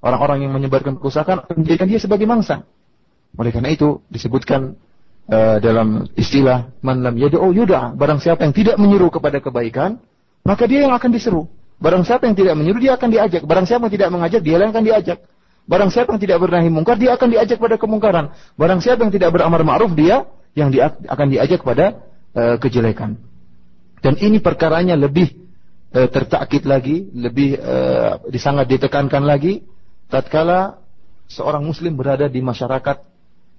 Orang-orang 0.00 0.48
yang 0.48 0.52
menyebarkan 0.52 1.00
kerusakan 1.00 1.44
akan 1.44 1.54
menjadikan 1.62 1.86
dia 1.88 2.00
sebagai 2.00 2.26
mangsa. 2.28 2.64
Oleh 3.36 3.52
karena 3.52 3.72
itu 3.72 4.00
disebutkan 4.08 4.76
uh, 5.28 5.56
dalam 5.60 6.08
istilah 6.16 6.72
man 6.80 7.04
lam 7.04 7.14
yad'u 7.16 7.52
yud'a, 7.52 7.92
barang 7.96 8.20
siapa 8.20 8.48
yang 8.48 8.54
tidak 8.56 8.76
menyuruh 8.80 9.12
kepada 9.12 9.38
kebaikan, 9.40 10.00
maka 10.46 10.64
dia 10.64 10.88
yang 10.88 10.94
akan 10.96 11.10
diseru. 11.12 11.44
Barang 11.76 12.08
siapa 12.08 12.24
yang 12.24 12.36
tidak 12.36 12.54
menyuruh 12.56 12.80
dia 12.80 12.96
akan 12.96 13.08
diajak, 13.12 13.42
barang 13.44 13.66
siapa 13.68 13.82
yang 13.88 13.94
tidak 14.00 14.08
mengajak 14.08 14.40
dia 14.40 14.56
yang 14.56 14.72
akan 14.72 14.84
diajak. 14.84 15.18
Barang 15.66 15.90
siapa 15.90 16.14
yang 16.14 16.22
tidak 16.22 16.38
bernahi 16.38 16.70
mungkar, 16.70 16.94
dia 16.94 17.18
akan 17.18 17.26
diajak 17.26 17.58
pada 17.58 17.74
kemungkaran. 17.74 18.30
Barang 18.54 18.78
siapa 18.78 19.02
yang 19.02 19.10
tidak 19.10 19.34
beramar 19.34 19.66
ma'ruf, 19.66 19.92
dia 19.98 20.24
yang 20.54 20.70
dia, 20.70 20.94
akan 20.94 21.26
diajak 21.26 21.60
pada 21.66 22.06
uh, 22.38 22.56
kejelekan. 22.62 23.18
Dan 23.98 24.14
ini 24.22 24.38
perkaranya 24.38 24.94
lebih 24.94 25.34
uh, 25.90 26.06
tertakit 26.06 26.62
lagi, 26.64 27.10
lebih 27.10 27.58
uh, 27.58 28.22
disangat 28.30 28.70
ditekankan 28.70 29.26
lagi, 29.26 29.66
tatkala 30.10 30.78
seorang 31.26 31.62
muslim 31.62 31.98
berada 31.98 32.30
di 32.30 32.38
masyarakat 32.42 33.02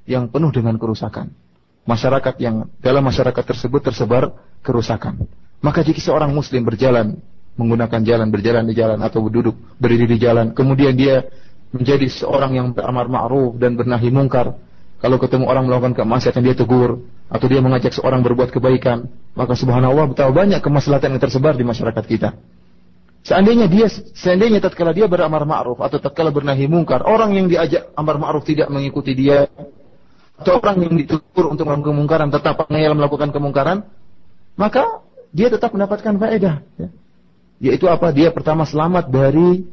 yang 0.07 0.31
penuh 0.31 0.51
dengan 0.51 0.79
kerusakan. 0.79 1.31
Masyarakat 1.87 2.35
yang 2.43 2.67
dalam 2.83 3.03
masyarakat 3.03 3.43
tersebut 3.43 3.91
tersebar 3.91 4.35
kerusakan. 4.63 5.27
Maka 5.63 5.83
jika 5.83 6.03
seorang 6.03 6.31
muslim 6.35 6.67
berjalan, 6.67 7.19
menggunakan 7.55 8.01
jalan, 8.03 8.27
berjalan 8.29 8.63
di 8.67 8.75
jalan 8.75 8.99
atau 8.99 9.23
duduk, 9.27 9.55
berdiri 9.79 10.05
di 10.05 10.17
jalan, 10.19 10.51
kemudian 10.51 10.93
dia 10.93 11.27
menjadi 11.71 12.07
seorang 12.07 12.55
yang 12.55 12.67
beramar 12.71 13.07
ma'ruf 13.11 13.55
dan 13.59 13.75
bernahi 13.75 14.11
mungkar. 14.11 14.55
Kalau 14.97 15.21
ketemu 15.21 15.45
orang 15.45 15.69
melakukan 15.69 15.93
kemaksiatan 15.93 16.41
dia 16.41 16.57
tegur 16.57 17.05
atau 17.29 17.45
dia 17.45 17.61
mengajak 17.61 17.93
seorang 17.93 18.25
berbuat 18.25 18.49
kebaikan, 18.49 19.11
maka 19.37 19.53
subhanallah 19.53 20.09
betapa 20.09 20.33
banyak 20.33 20.57
kemaslahatan 20.57 21.17
yang 21.17 21.21
tersebar 21.21 21.53
di 21.53 21.61
masyarakat 21.61 22.03
kita. 22.07 22.33
Seandainya 23.27 23.67
dia 23.67 23.91
seandainya 23.91 24.63
tatkala 24.63 24.95
dia 24.95 25.03
beramar 25.03 25.43
ma'ruf 25.43 25.83
atau 25.83 25.99
tatkala 25.99 26.31
bernahi 26.31 26.63
mungkar, 26.71 27.03
orang 27.03 27.35
yang 27.35 27.51
diajak 27.51 27.91
amar 27.99 28.15
ma'ruf 28.15 28.47
tidak 28.47 28.71
mengikuti 28.71 29.11
dia 29.11 29.51
atau 30.39 30.63
orang 30.63 30.87
yang 30.87 30.95
ditegur 30.95 31.51
untuk 31.51 31.67
melakukan 31.67 31.91
kemungkaran 31.91 32.29
tetap 32.31 32.55
ngeyel 32.71 32.95
melakukan 32.95 33.35
kemungkaran, 33.35 33.83
maka 34.55 35.03
dia 35.35 35.51
tetap 35.51 35.75
mendapatkan 35.75 36.15
faedah 36.15 36.63
ya. 36.79 36.87
Yaitu 37.59 37.91
apa? 37.91 38.15
Dia 38.15 38.31
pertama 38.31 38.63
selamat 38.63 39.11
dari 39.11 39.67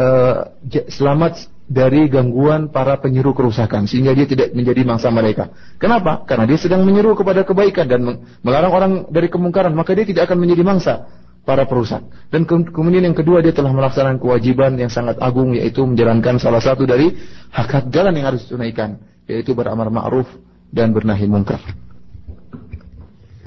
uh, 0.00 0.48
selamat 0.88 1.52
dari 1.68 2.08
gangguan 2.08 2.72
para 2.72 2.96
penyeru 2.96 3.36
kerusakan 3.36 3.92
sehingga 3.92 4.16
dia 4.16 4.24
tidak 4.24 4.56
menjadi 4.56 4.88
mangsa 4.88 5.12
mereka. 5.12 5.52
Kenapa? 5.76 6.24
Karena 6.24 6.48
dia 6.48 6.56
sedang 6.56 6.88
menyeru 6.88 7.12
kepada 7.12 7.44
kebaikan 7.44 7.84
dan 7.84 8.24
melarang 8.40 8.72
orang 8.72 8.92
dari 9.12 9.28
kemungkaran, 9.28 9.76
maka 9.76 9.92
dia 9.92 10.08
tidak 10.08 10.32
akan 10.32 10.48
menjadi 10.48 10.64
mangsa 10.64 10.94
para 11.44 11.64
perusak. 11.66 12.04
Dan 12.30 12.46
ke 12.46 12.54
kemudian 12.70 13.04
yang 13.04 13.16
kedua 13.16 13.42
dia 13.42 13.50
telah 13.50 13.72
melaksanakan 13.74 14.20
kewajiban 14.20 14.76
yang 14.78 14.92
sangat 14.92 15.18
agung 15.18 15.56
yaitu 15.56 15.82
menjalankan 15.82 16.38
salah 16.38 16.62
satu 16.62 16.86
dari 16.86 17.10
hak-hak 17.50 17.90
jalan 17.90 18.14
yang 18.14 18.30
harus 18.30 18.46
ditunaikan 18.46 19.00
yaitu 19.26 19.54
beramar 19.56 19.90
ma'ruf 19.90 20.26
dan 20.70 20.94
bernahi 20.94 21.26
munkar. 21.26 21.60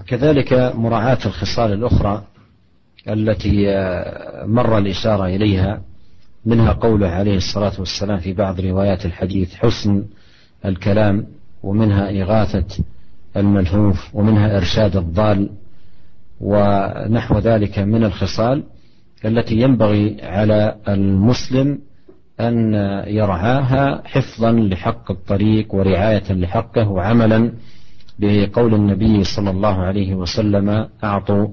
كذلك 0.04 0.76
مراعاة 0.76 1.18
الخصال 1.26 1.74
الأخرى 1.74 2.24
التي 3.08 3.56
مر 4.46 4.78
الإشارة 4.78 5.26
إليها 5.26 5.82
منها 6.46 6.72
قوله 6.72 7.08
عليه 7.08 7.38
الصلاة 7.38 7.72
والسلام 7.80 8.20
في 8.20 8.34
بعض 8.34 8.60
روايات 8.60 9.06
الحديث 9.06 9.56
حسن 9.56 10.04
الكلام 10.66 11.26
ومنها 11.64 12.10
إغاثة 12.22 12.84
الملهوف 13.38 14.16
ومنها 14.16 14.58
إرشاد 14.58 14.96
الضال 14.98 15.50
ونحو 16.43 17.39
ذلك 17.39 17.79
من 17.79 18.05
الخصال 18.05 18.65
التي 19.25 19.55
ينبغي 19.55 20.17
على 20.23 20.77
المسلم 20.89 21.79
أن 22.41 22.75
يرعاها 23.07 24.03
حفظا 24.07 24.53
لحق 24.53 25.11
الطريق 25.11 25.75
ورعاية 25.75 26.29
لحقه 26.31 26.89
وعملا 26.91 27.53
بقول 28.19 28.75
النبي 28.75 29.25
صلى 29.25 29.51
الله 29.51 29.77
عليه 29.89 30.15
وسلم 30.15 30.89
أعطوا 31.05 31.47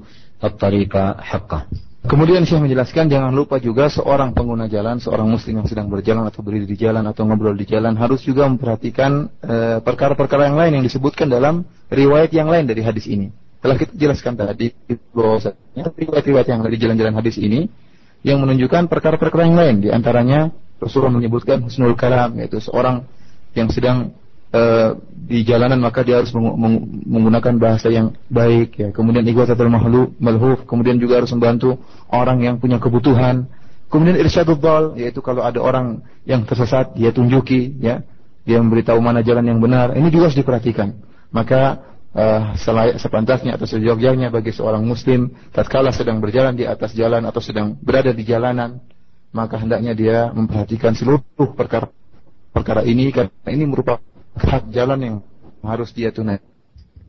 الطريق 0.43 0.93
حقه 1.21 1.61
Kemudian 2.05 2.45
saya 2.45 2.61
menjelaskan 2.61 3.09
jangan 3.09 3.33
lupa 3.33 3.57
juga 3.57 3.89
seorang 3.89 4.29
pengguna 4.29 4.69
jalan, 4.69 5.01
seorang 5.01 5.25
muslim 5.25 5.57
yang 5.57 5.65
sedang 5.65 5.89
berjalan 5.89 6.29
atau 6.29 6.45
berdiri 6.45 6.69
di 6.69 6.77
jalan 6.77 7.01
atau 7.09 7.25
ngobrol 7.25 7.57
di 7.57 7.65
jalan 7.65 7.97
harus 7.97 8.21
juga 8.21 8.45
memperhatikan 8.45 9.25
eh, 9.41 9.77
perkara-perkara 9.81 10.53
yang 10.53 10.53
lain 10.53 10.71
yang 10.77 10.85
disebutkan 10.85 11.33
dalam 11.33 11.65
riwayat 11.89 12.29
yang 12.29 12.45
lain 12.45 12.69
dari 12.69 12.85
hadis 12.85 13.09
ini. 13.09 13.33
Telah 13.60 13.76
kita 13.76 13.92
jelaskan 13.92 14.40
tadi 14.40 14.72
bahwasanya 15.12 15.92
riwayat-riwayat 15.92 16.48
yang 16.48 16.60
dari 16.64 16.76
jalan-jalan 16.80 17.14
hadis 17.20 17.36
ini 17.36 17.68
yang 18.24 18.40
menunjukkan 18.40 18.88
perkara-perkara 18.88 19.48
yang 19.48 19.56
lain 19.56 19.76
di 19.84 19.88
antaranya 19.92 20.48
Rasulullah 20.80 21.12
menyebutkan 21.12 21.60
husnul 21.60 21.92
kalam 21.92 22.40
yaitu 22.40 22.56
seorang 22.56 23.04
yang 23.52 23.68
sedang 23.68 24.16
uh, 24.56 24.96
di 25.12 25.44
jalanan 25.44 25.78
maka 25.78 26.00
dia 26.02 26.18
harus 26.18 26.32
meng 26.32 26.56
meng 26.56 26.74
menggunakan 27.06 27.54
bahasa 27.60 27.92
yang 27.92 28.16
baik 28.32 28.80
ya. 28.80 28.88
Kemudian 28.90 29.22
igwatatul 29.28 29.68
mahlu 29.68 30.16
malhuf, 30.16 30.64
kemudian 30.64 30.96
juga 30.96 31.20
harus 31.22 31.30
membantu 31.36 31.78
orang 32.10 32.40
yang 32.40 32.56
punya 32.56 32.80
kebutuhan. 32.80 33.46
Kemudian 33.90 34.16
irsyadul 34.16 34.56
dal 34.56 34.94
yaitu 34.96 35.20
kalau 35.20 35.42
ada 35.42 35.58
orang 35.58 36.00
yang 36.24 36.46
tersesat 36.46 36.96
dia 36.96 37.12
tunjuki 37.12 37.76
ya. 37.78 38.02
Dia 38.48 38.56
memberitahu 38.56 38.98
mana 39.04 39.20
jalan 39.20 39.44
yang 39.44 39.60
benar. 39.60 39.92
Ini 39.92 40.08
juga 40.08 40.32
harus 40.32 40.38
diperhatikan. 40.38 40.96
Maka 41.30 41.89
uh, 42.15 42.53
selayak 42.55 42.97
sepantasnya 43.01 43.55
atau 43.55 43.67
sejogjanya 43.67 44.31
bagi 44.31 44.55
seorang 44.55 44.81
muslim 44.85 45.31
tatkala 45.51 45.91
sedang 45.91 46.23
berjalan 46.23 46.55
di 46.55 46.65
atas 46.65 46.95
jalan 46.95 47.23
atau 47.27 47.41
sedang 47.43 47.75
berada 47.79 48.11
di 48.15 48.23
jalanan 48.23 48.79
maka 49.35 49.59
hendaknya 49.59 49.91
dia 49.91 50.17
memperhatikan 50.31 50.95
seluruh 50.95 51.21
perkara 51.53 51.91
perkara 52.55 52.87
ini 52.87 53.11
karena 53.11 53.49
ini 53.51 53.67
merupakan 53.67 53.99
hak 54.35 54.71
jalan 54.71 54.99
yang 54.99 55.15
harus 55.63 55.91
dia 55.91 56.11
tunaikan. 56.11 56.55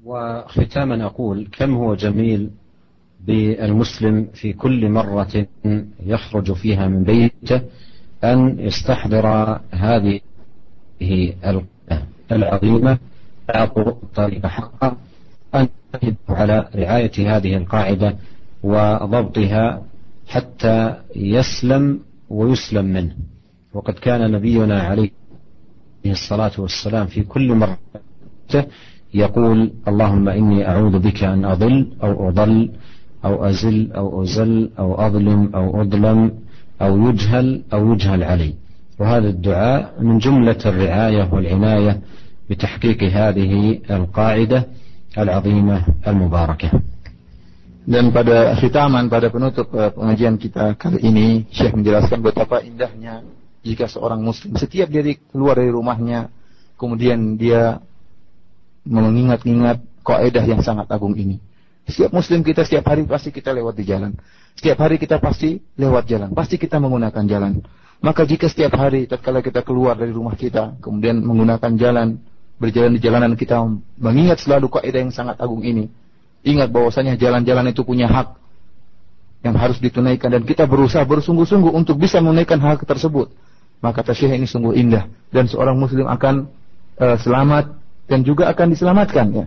وختاما 0.06 1.06
أقول 1.06 1.48
كم 1.52 1.74
هو 1.74 1.94
جميل 1.94 2.50
بالمسلم 3.26 4.26
في 4.34 4.52
كل 4.52 4.90
مرة 4.90 5.46
يخرج 6.06 6.52
فيها 6.52 6.88
من 6.88 7.02
بيته 7.02 7.60
أن 8.24 8.58
يستحضر 8.58 9.26
هذه 9.70 10.20
العظيمة 12.32 12.98
أعطوا 13.55 13.83
الطريق 13.83 14.45
حقا 14.47 14.95
أن 15.55 15.67
على 16.29 16.67
رعاية 16.75 17.37
هذه 17.37 17.57
القاعدة 17.57 18.15
وضبطها 18.63 19.81
حتى 20.27 20.95
يسلم 21.15 21.99
ويسلم 22.29 22.85
منه. 22.85 23.15
وقد 23.73 23.93
كان 23.93 24.31
نبينا 24.31 24.81
عليه 24.81 25.09
الصلاة 26.05 26.51
والسلام 26.57 27.07
في 27.07 27.23
كل 27.23 27.53
مرة 27.53 27.77
يقول 29.13 29.71
اللهم 29.87 30.29
إني 30.29 30.67
أعوذ 30.69 30.99
بك 30.99 31.23
أن 31.23 31.45
أضل 31.45 31.87
أو 32.03 32.29
أضل 32.29 32.71
أو 33.25 33.45
أزل 33.45 33.91
أو 33.91 34.23
أزل 34.23 34.69
أو 34.79 34.95
أظلم 35.07 35.55
أو 35.55 35.81
أظلم 35.81 36.31
أو 36.81 37.09
يجهل 37.09 37.61
أو 37.73 37.93
يجهل 37.93 38.23
علي. 38.23 38.53
وهذا 38.99 39.29
الدعاء 39.29 39.93
من 40.01 40.17
جملة 40.17 40.57
الرعاية 40.65 41.29
والعناية 41.33 42.01
بتحقيق 42.50 43.00
هذه 43.02 43.80
القاعدة 43.90 44.60
العظيمة 45.18 45.76
المباركة 46.06 46.70
Dan 47.86 48.10
pada 48.10 48.58
khitaman, 48.58 49.06
pada 49.06 49.30
penutup 49.30 49.70
pengajian 49.70 50.34
kita 50.42 50.74
kali 50.74 51.06
ini, 51.06 51.46
Syekh 51.54 51.70
menjelaskan 51.70 52.18
betapa 52.18 52.58
indahnya 52.58 53.22
jika 53.62 53.86
seorang 53.86 54.26
muslim 54.26 54.58
setiap 54.58 54.90
dia 54.90 55.06
keluar 55.30 55.54
dari 55.54 55.70
rumahnya, 55.70 56.26
kemudian 56.74 57.38
dia 57.38 57.78
mengingat-ingat 58.82 59.82
kaidah 60.02 60.44
yang 60.46 60.66
sangat 60.66 60.90
agung 60.90 61.14
ini. 61.14 61.38
Setiap 61.86 62.10
muslim 62.10 62.42
kita 62.42 62.66
setiap 62.66 62.90
hari 62.90 63.06
pasti 63.06 63.30
kita 63.30 63.54
lewat 63.54 63.78
di 63.78 63.86
jalan. 63.86 64.18
Setiap 64.58 64.82
hari 64.82 64.98
kita 64.98 65.22
pasti 65.22 65.62
lewat 65.78 66.10
jalan, 66.10 66.34
pasti 66.34 66.58
kita 66.58 66.82
menggunakan 66.82 67.22
jalan. 67.22 67.62
Maka 68.02 68.22
jika 68.26 68.50
setiap 68.50 68.76
hari 68.76 69.06
tatkala 69.06 69.40
kita 69.40 69.62
keluar 69.62 69.94
dari 69.94 70.10
rumah 70.10 70.34
kita, 70.34 70.78
kemudian 70.82 71.22
menggunakan 71.22 71.72
jalan, 71.78 72.18
berjalan 72.61 72.93
di 72.93 73.01
jalanan 73.01 73.33
kita 73.33 73.57
mengingat 73.97 74.37
selalu 74.45 74.69
kaidah 74.69 75.01
yang 75.01 75.09
sangat 75.09 75.41
agung 75.41 75.65
ini, 75.65 75.89
Ingat 76.41 76.73
bahwasanya 76.73 77.21
jalan-jalan 77.21 77.69
itu 77.69 77.85
punya 77.85 78.09
hak 78.09 78.33
yang 79.45 79.53
harus 79.57 79.77
ditunaikan 79.77 80.29
dan 80.33 80.41
kita 80.45 80.65
berusaha 80.65 81.05
bersungguh-sungguh 81.05 81.69
untuk 81.69 82.01
bisa 82.01 82.17
menunaikan 82.17 82.57
hak 82.57 82.85
tersebut. 82.85 83.29
Maka 83.81 84.05
tasyih 84.05 84.37
ini 84.37 84.49
sungguh 84.49 84.73
indah 84.77 85.09
dan 85.33 85.49
seorang 85.49 85.77
muslim 85.77 86.05
akan 86.09 86.49
uh, 86.97 87.17
selamat 87.21 87.77
dan 88.09 88.25
juga 88.25 88.49
akan 88.49 88.73
diselamatkan 88.73 89.27
ya. 89.33 89.45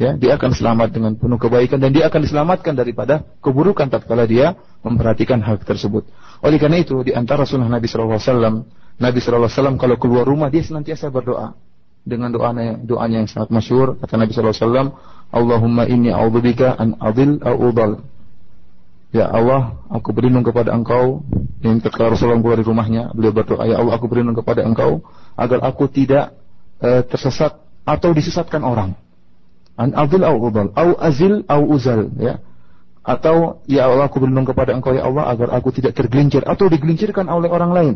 Ya, 0.00 0.18
dia 0.18 0.34
akan 0.34 0.50
selamat 0.50 0.88
dengan 0.90 1.14
penuh 1.14 1.38
kebaikan 1.38 1.78
dan 1.78 1.94
dia 1.94 2.10
akan 2.10 2.26
diselamatkan 2.26 2.74
daripada 2.74 3.22
keburukan 3.38 3.86
tatkala 3.86 4.26
dia 4.26 4.58
memperhatikan 4.82 5.38
hak 5.38 5.62
tersebut. 5.62 6.10
Oleh 6.42 6.58
karena 6.58 6.82
itu 6.82 7.06
di 7.06 7.14
antara 7.14 7.46
sunnah 7.46 7.70
Nabi 7.70 7.86
sallallahu 7.86 8.18
alaihi 8.18 8.26
wasallam, 8.26 8.54
Nabi 8.98 9.18
sallallahu 9.22 9.46
alaihi 9.46 9.58
wasallam 9.62 9.76
kalau 9.78 9.96
keluar 10.00 10.26
rumah 10.26 10.50
dia 10.50 10.64
senantiasa 10.64 11.06
berdoa 11.06 11.54
dengan 12.02 12.34
doanya 12.34 12.78
doanya 12.82 13.22
yang 13.22 13.30
sangat 13.30 13.54
masyhur 13.54 13.94
kata 14.02 14.18
Nabi 14.18 14.34
wasallam 14.34 14.98
Allahumma 15.32 15.88
inni 15.88 16.12
a'udzubika 16.12 16.76
an 16.76 17.00
adil 17.00 17.40
au 17.40 17.72
udal. 17.72 18.04
Ya 19.12 19.28
Allah, 19.28 19.80
aku 19.92 20.12
berlindung 20.12 20.44
kepada 20.44 20.72
Engkau. 20.72 21.24
Yang 21.60 21.84
ketika 21.84 22.08
Rasulullah 22.08 22.40
keluar 22.40 22.56
dari 22.60 22.68
rumahnya, 22.68 23.02
beliau 23.12 23.32
berdoa, 23.32 23.64
Ya 23.68 23.76
Allah, 23.80 23.96
aku 23.96 24.08
berlindung 24.08 24.36
kepada 24.36 24.64
Engkau 24.64 25.04
agar 25.36 25.60
aku 25.64 25.84
tidak 25.88 26.36
uh, 26.80 27.04
tersesat 27.04 27.60
atau 27.84 28.10
disesatkan 28.12 28.64
orang. 28.64 28.96
An 29.76 29.92
adil 29.96 30.24
au 30.24 30.36
udal, 30.36 30.72
au 30.76 30.96
azil 31.00 31.44
au 31.48 31.62
uzal, 31.64 32.12
ya. 32.20 32.40
Atau 33.04 33.64
ya 33.68 33.88
Allah, 33.88 34.08
aku 34.08 34.20
berlindung 34.20 34.48
kepada 34.48 34.72
Engkau 34.76 34.96
ya 34.96 35.04
Allah 35.04 35.28
agar 35.28 35.48
aku 35.60 35.76
tidak 35.76 35.92
tergelincir 35.96 36.44
atau 36.44 36.68
digelincirkan 36.72 37.28
oleh 37.28 37.52
orang 37.52 37.72
lain. 37.72 37.94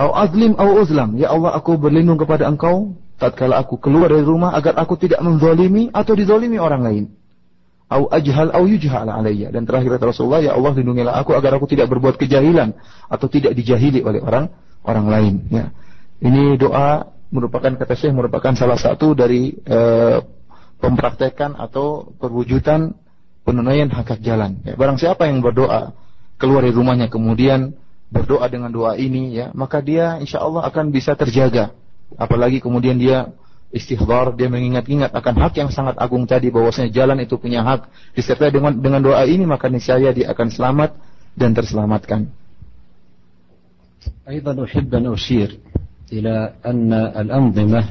Au 0.00 0.16
azlim 0.16 0.56
au 0.56 0.80
uzlam, 0.80 1.20
ya 1.20 1.28
Allah, 1.28 1.52
aku 1.52 1.76
berlindung 1.76 2.16
kepada 2.16 2.48
Engkau 2.48 2.96
tatkala 3.20 3.60
aku 3.60 3.76
keluar 3.76 4.08
dari 4.08 4.24
rumah 4.24 4.56
agar 4.56 4.80
aku 4.80 4.96
tidak 4.96 5.20
menzalimi 5.20 5.92
atau 5.92 6.16
dizalimi 6.16 6.56
orang 6.56 6.80
lain. 6.80 7.04
Au 7.92 8.08
ajhal 8.08 8.48
au 8.56 8.64
yujhal 8.64 9.12
alayya. 9.12 9.52
Dan 9.52 9.68
terakhir 9.68 10.00
kata 10.00 10.08
Rasulullah, 10.08 10.40
ya 10.40 10.56
Allah 10.56 10.72
lindungilah 10.72 11.12
aku 11.20 11.36
agar 11.36 11.60
aku 11.60 11.68
tidak 11.68 11.92
berbuat 11.92 12.16
kejahilan 12.16 12.72
atau 13.12 13.26
tidak 13.28 13.52
dijahili 13.52 14.00
oleh 14.00 14.24
orang 14.24 14.48
orang 14.88 15.06
lain. 15.12 15.34
Ya. 15.52 15.68
Ini 16.24 16.56
doa 16.56 17.12
merupakan 17.28 17.68
kata 17.76 17.92
Syekh 17.92 18.16
merupakan 18.16 18.56
salah 18.56 18.80
satu 18.80 19.12
dari 19.12 19.52
e, 19.52 19.78
pempraktekan 20.80 21.58
atau 21.60 22.14
perwujudan 22.16 22.96
penunaian 23.44 23.90
hak 23.92 24.16
hak 24.16 24.20
jalan. 24.24 24.64
Ya. 24.64 24.78
Barang 24.80 24.96
siapa 24.96 25.28
yang 25.28 25.44
berdoa 25.44 25.92
keluar 26.40 26.64
dari 26.64 26.72
rumahnya 26.72 27.12
kemudian 27.12 27.76
berdoa 28.09 28.45
dengan 28.47 28.69
doa 28.71 28.95
ini 28.95 29.35
ya, 29.35 29.51
maka 29.57 29.81
dia 29.81 30.21
insya 30.21 30.39
Allah 30.39 30.65
akan 30.69 30.93
bisa 30.93 31.17
terjaga 31.17 31.73
apalagi 32.13 32.61
kemudian 32.61 32.95
dia 32.95 33.33
istighfar, 33.73 34.31
dia 34.37 34.47
mengingat-ingat 34.47 35.11
akan 35.11 35.35
hak 35.41 35.53
yang 35.59 35.69
sangat 35.73 35.99
agung 35.99 36.23
tadi 36.23 36.47
bahwasanya 36.47 36.93
jalan 36.93 37.19
itu 37.19 37.35
punya 37.35 37.65
hak 37.65 37.91
disertai 38.15 38.53
dengan 38.53 38.71
dengan 38.71 39.01
doa 39.03 39.25
ini 39.27 39.43
maka 39.43 39.67
niscaya 39.67 40.15
dia 40.15 40.31
akan 40.31 40.47
selamat 40.53 40.95
dan 41.35 41.51
terselamatkan. 41.51 42.31
أيضا 44.29 44.53
أحب 44.65 44.89
أن 44.95 45.05
أشير 45.13 45.49
إلى 46.13 46.53
أن 46.65 46.93
الأنظمة 46.93 47.81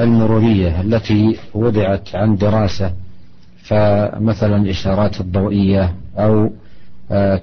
المرورية 0.00 0.80
التي 0.80 1.36
وضعت 1.54 2.16
عن 2.16 2.36
دراسة 2.36 2.92
فمثلا 3.64 4.56
الإشارات 4.56 5.20
الضوئية 5.20 5.84
أو 6.16 6.52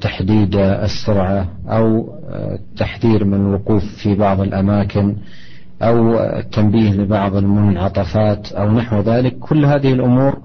تحديد 0.01 0.57
السرعة 0.57 1.49
أو 1.69 2.15
التحذير 2.31 3.25
من 3.25 3.35
الوقوف 3.35 3.85
في 4.03 4.15
بعض 4.15 4.41
الأماكن 4.41 5.17
أو 5.83 6.19
التنبيه 6.19 6.93
لبعض 6.93 7.37
المنعطفات 7.37 8.53
أو 8.53 8.71
نحو 8.73 9.01
ذلك. 9.01 9.39
كل 9.39 9.65
هذه 9.65 9.93
الأمور 9.93 10.43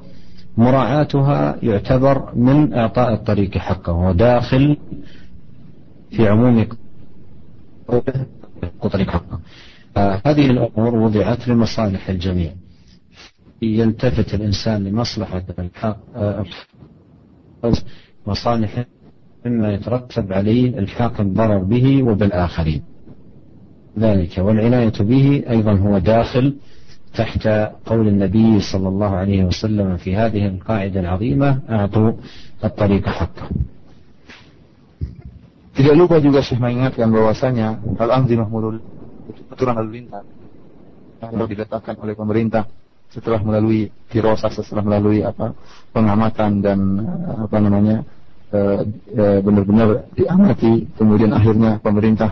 مراعاتها 0.57 1.57
يعتبر 1.63 2.35
من 2.35 2.73
إعطاء 2.73 3.13
الطريق 3.13 3.57
حقه 3.57 3.93
وداخل 3.93 4.77
في 6.11 6.27
عموم 6.27 6.67
طريق 8.91 9.09
حقه. 9.09 9.39
هذه 9.97 10.49
الأمور 10.49 10.95
وضعت 10.95 11.47
لمصالح 11.47 12.09
الجميع. 12.09 12.51
يلتفت 13.61 14.33
الإنسان 14.33 14.83
لمصلحة 14.83 15.43
الحق 15.59 15.97
مصالح 18.27 18.85
مما 19.45 19.73
يترتب 19.73 20.33
عليه 20.33 20.79
الحاق 20.79 21.21
الضرر 21.21 21.57
به 21.57 22.03
وبالآخرين 22.03 22.81
ذلك 23.99 24.37
والعناية 24.37 24.93
به 24.99 25.43
أيضا 25.49 25.73
هو 25.73 25.97
داخل 25.97 26.55
تحت 27.15 27.47
قول 27.85 28.07
النبي 28.07 28.59
صلى 28.59 28.87
الله 28.87 29.11
عليه 29.15 29.43
وسلم 29.43 29.97
في 29.97 30.15
هذه 30.15 30.47
القاعدة 30.47 30.99
العظيمة 30.99 31.59
أعطوا 31.69 32.11
الطريق 32.63 33.09
حقه 33.09 33.49
Tidak 35.75 35.91
lupa 35.91 36.23
juga 36.23 36.39
Syekh 36.39 36.63
mengingatkan 36.63 37.11
bahwasanya 37.11 37.83
al-anzimah 37.99 38.47
mulul 38.47 38.79
aturan 39.51 39.75
lalu 39.75 39.99
lintas 39.99 40.23
yang 41.19 41.35
diletakkan 41.51 41.99
oleh 41.99 42.15
pemerintah 42.15 42.63
setelah 43.11 43.43
melalui 43.43 43.91
dirosah 44.07 44.47
setelah 44.55 44.87
melalui 44.87 45.19
apa 45.27 45.51
pengamatan 45.91 46.63
dan 46.63 46.79
apa 47.43 47.59
namanya 47.59 48.07
benar-benar 49.41 50.07
diamati 50.15 50.87
kemudian 50.95 51.35
akhirnya 51.35 51.81
pemerintah 51.83 52.31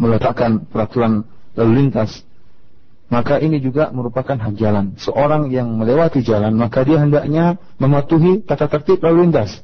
meletakkan 0.00 0.64
peraturan 0.66 1.22
lalu 1.56 1.72
lintas, 1.84 2.24
maka 3.12 3.36
ini 3.38 3.60
juga 3.60 3.92
merupakan 3.92 4.36
hak 4.36 4.54
jalan. 4.56 4.96
Seorang 4.96 5.52
yang 5.52 5.68
melewati 5.76 6.24
jalan, 6.24 6.56
maka 6.56 6.82
dia 6.82 6.98
hendaknya 6.98 7.60
mematuhi 7.76 8.40
tata 8.42 8.66
tertib 8.66 9.04
lalu 9.04 9.28
lintas. 9.28 9.60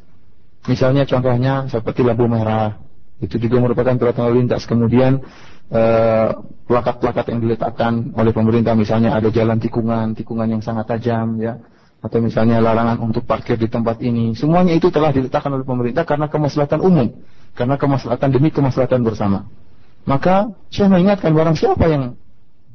Misalnya 0.69 1.09
contohnya 1.09 1.65
seperti 1.73 2.05
lampu 2.05 2.29
merah, 2.29 2.77
itu 3.25 3.41
juga 3.41 3.57
merupakan 3.65 3.97
peraturan 3.97 4.27
lalu 4.29 4.39
lintas. 4.45 4.69
Kemudian 4.69 5.25
eh, 5.73 6.29
plakat-plakat 6.69 7.25
yang 7.33 7.41
diletakkan 7.41 8.13
oleh 8.13 8.33
pemerintah 8.37 8.77
misalnya 8.77 9.17
ada 9.17 9.33
jalan 9.33 9.57
tikungan, 9.57 10.13
tikungan 10.13 10.49
yang 10.53 10.63
sangat 10.63 10.85
tajam 10.93 11.41
ya 11.41 11.57
atau 11.99 12.19
misalnya 12.23 12.63
larangan 12.63 13.03
untuk 13.03 13.27
parkir 13.27 13.59
di 13.59 13.67
tempat 13.67 13.99
ini. 13.99 14.35
Semuanya 14.39 14.75
itu 14.75 14.89
telah 14.89 15.11
diletakkan 15.11 15.51
oleh 15.51 15.67
pemerintah 15.67 16.07
karena 16.07 16.31
kemaslahatan 16.31 16.79
umum, 16.79 17.11
karena 17.59 17.75
kemaslahatan 17.75 18.29
demi 18.31 18.55
kemaslahatan 18.55 19.03
bersama. 19.03 19.51
Maka 20.07 20.55
saya 20.71 20.89
mengingatkan 20.89 21.35
barang 21.35 21.57
siapa 21.59 21.85
yang 21.91 22.15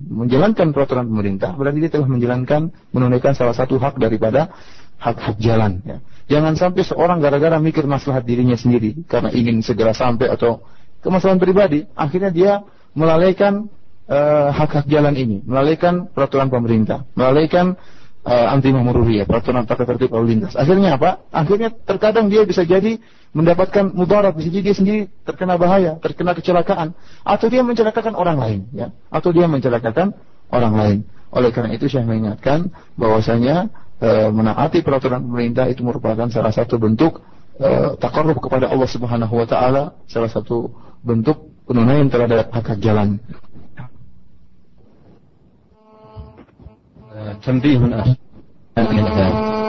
menjalankan 0.04 0.76
peraturan 0.76 1.08
pemerintah, 1.08 1.56
berarti 1.56 1.88
dia 1.88 1.92
telah 1.94 2.10
menjalankan, 2.10 2.74
menunaikan 2.92 3.32
salah 3.32 3.56
satu 3.56 3.80
hak 3.80 3.96
daripada 3.96 4.52
hak-hak 5.00 5.40
jalan. 5.40 5.80
Ya. 5.88 5.98
Jangan 6.28 6.56
sampai 6.60 6.84
seorang 6.84 7.20
gara-gara 7.24 7.56
mikir 7.60 7.88
maslahat 7.88 8.28
dirinya 8.28 8.56
sendiri 8.56 9.08
karena 9.08 9.32
ingin 9.32 9.64
segera 9.64 9.92
sampai 9.96 10.32
atau 10.32 10.64
kemaslahan 11.04 11.40
pribadi, 11.40 11.88
akhirnya 11.96 12.32
dia 12.32 12.54
melalaikan 12.96 13.68
uh, 14.08 14.50
hak-hak 14.52 14.88
jalan 14.88 15.16
ini, 15.16 15.44
melalaikan 15.44 16.08
peraturan 16.12 16.48
pemerintah, 16.48 17.04
melalaikan 17.16 17.76
uh, 18.24 18.48
anti 18.52 18.72
mamuriyah, 18.72 19.28
peraturan 19.28 19.68
tata 19.68 19.84
tertib 19.84 20.12
lalu 20.16 20.36
lintas. 20.38 20.56
Akhirnya 20.56 20.96
apa? 20.96 21.24
Akhirnya 21.30 21.70
terkadang 21.72 22.32
dia 22.32 22.48
bisa 22.48 22.64
jadi 22.64 23.00
mendapatkan 23.36 23.92
mudarat, 23.92 24.34
bisa 24.36 24.50
jadi 24.50 24.72
dia 24.72 24.76
sendiri 24.76 25.00
terkena 25.28 25.60
bahaya, 25.60 26.00
terkena 26.00 26.34
kecelakaan, 26.34 26.96
atau 27.26 27.48
dia 27.52 27.62
mencelakakan 27.66 28.14
orang 28.16 28.38
lain, 28.40 28.60
ya, 28.72 28.94
atau 29.12 29.30
dia 29.36 29.46
mencelakakan 29.50 30.16
orang 30.54 30.74
lain. 30.74 31.00
Oleh 31.34 31.50
karena 31.50 31.74
itu 31.74 31.90
saya 31.90 32.06
mengingatkan 32.06 32.70
bahwasanya 32.94 33.74
e, 33.98 34.30
menaati 34.30 34.86
peraturan 34.86 35.26
pemerintah 35.26 35.66
itu 35.66 35.82
merupakan 35.82 36.30
salah 36.30 36.54
satu 36.54 36.78
bentuk 36.78 37.26
e, 37.58 37.98
takarruf 37.98 38.38
kepada 38.38 38.70
Allah 38.70 38.86
Subhanahu 38.86 39.34
wa 39.34 39.48
taala, 39.50 39.98
salah 40.06 40.30
satu 40.30 40.70
bentuk 41.02 41.50
penunaian 41.66 42.06
terhadap 42.06 42.54
hak 42.54 42.78
jalan. 42.78 43.18
تنبيه 47.46 48.00
آخر. 48.00 48.16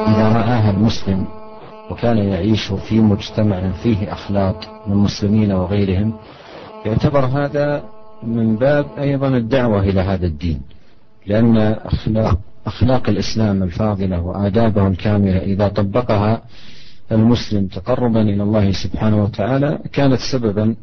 إذا 0.08 0.28
رآها 0.32 0.70
المسلم 0.70 1.26
وكان 1.90 2.18
يعيش 2.18 2.72
في 2.72 3.00
مجتمع 3.00 3.72
فيه 3.72 4.12
أخلاق 4.12 4.82
من 4.86 4.92
المسلمين 4.92 5.52
وغيرهم 5.52 6.14
يعتبر 6.86 7.24
هذا 7.24 7.84
من 8.22 8.56
باب 8.56 8.86
أيضا 8.98 9.28
الدعوة 9.28 9.80
إلى 9.80 10.00
هذا 10.00 10.26
الدين. 10.26 10.60
لأن 11.26 11.56
أخلاق 11.84 12.38
أخلاق 12.66 13.08
الإسلام 13.08 13.62
الفاضلة 13.62 14.20
وآدابه 14.20 14.86
الكاملة 14.86 15.38
إذا 15.38 15.68
طبقها 15.68 16.42
المسلم 17.12 17.66
تقربا 17.66 18.22
إلى 18.22 18.42
الله 18.42 18.72
سبحانه 18.72 19.22
وتعالى 19.24 19.78
كانت 19.92 20.18
سببا 20.32 20.74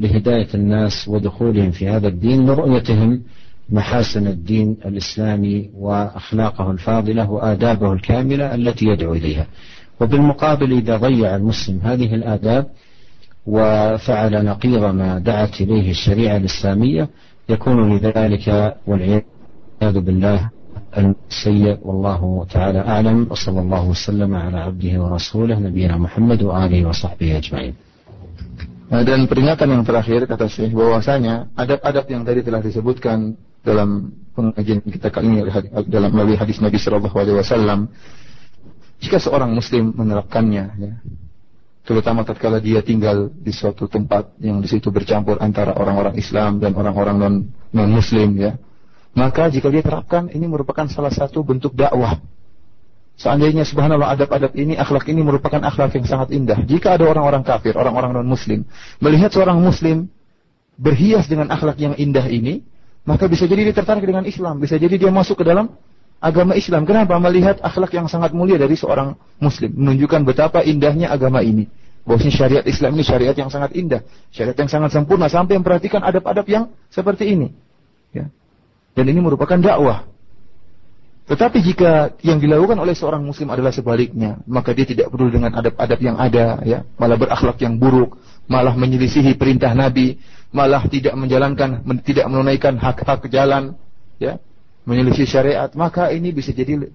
لهداية 0.00 0.48
الناس 0.54 1.08
ودخولهم 1.08 1.70
في 1.70 1.88
هذا 1.88 2.08
الدين 2.08 2.46
لرؤيتهم 2.46 3.22
محاسن 3.70 4.26
الدين 4.26 4.76
الإسلامي 4.86 5.70
وأخلاقه 5.74 6.70
الفاضلة 6.70 7.30
وآدابه 7.30 7.92
الكاملة 7.92 8.54
التي 8.54 8.84
يدعو 8.86 9.12
إليها. 9.14 9.46
وبالمقابل 10.00 10.72
إذا 10.72 10.96
ضيع 10.96 11.36
المسلم 11.36 11.80
هذه 11.82 12.14
الآداب 12.14 12.66
وفعل 13.46 14.44
نقيض 14.44 14.84
ما 14.94 15.18
دعت 15.18 15.60
إليه 15.60 15.90
الشريعة 15.90 16.36
الإسلامية 16.36 17.08
يكون 17.48 17.96
لذلك 17.96 18.76
والعياذ 18.86 19.96
بالله 20.06 20.50
السيء. 20.98 21.78
والله 21.82 22.46
تعالى 22.50 22.80
أعلم. 22.80 23.26
وصلى 23.30 23.60
الله 23.60 23.82
وسلم 23.88 24.34
على 24.34 24.58
عبده 24.58 25.02
ورسوله 25.02 25.58
نبينا 25.58 25.96
محمد 25.96 26.42
وآله 26.42 26.88
وصحبه 26.88 27.38
أجمعين. 27.38 27.74
Dan 28.90 29.30
peringatan 29.30 29.70
yang 29.70 29.86
terakhir 29.86 30.26
kata 30.26 30.50
Syekh 30.50 30.74
bahwasanya 30.74 31.54
adab-adab 31.54 32.10
yang 32.10 32.26
tadi 32.26 32.42
telah 32.42 32.58
disebutkan 32.58 33.38
dalam 33.60 34.14
pengajian 34.32 34.80
kita 34.80 35.08
kali 35.12 35.26
ini 35.28 35.40
dalam 35.88 36.10
melalui 36.12 36.36
hadis 36.38 36.58
Nabi 36.62 36.80
Shallallahu 36.80 37.16
Alaihi 37.16 37.36
Wasallam 37.36 37.92
jika 39.00 39.16
seorang 39.20 39.52
Muslim 39.52 39.96
menerapkannya 39.96 40.64
ya, 40.76 40.92
terutama 41.84 42.24
tatkala 42.24 42.60
dia 42.60 42.80
tinggal 42.84 43.32
di 43.32 43.52
suatu 43.52 43.88
tempat 43.88 44.36
yang 44.40 44.60
di 44.60 44.68
situ 44.68 44.88
bercampur 44.92 45.40
antara 45.40 45.76
orang-orang 45.76 46.16
Islam 46.16 46.60
dan 46.60 46.72
orang-orang 46.76 47.16
non 47.16 47.34
non 47.72 47.90
Muslim 47.92 48.36
ya 48.36 48.56
maka 49.12 49.50
jika 49.50 49.68
dia 49.68 49.82
terapkan 49.84 50.30
ini 50.30 50.46
merupakan 50.46 50.86
salah 50.88 51.10
satu 51.10 51.42
bentuk 51.42 51.74
dakwah 51.76 52.20
Seandainya 53.20 53.68
subhanallah 53.68 54.16
adab-adab 54.16 54.56
ini, 54.56 54.80
akhlak 54.80 55.04
ini 55.12 55.20
merupakan 55.20 55.60
akhlak 55.60 55.92
yang 55.92 56.08
sangat 56.08 56.32
indah. 56.32 56.56
Jika 56.64 56.96
ada 56.96 57.04
orang-orang 57.04 57.44
kafir, 57.44 57.76
orang-orang 57.76 58.16
non-muslim, 58.16 58.64
melihat 58.96 59.28
seorang 59.28 59.60
muslim 59.60 60.08
berhias 60.80 61.28
dengan 61.28 61.52
akhlak 61.52 61.76
yang 61.76 61.92
indah 62.00 62.24
ini, 62.32 62.64
maka 63.08 63.24
bisa 63.26 63.48
jadi 63.48 63.70
dia 63.70 63.74
tertarik 63.74 64.04
dengan 64.04 64.28
Islam. 64.28 64.60
Bisa 64.60 64.76
jadi 64.76 64.94
dia 65.00 65.10
masuk 65.12 65.40
ke 65.40 65.44
dalam 65.46 65.72
agama 66.20 66.52
Islam. 66.52 66.84
Kenapa? 66.84 67.16
Melihat 67.16 67.58
akhlak 67.64 67.96
yang 67.96 68.06
sangat 68.06 68.36
mulia 68.36 68.60
dari 68.60 68.76
seorang 68.76 69.16
muslim. 69.40 69.72
Menunjukkan 69.72 70.20
betapa 70.28 70.60
indahnya 70.60 71.08
agama 71.08 71.40
ini. 71.40 71.66
Bahwasanya 72.04 72.32
syariat 72.32 72.64
Islam 72.68 72.96
ini 72.96 73.04
syariat 73.04 73.36
yang 73.36 73.48
sangat 73.48 73.72
indah. 73.72 74.04
Syariat 74.32 74.56
yang 74.56 74.70
sangat 74.70 74.90
sempurna. 74.92 75.32
Sampai 75.32 75.56
memperhatikan 75.56 76.04
adab-adab 76.04 76.44
yang 76.48 76.72
seperti 76.92 77.32
ini. 77.32 77.48
Ya. 78.12 78.28
Dan 78.92 79.04
ini 79.08 79.20
merupakan 79.24 79.56
dakwah. 79.56 80.04
Tetapi 81.30 81.62
jika 81.62 82.18
yang 82.26 82.42
dilakukan 82.42 82.74
oleh 82.74 82.90
seorang 82.90 83.22
muslim 83.22 83.54
adalah 83.54 83.70
sebaliknya, 83.70 84.42
maka 84.50 84.74
dia 84.74 84.82
tidak 84.82 85.14
peduli 85.14 85.38
dengan 85.38 85.54
adab-adab 85.54 85.98
yang 86.02 86.18
ada, 86.18 86.58
ya, 86.66 86.82
malah 86.98 87.14
berakhlak 87.14 87.54
yang 87.62 87.78
buruk, 87.78 88.18
malah 88.50 88.74
menyelisihi 88.74 89.38
perintah 89.38 89.70
Nabi, 89.72 90.18
malah 90.50 90.82
tidak 90.90 91.14
menjalankan, 91.14 91.86
men, 91.86 92.02
tidak 92.02 92.26
menunaikan 92.26 92.74
hak-hak 92.74 93.30
jalan, 93.30 93.78
ya, 94.18 94.42
menyelisih 94.82 95.24
syariat, 95.24 95.70
maka 95.78 96.10
ini 96.10 96.34
bisa 96.34 96.50
jadi 96.50 96.90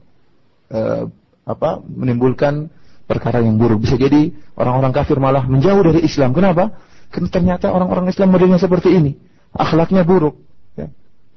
uh, 0.76 1.08
apa? 1.48 1.80
menimbulkan 1.88 2.68
perkara 3.08 3.40
yang 3.40 3.56
buruk. 3.56 3.88
Bisa 3.88 3.96
jadi 3.96 4.36
orang-orang 4.60 4.92
kafir 4.92 5.16
malah 5.16 5.48
menjauh 5.48 5.80
dari 5.80 6.04
Islam. 6.04 6.36
Kenapa? 6.36 6.76
Karena 7.14 7.30
ternyata 7.32 7.72
orang-orang 7.72 8.12
Islam 8.12 8.36
modelnya 8.36 8.60
seperti 8.60 8.92
ini, 8.92 9.16
akhlaknya 9.56 10.04
buruk. 10.04 10.36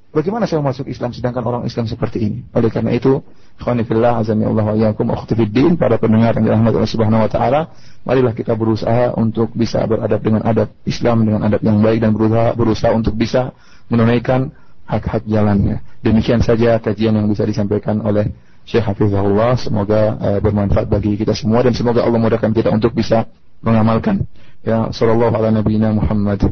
Bagaimana 0.08 0.48
saya 0.48 0.64
masuk 0.64 0.88
Islam 0.88 1.12
sedangkan 1.12 1.44
orang 1.44 1.62
Islam 1.68 1.84
seperti 1.84 2.18
ini? 2.24 2.38
Oleh 2.56 2.72
karena 2.72 2.96
itu, 2.96 3.20
khonifillah 3.60 4.24
azami 4.24 4.48
Allah 4.48 4.64
wa 4.64 4.74
iyyakum 4.74 5.12
ukhtifiddin 5.12 5.76
para 5.76 6.00
pendengar 6.00 6.32
yang 6.40 6.48
dirahmati 6.48 6.80
Allah 6.80 6.92
Subhanahu 6.96 7.24
wa 7.28 7.30
taala, 7.30 7.60
marilah 8.08 8.32
kita 8.32 8.56
berusaha 8.56 9.12
untuk 9.20 9.52
bisa 9.52 9.84
beradab 9.84 10.24
dengan 10.24 10.40
adab 10.48 10.72
Islam 10.88 11.28
dengan 11.28 11.44
adab 11.44 11.60
yang 11.60 11.84
baik 11.84 12.00
dan 12.00 12.16
berusaha 12.16 12.56
berusaha 12.56 12.90
untuk 12.96 13.20
bisa 13.20 13.52
menunaikan 13.92 14.48
hak-hak 14.88 15.28
jalannya. 15.28 15.84
Demikian 16.00 16.40
saja 16.40 16.80
kajian 16.80 17.12
yang 17.12 17.28
bisa 17.28 17.44
disampaikan 17.44 18.00
oleh 18.00 18.32
Syekh 18.64 18.88
Hafizahullah. 18.88 19.60
Semoga 19.60 20.16
uh, 20.16 20.38
bermanfaat 20.40 20.88
bagi 20.88 21.20
kita 21.20 21.36
semua 21.36 21.60
dan 21.60 21.76
semoga 21.76 22.00
Allah 22.00 22.16
mudahkan 22.16 22.56
kita 22.56 22.72
untuk 22.72 22.96
bisa 22.96 23.28
mengamalkan. 23.60 24.24
Ya, 24.64 24.88
sallallahu 24.88 25.36
ala 25.36 25.52
nabiyina 25.52 25.92
Muhammad. 25.92 26.48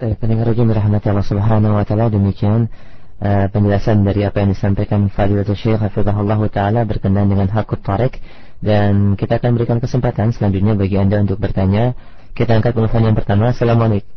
Baik, 0.00 0.16
pendengar 0.16 0.48
rajin 0.48 0.64
rahmati 0.64 1.12
Allah 1.12 1.28
Subhanahu 1.28 1.76
wa 1.76 1.84
taala 1.84 2.08
demikian 2.08 2.72
uh, 3.20 3.46
penjelasan 3.52 4.00
dari 4.00 4.24
apa 4.24 4.40
yang 4.40 4.56
disampaikan 4.56 5.12
Fadilatul 5.12 5.60
Syekh 5.60 5.76
Hafizahullah 5.76 6.40
taala 6.48 6.88
berkenaan 6.88 7.28
dengan 7.28 7.52
hakut 7.52 7.84
tarik 7.84 8.16
dan 8.64 9.12
kita 9.20 9.36
akan 9.36 9.60
berikan 9.60 9.76
kesempatan 9.76 10.32
selanjutnya 10.32 10.72
bagi 10.72 10.96
Anda 10.96 11.20
untuk 11.20 11.36
bertanya. 11.36 11.92
Kita 12.32 12.56
angkat 12.56 12.80
telepon 12.80 13.12
yang 13.12 13.12
pertama. 13.12 13.52
Assalamualaikum. 13.52 14.08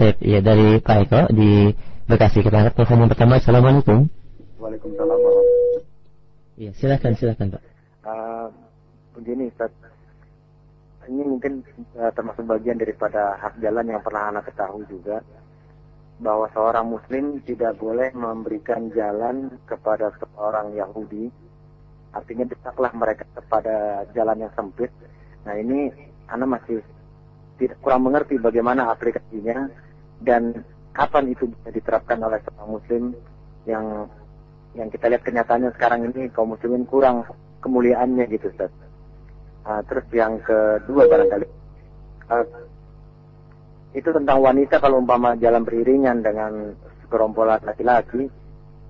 Baik, 0.00 0.16
ya 0.24 0.40
dari 0.40 0.80
Pak 0.80 0.96
Eko 1.04 1.20
di 1.36 1.68
Bekasi. 2.08 2.40
Kita 2.40 2.56
angkat 2.56 2.80
telepon 2.80 2.96
yang 3.04 3.12
pertama. 3.12 3.32
Assalamualaikum. 3.36 4.08
Waalaikumsalam 4.56 5.20
Iya, 6.56 6.72
silakan 6.80 7.12
silakan 7.12 7.60
Pak. 7.60 7.62
Uh, 8.08 8.48
begini 9.20 9.52
Ustaz, 9.52 9.68
ini 11.08 11.22
mungkin 11.24 11.64
uh, 11.96 12.12
termasuk 12.12 12.44
bagian 12.44 12.76
daripada 12.76 13.40
hak 13.40 13.58
jalan 13.64 13.88
yang 13.88 14.04
pernah 14.04 14.30
anak 14.30 14.52
ketahui 14.52 14.84
juga 14.86 15.24
bahwa 16.18 16.50
seorang 16.50 16.86
muslim 16.86 17.38
tidak 17.46 17.78
boleh 17.78 18.10
memberikan 18.12 18.90
jalan 18.92 19.54
kepada 19.64 20.12
seorang 20.20 20.74
Yahudi 20.74 21.30
artinya 22.12 22.44
desaklah 22.48 22.92
mereka 22.92 23.24
kepada 23.32 24.04
jalan 24.12 24.46
yang 24.46 24.52
sempit 24.52 24.90
nah 25.46 25.54
ini 25.54 25.88
anak 26.28 26.60
masih 26.60 26.78
tidak 27.58 27.78
kurang 27.82 28.06
mengerti 28.06 28.38
bagaimana 28.38 28.90
aplikasinya 28.92 29.70
dan 30.22 30.62
kapan 30.94 31.30
itu 31.30 31.46
bisa 31.46 31.68
diterapkan 31.70 32.18
oleh 32.22 32.38
seorang 32.42 32.70
muslim 32.70 33.02
yang 33.66 33.84
yang 34.74 34.88
kita 34.90 35.10
lihat 35.10 35.22
kenyataannya 35.22 35.70
sekarang 35.74 36.10
ini 36.10 36.30
kaum 36.30 36.54
muslimin 36.54 36.86
kurang 36.86 37.26
kemuliaannya 37.62 38.24
gitu 38.30 38.50
Ustaz. 38.54 38.70
Uh, 39.63 39.79
terus 39.87 40.03
yang 40.11 40.43
kedua 40.43 41.07
barangkali 41.07 41.47
uh, 42.27 42.45
itu 43.95 44.09
tentang 44.11 44.43
wanita 44.43 44.75
kalau 44.83 44.99
umpama 44.99 45.39
jalan 45.39 45.63
beriringan 45.63 46.19
dengan 46.19 46.75
gerombolan 47.07 47.63
laki-laki 47.63 48.27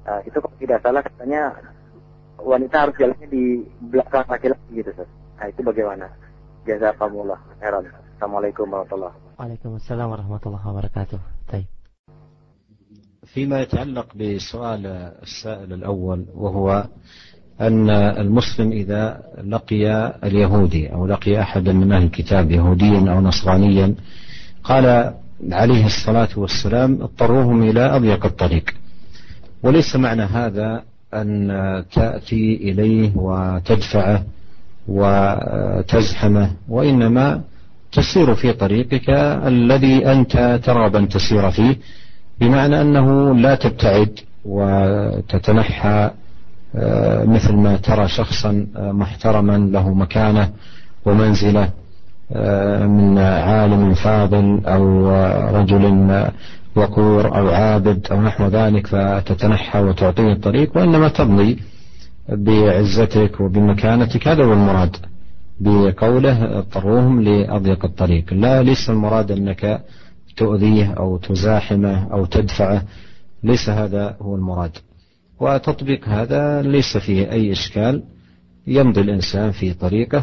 uh, 0.09 0.17
itu 0.25 0.33
kalau 0.41 0.55
tidak 0.57 0.81
salah 0.81 1.05
katanya 1.05 1.53
wanita 2.41 2.89
harus 2.89 2.95
jalannya 2.97 3.27
di 3.29 3.61
belakang 3.93 4.25
laki-laki 4.25 4.81
gitu 4.81 4.91
Nah 5.37 5.45
itu 5.51 5.61
bagaimana? 5.61 6.07
Jazakumullah 6.63 7.37
khairan. 7.59 7.83
Assalamualaikum 8.15 8.65
warahmatullahi 8.71 9.11
wabarakatuh. 9.11 9.37
Waalaikumsalam 9.37 10.07
warahmatullahi 10.09 10.65
wabarakatuh. 10.65 11.19
طيب. 11.51 11.67
فيما 13.33 13.61
يتعلق 13.61 14.07
بسؤال 14.15 14.85
السائل 15.25 15.73
الأول 15.73 16.25
وهو 16.35 16.87
أن 17.60 17.90
المسلم 17.90 18.72
إذا 18.72 19.20
لقي 19.46 20.14
اليهودي 20.24 20.92
أو 20.92 21.06
لقي 21.06 21.40
أحدا 21.40 21.72
من 21.72 21.92
أهل 21.92 22.02
الكتاب 22.02 22.50
يهوديا 22.50 23.12
أو 23.12 23.20
نصرانيا 23.20 23.94
قال 24.64 25.14
عليه 25.52 25.86
الصلاة 25.86 26.28
والسلام 26.36 27.02
اضطروهم 27.02 27.62
إلى 27.62 27.80
أضيق 27.96 28.26
الطريق. 28.26 28.74
وليس 29.62 29.96
معنى 29.96 30.22
هذا 30.22 30.82
أن 31.14 31.48
تأتي 31.92 32.56
إليه 32.56 33.12
وتدفعه 33.16 34.24
وتزحمه 34.88 36.50
وإنما 36.68 37.40
تسير 37.92 38.34
في 38.34 38.52
طريقك 38.52 39.10
الذي 39.46 40.12
أنت 40.12 40.60
ترغب 40.64 40.96
أن 40.96 41.08
تسير 41.08 41.50
فيه 41.50 41.76
بمعنى 42.40 42.80
أنه 42.80 43.34
لا 43.34 43.54
تبتعد 43.54 44.18
وتتنحى 44.44 46.10
مثل 47.24 47.56
ما 47.56 47.76
ترى 47.76 48.08
شخصا 48.08 48.66
آه، 48.76 48.92
محترما 48.92 49.58
له 49.58 49.94
مكانة 49.94 50.50
ومنزلة 51.04 51.70
آه، 52.32 52.86
من 52.86 53.18
عالم 53.18 53.94
فاضل 53.94 54.60
أو 54.66 55.08
رجل 55.60 55.84
وقور 56.76 57.38
أو 57.38 57.48
عابد 57.48 58.06
أو 58.10 58.22
نحو 58.22 58.46
ذلك 58.46 58.86
فتتنحى 58.86 59.80
وتعطيه 59.80 60.32
الطريق 60.32 60.76
وإنما 60.76 61.08
تمضي 61.08 61.58
بعزتك 62.28 63.40
وبمكانتك. 63.40 64.28
هذا 64.28 64.44
هو 64.44 64.52
المراد 64.52 64.96
بقوله 65.60 66.58
اضطروهم 66.58 67.20
لأضيق 67.20 67.84
الطريق. 67.84 68.24
لا 68.32 68.62
ليس 68.62 68.90
المراد 68.90 69.30
أنك 69.30 69.84
تؤذيه 70.36 70.94
أو 70.98 71.16
تزاحمه 71.16 72.12
أو 72.12 72.24
تدفعه 72.24 72.82
ليس 73.44 73.68
هذا 73.68 74.16
هو 74.22 74.34
المراد. 74.34 74.78
وتطبيق 75.40 76.08
هذا 76.08 76.62
ليس 76.62 76.96
فيه 76.96 77.30
أي 77.32 77.52
إشكال 77.52 78.02
يمضي 78.66 79.00
الإنسان 79.00 79.50
في 79.50 79.74
طريقه 79.74 80.22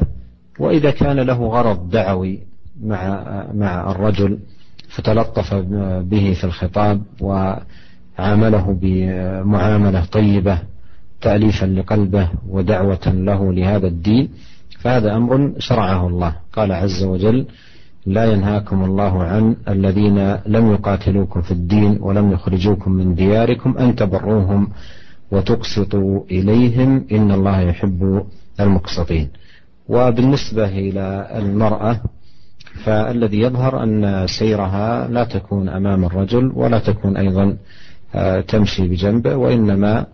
وإذا 0.59 0.91
كان 0.91 1.19
له 1.19 1.47
غرض 1.47 1.89
دعوي 1.89 2.39
مع 2.83 3.23
مع 3.53 3.91
الرجل 3.91 4.39
فتلطف 4.89 5.53
به 6.03 6.33
في 6.33 6.43
الخطاب 6.43 7.01
وعامله 7.21 8.77
بمعاملة 8.81 10.05
طيبة 10.05 10.59
تأليفا 11.21 11.65
لقلبه 11.65 12.29
ودعوة 12.49 13.07
له 13.07 13.53
لهذا 13.53 13.87
الدين 13.87 14.29
فهذا 14.79 15.15
أمر 15.15 15.53
شرعه 15.59 16.07
الله. 16.07 16.35
قال 16.53 16.71
عز 16.71 17.03
وجل 17.03 17.45
لا 18.05 18.25
ينهاكم 18.25 18.83
الله 18.83 19.23
عن 19.23 19.55
الذين 19.69 20.35
لم 20.45 20.71
يقاتلوكم 20.71 21.41
في 21.41 21.51
الدين 21.51 21.97
ولم 22.01 22.31
يخرجوكم 22.31 22.91
من 22.91 23.15
دياركم 23.15 23.77
أن 23.77 23.95
تبروهم 23.95 24.69
وتقسطوا 25.31 26.23
إليهم 26.31 27.05
إن 27.11 27.31
الله 27.31 27.61
يحب 27.61 28.23
المقسطين. 28.59 29.29
وبالنسبة 29.89 30.65
إلى 30.67 31.27
المرأة 31.35 32.01
فالذي 32.83 33.39
يظهر 33.39 33.83
أن 33.83 34.27
سيرها 34.27 35.07
لا 35.07 35.23
تكون 35.23 35.69
أمام 35.69 36.05
الرجل 36.05 36.51
ولا 36.55 36.79
تكون 36.79 37.17
أيضا 37.17 37.57
آه، 38.15 38.41
تمشي 38.41 38.87
بجنبه 38.87 39.35
وإنما 39.35 40.05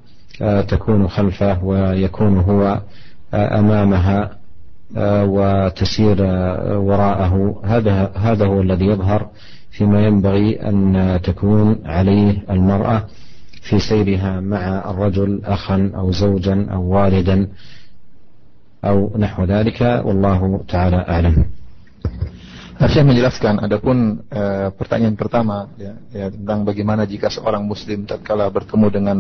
آه، 0.41 0.61
تكون 0.61 1.07
خلفه 1.07 1.63
ويكون 1.63 2.37
هو 2.37 2.81
آه، 3.33 3.59
أمامها 3.59 4.41
وتسير 5.23 6.21
وراءه. 6.77 7.61
هذا 7.65 8.11
هذا 8.15 8.45
هو 8.45 8.61
الذي 8.61 8.85
يظهر 8.85 9.29
فيما 9.71 10.05
ينبغي 10.05 10.55
أن 10.55 11.19
تكون 11.23 11.79
عليه 11.85 12.43
المرأة. 12.49 13.03
في 13.66 13.78
سيرها 13.78 14.40
مع 14.40 14.90
الرجل 14.90 15.42
أخا 15.44 15.90
أو 15.94 16.12
زوجا 16.12 16.66
أو 16.70 16.82
والدا 16.82 17.48
أو 18.84 19.18
نحو 19.18 19.44
ذلك 19.44 19.80
والله 20.06 20.40
تعالى 20.68 20.96
أعلم 21.08 21.36
Saya 22.76 23.08
menjelaskan, 23.08 23.56
adapun 23.64 24.20
e, 24.28 24.68
pertanyaan 24.76 25.16
pertama 25.16 25.64
ya, 25.80 25.96
ya, 26.12 26.28
tentang 26.28 26.60
bagaimana 26.60 27.08
jika 27.08 27.32
seorang 27.32 27.64
Muslim 27.64 28.04
tatkala 28.04 28.52
bertemu 28.52 28.86
dengan 28.92 29.18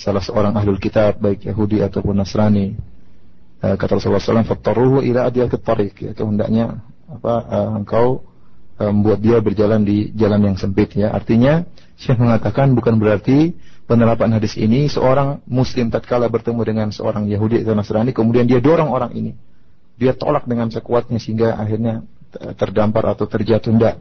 salah 0.00 0.24
seorang 0.24 0.56
ahlul 0.56 0.80
kitab 0.80 1.20
baik 1.20 1.44
Yahudi 1.44 1.84
ataupun 1.84 2.16
Nasrani, 2.16 2.72
e, 3.60 3.66
kata 3.76 4.00
Rasulullah 4.00 4.16
SAW, 4.16 4.48
"Fattaruhu 4.48 5.04
ila 5.04 5.28
adiyat 5.28 5.52
tariq." 5.60 6.08
Ya, 6.08 6.12
kehendaknya 6.16 6.80
apa 7.04 7.34
e, 7.44 7.58
engkau 7.84 8.24
e, 8.80 8.88
membuat 8.88 9.20
dia 9.20 9.44
berjalan 9.44 9.84
di 9.84 10.16
jalan 10.16 10.40
yang 10.48 10.56
sempit 10.56 10.96
ya. 10.96 11.12
Artinya, 11.12 11.68
Syekh 12.00 12.16
mengatakan 12.16 12.72
bukan 12.72 12.96
berarti 12.96 13.52
penerapan 13.91 14.31
hadis 14.31 14.55
ini 14.55 14.87
seorang 14.87 15.43
muslim 15.51 15.91
tatkala 15.91 16.31
bertemu 16.31 16.61
dengan 16.63 16.87
seorang 16.95 17.27
Yahudi 17.27 17.59
atau 17.67 17.75
Nasrani 17.75 18.15
kemudian 18.15 18.47
dia 18.47 18.63
dorong 18.63 18.87
orang 18.87 19.11
ini. 19.11 19.35
Dia 19.99 20.15
tolak 20.15 20.47
dengan 20.47 20.71
sekuatnya 20.71 21.19
sehingga 21.19 21.59
akhirnya 21.59 22.07
terdampar 22.55 23.11
atau 23.11 23.27
terjatuh. 23.27 23.75
Tidak 23.75 23.95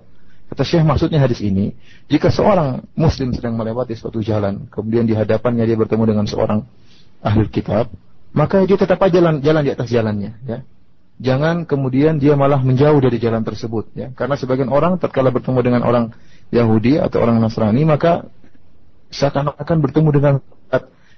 kata 0.55 0.63
Syekh 0.63 0.87
maksudnya 0.87 1.19
hadis 1.23 1.43
ini 1.43 1.75
jika 2.11 2.31
seorang 2.31 2.83
muslim 2.99 3.31
sedang 3.31 3.55
melewati 3.55 3.95
suatu 3.95 4.19
jalan 4.19 4.67
kemudian 4.67 5.07
di 5.07 5.15
hadapannya 5.15 5.63
dia 5.63 5.79
bertemu 5.79 6.11
dengan 6.11 6.27
seorang 6.27 6.67
ahli 7.23 7.47
kitab 7.47 7.87
maka 8.35 8.67
dia 8.67 8.75
tetap 8.75 8.99
aja 8.99 9.15
jalan 9.15 9.39
jalan 9.43 9.63
di 9.67 9.71
atas 9.75 9.91
jalannya 9.91 10.39
ya. 10.47 10.59
Jangan 11.21 11.69
kemudian 11.69 12.17
dia 12.17 12.33
malah 12.33 12.65
menjauh 12.65 12.97
dari 12.97 13.21
jalan 13.21 13.45
tersebut 13.45 13.93
ya. 13.93 14.09
Karena 14.17 14.41
sebagian 14.41 14.73
orang 14.73 14.97
tatkala 14.97 15.29
bertemu 15.29 15.61
dengan 15.61 15.83
orang 15.85 16.17
Yahudi 16.49 16.97
atau 16.97 17.21
orang 17.21 17.37
Nasrani 17.39 17.85
maka 17.85 18.25
seakan-akan 19.11 19.77
bertemu 19.83 20.09
dengan 20.15 20.35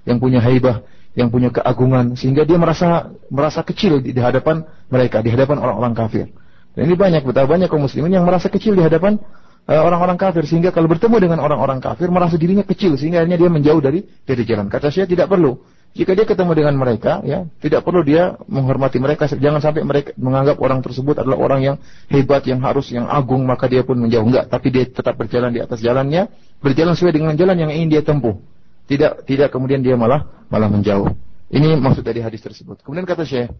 yang 0.03 0.17
punya 0.19 0.39
haibah, 0.43 0.83
yang 1.13 1.29
punya 1.29 1.53
keagungan 1.53 2.17
sehingga 2.17 2.43
dia 2.43 2.57
merasa 2.59 3.13
merasa 3.29 3.61
kecil 3.63 4.01
di, 4.01 4.17
hadapan 4.17 4.65
mereka, 4.89 5.21
di 5.23 5.29
hadapan 5.31 5.61
orang-orang 5.61 5.93
kafir. 5.95 6.25
Dan 6.73 6.89
ini 6.89 6.95
banyak 6.97 7.21
betapa 7.21 7.53
banyak 7.53 7.69
kaum 7.69 7.85
muslimin 7.85 8.17
yang 8.17 8.25
merasa 8.25 8.49
kecil 8.49 8.73
di 8.73 8.81
hadapan 8.81 9.21
eh, 9.69 9.77
orang-orang 9.77 10.17
uh, 10.17 10.21
kafir 10.25 10.43
sehingga 10.49 10.73
kalau 10.73 10.89
bertemu 10.89 11.29
dengan 11.29 11.39
orang-orang 11.45 11.77
kafir 11.77 12.09
merasa 12.09 12.33
dirinya 12.33 12.65
kecil 12.65 12.97
sehingga 12.97 13.21
akhirnya 13.21 13.37
dia 13.37 13.49
menjauh 13.53 13.81
dari 13.81 14.01
dari 14.25 14.43
jalan. 14.43 14.67
Kata 14.67 14.89
saya 14.89 15.05
tidak 15.05 15.29
perlu. 15.29 15.61
Jika 15.93 16.17
dia 16.17 16.25
ketemu 16.25 16.57
dengan 16.57 16.73
mereka, 16.73 17.21
ya 17.21 17.45
tidak 17.61 17.85
perlu 17.85 18.01
dia 18.01 18.33
menghormati 18.49 18.97
mereka. 18.97 19.29
Jangan 19.29 19.61
sampai 19.61 19.85
mereka 19.85 20.09
menganggap 20.17 20.57
orang 20.57 20.81
tersebut 20.81 21.21
adalah 21.21 21.37
orang 21.37 21.61
yang 21.61 21.75
hebat, 22.09 22.41
yang 22.49 22.65
harus, 22.65 22.89
yang 22.89 23.05
agung, 23.05 23.45
maka 23.45 23.69
dia 23.69 23.85
pun 23.85 24.01
menjauh. 24.01 24.25
Enggak, 24.25 24.49
tapi 24.49 24.73
dia 24.73 24.89
tetap 24.89 25.13
berjalan 25.21 25.53
di 25.53 25.61
atas 25.61 25.85
jalannya, 25.85 26.33
berjalan 26.65 26.97
sesuai 26.97 27.13
dengan 27.13 27.37
jalan 27.37 27.61
yang 27.61 27.69
ingin 27.69 27.89
dia 27.93 28.01
tempuh. 28.01 28.41
Tidak, 28.89 29.29
tidak 29.29 29.53
kemudian 29.53 29.85
dia 29.85 29.93
malah 29.93 30.25
malah 30.49 30.65
menjauh. 30.65 31.13
Ini 31.53 31.77
maksud 31.77 32.01
dari 32.01 32.25
hadis 32.25 32.41
tersebut. 32.41 32.81
Kemudian 32.81 33.05
kata 33.05 33.21
Syekh, 33.21 33.53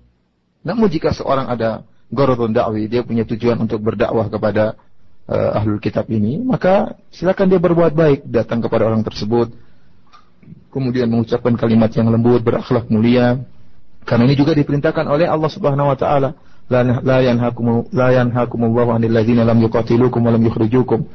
namun 0.65 0.89
jika 0.89 1.13
seorang 1.13 1.53
ada 1.53 1.85
gorodun 2.09 2.49
dakwi, 2.49 2.89
dia 2.89 3.05
punya 3.05 3.29
tujuan 3.29 3.61
untuk 3.61 3.77
berdakwah 3.85 4.25
kepada 4.33 4.73
uh, 5.29 5.57
ahlul 5.61 5.77
kitab 5.77 6.09
ini, 6.09 6.41
maka 6.41 6.97
silakan 7.13 7.53
dia 7.53 7.61
berbuat 7.61 7.93
baik, 7.93 8.25
datang 8.25 8.59
kepada 8.65 8.89
orang 8.89 9.05
tersebut, 9.05 9.53
kemudian 10.73 11.05
mengucapkan 11.05 11.53
kalimat 11.53 11.93
yang 11.93 12.09
lembut, 12.09 12.41
berakhlak 12.41 12.89
mulia. 12.89 13.37
Karena 14.03 14.25
ini 14.25 14.35
juga 14.35 14.57
diperintahkan 14.57 15.05
oleh 15.05 15.29
Allah 15.29 15.47
Subhanahu 15.47 15.93
wa 15.93 15.97
taala, 15.97 16.35
la 16.67 17.17
yanhakum 17.21 17.87
la 17.93 18.09
yanhakumullahu 18.11 18.97
'anil 18.97 19.13
ladzina 19.13 19.45
lam 19.45 19.61
yuqatilukum 19.61 20.19
wa 20.19 20.33
lam 20.33 20.41
yukhrijukum 20.43 21.05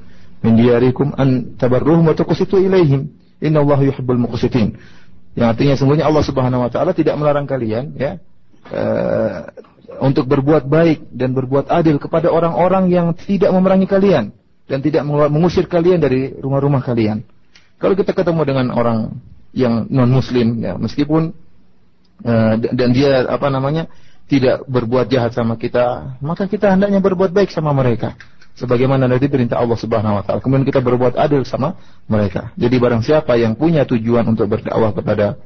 min 0.46 0.52
diyarikum 0.54 1.12
an 1.18 1.58
tabarruhum 1.58 2.06
wa 2.06 2.14
tuqsitu 2.14 2.62
ilaihim. 2.62 3.10
Innallaha 3.42 3.82
yuhibbul 3.82 4.18
muqsitin. 4.18 4.78
Yang 5.34 5.46
artinya 5.54 5.74
sungguhnya 5.78 6.06
Allah 6.06 6.24
Subhanahu 6.24 6.64
wa 6.64 6.70
taala 6.70 6.94
tidak 6.94 7.14
melarang 7.18 7.46
kalian 7.46 7.94
ya 7.94 8.18
uh, 8.72 9.46
untuk 10.02 10.26
berbuat 10.26 10.66
baik 10.66 11.10
dan 11.14 11.34
berbuat 11.34 11.70
adil 11.70 11.98
kepada 12.02 12.30
orang-orang 12.30 12.90
yang 12.90 13.14
tidak 13.14 13.50
memerangi 13.54 13.86
kalian 13.86 14.34
dan 14.68 14.78
tidak 14.84 15.02
mengusir 15.06 15.64
kalian 15.70 16.02
dari 16.02 16.34
rumah-rumah 16.36 16.84
kalian. 16.84 17.24
Kalau 17.78 17.94
kita 17.94 18.10
ketemu 18.10 18.42
dengan 18.42 18.66
orang 18.74 19.16
yang 19.58 19.90
non 19.90 20.06
muslim 20.14 20.62
ya. 20.62 20.78
Meskipun 20.78 21.34
uh, 22.22 22.54
dan 22.54 22.88
dia 22.94 23.26
apa 23.26 23.50
namanya 23.50 23.90
tidak 24.30 24.62
berbuat 24.70 25.10
jahat 25.10 25.34
sama 25.34 25.58
kita 25.58 26.16
maka 26.22 26.46
kita 26.46 26.70
hendaknya 26.70 27.02
berbuat 27.02 27.34
baik 27.34 27.50
sama 27.50 27.74
mereka. 27.74 28.14
Sebagaimana 28.58 29.06
nanti 29.06 29.30
perintah 29.30 29.62
Allah 29.62 29.78
Subhanahu 29.78 30.18
wa 30.18 30.22
taala. 30.22 30.42
Kemudian 30.42 30.66
kita 30.66 30.82
berbuat 30.82 31.14
adil 31.14 31.46
sama 31.46 31.78
mereka. 32.10 32.50
Jadi 32.58 32.74
barang 32.78 33.02
siapa 33.06 33.38
yang 33.38 33.54
punya 33.54 33.86
tujuan 33.86 34.26
untuk 34.26 34.50
berdakwah 34.50 34.90
kepada 34.90 35.38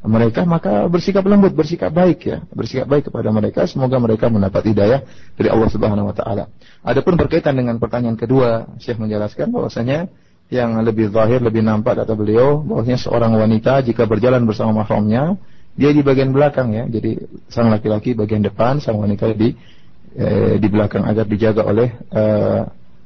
mereka 0.00 0.48
maka 0.48 0.88
bersikap 0.88 1.26
lembut 1.26 1.52
bersikap 1.52 1.90
baik 1.92 2.18
ya. 2.24 2.38
Bersikap 2.54 2.86
baik 2.86 3.10
kepada 3.10 3.28
mereka 3.34 3.66
semoga 3.66 3.98
mereka 3.98 4.30
mendapat 4.30 4.70
hidayah 4.70 5.02
dari 5.34 5.48
Allah 5.50 5.68
Subhanahu 5.68 6.08
wa 6.08 6.14
taala. 6.14 6.46
Adapun 6.86 7.18
berkaitan 7.18 7.58
dengan 7.58 7.76
pertanyaan 7.82 8.16
kedua 8.16 8.70
Syekh 8.78 9.02
menjelaskan 9.02 9.50
bahwasanya 9.50 10.08
yang 10.50 10.82
lebih 10.82 11.14
zahir, 11.14 11.38
lebih 11.38 11.62
nampak 11.62 12.02
kata 12.02 12.18
beliau 12.18 12.58
bahwasanya 12.66 12.98
seorang 12.98 13.32
wanita 13.38 13.86
jika 13.86 14.04
berjalan 14.10 14.42
bersama 14.42 14.82
mahramnya 14.82 15.38
dia 15.78 15.94
di 15.94 16.02
bagian 16.02 16.34
belakang 16.34 16.74
ya. 16.74 16.84
Jadi 16.90 17.22
sang 17.46 17.70
laki-laki 17.70 18.18
bagian 18.18 18.42
depan, 18.42 18.82
sang 18.82 18.98
wanita 18.98 19.30
di 19.30 19.54
eh, 20.18 20.58
di 20.58 20.68
belakang 20.68 21.06
agar 21.06 21.24
dijaga 21.30 21.62
oleh 21.62 21.88
eh, 22.10 22.62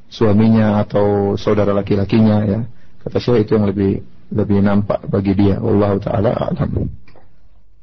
suaminya 0.08 0.80
atau 0.88 1.36
saudara 1.36 1.76
laki-lakinya 1.76 2.36
ya. 2.48 2.60
Kata 3.04 3.20
Syekh 3.20 3.44
itu 3.44 3.60
yang 3.60 3.68
lebih 3.68 4.00
lebih 4.32 4.58
nampak 4.64 5.04
bagi 5.12 5.36
dia. 5.36 5.60
Allah 5.60 6.00
taala 6.00 6.32
alam. 6.32 6.88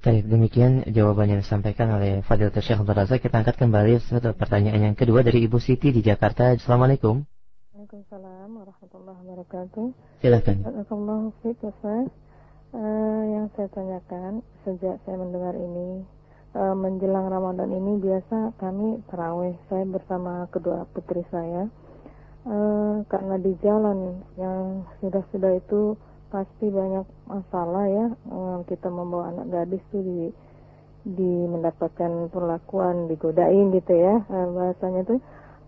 Baik, 0.01 0.25
demikian 0.25 0.81
jawaban 0.89 1.29
yang 1.29 1.45
disampaikan 1.45 1.93
oleh 1.93 2.25
Fadil 2.25 2.49
Syekh 2.49 2.81
Abdul 2.81 3.05
Kita 3.05 3.37
angkat 3.37 3.61
kembali 3.61 4.01
satu 4.01 4.33
pertanyaan 4.33 4.89
yang 4.89 4.95
kedua 4.97 5.21
dari 5.21 5.45
Ibu 5.45 5.61
Siti 5.61 5.93
di 5.93 6.01
Jakarta. 6.01 6.57
Assalamualaikum. 6.57 7.21
Waalaikumsalam 7.77 8.30
warahmatullahi 8.57 9.19
wabarakatuh. 9.23 9.85
Silakan. 10.19 10.57
Assalamualaikum 10.83 12.05
Uh, 12.71 13.23
yang 13.27 13.51
saya 13.51 13.67
tanyakan 13.75 14.39
sejak 14.63 14.95
saya 15.03 15.19
mendengar 15.19 15.51
ini 15.59 16.07
uh, 16.55 16.71
menjelang 16.71 17.27
Ramadan 17.27 17.67
ini 17.67 17.99
biasa 17.99 18.55
kami 18.63 19.03
terawih. 19.11 19.59
Saya 19.67 19.83
bersama 19.83 20.47
kedua 20.55 20.87
putri 20.95 21.19
saya. 21.27 21.67
Uh, 22.47 23.03
karena 23.11 23.35
di 23.43 23.51
jalan 23.59 24.23
yang 24.39 24.87
sudah-sudah 25.03 25.59
itu 25.59 25.99
pasti 26.31 26.71
banyak 26.71 27.03
masalah 27.27 27.85
ya. 27.91 28.07
Uh, 28.31 28.63
kita 28.71 28.87
membawa 28.87 29.35
anak 29.35 29.51
gadis 29.51 29.83
tuh 29.91 29.99
di 29.99 30.31
di 31.11 31.31
mendapatkan 31.51 32.31
perlakuan 32.31 33.11
digodain 33.11 33.75
gitu 33.75 33.93
ya 33.99 34.15
uh, 34.31 34.47
bahasanya 34.47 35.03
tuh. 35.11 35.19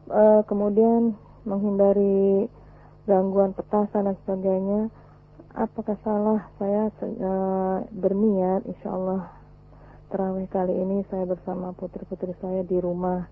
Uh, 0.07 0.39
kemudian 0.47 1.19
menghindari 1.43 2.47
gangguan 3.03 3.51
petasan 3.51 4.07
dan 4.07 4.15
sebagainya 4.23 4.81
apakah 5.53 5.97
salah 6.01 6.49
saya 6.57 6.89
uh, 7.03 7.85
berniat 7.93 8.65
insya 8.65 8.89
Allah 8.89 9.43
terawih 10.13 10.45
kali 10.53 10.77
ini 10.77 11.01
saya 11.09 11.25
bersama 11.25 11.73
putri-putri 11.73 12.37
saya 12.37 12.61
di 12.61 12.77
rumah. 12.77 13.25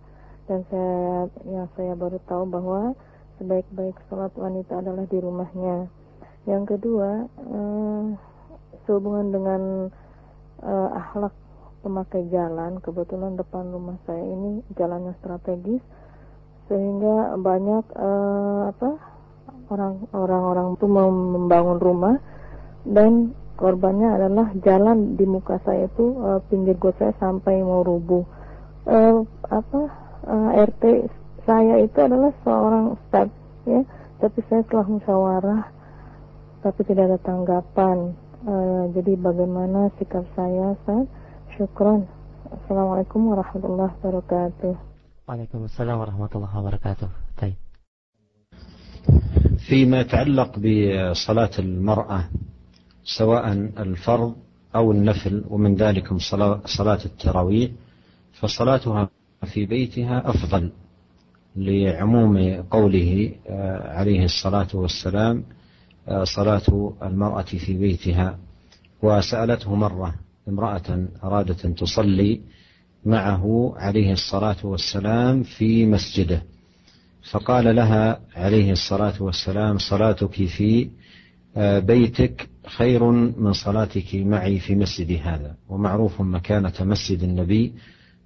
Dan 0.49 0.65
saya 0.73 1.29
ya 1.45 1.69
saya 1.77 1.93
baru 1.93 2.17
tahu 2.25 2.49
bahwa 2.49 2.97
sebaik-baik 3.37 3.93
sholat 4.09 4.33
wanita 4.33 4.81
adalah 4.81 5.05
di 5.05 5.21
rumahnya. 5.21 5.85
Yang 6.49 6.63
kedua, 6.75 7.29
eh, 7.29 8.03
sehubungan 8.89 9.29
dengan 9.29 9.61
eh, 10.65 10.89
akhlak 10.97 11.37
pemakai 11.85 12.25
jalan, 12.33 12.81
kebetulan 12.81 13.37
depan 13.37 13.69
rumah 13.69 14.01
saya 14.09 14.25
ini 14.25 14.65
jalannya 14.73 15.13
strategis, 15.21 15.85
sehingga 16.65 17.37
banyak 17.37 17.85
eh, 17.93 18.61
apa 18.73 18.89
orang-orang 20.11 20.75
itu 20.75 20.85
membangun 20.87 21.79
rumah 21.79 22.15
dan 22.83 23.31
korbannya 23.55 24.09
adalah 24.17 24.51
jalan 24.65 25.15
di 25.15 25.23
muka 25.23 25.61
saya 25.63 25.85
itu 25.85 26.17
uh, 26.17 26.39
pinggir 26.49 26.75
got 26.81 26.97
saya 26.97 27.13
sampai 27.21 27.61
mau 27.61 27.85
rubuh. 27.85 28.25
Uh, 28.81 29.21
apa 29.45 29.81
eh, 30.25 30.33
uh, 30.33 30.49
RT 30.65 30.83
saya 31.45 31.77
itu 31.85 31.97
adalah 32.01 32.33
seorang 32.41 32.97
step 33.05 33.29
ya, 33.69 33.85
tapi 34.17 34.41
saya 34.49 34.65
telah 34.65 34.89
musyawarah 34.89 35.63
tapi 36.65 36.81
tidak 36.89 37.13
ada 37.13 37.19
tanggapan. 37.21 38.17
Uh, 38.41 38.89
jadi 38.97 39.21
bagaimana 39.21 39.93
sikap 40.01 40.25
saya 40.33 40.73
saat 40.89 41.05
syukron. 41.53 42.09
Assalamualaikum 42.49 43.29
warahmatullahi 43.29 43.93
wabarakatuh. 44.01 44.73
Waalaikumsalam 45.29 45.95
warahmatullahi 46.01 46.53
wabarakatuh. 46.57 47.09
Baik. 47.37 47.57
فيما 49.71 49.99
يتعلق 49.99 50.51
بصلاة 50.59 51.49
المرأة 51.59 52.29
سواء 53.03 53.51
الفرض 53.79 54.35
أو 54.75 54.91
النفل 54.91 55.43
ومن 55.49 55.75
ذلك 55.75 56.13
صلاة 56.65 56.99
التراويح 57.05 57.71
فصلاتها 58.33 59.09
في 59.45 59.65
بيتها 59.65 60.29
أفضل 60.29 60.71
لعموم 61.55 62.61
قوله 62.71 63.31
عليه 63.99 64.23
الصلاة 64.25 64.67
والسلام 64.73 65.43
صلاة 66.23 66.93
المرأة 67.03 67.41
في 67.65 67.73
بيتها. 67.73 68.37
وسألته 69.03 69.75
مرة 69.75 70.15
امرأة 70.49 71.07
أرادت 71.23 71.65
أن 71.65 71.75
تصلي 71.75 72.41
معه 73.05 73.73
عليه 73.77 74.11
الصلاة 74.13 74.55
والسلام 74.63 75.43
في 75.43 75.85
مسجده. 75.85 76.43
فقال 77.29 77.75
لها 77.75 78.19
عليه 78.35 78.71
الصلاة 78.71 79.23
والسلام 79.23 79.77
صلاتك 79.77 80.31
في 80.45 80.89
بيتك 81.79 82.49
خير 82.67 83.03
من 83.11 83.53
صلاتك 83.53 84.15
معي 84.15 84.59
في 84.59 84.75
مسجد 84.75 85.21
هذا. 85.23 85.55
ومعروف 85.69 86.21
مكانة 86.21 86.73
مسجد 86.81 87.23
النبي 87.23 87.73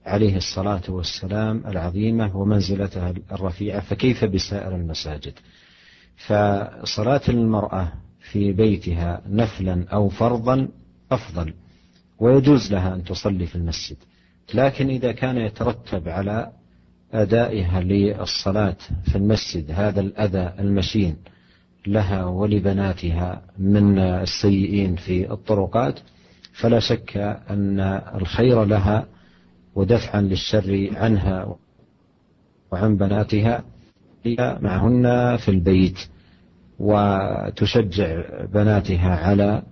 عليه 0.06 0.38
الصلاة 0.38 0.82
والسلام 0.90 1.64
العظيمة 1.68 2.38
ومنزلتها 2.38 3.14
الرفيعة 3.32 3.80
فكيف 3.82 4.26
بسائر 4.26 4.76
المساجد؟ 4.76 5.34
فصلاة 6.18 7.22
المرأة 7.30 7.94
في 8.32 8.52
بيتها 8.54 9.22
نفلا 9.30 9.86
أو 9.94 10.10
فرضا 10.10 10.68
أفضل 11.12 11.54
ويجوز 12.20 12.72
لها 12.74 12.96
أن 12.96 13.04
تصلي 13.04 13.46
في 13.46 13.56
المسجد 13.56 13.98
لكن 14.54 14.90
إذا 14.90 15.12
كان 15.12 15.38
يترتب 15.38 16.10
على 16.10 16.52
أدائها 17.22 17.82
للصلاة 17.82 18.76
في 19.12 19.16
المسجد 19.16 19.72
هذا 19.72 20.00
الأذى 20.02 20.54
المشين 20.60 21.16
لها 21.88 22.26
ولبناتها 22.26 23.42
من 23.58 24.00
السيئين 24.00 24.96
في 24.96 25.32
الطرقات. 25.32 26.00
فلا 26.54 26.80
شك 26.80 27.18
أن 27.50 27.80
الخير 28.16 28.64
لها 28.64 29.06
ودفعا 29.76 30.22
للشر 30.22 30.90
عنها 30.96 31.56
وعن 32.72 32.98
بناتها. 32.98 33.64
معهن 34.62 35.38
في 35.38 35.50
البيت 35.50 35.98
وتشجع 36.80 38.22
بناتها 38.54 39.16
على 39.16 39.64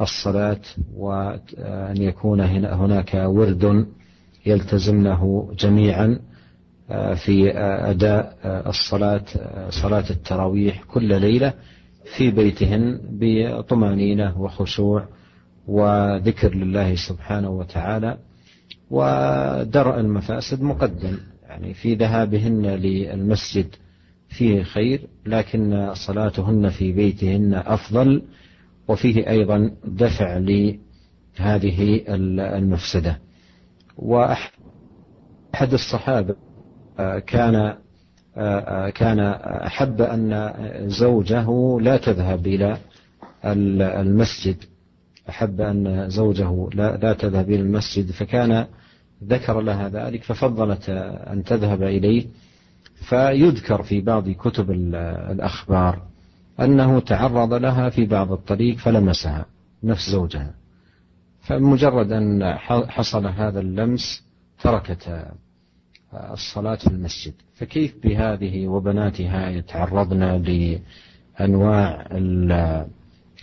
الصلاة 0.00 0.60
وأن 0.96 1.96
يكون 2.02 2.40
هناك 2.64 3.10
ورد 3.14 3.86
يلتزمنه 4.46 5.52
جميعا. 5.58 6.18
في 7.24 7.52
أداء 7.90 8.36
الصلاة 8.44 9.24
صلاة 9.70 10.04
التراويح 10.10 10.82
كل 10.82 11.20
ليلة 11.20 11.52
في 12.16 12.30
بيتهن 12.30 13.00
بطمأنينة 13.10 14.40
وخشوع 14.40 15.08
وذكر 15.68 16.54
لله 16.54 16.94
سبحانه 16.94 17.50
وتعالى 17.50 18.18
ودرء 18.90 20.00
المفاسد 20.00 20.62
مقدم. 20.62 21.16
يعني 21.48 21.74
في 21.74 21.94
ذهابهن 21.94 22.66
للمسجد 22.66 23.66
فيه 24.28 24.62
خير 24.62 25.06
لكن 25.26 25.90
صلاتهن 25.94 26.68
في 26.68 26.92
بيتهن 26.92 27.54
أفضل 27.54 28.22
وفيه 28.88 29.28
أيضا 29.30 29.70
دفع 29.84 30.38
لهذه 30.38 32.04
المفسدة. 32.58 33.18
وأحد 33.96 34.52
الصحابة 35.72 36.34
كان 37.26 37.74
كان 38.94 39.18
أحب 39.66 40.02
أن 40.02 40.52
زوجه 40.88 41.78
لا 41.80 41.96
تذهب 41.96 42.46
إلى 42.46 42.76
المسجد. 43.44 44.56
أحب 45.28 45.60
أن 45.60 46.10
زوجه 46.10 46.68
لا, 46.74 46.96
لا 46.96 47.12
تذهب 47.12 47.50
إلى 47.50 47.60
المسجد. 47.60 48.10
فكان 48.10 48.66
ذكر 49.24 49.60
لها 49.60 49.88
ذلك 49.88 50.22
ففضلت 50.22 50.88
أن 51.32 51.44
تذهب 51.44 51.82
إليه. 51.82 52.26
فيذكر 53.08 53.82
في 53.82 54.00
بعض 54.00 54.28
كتب 54.30 54.70
الأخبار 55.30 56.02
أنه 56.60 57.00
تعرض 57.00 57.54
لها 57.54 57.88
في 57.90 58.06
بعض 58.06 58.32
الطريق 58.32 58.76
فلمسها 58.76 59.46
نفس 59.84 60.10
زوجها. 60.10 60.54
فمجرد 61.40 62.12
أن 62.12 62.54
حصل 62.88 63.26
هذا 63.26 63.60
اللمس 63.60 64.22
تركت 64.62 65.26
الصلاة 66.14 66.74
في 66.74 66.86
المسجد. 66.86 67.32
فكيف 67.54 67.94
بهذه 68.04 68.66
وبناتها 68.66 69.50
يتعرضن 69.50 70.20
لأنواع 71.40 72.06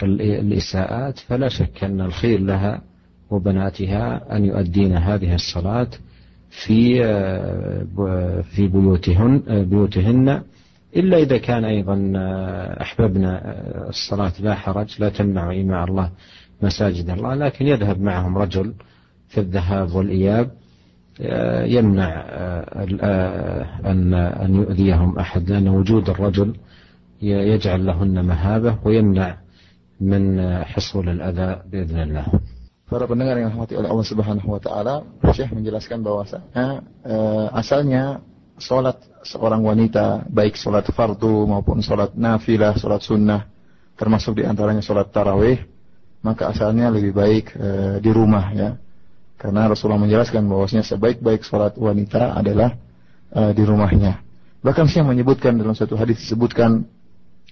الإساءات؟ 0.04 1.20
فلا 1.20 1.50
شك 1.50 1.84
أن 1.84 2.02
الخير 2.02 2.40
لها 2.40 2.82
وبناتها 3.30 4.36
أن 4.38 4.46
يؤدين 4.46 4.98
هذه 4.98 5.36
الصلاة 5.36 5.88
في 6.50 7.04
في 8.44 8.68
بيوتهن 8.68 9.66
بيوتهن. 9.70 10.42
إلا 10.96 11.18
إذا 11.18 11.38
كان 11.38 11.66
أيضا 11.66 12.14
أحببنا 12.82 13.42
الصلاة 13.90 14.34
لا 14.40 14.56
حرج 14.56 14.96
لا 15.00 15.10
تمنع 15.10 15.52
إيماء 15.52 15.84
الله 15.86 16.12
مساجد 16.62 17.10
الله 17.10 17.36
لكن 17.36 17.68
يذهب 17.68 18.02
معهم 18.02 18.38
رجل 18.38 18.74
في 19.28 19.40
الذهاب 19.40 19.96
والإياب. 19.96 20.52
يمنع 21.68 22.12
أن 23.86 24.14
أن 24.14 24.56
يؤذيهم 24.56 25.20
أحد 25.20 25.52
لأن 25.52 25.68
وجود 25.68 26.10
الرجل 26.10 26.56
يجعل 27.22 27.86
لهن 27.86 28.26
مهابة 28.26 28.78
ويمنع 28.84 29.38
من 30.02 30.24
حصول 30.64 31.10
الأذى 31.10 31.62
بإذن 31.72 32.00
الله. 32.00 32.26
Para 32.90 33.06
pendengar 33.06 33.38
yang 33.38 33.54
dirahmati 33.54 33.78
oleh 33.78 33.86
Allah 33.86 34.08
Subhanahu 34.10 34.50
wa 34.50 34.58
taala, 34.58 35.06
Syekh 35.30 35.54
menjelaskan 35.54 36.02
bahwasanya 36.02 36.82
e, 37.06 37.16
asalnya 37.54 38.26
sholat 38.58 38.98
seorang 39.22 39.62
wanita, 39.62 40.26
baik 40.26 40.58
sholat 40.58 40.90
fardu 40.90 41.46
maupun 41.46 41.86
sholat 41.86 42.18
nafilah, 42.18 42.74
sholat 42.82 43.06
sunnah, 43.06 43.46
termasuk 43.94 44.42
diantaranya 44.42 44.82
sholat 44.82 45.14
tarawih, 45.14 45.70
maka 46.26 46.50
asalnya 46.50 46.90
lebih 46.90 47.14
baik 47.14 47.54
e, 47.54 47.68
di 48.02 48.10
rumah 48.10 48.58
ya. 48.58 48.74
Karena 49.40 49.72
Rasulullah 49.72 50.04
menjelaskan 50.04 50.44
bahwasanya 50.52 50.84
sebaik-baik 50.84 51.48
sholat 51.48 51.80
wanita 51.80 52.36
adalah 52.36 52.76
e, 53.32 53.56
di 53.56 53.64
rumahnya. 53.64 54.20
Bahkan 54.60 54.92
saya 54.92 55.08
menyebutkan 55.08 55.56
dalam 55.56 55.72
satu 55.72 55.96
hadis 55.96 56.20
disebutkan 56.20 56.84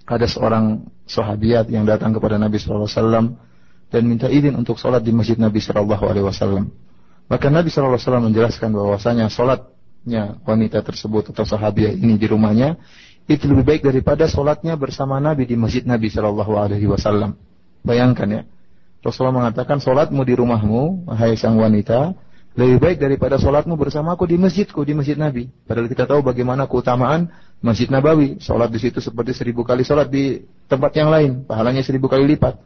ada 0.03 0.27
seorang 0.27 0.83
sahabiat 1.07 1.71
yang 1.71 1.87
datang 1.87 2.11
kepada 2.11 2.35
Nabi 2.35 2.59
SAW 2.59 2.91
dan 3.87 4.01
minta 4.03 4.27
izin 4.27 4.59
untuk 4.59 4.75
sholat 4.75 4.99
di 4.99 5.15
masjid 5.15 5.39
Nabi 5.39 5.63
SAW. 5.63 6.67
Maka 7.31 7.47
Nabi 7.47 7.71
SAW 7.71 8.19
menjelaskan 8.19 8.75
bahwasanya 8.75 9.31
sholatnya 9.31 10.43
wanita 10.43 10.83
tersebut 10.83 11.31
atau 11.31 11.47
sahabiah 11.47 11.95
ini 11.95 12.19
di 12.19 12.27
rumahnya 12.27 12.75
itu 13.27 13.47
lebih 13.47 13.63
baik 13.63 13.81
daripada 13.83 14.27
sholatnya 14.27 14.79
bersama 14.79 15.19
Nabi 15.19 15.43
di 15.43 15.55
masjid 15.59 15.83
Nabi 15.83 16.07
Alaihi 16.11 16.87
Wasallam. 16.87 17.35
Bayangkan 17.83 18.27
ya, 18.27 18.41
Rasulullah 19.05 19.45
mengatakan 19.45 19.77
sholatmu 19.77 20.21
di 20.25 20.33
rumahmu, 20.33 21.07
hai 21.13 21.37
sang 21.37 21.55
wanita, 21.55 22.17
lebih 22.57 22.81
baik 22.81 22.97
daripada 22.97 23.37
sholatmu 23.37 23.77
bersamaku 23.77 24.25
di 24.25 24.35
masjidku 24.41 24.81
di 24.81 24.97
masjid 24.97 25.13
Nabi. 25.13 25.45
Padahal 25.69 25.85
kita 25.85 26.09
tahu 26.09 26.25
bagaimana 26.25 26.65
keutamaan 26.65 27.29
masjid 27.61 27.85
Nabawi. 27.85 28.41
Sholat 28.41 28.73
di 28.73 28.81
situ 28.81 28.97
seperti 28.97 29.37
seribu 29.37 29.61
kali 29.61 29.85
sholat 29.85 30.09
di 30.09 30.41
tempat 30.65 30.91
yang 30.97 31.13
lain, 31.13 31.45
pahalanya 31.45 31.85
seribu 31.85 32.09
kali 32.09 32.25
lipat. 32.25 32.57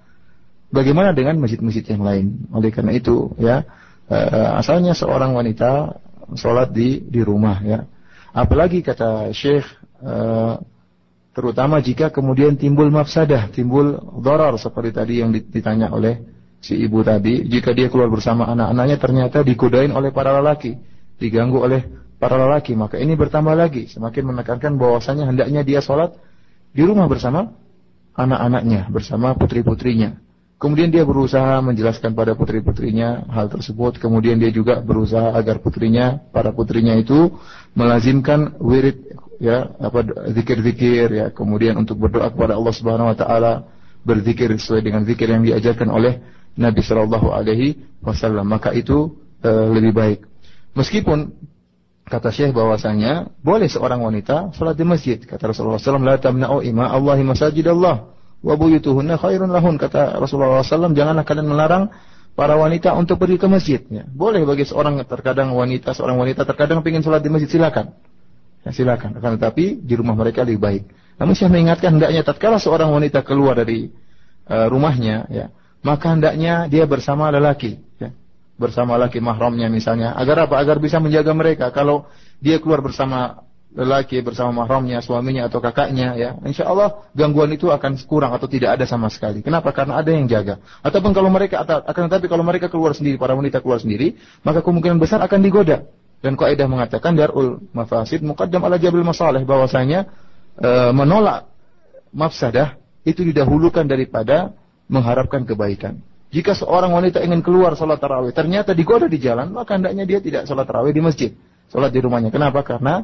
Bagaimana 0.72 1.12
dengan 1.12 1.36
masjid-masjid 1.44 1.84
yang 1.92 2.08
lain? 2.08 2.48
Oleh 2.56 2.72
karena 2.72 2.96
itu, 2.96 3.36
ya 3.36 3.68
uh, 4.08 4.56
asalnya 4.56 4.96
seorang 4.96 5.36
wanita 5.36 6.00
sholat 6.40 6.72
di 6.72 7.04
di 7.04 7.20
rumah 7.20 7.60
ya. 7.60 7.84
Apalagi 8.32 8.80
kata 8.80 9.36
Syekh 9.36 9.68
uh, 10.00 10.56
terutama 11.32 11.80
jika 11.80 12.12
kemudian 12.12 12.60
timbul 12.60 12.92
mafsadah, 12.92 13.52
timbul 13.52 14.00
doror 14.20 14.60
seperti 14.60 14.92
tadi 14.92 15.14
yang 15.24 15.32
ditanya 15.32 15.92
oleh 15.92 16.22
si 16.62 16.78
ibu 16.78 17.02
tadi, 17.02 17.48
jika 17.50 17.74
dia 17.74 17.90
keluar 17.90 18.08
bersama 18.14 18.46
anak-anaknya 18.52 18.98
ternyata 19.02 19.38
digodain 19.42 19.90
oleh 19.92 20.14
para 20.14 20.38
lelaki, 20.38 20.78
diganggu 21.18 21.58
oleh 21.58 21.82
para 22.22 22.38
lelaki, 22.38 22.78
maka 22.78 23.02
ini 23.02 23.18
bertambah 23.18 23.58
lagi, 23.58 23.90
semakin 23.90 24.30
menekankan 24.30 24.78
bahwasanya 24.78 25.26
hendaknya 25.26 25.66
dia 25.66 25.82
sholat 25.82 26.14
di 26.70 26.86
rumah 26.86 27.10
bersama 27.10 27.50
anak-anaknya, 28.14 28.94
bersama 28.94 29.34
putri-putrinya. 29.34 30.22
Kemudian 30.62 30.94
dia 30.94 31.02
berusaha 31.02 31.58
menjelaskan 31.66 32.14
pada 32.14 32.38
putri-putrinya 32.38 33.26
hal 33.34 33.50
tersebut. 33.50 33.98
Kemudian 33.98 34.38
dia 34.38 34.54
juga 34.54 34.78
berusaha 34.78 35.34
agar 35.34 35.58
putrinya, 35.58 36.22
para 36.30 36.54
putrinya 36.54 36.94
itu 37.02 37.34
melazimkan 37.74 38.62
wirid 38.62 39.18
ya 39.42 39.74
apa 39.82 40.06
zikir-zikir 40.30 41.10
ya. 41.10 41.26
Kemudian 41.34 41.82
untuk 41.82 41.98
berdoa 41.98 42.30
kepada 42.30 42.54
Allah 42.54 42.74
Subhanahu 42.78 43.10
wa 43.10 43.18
taala 43.18 43.54
berzikir 44.06 44.54
sesuai 44.54 44.86
dengan 44.86 45.02
zikir 45.04 45.26
yang 45.26 45.42
diajarkan 45.42 45.90
oleh 45.90 46.22
Nabi 46.54 46.86
Shallallahu 46.86 47.34
alaihi 47.34 47.82
wasallam. 48.06 48.46
Maka 48.46 48.78
itu 48.78 49.18
e, 49.42 49.50
lebih 49.50 49.98
baik. 49.98 50.20
Meskipun 50.78 51.34
kata 52.06 52.30
Syekh 52.30 52.54
bahwasanya 52.54 53.34
boleh 53.42 53.66
seorang 53.66 54.00
wanita 54.06 54.54
salat 54.54 54.78
di 54.78 54.86
masjid. 54.86 55.18
Kata 55.18 55.50
Rasulullah 55.50 55.82
SAW, 55.82 56.06
la 56.06 56.22
tamna'u 56.22 56.62
ima 56.62 56.94
Allahi 56.94 57.26
masajid 57.26 57.66
Allah 57.66 58.14
wa 58.42 58.54
buyutuhunna 58.58 59.22
khairun 59.22 59.50
lahun 59.54 59.78
kata 59.78 60.18
Rasulullah 60.18 60.66
SAW 60.66 60.98
janganlah 60.98 61.22
kalian 61.22 61.46
melarang 61.46 61.94
para 62.34 62.58
wanita 62.58 62.98
untuk 62.98 63.22
pergi 63.22 63.38
ke 63.38 63.46
masjid 63.46 63.82
ya. 63.86 64.04
boleh 64.10 64.42
bagi 64.42 64.66
seorang 64.66 64.98
terkadang 65.06 65.54
wanita 65.54 65.94
seorang 65.94 66.18
wanita 66.18 66.42
terkadang 66.50 66.82
ingin 66.82 67.06
sholat 67.06 67.22
di 67.22 67.30
masjid 67.30 67.50
silakan 67.54 67.94
ya, 68.66 68.70
silakan 68.74 69.18
akan 69.18 69.38
tetapi 69.38 69.82
di 69.82 69.94
rumah 69.98 70.14
mereka 70.14 70.46
lebih 70.46 70.62
baik 70.62 70.84
namun 71.18 71.34
saya 71.38 71.50
mengingatkan 71.54 71.98
hendaknya 71.98 72.22
tatkala 72.26 72.58
seorang 72.58 72.90
wanita 72.90 73.22
keluar 73.22 73.58
dari 73.58 73.90
uh, 74.50 74.68
rumahnya 74.70 75.30
ya 75.30 75.46
maka 75.82 76.14
hendaknya 76.14 76.70
dia 76.70 76.86
bersama 76.86 77.30
lelaki 77.30 77.82
ya 77.98 78.14
bersama 78.58 78.98
laki 78.98 79.18
mahramnya 79.18 79.70
misalnya 79.70 80.14
agar 80.14 80.46
apa 80.50 80.62
agar 80.62 80.78
bisa 80.78 81.02
menjaga 81.02 81.34
mereka 81.34 81.74
kalau 81.74 82.06
dia 82.42 82.62
keluar 82.62 82.82
bersama 82.82 83.46
lelaki 83.72 84.20
bersama 84.20 84.52
mahramnya, 84.52 85.00
suaminya 85.00 85.48
atau 85.48 85.64
kakaknya 85.64 86.20
ya, 86.20 86.30
insya 86.44 86.68
Allah 86.68 87.08
gangguan 87.16 87.56
itu 87.56 87.72
akan 87.72 87.96
kurang 88.04 88.36
atau 88.36 88.48
tidak 88.48 88.76
ada 88.76 88.84
sama 88.84 89.08
sekali. 89.08 89.40
Kenapa? 89.40 89.72
Karena 89.72 90.04
ada 90.04 90.12
yang 90.12 90.28
jaga. 90.28 90.60
Ataupun 90.84 91.16
kalau 91.16 91.32
mereka 91.32 91.64
akan 91.64 92.12
tetapi 92.12 92.28
kalau 92.28 92.44
mereka 92.44 92.68
keluar 92.68 92.92
sendiri, 92.92 93.16
para 93.16 93.32
wanita 93.32 93.64
keluar 93.64 93.80
sendiri, 93.80 94.20
maka 94.44 94.60
kemungkinan 94.60 95.00
besar 95.00 95.24
akan 95.24 95.40
digoda. 95.40 95.88
Dan 96.22 96.38
kaidah 96.38 96.70
mengatakan 96.70 97.18
darul 97.18 97.66
mafasid 97.74 98.22
muqaddam 98.22 98.62
ala 98.62 98.78
jabil 98.78 99.02
masalih 99.02 99.42
bahwasanya 99.42 100.06
e, 100.54 100.70
menolak 100.94 101.50
mafsadah 102.14 102.78
itu 103.02 103.26
didahulukan 103.26 103.90
daripada 103.90 104.54
mengharapkan 104.86 105.42
kebaikan. 105.50 105.98
Jika 106.32 106.56
seorang 106.56 106.94
wanita 106.94 107.20
ingin 107.26 107.44
keluar 107.44 107.76
sholat 107.76 108.00
tarawih, 108.00 108.32
ternyata 108.32 108.72
digoda 108.72 109.10
di 109.10 109.20
jalan, 109.20 109.52
maka 109.52 109.76
hendaknya 109.76 110.08
dia 110.08 110.20
tidak 110.24 110.48
sholat 110.48 110.64
tarawih 110.64 110.94
di 110.96 111.02
masjid, 111.04 111.36
sholat 111.68 111.92
di 111.92 112.00
rumahnya. 112.00 112.32
Kenapa? 112.32 112.64
Karena 112.64 113.04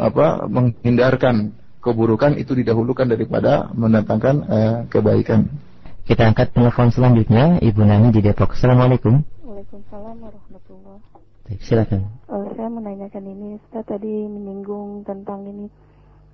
apa, 0.00 0.48
menghindarkan 0.50 1.54
keburukan 1.84 2.34
itu 2.34 2.56
didahulukan 2.58 3.06
daripada 3.06 3.70
mendatangkan 3.70 4.34
uh, 4.42 4.76
kebaikan. 4.90 5.46
Kita 6.02 6.26
angkat 6.26 6.50
telepon 6.50 6.90
selanjutnya, 6.90 7.62
Ibu 7.62 7.82
Nani 7.86 8.10
di 8.10 8.22
Depok. 8.22 8.58
Assalamualaikum. 8.58 9.22
Waalaikumsalam. 9.46 10.55
Baik, 11.46 11.62
silakan. 11.62 12.10
Uh, 12.26 12.50
saya 12.58 12.66
menanyakan 12.66 13.22
ini, 13.22 13.48
Ustaz 13.62 13.86
tadi 13.86 14.10
menyinggung 14.26 15.06
tentang 15.06 15.46
ini 15.46 15.70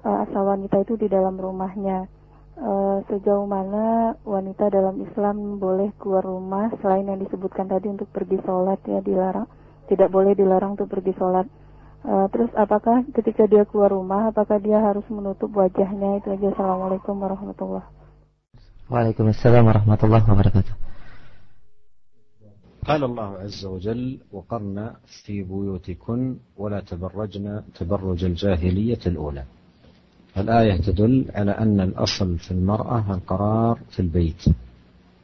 uh, 0.09 0.25
asal 0.25 0.49
wanita 0.49 0.81
itu 0.89 0.97
di 0.97 1.05
dalam 1.13 1.37
rumahnya. 1.37 2.09
Uh, 2.53 3.05
sejauh 3.13 3.45
mana 3.45 4.17
wanita 4.25 4.73
dalam 4.73 5.01
Islam 5.05 5.61
boleh 5.61 5.93
keluar 6.01 6.25
rumah 6.25 6.73
selain 6.81 7.09
yang 7.09 7.21
disebutkan 7.21 7.69
tadi 7.69 7.93
untuk 7.93 8.09
pergi 8.09 8.41
sholat 8.45 8.81
ya 8.89 9.05
dilarang, 9.05 9.49
tidak 9.89 10.09
boleh 10.09 10.33
dilarang 10.33 10.81
untuk 10.81 10.89
pergi 10.89 11.13
sholat. 11.17 11.45
Uh, 12.09 12.33
terus 12.33 12.49
apakah 12.57 13.05
ketika 13.13 13.45
dia 13.45 13.69
keluar 13.69 13.93
rumah, 13.93 14.33
apakah 14.33 14.57
dia 14.65 14.81
harus 14.81 15.05
menutup 15.13 15.53
wajahnya 15.53 16.25
itu 16.25 16.33
aja. 16.33 16.57
Assalamualaikum 16.57 17.21
warahmatullah. 17.21 17.85
Waalaikumsalam 18.89 19.65
warahmatullahi 19.65 20.25
wabarakatuh. 20.25 20.92
قال 22.87 23.05
الله 23.05 23.39
عز 23.39 23.65
وجل 23.65 24.19
وقرن 24.33 24.91
في 25.07 25.43
بيوتكن 25.43 26.37
ولا 26.57 26.81
تبرجن 26.81 27.63
تبرج 27.79 28.25
الجاهلية 28.25 28.99
الأولى. 29.07 29.45
الآية 30.37 30.77
تدل 30.77 31.25
على 31.35 31.51
أن 31.51 31.81
الأصل 31.81 32.39
في 32.39 32.51
المرأة 32.51 33.15
القرار 33.15 33.79
في 33.91 34.01
البيت 34.01 34.45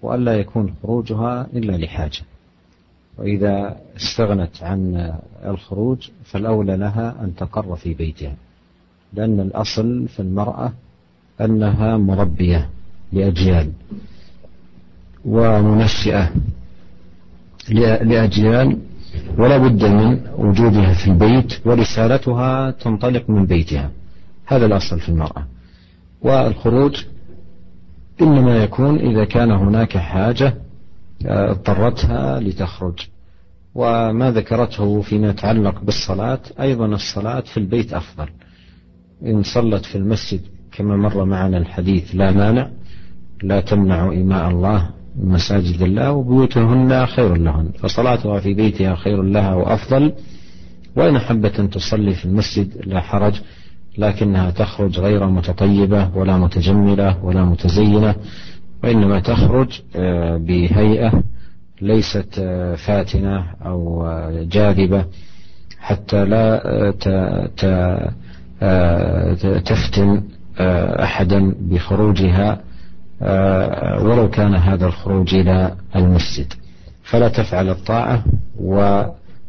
وألا 0.02 0.34
يكون 0.36 0.74
خروجها 0.82 1.46
إلا 1.52 1.76
لحاجة. 1.76 2.20
وإذا 3.18 3.80
استغنت 3.96 4.62
عن 4.62 5.12
الخروج 5.44 6.08
فالأولى 6.24 6.76
لها 6.76 7.24
أن 7.24 7.34
تقر 7.36 7.76
في 7.76 7.94
بيتها 7.94 8.36
لأن 9.12 9.40
الأصل 9.40 10.08
في 10.08 10.20
المرأة 10.20 10.72
أنها 11.40 11.96
مربية 11.96 12.70
لأجيال 13.12 13.72
ومنشئة 15.24 16.32
لأجيال 17.70 18.78
ولا 19.38 19.58
بد 19.58 19.84
من 19.84 20.20
وجودها 20.38 20.92
في 20.94 21.10
البيت 21.10 21.66
ورسالتها 21.66 22.70
تنطلق 22.70 23.30
من 23.30 23.46
بيتها. 23.46 23.90
هذا 24.46 24.66
الأصل 24.66 25.00
في 25.00 25.08
المرأة. 25.08 25.46
والخروج 26.22 27.04
إنما 28.20 28.56
يكون 28.56 28.98
إذا 28.98 29.24
كان 29.24 29.50
هناك 29.50 29.98
حاجة 29.98 30.54
اضطرتها 31.26 32.40
لتخرج. 32.40 32.98
وما 33.74 34.30
ذكرته 34.30 35.00
فيما 35.00 35.28
يتعلق 35.28 35.80
بالصلاة 35.82 36.40
أيضا 36.60 36.86
الصلاة 36.86 37.40
في 37.40 37.56
البيت 37.56 37.92
أفضل. 37.94 38.28
إن 39.26 39.42
صلت 39.42 39.84
في 39.84 39.98
المسجد 39.98 40.40
كما 40.72 40.96
مر 40.96 41.24
معنا 41.24 41.58
الحديث 41.58 42.14
لا 42.14 42.30
مانع 42.30 42.70
لا 43.42 43.60
تمنع 43.60 44.06
إماء 44.06 44.48
الله. 44.50 44.90
مساجد 45.22 45.82
الله 45.82 46.12
وبيوتهن 46.12 47.06
خير 47.06 47.34
لهن 47.36 47.70
فصلاتها 47.78 48.40
في 48.40 48.54
بيتها 48.54 48.94
خير 48.94 49.22
لها 49.22 49.54
وأفضل. 49.54 50.12
وإن 50.96 51.16
أحبت 51.16 51.60
أن 51.60 51.70
تصلي 51.70 52.14
في 52.14 52.24
المسجد 52.24 52.68
لا 52.86 53.00
حرج 53.00 53.40
لكنها 53.98 54.50
تخرج 54.50 54.98
غير 55.00 55.26
متطيبة 55.26 56.10
ولا 56.16 56.36
متجملة 56.36 57.24
ولا 57.24 57.44
متزينة 57.44 58.14
وإنما 58.84 59.20
تخرج 59.20 59.80
آه، 59.96 60.36
بهيئة 60.36 61.22
ليست 61.82 62.38
آه، 62.38 62.74
فاتنة 62.74 63.44
أو 63.66 64.06
آه، 64.06 64.46
جاذبة 64.50 65.04
حتى 65.78 66.24
لا 66.24 66.62
تفتن 69.64 70.22
أحدا 71.00 71.54
بخروجها 71.60 72.60
ولو 74.02 74.30
كان 74.30 74.54
هذا 74.54 74.86
الخروج 74.86 75.34
إلى 75.34 75.74
المسجد. 75.96 76.52
فلا 77.02 77.28
تفعل 77.28 77.68
الطاعة 77.68 78.24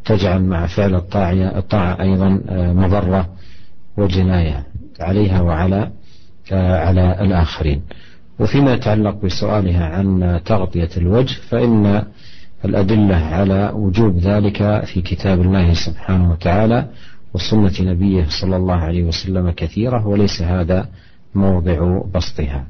تجعل 0.06 0.44
مع 0.44 0.68
فعل 0.68 0.96
الطاعة, 0.96 1.34
الطاعة 1.34 2.02
أيضا 2.02 2.42
مضرة 2.74 3.30
وجناية 3.98 4.64
عليها 5.00 5.42
وعلى 5.42 5.92
على 6.52 7.22
الآخرين. 7.22 7.82
وفيما 8.40 8.74
يتعلق 8.74 9.26
بسؤالها 9.26 9.86
عن 9.86 10.40
تغطية 10.46 10.90
الوجه 10.98 11.34
فإن 11.50 12.04
الأدلة 12.66 13.16
على 13.16 13.72
وجوب 13.74 14.18
ذلك 14.18 14.84
في 14.86 15.02
كتاب 15.02 15.42
الله 15.42 15.74
سبحانه 15.74 16.32
وتعالى 16.32 16.88
وسنة 17.34 17.92
نبيه 17.92 18.26
صلى 18.42 18.56
الله 18.56 18.76
عليه 18.76 19.04
وسلم 19.04 19.52
كثيرة 19.52 20.08
وليس 20.08 20.42
هذا 20.42 20.88
موضع 21.36 22.02
بسطها. 22.16 22.66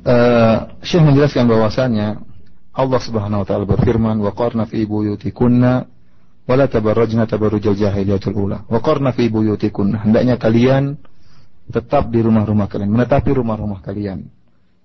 Uh, 0.00 0.80
Syekh 0.80 1.04
menjelaskan 1.04 1.44
bahwasanya 1.44 2.24
Allah 2.72 3.00
Subhanahu 3.04 3.44
wa 3.44 3.46
taala 3.46 3.68
berfirman 3.68 4.16
wa 4.16 4.32
qarna 4.32 4.64
fi 4.64 4.88
buyutikunna 4.88 5.72
wa 6.48 6.54
la 6.56 6.66
tabarrajna 6.72 7.28
tabarrujal 7.28 7.76
jahiliyatul 7.76 8.32
ula. 8.32 8.64
Wa 8.64 8.80
qarna 8.80 9.12
fi 9.12 9.28
buyutikunna. 9.28 10.08
Hendaknya 10.08 10.40
kalian 10.40 10.96
tetap 11.68 12.08
di 12.08 12.24
rumah-rumah 12.24 12.66
kalian, 12.66 12.90
menetapi 12.90 13.30
rumah-rumah 13.30 13.84
kalian. 13.84 14.26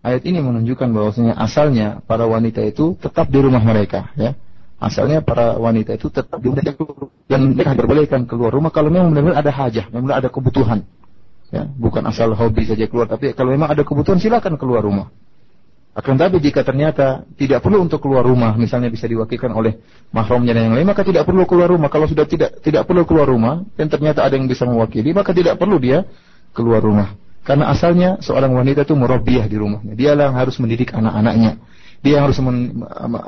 Ayat 0.06 0.22
ini 0.28 0.38
menunjukkan 0.38 0.92
bahwasanya 0.94 1.34
asalnya 1.34 2.04
para 2.06 2.30
wanita 2.30 2.62
itu 2.62 2.94
tetap 3.00 3.26
di 3.32 3.40
rumah 3.42 3.64
mereka, 3.64 4.14
ya. 4.14 4.38
Asalnya 4.78 5.24
para 5.24 5.58
wanita 5.58 5.98
itu 5.98 6.12
tetap 6.14 6.38
di 6.44 6.52
rumah 6.52 6.62
dan 7.26 7.56
mereka 7.56 7.74
diperbolehkan 7.74 8.30
keluar 8.30 8.54
rumah 8.54 8.70
kalau 8.70 8.94
memang 8.94 9.16
benar-benar 9.16 9.42
ada 9.42 9.50
hajah, 9.50 9.90
memang 9.90 10.14
ada 10.14 10.30
kebutuhan. 10.30 10.86
Ya, 11.54 11.70
bukan 11.70 12.02
asal 12.10 12.34
hobi 12.34 12.66
saja 12.66 12.90
keluar, 12.90 13.06
tapi 13.06 13.32
kalau 13.38 13.54
memang 13.54 13.70
ada 13.70 13.86
kebutuhan 13.86 14.18
silakan 14.18 14.58
keluar 14.58 14.82
rumah. 14.82 15.14
Akan 15.96 16.20
tapi 16.20 16.44
jika 16.44 16.60
ternyata 16.60 17.24
tidak 17.40 17.64
perlu 17.64 17.88
untuk 17.88 18.04
keluar 18.04 18.28
rumah, 18.28 18.52
misalnya 18.60 18.92
bisa 18.92 19.08
diwakilkan 19.08 19.48
oleh 19.56 19.80
mahramnya 20.12 20.52
dan 20.52 20.68
yang 20.68 20.76
lain, 20.76 20.88
maka 20.92 21.08
tidak 21.08 21.24
perlu 21.24 21.48
keluar 21.48 21.72
rumah. 21.72 21.88
Kalau 21.88 22.04
sudah 22.04 22.28
tidak 22.28 22.60
tidak 22.60 22.84
perlu 22.84 23.08
keluar 23.08 23.32
rumah 23.32 23.64
dan 23.80 23.88
ternyata 23.88 24.28
ada 24.28 24.36
yang 24.36 24.44
bisa 24.44 24.68
mewakili, 24.68 25.16
maka 25.16 25.32
tidak 25.32 25.56
perlu 25.56 25.80
dia 25.80 26.04
keluar 26.52 26.84
rumah. 26.84 27.16
Karena 27.48 27.72
asalnya 27.72 28.20
seorang 28.20 28.52
wanita 28.52 28.84
itu 28.84 28.92
murabbiyah 28.92 29.48
di 29.48 29.56
rumahnya. 29.56 29.94
Dia 29.96 30.20
yang 30.20 30.36
harus 30.36 30.60
mendidik 30.60 30.92
anak-anaknya. 30.92 31.64
Dia 32.04 32.18
harus 32.20 32.38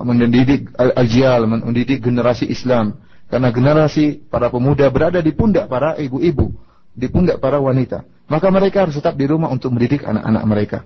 mendidik 0.03 0.67
al-ajyal, 0.75 1.47
mendidik 1.47 2.03
generasi 2.03 2.51
Islam. 2.51 2.99
Karena 3.31 3.47
generasi 3.55 4.27
para 4.27 4.51
pemuda 4.51 4.91
berada 4.91 5.23
di 5.23 5.31
pundak 5.31 5.71
para 5.71 5.95
ibu-ibu, 5.95 6.51
di 6.97 7.07
pundak 7.13 7.37
para 7.37 7.61
wanita. 7.61 8.01
Maka 8.27 8.49
mereka 8.49 8.83
harus 8.83 8.97
tetap 8.97 9.13
di 9.13 9.29
rumah 9.29 9.53
untuk 9.53 9.71
mendidik 9.71 10.03
anak-anak 10.03 10.43
mereka. 10.49 10.79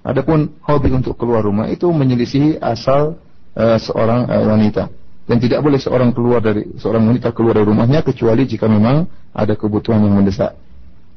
Adapun 0.00 0.56
hobi 0.64 0.90
untuk 0.96 1.14
keluar 1.20 1.44
rumah 1.44 1.68
itu 1.68 1.84
menyelisihi 1.92 2.56
asal 2.58 3.20
uh, 3.52 3.76
seorang 3.76 4.26
uh, 4.26 4.44
wanita. 4.48 4.88
Dan 5.28 5.38
tidak 5.38 5.62
boleh 5.62 5.78
seorang 5.78 6.10
keluar 6.10 6.42
dari 6.42 6.66
seorang 6.80 7.06
wanita 7.06 7.30
keluar 7.36 7.54
dari 7.54 7.68
rumahnya 7.68 8.02
kecuali 8.02 8.48
jika 8.48 8.66
memang 8.66 9.06
ada 9.30 9.54
kebutuhan 9.54 10.02
yang 10.02 10.18
mendesak. 10.18 10.58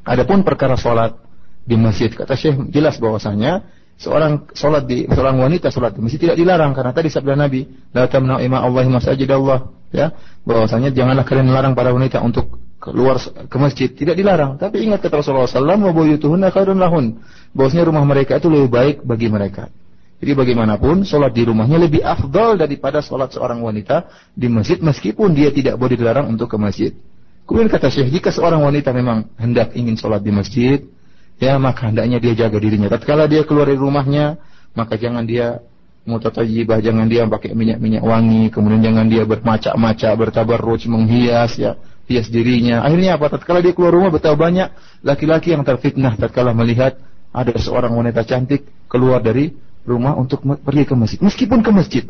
Adapun 0.06 0.46
perkara 0.46 0.78
sholat, 0.78 1.18
di 1.64 1.76
masjid. 1.80 2.12
Kata 2.12 2.36
Syekh 2.36 2.70
jelas 2.70 3.00
bahwasanya 3.00 3.64
seorang 3.96 4.52
sholat 4.52 4.84
di 4.84 5.08
seorang 5.08 5.40
wanita 5.40 5.72
sholat 5.72 5.96
di 5.96 6.02
masjid 6.04 6.20
tidak 6.20 6.38
dilarang 6.38 6.76
karena 6.76 6.92
tadi 6.92 7.08
sabda 7.14 7.40
Nabi 7.40 7.70
la 7.94 8.10
tamna'u 8.10 8.42
ima 8.42 8.60
Allah 8.60 8.84
masajid 8.90 9.30
Allah 9.32 9.70
ya 9.94 10.12
bahwasanya 10.44 10.92
janganlah 10.92 11.24
kalian 11.24 11.48
melarang 11.48 11.74
para 11.78 11.94
wanita 11.94 12.20
untuk 12.20 12.58
keluar 12.84 13.16
ke 13.24 13.58
masjid. 13.58 13.88
Tidak 13.88 14.12
dilarang. 14.12 14.60
Tapi 14.60 14.84
ingat 14.84 15.00
kata 15.00 15.24
Rasulullah 15.24 15.48
SAW 15.48 15.88
wa 15.88 15.94
buyutuhunna 15.96 16.52
khairun 16.52 16.76
lahun. 16.76 17.24
Bahwasanya 17.56 17.88
rumah 17.88 18.04
mereka 18.04 18.44
itu 18.44 18.52
lebih 18.52 18.68
baik 18.68 18.96
bagi 19.08 19.32
mereka. 19.32 19.72
Jadi 20.20 20.36
bagaimanapun 20.36 21.04
sholat 21.08 21.32
di 21.36 21.44
rumahnya 21.48 21.80
lebih 21.80 22.04
afdal 22.04 22.60
daripada 22.60 23.00
sholat 23.04 23.32
seorang 23.32 23.60
wanita 23.60 24.08
di 24.32 24.48
masjid 24.48 24.80
meskipun 24.80 25.36
dia 25.36 25.52
tidak 25.52 25.80
boleh 25.80 25.96
dilarang 25.96 26.32
untuk 26.32 26.52
ke 26.52 26.56
masjid. 26.60 26.92
Kemudian 27.44 27.68
kata 27.68 27.92
Syekh 27.92 28.08
jika 28.08 28.32
seorang 28.32 28.64
wanita 28.64 28.96
memang 28.96 29.28
hendak 29.36 29.76
ingin 29.76 30.00
sholat 30.00 30.24
di 30.24 30.32
masjid 30.32 30.80
ya 31.44 31.60
maka 31.60 31.92
hendaknya 31.92 32.24
dia 32.24 32.48
jaga 32.48 32.56
dirinya. 32.56 32.88
Tatkala 32.88 33.28
dia 33.28 33.44
keluar 33.44 33.68
dari 33.68 33.76
rumahnya, 33.76 34.40
maka 34.80 34.96
jangan 34.96 35.28
dia 35.28 35.60
mutatajibah, 36.08 36.80
jangan 36.80 37.08
dia 37.12 37.28
pakai 37.28 37.52
minyak-minyak 37.52 38.04
wangi, 38.04 38.48
kemudian 38.48 38.80
jangan 38.80 39.12
dia 39.12 39.24
bermacak-macak, 39.28 40.12
bertabarruj, 40.20 40.88
menghias 40.88 41.60
ya, 41.60 41.76
hias 42.08 42.28
dirinya. 42.28 42.84
Akhirnya 42.84 43.16
apa? 43.16 43.32
Tatkala 43.32 43.64
dia 43.64 43.72
keluar 43.72 43.96
rumah 43.96 44.12
betapa 44.12 44.36
banyak 44.36 44.72
laki-laki 45.06 45.56
yang 45.56 45.64
terfitnah 45.64 46.16
tatkala 46.20 46.52
melihat 46.52 47.00
ada 47.34 47.54
seorang 47.58 47.96
wanita 47.96 48.28
cantik 48.28 48.68
keluar 48.92 49.24
dari 49.24 49.54
rumah 49.88 50.16
untuk 50.16 50.44
pergi 50.44 50.84
ke 50.88 50.96
masjid. 50.96 51.20
Meskipun 51.20 51.60
ke 51.64 51.72
masjid, 51.72 52.04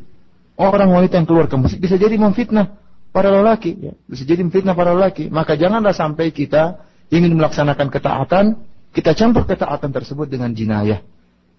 orang 0.60 0.90
wanita 0.92 1.18
yang 1.22 1.28
keluar 1.30 1.46
ke 1.48 1.56
masjid 1.56 1.80
bisa 1.80 1.96
jadi 1.96 2.18
memfitnah 2.18 2.76
para 3.14 3.30
lelaki, 3.30 3.78
ya. 3.78 3.94
bisa 4.10 4.26
jadi 4.26 4.42
memfitnah 4.42 4.74
para 4.74 4.94
lelaki. 4.94 5.30
Maka 5.30 5.56
janganlah 5.58 5.94
sampai 5.94 6.34
kita 6.34 6.84
ingin 7.14 7.34
melaksanakan 7.38 7.88
ketaatan 7.94 8.46
kita 8.94 9.18
campur 9.18 9.50
ketaatan 9.50 9.90
tersebut 9.90 10.30
dengan 10.30 10.54
jinayah. 10.54 11.02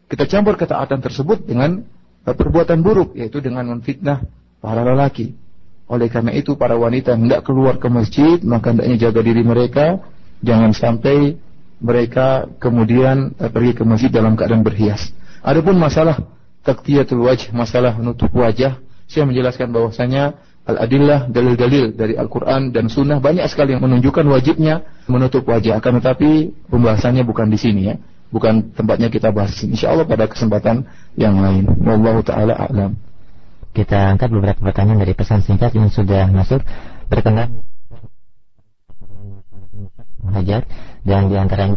Kita 0.07 0.31
campur 0.31 0.55
ketaatan 0.55 1.03
tersebut 1.03 1.43
dengan 1.43 1.83
perbuatan 2.23 2.79
buruk, 2.79 3.19
yaitu 3.19 3.43
dengan 3.43 3.67
memfitnah 3.75 4.23
para 4.63 4.87
lelaki. 4.87 5.35
Oleh 5.95 6.11
karena 6.11 6.35
itu 6.35 6.59
para 6.59 6.75
wanita 6.75 7.15
hendak 7.15 7.47
keluar 7.47 7.79
ke 7.79 7.87
masjid, 7.87 8.43
maka 8.43 8.75
hendaknya 8.75 9.09
jaga 9.09 9.23
diri 9.23 9.47
mereka, 9.47 10.03
jangan 10.43 10.75
sampai 10.75 11.39
mereka 11.79 12.51
kemudian 12.59 13.31
uh, 13.39 13.47
pergi 13.47 13.79
ke 13.79 13.83
masjid 13.87 14.11
dalam 14.11 14.35
keadaan 14.35 14.67
berhias. 14.67 15.15
Adapun 15.47 15.79
masalah 15.79 16.19
taktiyatul 16.67 17.23
wajh, 17.23 17.55
masalah 17.55 17.95
menutup 17.95 18.35
wajah, 18.35 18.83
saya 19.07 19.25
menjelaskan 19.29 19.71
bahwasanya 19.71 20.35
al-adillah, 20.65 21.29
dalil-dalil 21.29 21.95
dari 21.95 22.17
Al-Quran 22.17 22.73
dan 22.73 22.89
Sunnah 22.91 23.21
banyak 23.21 23.45
sekali 23.47 23.77
yang 23.77 23.85
menunjukkan 23.85 24.25
wajibnya 24.27 24.83
menutup 25.07 25.45
wajah. 25.47 25.79
Akan 25.79 26.01
tetapi 26.01 26.51
pembahasannya 26.73 27.23
bukan 27.23 27.53
di 27.53 27.59
sini 27.61 27.83
ya. 27.93 27.97
Bukan 28.35 28.75
tempatnya 28.75 29.13
kita 29.13 29.31
bahas 29.31 29.55
Insya 29.63 29.95
Allah 29.95 30.09
pada 30.09 30.27
kesempatan 30.27 30.83
yang 31.15 31.39
lain. 31.39 31.71
Wallahu 31.85 32.25
ta'ala 32.27 32.67
a'lam. 32.67 32.99
Kita 33.75 34.15
angkat 34.15 34.31
beberapa 34.31 34.63
pertanyaan 34.63 35.03
dari 35.03 35.19
pesan 35.19 35.43
singkat 35.43 35.75
yang 35.75 35.91
sudah 35.91 36.31
masuk 36.31 36.63
berkenan 37.11 37.67
mengajar 40.25 40.65
dan 41.05 41.29
di 41.29 41.37
antaranya 41.37 41.77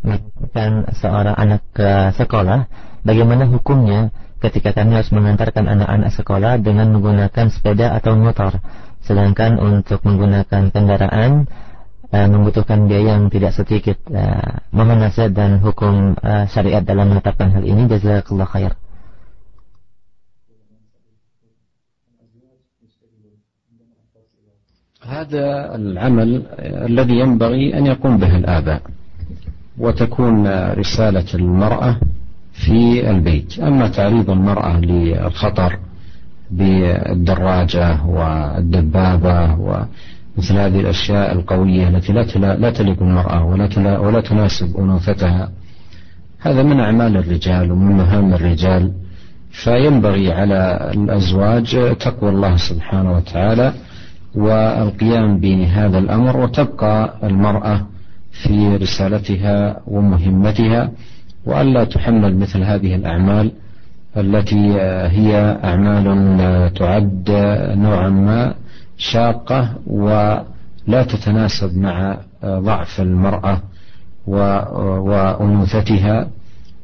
mengantarkan 0.00 0.70
seorang 0.96 1.36
anak 1.36 1.60
ke 1.76 1.90
sekolah 2.16 2.66
bagaimana 3.04 3.46
hukumnya 3.50 4.14
ketika 4.42 4.74
kami 4.74 4.98
harus 4.98 5.14
mengantarkan 5.14 5.70
anak-anak 5.70 6.10
sekolah 6.10 6.58
dengan 6.58 6.90
menggunakan 6.98 7.46
sepeda 7.54 7.94
atau 7.94 8.18
motor. 8.18 8.58
Sedangkan 9.06 9.58
untuk 9.62 10.02
menggunakan 10.02 10.74
kendaraan 10.74 11.46
uh, 12.10 12.26
membutuhkan 12.26 12.90
biaya 12.90 13.18
yang 13.18 13.30
tidak 13.30 13.54
sedikit. 13.54 13.98
Uh, 14.10 14.62
mohon 14.74 14.98
dan 15.30 15.62
hukum 15.62 16.18
uh, 16.18 16.50
syariat 16.50 16.82
dalam 16.82 17.14
menetapkan 17.14 17.54
hal 17.54 17.62
ini. 17.62 17.86
Jazakallah 17.86 18.50
khair. 18.50 18.74
هذا 25.08 25.74
العمل 25.74 26.42
الذي 26.60 27.18
ينبغي 27.18 27.78
أن 27.78 27.86
يقوم 27.86 28.18
به 28.18 28.36
الآباء 28.36 28.82
وتكون 29.78 30.46
رسالة 30.72 31.24
المرأة 31.34 31.96
في 32.52 33.10
البيت. 33.10 33.58
أما 33.58 33.88
تعريض 33.88 34.30
المرأة 34.30 34.80
للخطر 34.80 35.78
بالدراجة 36.50 38.04
والدبابة 38.04 39.54
ومثل 39.54 40.54
هذه 40.54 40.80
الأشياء 40.80 41.32
القوية 41.32 41.88
التي 41.88 42.12
لا 42.12 42.56
لا 42.56 42.70
تليق 42.70 43.02
المرأة 43.02 43.44
ولا 43.44 43.98
ولا 43.98 44.20
تناسب 44.20 44.76
أنوثتها 44.76 45.50
هذا 46.40 46.62
من 46.62 46.80
أعمال 46.80 47.16
الرجال 47.16 47.72
ومن 47.72 47.96
مهام 47.96 48.34
الرجال. 48.34 48.92
فينبغي 49.50 50.32
على 50.32 50.90
الأزواج 50.94 51.96
تقوى 52.00 52.30
الله 52.30 52.56
سبحانه 52.56 53.16
وتعالى 53.16 53.72
والقيام 54.34 55.38
بهذا 55.40 55.98
الأمر 55.98 56.36
وتبقى 56.36 57.14
المرأة 57.24 57.80
في 58.30 58.76
رسالتها 58.76 59.80
ومهمتها 59.86 60.90
وألا 61.46 61.84
تحمل 61.84 62.36
مثل 62.36 62.62
هذه 62.62 62.94
الأعمال 62.94 63.52
التي 64.16 64.72
هي 65.16 65.58
أعمال 65.64 66.04
تعد 66.74 67.30
نوعا 67.78 68.08
ما 68.08 68.54
شاقة 68.96 69.70
ولا 69.86 71.02
تتناسب 71.08 71.76
مع 71.78 72.16
ضعف 72.44 73.00
المرأة 73.00 73.60
وأنوثتها 75.06 76.28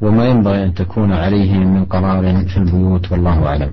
وما 0.03 0.25
ينبغي 0.27 0.65
أن 0.65 0.75
تكون 0.75 1.13
عليه 1.13 1.59
من 1.59 1.85
قرار 1.85 2.45
في 2.47 2.57
البيوت 2.57 3.13
والله 3.13 3.47
أعلم. 3.47 3.71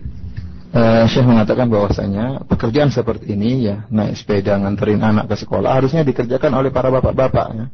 Uh, 0.76 1.08
Syekh 1.08 1.24
mengatakan 1.24 1.72
bahwasanya 1.72 2.44
pekerjaan 2.52 2.92
seperti 2.92 3.32
ini 3.32 3.64
ya 3.64 3.88
naik 3.88 4.20
sepeda 4.20 4.60
nganterin 4.60 5.00
anak 5.00 5.32
ke 5.32 5.40
sekolah 5.40 5.72
harusnya 5.72 6.04
dikerjakan 6.04 6.52
oleh 6.52 6.68
para 6.68 6.92
bapak-bapak 6.92 7.48
ya 7.56 7.66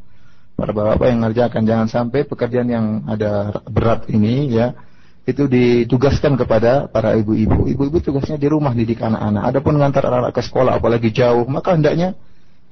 para 0.53 0.69
bapak 0.69 1.09
yang 1.09 1.17
mengerjakan 1.25 1.65
jangan 1.65 1.87
sampai 1.89 2.29
pekerjaan 2.29 2.69
yang 2.69 2.85
ada 3.09 3.57
berat 3.65 4.05
ini 4.13 4.53
ya 4.53 4.77
itu 5.25 5.45
ditugaskan 5.45 6.33
kepada 6.33 6.89
para 6.89 7.13
ibu-ibu. 7.13 7.69
Ibu-ibu 7.69 7.97
tugasnya 8.01 8.41
di 8.41 8.49
rumah 8.49 8.73
didik 8.73 9.01
anak-anak. 9.05 9.53
Adapun 9.53 9.77
mengantar 9.77 10.09
anak-anak 10.09 10.33
ke 10.33 10.41
sekolah 10.41 10.73
apalagi 10.81 11.09
jauh, 11.13 11.45
maka 11.45 11.77
hendaknya 11.77 12.17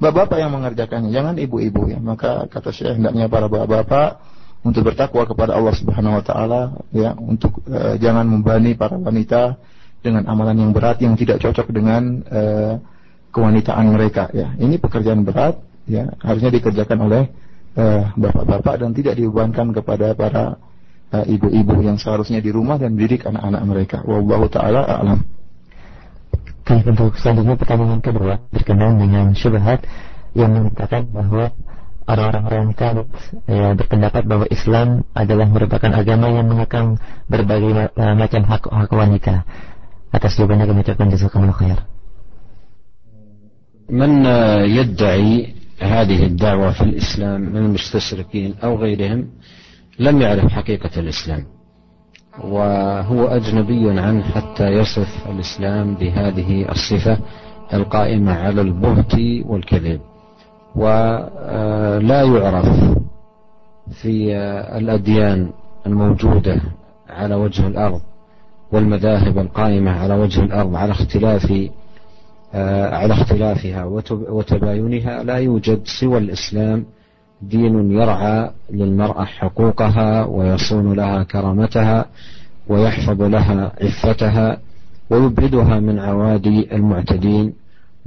bapak-bapak 0.02 0.38
yang 0.42 0.52
mengerjakannya, 0.58 1.10
jangan 1.14 1.36
ibu-ibu 1.38 1.94
ya. 1.94 2.00
Maka 2.02 2.50
kata 2.50 2.74
saya 2.74 2.98
hendaknya 2.98 3.30
para 3.30 3.46
bapak-bapak 3.46 4.18
untuk 4.66 4.82
bertakwa 4.82 5.24
kepada 5.30 5.56
Allah 5.56 5.74
Subhanahu 5.78 6.18
wa 6.20 6.24
taala 6.26 6.62
ya, 6.90 7.14
untuk 7.16 7.62
uh, 7.70 7.96
jangan 8.02 8.26
membani 8.26 8.74
para 8.74 8.98
wanita 8.98 9.62
dengan 10.00 10.24
amalan 10.28 10.56
yang 10.56 10.72
berat 10.72 10.98
yang 11.04 11.20
tidak 11.20 11.44
cocok 11.44 11.70
dengan 11.76 12.24
uh, 12.32 12.76
kewanitaan 13.36 13.94
mereka 13.94 14.32
ya. 14.32 14.56
Ini 14.58 14.80
pekerjaan 14.80 15.22
berat 15.28 15.60
ya, 15.86 16.10
harusnya 16.22 16.50
dikerjakan 16.54 16.98
oleh 17.06 17.24
eh, 17.78 18.04
bapak-bapak 18.18 18.74
uh, 18.74 18.80
dan 18.86 18.90
tidak 18.94 19.14
dibebankan 19.18 19.70
kepada 19.74 20.18
para 20.18 20.58
ibu-ibu 21.26 21.78
uh, 21.78 21.86
yang 21.86 21.98
seharusnya 21.98 22.42
di 22.42 22.50
rumah 22.54 22.82
dan 22.82 22.98
mendidik 22.98 23.26
anak-anak 23.26 23.62
mereka. 23.66 23.98
Wallahu 24.06 24.50
taala 24.50 24.86
a'lam. 24.86 25.26
Baik, 26.66 26.86
untuk 26.86 27.18
selanjutnya 27.18 27.58
pertanyaan 27.58 28.02
kedua 28.02 28.42
berkenaan 28.54 29.02
dengan 29.02 29.26
syubhat 29.34 29.86
yang 30.38 30.54
mengatakan 30.54 31.10
bahwa 31.10 31.50
orang-orang 32.10 32.46
radikal 32.50 33.06
ya, 33.46 33.74
berpendapat 33.78 34.24
bahwa 34.26 34.46
Islam 34.50 35.06
adalah 35.14 35.46
merupakan 35.50 35.92
agama 35.94 36.34
yang 36.34 36.50
mengekang 36.50 36.98
berbagai 37.30 37.94
macam 37.98 38.42
hak 38.46 38.64
hak 38.66 38.92
wanita. 38.94 39.46
Atas 40.10 40.38
jawabannya 40.38 40.66
kami 40.70 40.82
ucapkan 40.82 41.10
jazakumullah 41.14 41.58
khair. 41.58 41.80
من 43.90 44.26
يدعي 44.70 45.54
هذه 45.82 46.26
الدعوة 46.26 46.72
في 46.72 46.82
الإسلام 46.82 47.42
من 47.42 47.58
المستشرقين 47.58 48.56
أو 48.64 48.78
غيرهم 48.78 49.28
لم 50.00 50.22
يعرف 50.22 50.46
حقيقة 50.54 51.00
الإسلام 51.00 51.46
وهو 52.44 53.28
أجنبي 53.28 54.00
عنه 54.00 54.24
حتى 54.24 54.68
يصف 54.70 55.28
الإسلام 55.30 55.96
بهذه 55.96 56.72
الصفة 56.72 57.18
القائمة 57.74 58.34
على 58.34 58.62
البهت 58.62 59.14
والكذب 59.46 60.02
ولا 60.76 62.22
يعرف 62.24 62.70
في 64.02 64.36
الأديان 64.78 65.50
الموجودة 65.86 66.62
على 67.10 67.36
وجه 67.36 67.68
الأرض 67.68 68.02
والمذاهب 68.72 69.38
القائمة 69.38 69.92
على 69.92 70.14
وجه 70.14 70.44
الأرض 70.44 70.76
على 70.76 70.92
اختلاف 70.92 71.70
آه، 72.54 72.96
على 72.96 73.14
اختلافها 73.14 73.86
وتباينها 74.12 75.24
لا 75.24 75.38
يوجد 75.38 75.82
سوى 75.84 76.18
الإسلام 76.18 76.86
دين 77.42 77.92
يرعى 77.92 78.52
للمرأة 78.70 79.26
حقوقها 79.26 80.26
ويصون 80.26 80.94
لها 80.94 81.24
كرامتها 81.24 82.06
ويحفظ 82.68 83.22
لها 83.22 83.72
عفتها 83.82 84.58
ويبعدها 85.10 85.80
من 85.80 86.00
عوادي 86.00 86.76
المعتدين 86.76 87.54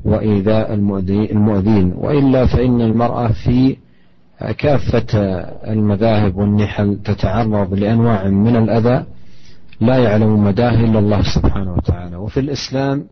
وإيذاء 0.05 0.75
المؤذين. 0.75 1.93
وإلا 1.97 2.47
فإن 2.47 2.81
المرأة 2.81 3.29
في 3.29 3.77
كافة 4.59 5.19
المذاهب 5.73 6.37
والنحل 6.37 6.99
تتعرض 7.05 7.75
لأنواع 7.75 8.29
من 8.29 8.57
الأذى 8.57 9.05
لا 9.83 9.97
يعلم 9.99 10.45
مداه 10.45 10.85
إلا 10.85 10.99
الله 10.99 11.23
سبحانه 11.35 11.73
وتعالى. 11.75 12.17
وفي 12.17 12.41
الإسلام 12.41 13.05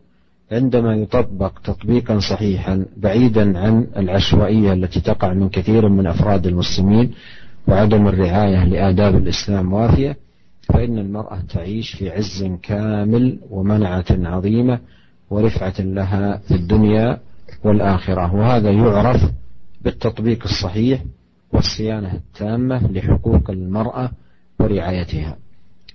عندما 0.51 0.95
يطبق 0.95 1.59
تطبيقا 1.63 2.19
صحيحا 2.19 2.85
بعيدا 2.97 3.59
عن 3.59 3.87
العشوائية 3.97 4.73
التي 4.73 5.01
تقع 5.01 5.33
من 5.33 5.49
كثير 5.49 5.89
من 5.89 6.07
أفراد 6.07 6.47
المسلمين 6.47 7.11
وعدم 7.67 8.07
الرعاية 8.07 8.65
لآداب 8.65 9.15
الإسلام 9.15 9.73
وافية 9.73 10.17
فإن 10.73 10.97
المرأة 10.97 11.39
تعيش 11.49 11.95
في 11.95 12.09
عز 12.09 12.49
كامل 12.63 13.39
ومنعة 13.49 14.05
عظيمة 14.09 14.79
ورفعة 15.29 15.73
لها 15.79 16.37
في 16.37 16.55
الدنيا 16.55 17.19
والآخرة. 17.63 18.35
وهذا 18.35 18.71
يعرف 18.71 19.21
بالتطبيق 19.81 20.43
الصحيح 20.43 21.03
والصيانة 21.53 22.13
التامة 22.13 22.91
لحقوق 22.91 23.49
المرأة 23.49 24.11
ورعايتها. 24.59 25.37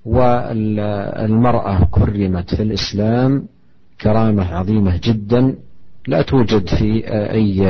والمرأة 0.06 1.88
كرمت 1.90 2.54
في 2.54 2.62
الإسلام 2.62 3.44
كرامة 4.00 4.54
عظيمة 4.54 5.00
جدا 5.04 5.54
لا 6.08 6.22
توجد 6.22 6.68
في 6.68 7.02
أي 7.08 7.62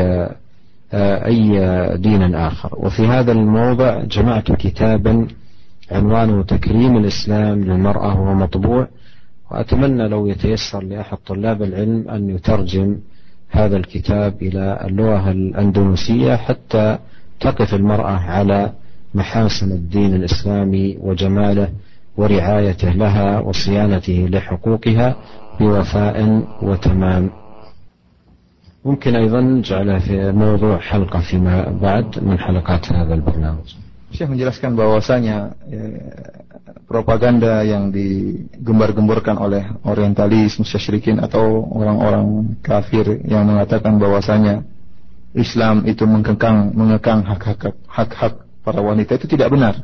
أي 1.30 1.96
دين 1.98 2.34
آخر. 2.34 2.70
وفي 2.76 3.06
هذا 3.06 3.32
الموضع 3.32 4.04
جمعت 4.04 4.52
كتابا 4.52 5.26
عنوانه 5.90 6.42
تكريم 6.42 6.96
الإسلام 6.96 7.64
للمرأة 7.64 8.20
وهو 8.20 8.34
مطبوع 8.34 8.88
وأتمنى 9.50 10.08
لو 10.08 10.26
يتيسر 10.26 10.82
لأحد 10.84 11.16
طلاب 11.26 11.62
العلم 11.62 12.08
أن 12.08 12.30
يترجم 12.30 12.96
هذا 13.50 13.76
الكتاب 13.76 14.34
إلى 14.42 14.78
اللغة 14.84 15.30
الأندونيسية 15.30 16.36
حتى 16.36 16.98
تقف 17.40 17.74
المرأة 17.74 18.10
على 18.16 18.72
محاسن 19.14 19.72
الدين 19.72 20.14
الإسلامي 20.14 20.96
وجماله 21.00 21.68
ورعايته 22.17 22.89
لها 22.91 23.39
وصيانته 23.39 24.27
لحقوقها 24.31 25.15
بوفاء 25.59 26.17
وتمام 26.61 27.29
ممكن 28.85 29.15
أيضا 29.15 29.41
نجعله 29.41 29.99
في 29.99 30.31
موضوع 30.31 30.77
حلقة 30.77 31.19
فيما 31.19 31.55
بعد 31.81 32.23
من 32.23 32.39
حلقات 32.39 32.91
هذا 32.91 33.13
البرنامج 33.13 33.67
Syekh 34.11 34.27
menjelaskan 34.27 34.75
bahwasanya 34.75 35.55
ya, 35.71 35.83
propaganda 36.83 37.63
yang 37.63 37.95
digembar-gemborkan 37.95 39.39
oleh 39.39 39.63
orientalis, 39.87 40.59
musyrikin 40.59 41.23
atau 41.23 41.63
orang-orang 41.71 42.59
kafir 42.59 43.23
yang 43.23 43.47
mengatakan 43.47 43.95
bahwasanya 43.95 44.67
Islam 45.31 45.87
itu 45.87 46.03
mengekang 46.03 46.75
mengekang 46.75 47.23
hak-hak 47.23 47.71
hak-hak 47.87 48.43
para 48.67 48.83
wanita 48.83 49.15
itu 49.15 49.31
tidak 49.31 49.47
benar. 49.55 49.79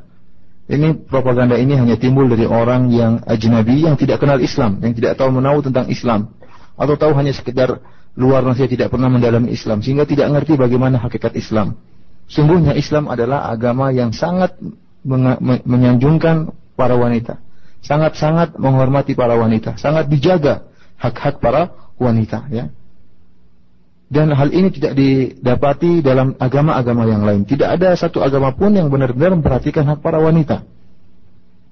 Ini 0.71 1.11
propaganda 1.11 1.59
ini 1.59 1.75
hanya 1.75 1.99
timbul 1.99 2.31
dari 2.31 2.47
orang 2.47 2.87
yang 2.95 3.19
ajnabi 3.27 3.83
yang 3.83 3.99
tidak 3.99 4.23
kenal 4.23 4.39
Islam, 4.39 4.79
yang 4.79 4.95
tidak 4.95 5.19
tahu 5.19 5.35
menahu 5.35 5.59
tentang 5.59 5.91
Islam. 5.91 6.31
Atau 6.79 6.95
tahu 6.95 7.13
hanya 7.19 7.35
sekedar 7.35 7.83
luar 8.15 8.47
saja 8.55 8.69
tidak 8.71 8.89
pernah 8.93 9.11
mendalami 9.11 9.51
Islam 9.51 9.81
sehingga 9.81 10.07
tidak 10.07 10.31
mengerti 10.31 10.55
bagaimana 10.55 11.03
hakikat 11.03 11.35
Islam. 11.35 11.81
Sungguhnya 12.31 12.79
Islam 12.79 13.11
adalah 13.11 13.51
agama 13.51 13.91
yang 13.91 14.15
sangat 14.15 14.55
menyanjungkan 15.67 16.55
para 16.79 16.95
wanita, 16.95 17.43
sangat-sangat 17.83 18.55
menghormati 18.55 19.19
para 19.19 19.35
wanita, 19.35 19.75
sangat 19.77 20.07
dijaga 20.07 20.71
hak-hak 21.03 21.43
para 21.43 21.75
wanita 21.99 22.47
ya 22.55 22.71
dan 24.13 24.29
hal 24.37 24.53
ini 24.53 24.69
tidak 24.69 24.93
didapati 24.93 26.05
dalam 26.05 26.37
agama-agama 26.37 27.09
yang 27.09 27.25
lain. 27.25 27.49
Tidak 27.49 27.65
ada 27.65 27.97
satu 27.97 28.21
agama 28.21 28.53
pun 28.53 28.77
yang 28.77 28.93
benar-benar 28.93 29.33
memperhatikan 29.41 29.89
hak 29.89 30.05
para 30.05 30.21
wanita. 30.21 30.69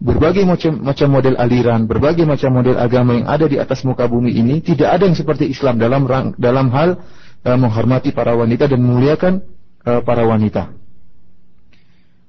Berbagai 0.01 0.49
macam 0.49 0.81
macam 0.81 1.09
model 1.13 1.37
aliran, 1.37 1.85
berbagai 1.85 2.25
macam 2.25 2.57
model 2.57 2.81
agama 2.81 3.21
yang 3.21 3.29
ada 3.29 3.45
di 3.45 3.61
atas 3.61 3.85
muka 3.85 4.09
bumi 4.09 4.33
ini 4.33 4.65
tidak 4.65 4.89
ada 4.97 5.05
yang 5.05 5.13
seperti 5.13 5.53
Islam 5.53 5.77
dalam 5.77 6.09
dalam 6.41 6.73
hal 6.73 6.97
uh, 7.45 7.59
menghormati 7.61 8.17
para 8.17 8.33
wanita 8.33 8.65
dan 8.65 8.81
memuliakan 8.81 9.45
uh, 9.85 10.01
para 10.01 10.25
wanita. 10.25 10.73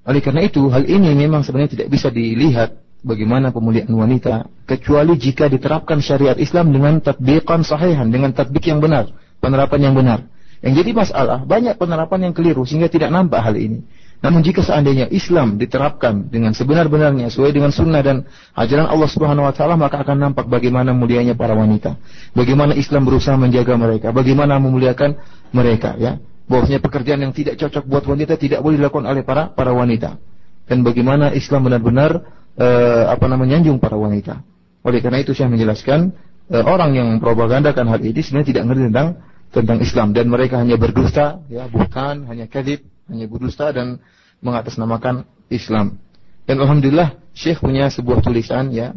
Oleh 0.04 0.20
karena 0.20 0.44
itu, 0.44 0.68
hal 0.68 0.84
ini 0.84 1.16
memang 1.16 1.48
sebenarnya 1.48 1.80
tidak 1.80 1.88
bisa 1.88 2.12
dilihat 2.12 2.76
bagaimana 3.00 3.56
pemuliaan 3.56 3.96
wanita 3.96 4.52
kecuali 4.68 5.16
jika 5.16 5.48
diterapkan 5.48 6.04
syariat 6.04 6.36
Islam 6.36 6.76
dengan 6.76 7.00
tatbiqan 7.00 7.64
sahihan, 7.64 8.12
dengan 8.12 8.36
tatbik 8.36 8.68
yang 8.68 8.84
benar 8.84 9.21
penerapan 9.42 9.92
yang 9.92 9.94
benar. 9.98 10.30
Yang 10.62 10.86
jadi 10.86 10.92
masalah, 10.94 11.40
banyak 11.42 11.76
penerapan 11.82 12.30
yang 12.30 12.34
keliru 12.38 12.62
sehingga 12.70 12.86
tidak 12.86 13.10
nampak 13.10 13.42
hal 13.42 13.58
ini. 13.58 13.82
Namun 14.22 14.46
jika 14.46 14.62
seandainya 14.62 15.10
Islam 15.10 15.58
diterapkan 15.58 16.30
dengan 16.30 16.54
sebenar-benarnya 16.54 17.34
sesuai 17.34 17.58
dengan 17.58 17.74
sunnah 17.74 18.06
dan 18.06 18.30
ajaran 18.54 18.86
Allah 18.86 19.10
Subhanahu 19.10 19.50
wa 19.50 19.54
taala 19.54 19.74
maka 19.74 20.06
akan 20.06 20.30
nampak 20.30 20.46
bagaimana 20.46 20.94
mulianya 20.94 21.34
para 21.34 21.58
wanita. 21.58 21.98
Bagaimana 22.38 22.78
Islam 22.78 23.10
berusaha 23.10 23.34
menjaga 23.34 23.74
mereka, 23.82 24.14
bagaimana 24.14 24.62
memuliakan 24.62 25.18
mereka 25.50 25.98
ya. 25.98 26.22
Bahwasanya 26.46 26.86
pekerjaan 26.86 27.26
yang 27.26 27.34
tidak 27.34 27.58
cocok 27.58 27.90
buat 27.90 28.06
wanita 28.06 28.38
tidak 28.38 28.62
boleh 28.62 28.78
dilakukan 28.78 29.10
oleh 29.10 29.26
para 29.26 29.50
para 29.50 29.74
wanita. 29.74 30.22
Dan 30.70 30.86
bagaimana 30.86 31.34
Islam 31.34 31.66
benar-benar 31.66 32.22
uh, 32.62 33.10
apa 33.10 33.26
namanya 33.26 33.58
menyanjung 33.58 33.82
para 33.82 33.98
wanita. 33.98 34.46
Oleh 34.86 35.02
karena 35.02 35.26
itu 35.26 35.34
saya 35.34 35.50
menjelaskan 35.50 36.14
uh, 36.54 36.64
orang 36.70 36.94
yang 36.94 37.08
mempropagandakan 37.18 37.90
hal 37.90 37.98
ini 38.06 38.22
sebenarnya 38.22 38.48
tidak 38.54 38.64
mengerti 38.70 38.86
tentang 38.94 39.08
tentang 39.52 39.84
Islam. 39.84 40.16
Dan 40.16 40.32
mereka 40.32 40.58
hanya 40.58 40.80
berdusta 40.80 41.44
ya 41.52 41.68
bukan 41.68 42.26
hanya 42.32 42.48
kadib 42.48 42.88
hanya 43.12 43.28
berdusta 43.28 43.70
dan 43.76 44.00
mengatasnamakan 44.40 45.28
Islam. 45.52 46.00
Dan 46.48 46.64
alhamdulillah 46.64 47.20
Syekh 47.36 47.62
punya 47.62 47.88
sebuah 47.92 48.24
tulisan 48.26 48.74
ya 48.74 48.96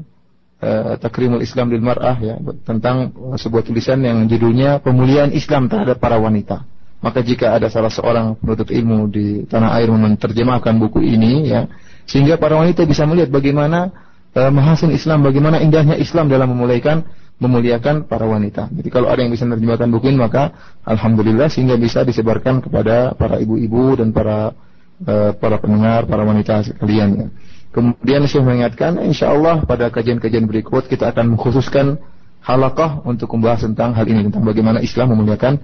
uh, 0.63 0.97
Takrimul 0.97 1.45
Islam 1.45 1.71
lil 1.71 1.83
Mar'ah 1.85 2.17
ya 2.19 2.41
tentang 2.65 3.13
sebuah 3.37 3.63
tulisan 3.67 4.01
yang 4.01 4.25
judulnya 4.31 4.81
Pemulihan 4.81 5.31
Islam 5.35 5.69
terhadap 5.69 6.01
para 6.01 6.17
wanita. 6.17 6.65
Maka 7.05 7.21
jika 7.21 7.53
ada 7.53 7.69
salah 7.69 7.93
seorang 7.93 8.33
penuntut 8.41 8.73
ilmu 8.73 9.13
di 9.13 9.45
tanah 9.45 9.77
air 9.77 9.93
menerjemahkan 9.93 10.73
buku 10.81 11.05
ini 11.05 11.53
ya 11.53 11.69
sehingga 12.09 12.41
para 12.41 12.57
wanita 12.57 12.89
bisa 12.89 13.05
melihat 13.05 13.29
bagaimana 13.29 13.93
uh, 14.33 14.49
mahasin 14.49 14.89
Islam, 14.93 15.21
bagaimana 15.21 15.61
indahnya 15.61 16.01
Islam 16.01 16.33
dalam 16.33 16.53
memuliakan 16.57 17.05
memuliakan 17.43 18.07
para 18.07 18.25
wanita. 18.25 18.71
Jadi 18.71 18.89
kalau 18.89 19.11
ada 19.11 19.21
yang 19.21 19.35
bisa 19.35 19.43
menerjemahkan 19.45 19.91
buku 19.91 20.15
ini 20.15 20.19
maka 20.23 20.55
alhamdulillah 20.87 21.51
sehingga 21.51 21.75
bisa 21.75 22.07
disebarkan 22.07 22.63
kepada 22.63 23.13
para 23.19 23.43
ibu-ibu 23.43 23.99
dan 23.99 24.15
para 24.15 24.55
uh, 25.03 25.33
para 25.35 25.59
pendengar, 25.59 26.07
para 26.07 26.23
wanita 26.23 26.63
sekalian 26.63 27.09
ya. 27.19 27.27
Kemudian 27.75 28.23
saya 28.31 28.47
mengingatkan 28.47 29.03
insya 29.03 29.35
Allah 29.35 29.67
pada 29.67 29.91
kajian-kajian 29.91 30.47
berikut 30.47 30.87
kita 30.87 31.11
akan 31.11 31.35
mengkhususkan 31.35 31.99
halakah 32.39 33.03
untuk 33.03 33.35
membahas 33.35 33.67
tentang 33.67 33.99
hal 33.99 34.07
ini 34.07 34.31
tentang 34.31 34.47
bagaimana 34.47 34.79
Islam 34.79 35.11
memuliakan 35.19 35.59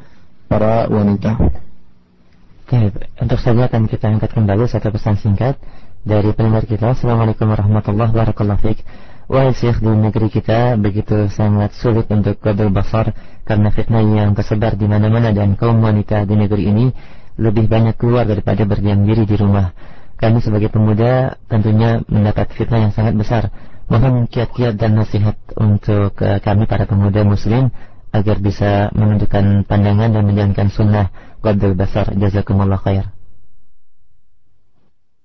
para 0.51 0.90
wanita. 0.90 1.38
Oke, 2.66 2.90
untuk 3.22 3.38
saja 3.38 3.70
akan 3.70 3.86
kita 3.86 4.10
angkat 4.10 4.30
kembali 4.34 4.66
satu 4.66 4.90
pesan 4.90 5.22
singkat 5.22 5.55
dari 6.02 6.34
pendengar 6.34 6.66
kita. 6.66 6.98
Assalamualaikum 6.98 7.47
warahmatullahi 7.47 8.10
wabarakatuh. 8.10 9.09
Wahai 9.31 9.55
Syekh 9.55 9.78
di 9.78 9.86
negeri 9.86 10.27
kita 10.27 10.74
begitu 10.74 11.31
sangat 11.31 11.70
sulit 11.78 12.11
untuk 12.11 12.43
kodol 12.43 12.74
basar 12.74 13.15
karena 13.47 13.70
fitnah 13.70 14.02
yang 14.02 14.35
tersebar 14.35 14.74
di 14.74 14.90
mana-mana 14.90 15.31
dan 15.31 15.55
kaum 15.55 15.78
wanita 15.78 16.27
di 16.27 16.35
negeri 16.35 16.66
ini 16.66 16.90
lebih 17.39 17.70
banyak 17.70 17.94
keluar 17.94 18.27
daripada 18.27 18.66
berdiam 18.66 19.07
diri 19.07 19.23
di 19.23 19.39
rumah. 19.39 19.70
Kami 20.19 20.43
sebagai 20.43 20.74
pemuda 20.74 21.39
tentunya 21.47 22.02
mendapat 22.11 22.51
fitnah 22.59 22.90
yang 22.90 22.90
sangat 22.90 23.15
besar. 23.15 23.55
Mohon 23.86 24.27
kiat-kiat 24.27 24.74
dan 24.74 24.98
nasihat 24.98 25.39
untuk 25.55 26.11
uh, 26.27 26.43
kami 26.43 26.66
para 26.66 26.90
pemuda 26.90 27.23
muslim 27.23 27.70
agar 28.11 28.43
bisa 28.43 28.90
menunjukkan 28.98 29.62
pandangan 29.70 30.11
dan 30.11 30.27
menjalankan 30.27 30.74
sunnah 30.74 31.07
kodol 31.39 31.78
basar. 31.78 32.19
Jazakumullah 32.19 32.82
khair. 32.82 33.19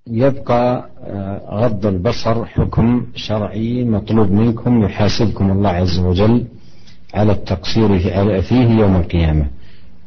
يبقى 0.07 0.89
غض 1.49 1.85
البصر 1.85 2.45
حكم 2.45 3.05
شرعي 3.15 3.83
مطلوب 3.83 4.31
منكم 4.31 4.83
يحاسبكم 4.83 5.51
الله 5.51 5.69
عز 5.69 5.99
وجل 5.99 6.45
على 7.13 7.31
التقصير 7.31 7.99
فيه 8.41 8.69
يوم 8.69 8.95
القيامة. 8.95 9.45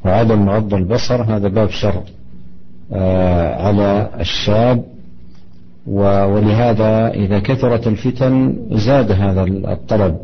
وعدم 0.05 0.51
غض 0.51 0.75
البصر 0.75 1.23
هذا 1.23 1.49
باب 1.49 1.71
شر 1.71 2.03
على 3.67 4.11
الشاب. 4.21 4.85
ولهذا 5.87 7.11
إذا 7.11 7.39
كثرت 7.39 7.87
الفتن 7.87 8.57
زاد 8.71 9.13
هذا 9.13 9.43
الطلب 9.45 10.19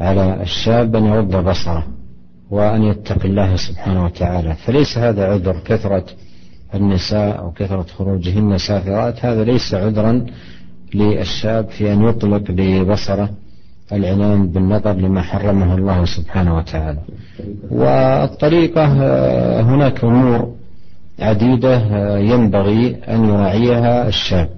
على 0.00 0.42
الشاب 0.42 0.96
أن 0.96 1.04
يغض 1.04 1.48
بصره 1.48 1.86
وأن 2.50 2.82
يتقي 2.82 3.28
الله 3.28 3.56
سبحانه 3.56 4.04
وتعالى. 4.04 4.54
فليس 4.54 4.98
هذا 4.98 5.32
عذر 5.32 5.56
كثرة 5.64 6.04
النساء 6.74 7.38
أو 7.38 7.50
كثرة 7.50 7.86
خروجهن 7.98 8.58
سافرات 8.58 9.24
هذا 9.24 9.44
ليس 9.44 9.74
عذرا 9.74 10.26
للشاب 10.94 11.68
في 11.68 11.92
أن 11.92 12.02
يطلق 12.08 12.50
لبصره 12.50 13.30
العنان 13.92 14.46
بالنظر 14.46 14.92
لما 14.92 15.22
حرمه 15.22 15.74
الله 15.74 16.04
سبحانه 16.04 16.56
وتعالى. 16.56 16.98
والطريقة 17.70 18.84
هناك 19.60 20.04
أمور 20.04 20.54
عديدة 21.20 21.76
ينبغي 22.18 22.96
أن 23.08 23.24
يراعيها 23.24 24.08
الشاب. 24.08 24.48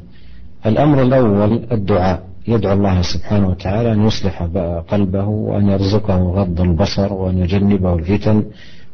الأمر 0.67 1.03
الأول 1.03 1.65
الدعاء. 1.73 2.23
يدعو 2.49 2.73
الله 2.73 3.03
سبحانه 3.03 3.49
وتعالى 3.49 3.93
أن 3.93 4.07
يصلح 4.07 4.43
قلبه 4.89 5.25
وأن 5.25 5.69
يرزقه 5.69 6.19
غض 6.19 6.61
البصر 6.61 7.13
وأن 7.13 7.39
يجنبه 7.39 7.95
الفتن. 7.95 8.45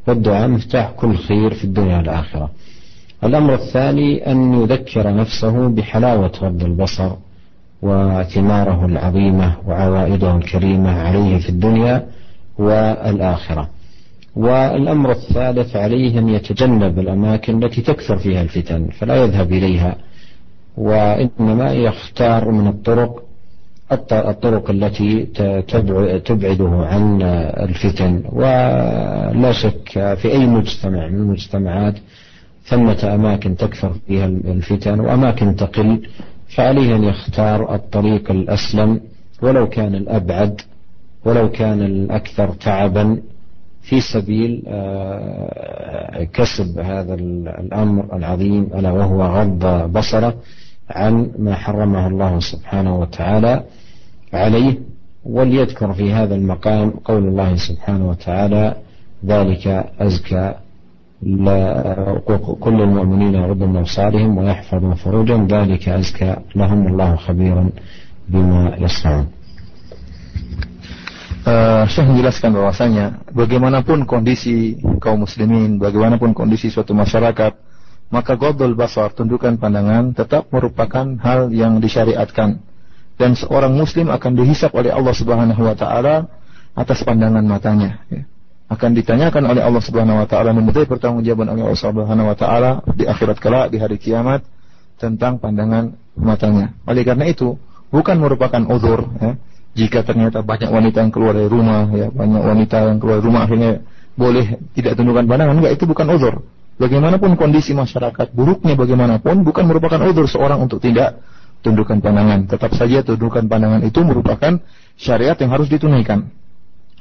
والدعاء 0.08 0.48
مفتاح 0.48 0.90
كل 0.90 1.16
خير 1.16 1.54
في 1.54 1.64
الدنيا 1.64 1.96
والآخرة. 1.96 2.50
الأمر 3.24 3.54
الثاني 3.54 4.30
أن 4.32 4.62
يذكر 4.62 5.14
نفسه 5.14 5.68
بحلاوة 5.68 6.32
غض 6.42 6.62
البصر 6.64 7.10
وثماره 7.82 8.86
العظيمة 8.86 9.54
وعوائده 9.66 10.36
الكريمة 10.36 10.90
عليه 11.02 11.38
في 11.38 11.48
الدنيا 11.48 12.06
والآخرة. 12.58 13.68
والأمر 14.36 15.10
الثالث 15.10 15.76
عليه 15.76 16.18
أن 16.18 16.28
يتجنب 16.28 16.98
الأماكن 16.98 17.64
التي 17.64 17.82
تكثر 17.82 18.16
فيها 18.18 18.42
الفتن 18.42 18.88
فلا 18.88 19.16
يذهب 19.16 19.52
إليها 19.52 19.96
وإنما 20.76 21.72
يختار 21.72 22.50
من 22.50 22.66
الطرق 22.66 23.22
الطرق 23.92 24.70
التي 24.70 25.22
تبعده 26.24 26.68
عن 26.68 27.22
الفتن. 27.68 28.22
ولا 28.32 29.52
شك 29.52 30.14
في 30.22 30.32
أي 30.32 30.46
مجتمع 30.46 31.06
من 31.08 31.14
المجتمعات 31.14 31.94
ثمة 32.66 33.14
أماكن 33.14 33.56
تكثر 33.56 33.92
فيها 34.06 34.26
الفتن 34.26 35.00
وأماكن 35.00 35.56
تقل 35.56 36.08
فعليه 36.48 36.96
أن 36.96 37.04
يختار 37.04 37.74
الطريق 37.74 38.30
الأسلم 38.30 39.00
ولو 39.42 39.68
كان 39.68 39.94
الأبعد 39.94 40.60
ولو 41.24 41.50
كان 41.50 41.82
الأكثر 41.82 42.48
تعبا 42.48 43.22
في 43.82 44.00
سبيل 44.00 44.62
كسب 46.32 46.78
هذا 46.78 47.14
الأمر 47.14 48.16
العظيم 48.16 48.62
ألا 48.74 48.90
وهو 48.90 49.22
غض 49.22 49.92
بصره 49.92 50.34
عن 50.90 51.30
ما 51.38 51.54
حرمه 51.54 52.06
الله 52.06 52.40
سبحانه 52.40 53.00
وتعالى 53.00 53.64
عليه. 54.32 54.78
وليذكر 55.24 55.92
في 55.92 56.12
هذا 56.12 56.34
المقام 56.34 56.90
قول 56.90 57.28
الله 57.28 57.56
سبحانه 57.56 58.08
وتعالى 58.08 58.76
ذلك 59.26 59.66
أزكى 60.00 60.54
كل 62.59 62.77
المؤمنين 62.81 63.33
يغضوا 63.33 63.67
من 63.67 63.77
أبصارهم 63.85 64.37
ويحفظوا 64.37 64.93
فروجهم 64.93 65.47
ذلك 65.47 65.89
أزكى 65.89 66.35
لهم 66.55 66.87
الله 66.87 67.15
خبيرا 67.15 67.69
بما 68.29 68.75
يصنعون 68.77 69.27
Uh, 71.41 71.89
Syekh 71.89 72.05
menjelaskan 72.05 72.53
bahwasanya 72.53 73.25
bagaimanapun 73.33 74.05
kondisi 74.05 74.77
kaum 75.01 75.25
muslimin, 75.25 75.81
bagaimanapun 75.81 76.37
kondisi 76.37 76.69
suatu 76.69 76.93
masyarakat, 76.93 77.57
maka 78.13 78.37
godol 78.37 78.77
basar, 78.77 79.09
tundukan 79.09 79.57
pandangan 79.57 80.13
tetap 80.13 80.53
merupakan 80.53 81.17
hal 81.17 81.49
yang 81.49 81.81
disyariatkan 81.81 82.61
dan 83.17 83.33
seorang 83.33 83.73
muslim 83.73 84.13
akan 84.13 84.37
dihisap 84.37 84.69
oleh 84.77 84.93
Allah 84.93 85.17
Subhanahu 85.17 85.61
wa 85.65 85.73
taala 85.73 86.29
atas 86.77 87.01
pandangan 87.01 87.41
matanya 87.41 88.05
ya 88.09 88.21
akan 88.66 88.90
ditanyakan 88.98 89.46
oleh 89.46 89.62
Allah 89.62 89.82
Subhanahu 89.82 90.18
wa 90.18 90.26
taala 90.26 90.50
memintai 90.50 90.90
pertanggungjawaban 90.90 91.54
oleh 91.54 91.62
Allah 91.70 91.78
Subhanahu 91.78 92.26
wa 92.26 92.36
taala 92.36 92.82
di 92.98 93.06
akhirat 93.06 93.38
kelak 93.38 93.70
di 93.70 93.78
hari 93.78 93.96
kiamat 94.02 94.42
tentang 94.98 95.38
pandangan 95.38 95.94
matanya. 96.18 96.74
Oleh 96.82 97.06
karena 97.06 97.30
itu, 97.30 97.54
bukan 97.94 98.18
merupakan 98.18 98.58
uzur 98.66 99.06
ya, 99.22 99.38
jika 99.76 100.02
ternyata 100.02 100.42
banyak 100.42 100.66
wanita 100.72 101.04
yang 101.04 101.12
keluar 101.14 101.36
dari 101.36 101.46
rumah 101.46 101.86
ya, 101.94 102.10
banyak 102.10 102.42
wanita 102.42 102.76
yang 102.90 102.98
keluar 102.98 103.22
dari 103.22 103.26
rumah 103.30 103.42
akhirnya 103.46 103.72
boleh 104.16 104.46
tidak 104.74 104.92
tundukkan 104.96 105.24
pandangan, 105.28 105.54
enggak 105.60 105.74
itu 105.76 105.84
bukan 105.86 106.06
uzur. 106.10 106.34
Bagaimanapun 106.76 107.40
kondisi 107.40 107.72
masyarakat, 107.72 108.36
buruknya 108.36 108.76
bagaimanapun 108.76 109.46
bukan 109.46 109.64
merupakan 109.64 110.00
uzur 110.10 110.28
seorang 110.28 110.60
untuk 110.60 110.82
tidak 110.82 111.22
tundukkan 111.64 112.02
pandangan. 112.02 112.50
Tetap 112.50 112.74
saja 112.74 113.00
tundukkan 113.00 113.46
pandangan 113.46 113.80
itu 113.86 114.00
merupakan 114.04 114.60
syariat 114.98 115.36
yang 115.38 115.54
harus 115.54 115.70
ditunaikan. 115.72 116.28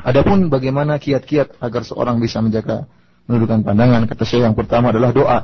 Adapun 0.06 0.54
bagaimana 0.54 1.02
kiat-kiat 1.02 1.58
agar 1.58 1.82
seorang 1.82 2.22
bisa 2.22 2.38
menjaga 2.38 2.86
menundukkan 3.26 3.66
pandangan, 3.66 4.06
kata 4.06 4.22
saya 4.22 4.46
yang 4.46 4.54
pertama 4.54 4.94
adalah 4.94 5.10
doa. 5.10 5.40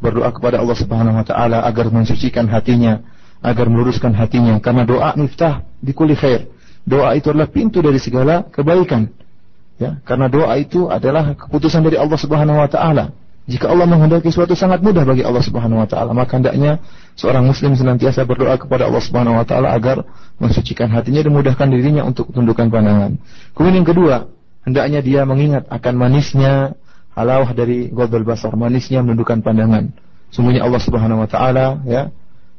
Berdoa 0.00 0.32
kepada 0.32 0.64
Allah 0.64 0.78
Subhanahu 0.78 1.20
wa 1.20 1.26
taala 1.28 1.60
agar 1.68 1.92
mensucikan 1.92 2.48
hatinya, 2.48 3.04
agar 3.44 3.68
meluruskan 3.68 4.16
hatinya 4.16 4.56
karena 4.64 4.88
doa 4.88 5.12
miftah 5.12 5.60
di 5.84 5.92
kulli 5.92 6.16
khair. 6.16 6.48
Doa 6.88 7.12
itu 7.20 7.28
adalah 7.28 7.52
pintu 7.52 7.84
dari 7.84 8.00
segala 8.00 8.48
kebaikan. 8.48 9.12
Ya, 9.76 10.00
karena 10.08 10.32
doa 10.32 10.56
itu 10.56 10.88
adalah 10.88 11.36
keputusan 11.36 11.84
dari 11.84 12.00
Allah 12.00 12.16
Subhanahu 12.16 12.58
wa 12.64 12.70
taala. 12.70 13.12
Jika 13.48 13.72
Allah 13.72 13.88
menghendaki 13.88 14.28
sesuatu 14.28 14.52
sangat 14.52 14.84
mudah 14.84 15.08
bagi 15.08 15.24
Allah 15.24 15.40
Subhanahu 15.40 15.80
wa 15.80 15.88
taala, 15.88 16.12
maka 16.12 16.36
hendaknya 16.36 16.84
seorang 17.16 17.48
muslim 17.48 17.72
senantiasa 17.72 18.28
berdoa 18.28 18.60
kepada 18.60 18.84
Allah 18.84 19.00
Subhanahu 19.00 19.40
wa 19.40 19.46
taala 19.48 19.72
agar 19.72 20.04
mensucikan 20.36 20.92
hatinya 20.92 21.24
dan 21.24 21.32
mudahkan 21.32 21.68
dirinya 21.72 22.04
untuk 22.04 22.28
tundukkan 22.28 22.68
pandangan. 22.68 23.16
Kemudian 23.56 23.80
yang 23.80 23.88
kedua, 23.88 24.14
hendaknya 24.68 25.00
dia 25.00 25.20
mengingat 25.24 25.64
akan 25.72 25.94
manisnya 25.96 26.76
halawah 27.16 27.48
dari 27.56 27.88
godol 27.88 28.28
basar, 28.28 28.52
manisnya 28.52 29.00
menundukkan 29.00 29.40
pandangan. 29.40 29.96
Sungguhnya 30.28 30.68
Allah 30.68 30.84
Subhanahu 30.84 31.24
wa 31.24 31.28
taala 31.32 31.80
ya 31.88 32.12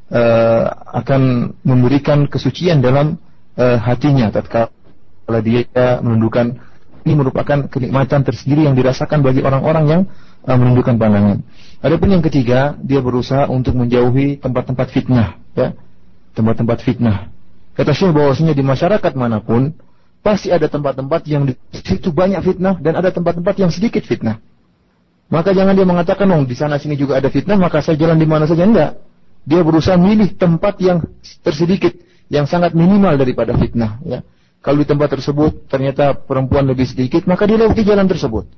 uh, 0.10 0.64
akan 1.06 1.53
memberikan 1.61 2.26
kesucian 2.26 2.82
dalam 2.82 3.22
uh, 3.61 3.78
hatinya 3.78 4.34
tatkala 4.34 5.40
dia 5.45 6.02
menundukkan 6.02 6.57
ini 7.06 7.14
merupakan 7.14 7.70
kenikmatan 7.70 8.26
tersendiri 8.26 8.68
yang 8.68 8.76
dirasakan 8.76 9.22
bagi 9.22 9.45
orang-orang 9.45 9.86
yang 9.88 10.02
uh, 10.50 10.58
menundukkan 10.58 10.98
pandangan. 10.98 11.46
Adapun 11.80 12.10
yang 12.12 12.24
ketiga, 12.26 12.76
dia 12.82 13.00
berusaha 13.00 13.46
untuk 13.48 13.78
menjauhi 13.78 14.42
tempat-tempat 14.42 14.88
fitnah, 14.90 15.38
ya. 15.54 15.78
Tempat-tempat 16.34 16.78
fitnah. 16.82 17.30
Kata 17.78 17.96
Syekh 17.96 18.12
bahwasanya 18.12 18.58
di 18.58 18.64
masyarakat 18.66 19.14
mana 19.16 19.40
pun 19.40 19.72
pasti 20.20 20.52
ada 20.52 20.68
tempat-tempat 20.68 21.24
yang 21.32 21.48
di 21.48 21.56
situ 21.80 22.12
banyak 22.12 22.44
fitnah 22.44 22.76
dan 22.84 23.00
ada 23.00 23.14
tempat-tempat 23.14 23.56
yang 23.56 23.72
sedikit 23.72 24.04
fitnah. 24.04 24.44
Maka 25.32 25.56
jangan 25.56 25.78
dia 25.78 25.88
mengatakan, 25.88 26.28
"Oh, 26.34 26.44
di 26.44 26.58
sana 26.58 26.76
sini 26.82 27.00
juga 27.00 27.22
ada 27.22 27.32
fitnah, 27.32 27.56
maka 27.56 27.80
saya 27.80 27.96
jalan 27.96 28.18
di 28.20 28.28
mana 28.28 28.50
saja." 28.50 28.66
Enggak. 28.66 29.00
Dia 29.48 29.64
berusaha 29.64 29.96
milih 29.96 30.36
tempat 30.36 30.76
yang 30.84 31.06
tersedikit, 31.46 31.96
yang 32.28 32.44
sangat 32.50 32.76
minimal 32.76 33.16
daripada 33.16 33.56
fitnah 33.56 34.02
ya. 34.04 34.26
Kalau 34.60 34.84
di 34.84 34.88
tempat 34.90 35.16
tersebut 35.16 35.72
ternyata 35.72 36.12
perempuan 36.12 36.68
lebih 36.68 36.84
sedikit, 36.84 37.24
maka 37.24 37.48
dia 37.48 37.56
lewati 37.56 37.88
jalan 37.88 38.04
tersebut. 38.12 38.52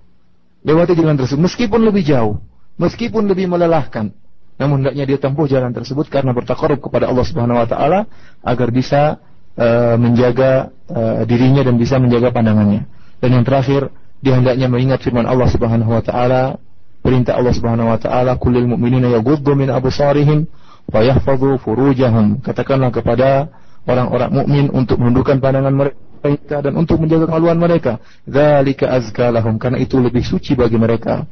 Lewati 0.62 0.94
jalan 0.94 1.18
tersebut 1.18 1.42
meskipun 1.42 1.82
lebih 1.82 2.06
jauh, 2.06 2.38
meskipun 2.78 3.26
lebih 3.26 3.50
melelahkan. 3.50 4.14
Namun 4.62 4.86
hendaknya 4.86 5.10
dia 5.10 5.18
tempuh 5.18 5.50
jalan 5.50 5.74
tersebut 5.74 6.06
karena 6.06 6.38
bertakarub 6.38 6.78
kepada 6.78 7.10
Allah 7.10 7.26
Subhanahu 7.26 7.58
wa 7.58 7.66
taala 7.66 8.06
agar 8.46 8.70
bisa 8.70 9.18
uh, 9.58 9.98
menjaga 9.98 10.70
uh, 10.86 11.26
dirinya 11.26 11.66
dan 11.66 11.82
bisa 11.82 11.98
menjaga 11.98 12.30
pandangannya. 12.30 12.86
Dan 13.18 13.42
yang 13.42 13.46
terakhir, 13.46 13.90
dia 14.22 14.38
hendaknya 14.38 14.70
mengingat 14.70 15.02
firman 15.02 15.26
Allah 15.26 15.50
Subhanahu 15.50 15.98
wa 15.98 16.04
taala, 16.06 16.62
perintah 17.02 17.42
Allah 17.42 17.54
Subhanahu 17.58 17.90
wa 17.90 17.98
taala, 17.98 18.38
"Kullil 18.38 18.70
mu'minina 18.70 19.10
yaghuddu 19.18 19.58
min 19.58 19.74
absarihim 19.74 20.46
wa 20.94 21.02
yahfazu 21.02 21.58
furujahum." 21.58 22.46
Katakanlah 22.46 22.94
kepada 22.94 23.50
orang-orang 23.86 24.30
mukmin 24.30 24.66
untuk 24.70 25.02
menundukkan 25.02 25.42
pandangan 25.42 25.74
mereka 25.74 26.58
dan 26.62 26.74
untuk 26.78 27.02
menjaga 27.02 27.26
kemaluan 27.30 27.58
mereka. 27.58 27.98
Dzalika 28.30 28.94
azka 28.94 29.34
lahum 29.34 29.58
karena 29.58 29.82
itu 29.82 29.98
lebih 29.98 30.22
suci 30.22 30.54
bagi 30.54 30.78
mereka 30.78 31.26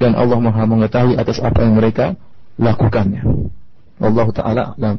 dan 0.00 0.16
Allah 0.16 0.38
Maha 0.40 0.64
mengetahui 0.64 1.14
atas 1.20 1.38
apa 1.38 1.62
yang 1.62 1.76
mereka 1.76 2.16
lakukannya. 2.56 3.22
Allah 4.02 4.26
taala 4.34 4.62
alam. 4.74 4.96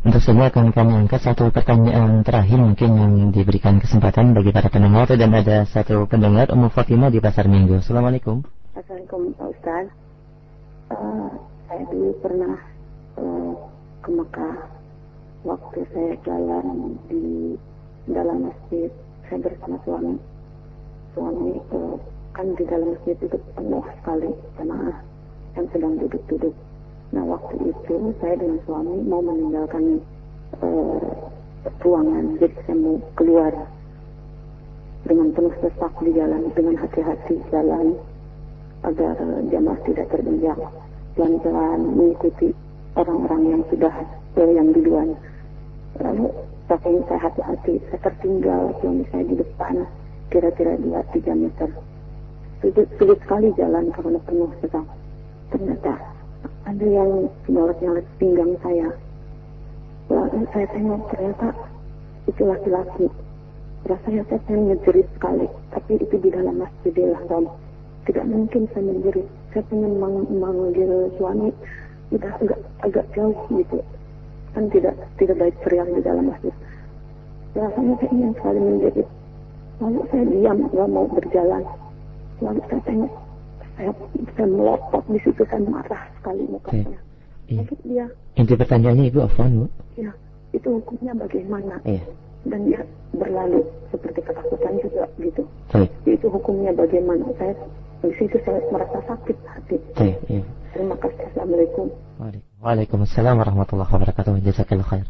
Untuk 0.00 0.24
semua 0.24 0.48
akan 0.48 0.72
kami 0.72 0.96
angkat 0.96 1.20
satu 1.20 1.52
pertanyaan 1.52 2.24
terakhir 2.24 2.56
mungkin 2.56 2.90
yang 2.96 3.12
diberikan 3.36 3.76
kesempatan 3.76 4.32
bagi 4.32 4.48
para 4.48 4.72
pendengar 4.72 5.12
dan 5.12 5.28
ada 5.28 5.68
satu 5.68 6.08
pendengar 6.08 6.48
Ummu 6.48 6.72
Fatimah 6.72 7.12
di 7.12 7.20
Pasar 7.20 7.44
Minggu. 7.52 7.84
Assalamualaikum. 7.84 8.40
Assalamualaikum 8.72 9.36
Pak 9.36 9.48
Ustaz. 9.52 9.86
Uh, 10.88 11.28
saya 11.68 11.84
dulu 11.92 12.16
pernah 12.24 12.56
uh, 13.20 13.52
ke 14.00 14.08
Mekah 14.08 14.79
waktu 15.42 15.78
saya 15.96 16.12
jalan 16.26 16.96
di 17.08 17.56
dalam 18.10 18.48
masjid 18.50 18.92
saya 19.28 19.38
bersama 19.40 19.76
suami 19.86 20.14
suami 21.14 21.56
uh, 21.74 21.96
kan 22.36 22.46
di 22.54 22.64
dalam 22.68 22.94
masjid 22.94 23.16
itu 23.18 23.38
penuh 23.56 23.84
sekali 24.00 24.30
jemaah 24.58 24.96
yang 25.58 25.66
sedang 25.74 25.94
duduk-duduk. 25.98 26.54
Nah 27.10 27.24
waktu 27.26 27.74
itu 27.74 27.94
saya 28.22 28.38
dengan 28.38 28.58
suami 28.64 28.94
mau 29.02 29.18
meninggalkan 29.18 29.98
uh, 30.62 31.10
ruangan, 31.82 32.38
jadi 32.38 32.54
saya 32.64 32.76
mau 32.78 32.96
keluar 33.18 33.52
dengan 35.02 35.28
penuh 35.34 35.54
sesak 35.58 35.92
di 36.06 36.10
jalan, 36.14 36.42
dengan 36.54 36.76
hati-hati 36.78 37.34
jalan 37.50 37.98
agar 38.86 39.18
jamaah 39.50 39.80
tidak 39.88 40.06
terbenjak. 40.14 40.58
Pelan-pelan 41.18 41.80
mengikuti 41.98 42.54
orang-orang 42.94 43.58
yang 43.58 43.62
sudah 43.74 43.94
uh, 44.38 44.50
yang 44.54 44.70
duluan. 44.70 45.18
Lalu 45.98 46.30
saking 46.70 47.02
saya 47.10 47.20
hati-hati, 47.26 47.82
saya 47.90 48.00
tertinggal 48.06 48.70
suami 48.78 49.02
saya 49.10 49.26
di 49.26 49.34
depan 49.34 49.82
kira-kira 50.30 50.78
2-3 50.78 51.34
meter. 51.34 51.70
Sulit, 52.62 52.86
sulit 53.00 53.18
sekali 53.26 53.50
jalan 53.58 53.90
karena 53.90 54.20
penuh 54.22 54.52
sesak 54.62 54.86
ternyata 55.50 55.98
ada 56.70 56.86
yang 56.86 57.26
nyolet-nyolet 57.50 58.06
pinggang 58.22 58.54
saya. 58.62 58.88
Lalu 60.06 60.46
saya 60.54 60.66
tengok 60.70 61.02
ternyata 61.10 61.48
itu 62.30 62.42
laki-laki. 62.46 63.06
Rasanya 63.88 64.22
saya 64.28 64.40
pengen 64.46 64.70
ngejerit 64.70 65.08
sekali, 65.16 65.46
tapi 65.72 65.98
itu 65.98 66.16
di 66.20 66.30
dalam 66.30 66.62
masjidil 66.62 67.16
haram. 67.16 67.48
Tidak 68.06 68.26
mungkin 68.28 68.68
saya 68.70 68.84
menjerit. 68.86 69.26
Saya 69.50 69.62
pengen 69.66 69.98
mang 69.98 70.22
manggil 70.30 71.10
suami, 71.18 71.50
udah 72.14 72.32
agak 72.38 72.60
agak 72.86 73.04
jauh 73.16 73.34
gitu. 73.50 73.82
Kan 74.50 74.64
tidak 74.74 74.94
tidak 75.16 75.36
baik 75.38 75.54
teriak 75.62 75.86
di 75.94 76.02
dalam 76.02 76.24
masjid. 76.26 76.54
Rasanya 77.54 77.94
saya 77.98 78.10
ingin 78.14 78.32
sekali 78.38 78.58
menjerit. 78.58 79.08
Lalu 79.80 80.00
saya 80.12 80.24
diam, 80.28 80.58
nggak 80.70 80.88
mau 80.92 81.06
berjalan. 81.08 81.62
Lalu 82.44 82.60
saya 82.68 82.82
tengok 82.84 83.12
saya 83.80 83.90
bisa 84.12 84.44
melotot 84.44 85.04
di 85.08 85.18
situ 85.24 85.42
saya 85.48 85.64
marah 85.64 86.02
sekali 86.20 86.44
mukanya. 86.52 86.98
Iya. 87.48 87.64
dia. 87.82 88.06
Inti 88.38 88.54
pertanyaannya 88.54 89.10
ibu 89.10 89.24
apa 89.24 89.42
bu? 89.48 89.66
Ya, 89.98 90.12
itu 90.54 90.68
hukumnya 90.68 91.16
bagaimana? 91.16 91.80
Iya. 91.88 92.04
Dan 92.46 92.68
dia 92.68 92.80
berlalu 93.16 93.64
seperti 93.88 94.20
ketakutan 94.22 94.74
juga 94.84 95.04
gitu. 95.18 95.42
Baik. 95.72 95.90
Itu 96.06 96.26
hukumnya 96.28 96.70
bagaimana? 96.76 97.24
Saya 97.40 97.56
di 98.04 98.12
situ 98.20 98.36
saya 98.44 98.60
merasa 98.68 99.00
sakit 99.08 99.36
hati. 99.48 99.76
Baik, 99.96 100.16
iya. 100.28 100.44
Terima 100.76 100.96
kasih. 101.00 101.24
Assalamualaikum. 101.34 101.88
Waalaikumsalam 102.20 102.49
warahmatullahi 103.40 103.88
wabarakatuh. 103.88 104.36
Jazakallah 104.44 104.84
khair. 104.84 105.06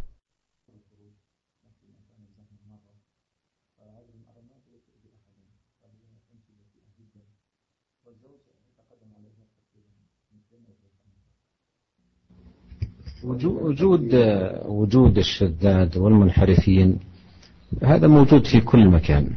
وجود 13.25 14.15
وجود 14.67 15.19
الشذاذ 15.19 15.99
والمنحرفين 15.99 16.99
هذا 17.85 18.07
موجود 18.09 18.47
في 18.47 18.61
كل 18.61 18.89
مكان 18.89 19.29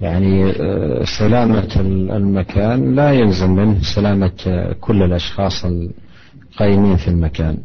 يعني 0.00 0.50
آه، 0.50 1.04
سلامة 1.18 1.72
المكان 2.16 2.94
لا 2.94 3.10
يلزم 3.12 3.50
منه 3.50 3.82
سلامة 3.82 4.74
كل 4.80 5.02
الأشخاص 5.02 5.66
القائمين 6.60 6.96
في 6.96 7.08
المكان. 7.08 7.56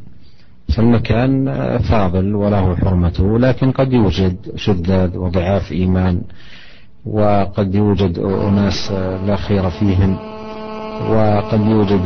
فالمكان 0.76 1.48
آه، 1.48 1.78
فاضل 1.78 2.36
وله 2.36 2.76
حرمته 2.76 3.40
لكن 3.40 3.72
قد 3.72 3.94
يوجد 3.94 4.36
شذاذ 4.56 5.18
وضعاف 5.18 5.72
إيمان 5.72 6.22
وقد 7.06 7.76
يوجد 7.76 8.20
أناس 8.20 8.92
آه، 8.92 9.26
لا 9.26 9.36
خير 9.36 9.70
فيهم 9.70 10.18
وقد 11.10 11.62
يوجد 11.66 12.02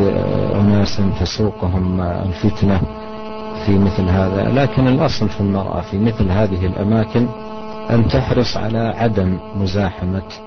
أناس 0.56 1.02
تسوقهم 1.20 2.02
الفتنة 2.02 2.82
في 3.66 3.80
مثل 3.80 4.04
هذا. 4.04 4.52
لكن 4.56 4.88
الأصل 4.88 5.30
في 5.30 5.42
المرأة 5.42 5.82
في 5.82 5.98
مثل 5.98 6.30
هذه 6.30 6.66
الأماكن 6.66 7.28
أن 7.90 8.08
تحرص 8.08 8.58
على 8.58 8.94
عدم 8.98 9.38
مزاحمة 9.56 10.18
آه، 10.18 10.47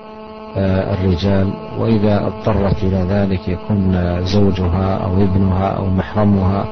الرجال 0.57 1.53
وإذا 1.77 2.27
اضطرت 2.27 2.83
إلى 2.83 2.97
ذلك 2.97 3.47
يكون 3.47 3.95
زوجها 4.25 4.97
أو 4.97 5.23
ابنها 5.23 5.67
أو 5.67 5.89
محرمها 5.89 6.65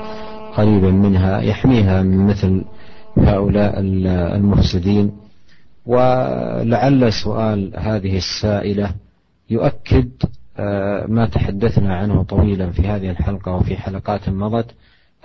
قريبا 0.56 0.92
منها 0.92 1.42
يحميها 1.42 2.02
من 2.02 2.28
مثل 2.28 2.66
هؤلاء 3.18 3.80
المفسدين. 3.80 5.12
ولعل 5.86 7.14
سؤال 7.14 7.74
هذه 7.78 8.18
السائلة 8.18 8.92
يؤكد 9.50 10.10
آه، 10.60 11.06
ما 11.08 11.26
تحدثنا 11.26 11.96
عنه 11.96 12.24
طويلا 12.24 12.72
في 12.72 12.88
هذه 12.88 13.10
الحلقة 13.10 13.52
وفي 13.56 13.76
حلقات 13.76 14.30
مضت 14.30 14.72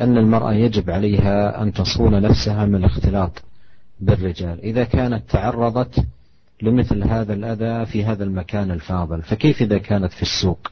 أن 0.01 0.19
المرأة 0.19 0.53
يجب 0.53 0.91
عليها 0.91 1.63
أن 1.63 1.73
تصون 1.73 2.23
نفسها 2.23 2.67
من 2.67 2.75
الاختلاط 2.75 3.43
بالرجال. 4.01 4.61
إذا 4.61 4.85
كانت 4.85 5.31
تعرضت 5.31 6.05
لمثل 6.65 7.05
هذا 7.05 7.33
الأذى 7.33 7.87
في 7.87 8.05
هذا 8.05 8.25
المكان 8.25 8.71
الفاضل. 8.71 9.23
فكيف 9.23 9.63
إذا 9.63 9.79
كانت 9.79 10.13
في 10.13 10.23
السوق 10.23 10.71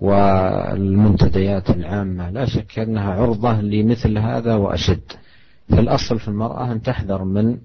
والمنتديات 0.00 1.70
العامة؟ 1.70 2.30
لا 2.30 2.46
شك 2.46 2.78
أنها 2.78 3.12
عرضة 3.12 3.60
لمثل 3.60 4.18
هذا 4.18 4.54
وأشد. 4.54 5.12
فالأصل 5.68 6.18
في 6.18 6.28
المرأة 6.28 6.72
أن 6.72 6.82
تحذر 6.82 7.24
من 7.24 7.58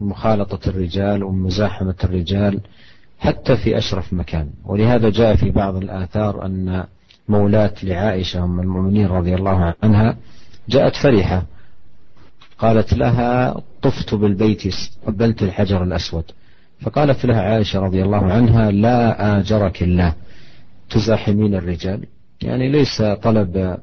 مخالطة 0.00 0.68
الرجال 0.68 1.24
ومزاحمة 1.24 1.94
الرجال 2.04 2.60
حتى 3.18 3.56
في 3.56 3.78
أشرف 3.78 4.12
مكان. 4.12 4.50
ولهذا 4.64 5.10
جاء 5.10 5.36
في 5.36 5.50
بعض 5.50 5.76
الآثار 5.76 6.46
أن 6.46 6.84
مولاة 7.28 7.74
لعائشة 7.82 8.44
أم 8.44 8.60
المؤمنين 8.60 9.06
رضي 9.06 9.34
الله 9.34 9.74
عنها 9.82 10.16
جاءت 10.68 10.96
فرحة. 10.96 11.42
قالت 12.58 12.94
لها 12.94 13.60
طفت 13.82 14.14
بالبيت 14.14 14.74
قبلت 15.06 15.42
الحجر 15.42 15.82
الأسود. 15.82 16.24
فقالت 16.82 17.26
لها 17.26 17.40
عائشة 17.42 17.80
رضي 17.80 18.02
الله 18.02 18.32
عنها 18.32 18.70
لا 18.70 19.38
آجرك 19.38 19.82
الله. 19.82 20.14
تزاحمين 20.90 21.54
الرجال. 21.54 22.04
يعني 22.42 22.68
ليس 22.68 23.02
طلب 23.02 23.76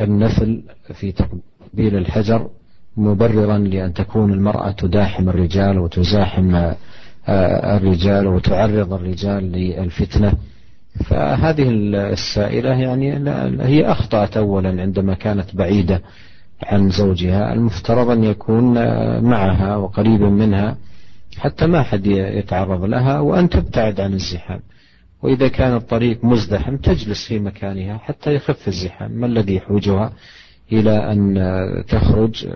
النفل 0.00 0.62
في 0.94 1.12
تقبيل 1.12 1.96
الحجر 1.96 2.48
مبررا 2.96 3.58
لأن 3.58 3.94
تكون 3.94 4.32
المرأة 4.32 4.70
تداحم 4.70 5.28
الرجال 5.28 5.78
وتزاحم 5.78 6.72
الرجال 7.28 8.26
وتعرض 8.26 8.92
الرجال 8.92 9.52
للفتنة. 9.52 10.32
فهذه 11.04 11.68
السائلة 12.12 12.70
يعني 12.70 13.30
هي 13.62 13.92
أخطأت 13.92 14.36
أولا 14.36 14.82
عندما 14.82 15.14
كانت 15.14 15.56
بعيدة 15.56 16.02
عن 16.62 16.90
زوجها 16.90 17.52
المفترض 17.52 18.10
أن 18.10 18.24
يكون 18.24 18.72
معها 19.24 19.76
وقريبا 19.76 20.28
منها. 20.28 20.76
حتى 21.38 21.66
ما 21.66 21.82
حد 21.82 22.06
يتعرض 22.06 22.84
لها 22.84 23.20
وأن 23.20 23.48
تبتعد 23.48 24.00
عن 24.00 24.12
الزحام. 24.12 24.60
وإذا 25.22 25.48
كان 25.48 25.76
الطريق 25.76 26.24
مزدحم 26.24 26.76
تجلس 26.76 27.26
في 27.28 27.38
مكانها 27.38 27.98
حتى 27.98 28.34
يخف 28.34 28.68
الزحام. 28.68 29.12
ما 29.12 29.26
الذي 29.26 29.54
يحوجها 29.54 30.12
إلى 30.72 31.12
أن 31.12 31.34
تخرج 31.88 32.48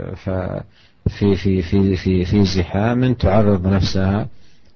في 1.09 1.37
في 1.37 1.63
في 1.63 1.97
في 1.97 2.25
في 2.25 2.45
زحام 2.45 3.15
تعرض 3.15 3.67
نفسها 3.67 4.29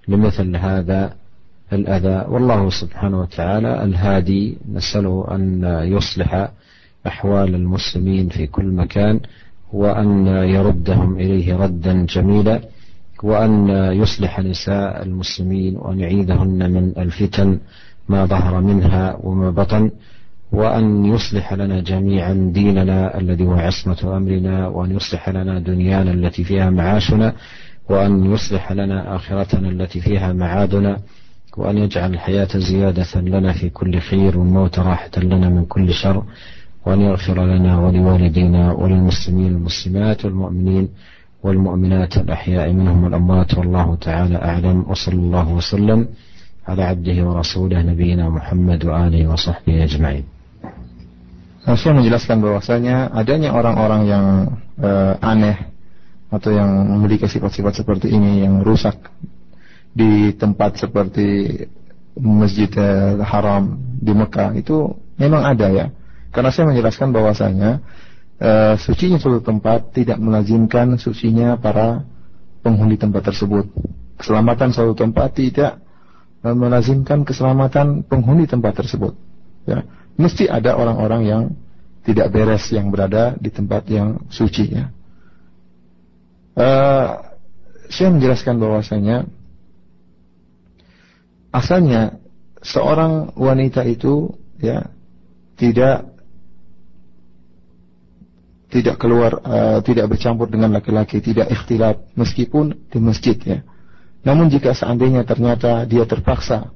لمثل 0.08 0.56
هذا 0.56 1.14
الأذى. 1.72 2.24
والله 2.28 2.70
سبحانه 2.70 3.20
وتعالى 3.20 3.84
الهادي. 3.84 4.58
نسأله 4.72 5.26
أن 5.30 5.64
يصلح 5.82 6.48
أحوال 7.06 7.54
المسلمين 7.54 8.28
في 8.28 8.46
كل 8.46 8.64
مكان 8.64 9.20
وأن 9.72 10.26
يردهم 10.26 11.16
إليه 11.16 11.56
ردا 11.56 12.06
جميلا. 12.06 12.60
وأن 13.24 13.68
يصلح 14.02 14.40
نساء 14.40 15.02
المسلمين 15.02 15.76
وأن 15.76 16.00
يعيذهن 16.00 16.70
من 16.70 16.92
الفتن 16.98 17.58
ما 18.08 18.26
ظهر 18.26 18.60
منها 18.60 19.16
وما 19.22 19.50
بطن 19.50 19.90
وأن 20.52 21.04
يصلح 21.04 21.52
لنا 21.52 21.80
جميعا 21.80 22.50
ديننا 22.54 23.18
الذي 23.20 23.44
هو 23.46 23.54
عصمة 23.54 24.16
أمرنا 24.16 24.68
وأن 24.68 24.90
يصلح 24.96 25.28
لنا 25.28 25.58
دنيانا 25.58 26.10
التي 26.10 26.44
فيها 26.44 26.70
معاشنا 26.70 27.32
وأن 27.90 28.32
يصلح 28.32 28.72
لنا 28.72 29.16
آخرتنا 29.16 29.68
التي 29.68 30.00
فيها 30.00 30.32
معادنا 30.32 30.98
وأن 31.56 31.78
يجعل 31.78 32.14
الحياة 32.14 32.48
زيادة 32.56 33.20
لنا 33.20 33.52
في 33.52 33.70
كل 33.70 33.98
خير 33.98 34.38
والموت 34.38 34.78
راحة 34.78 35.10
لنا 35.16 35.48
من 35.48 35.64
كل 35.64 35.92
شر 35.92 36.22
وأن 36.86 37.00
يغفر 37.00 37.44
لنا 37.46 37.78
ولوالدينا 37.78 38.72
وللمسلمين 38.72 39.54
والمسلمات 39.54 40.24
والمؤمنين 40.24 40.88
والمؤمنات 41.43 42.17
الأحياء 42.17 42.71
منهم 42.73 43.03
والأموات 43.03 43.57
والله 43.57 43.95
تعالى 43.95 44.35
أعلم 44.35 44.85
وصلى 44.87 45.15
الله 45.15 45.47
وسلم 45.53 46.07
على 46.67 46.83
عبده 46.83 47.17
ورسوله 47.27 47.81
نبينا 47.81 48.29
محمد 48.29 48.85
وآله 48.85 49.27
وصحبه 49.31 49.83
أجمعين 49.83 50.25
Saya 51.69 51.93
menjelaskan 51.93 52.41
bahwasanya 52.41 53.13
adanya 53.13 53.53
orang-orang 53.53 54.01
yang 54.09 54.25
uh, 54.81 55.13
aneh 55.21 55.69
atau 56.33 56.49
yang 56.49 56.65
memiliki 56.97 57.29
sifat-sifat 57.29 57.83
seperti 57.83 58.09
ini 58.09 58.41
yang 58.41 58.65
rusak 58.65 58.97
di 59.93 60.33
tempat 60.33 60.81
seperti 60.81 61.61
Masjid 62.17 62.71
Haram 63.21 63.77
di 64.01 64.11
Mekah 64.17 64.57
itu 64.57 64.97
memang 65.21 65.45
ada 65.45 65.69
ya. 65.69 65.85
Karena 66.33 66.49
saya 66.49 66.73
menjelaskan 66.73 67.13
bahwasanya 67.13 67.85
uh, 68.40 68.74
sucinya 68.80 69.18
suatu 69.20 69.44
tempat 69.44 69.94
tidak 69.94 70.18
melazimkan 70.18 70.96
sucinya 70.96 71.58
para 71.58 72.06
penghuni 72.64 72.96
tempat 72.96 73.30
tersebut. 73.30 73.68
Keselamatan 74.16 74.72
suatu 74.72 74.94
tempat 74.96 75.36
tidak 75.36 75.84
melazimkan 76.44 77.24
keselamatan 77.24 78.04
penghuni 78.04 78.44
tempat 78.44 78.76
tersebut. 78.76 79.16
Ya 79.64 79.88
mesti 80.20 80.46
ada 80.46 80.76
orang-orang 80.76 81.22
yang 81.24 81.42
tidak 82.04 82.30
beres 82.30 82.68
yang 82.68 82.92
berada 82.92 83.32
di 83.40 83.48
tempat 83.48 83.88
yang 83.88 84.28
suci 84.28 84.64
ya. 84.76 84.92
Uh, 86.54 87.34
saya 87.90 88.12
menjelaskan 88.12 88.60
bahwasanya 88.60 89.26
asalnya 91.50 92.20
seorang 92.62 93.34
wanita 93.34 93.82
itu 93.88 94.36
ya 94.62 94.92
tidak 95.58 96.13
tidak 98.74 98.98
keluar 98.98 99.38
uh, 99.38 99.78
tidak 99.86 100.10
bercampur 100.10 100.50
dengan 100.50 100.74
laki-laki 100.74 101.22
tidak 101.22 101.46
ikhtilat 101.46 102.02
meskipun 102.18 102.90
di 102.90 102.98
masjid 102.98 103.38
ya. 103.38 103.62
Namun 104.26 104.50
jika 104.50 104.74
seandainya 104.74 105.22
ternyata 105.22 105.86
dia 105.86 106.02
terpaksa 106.02 106.74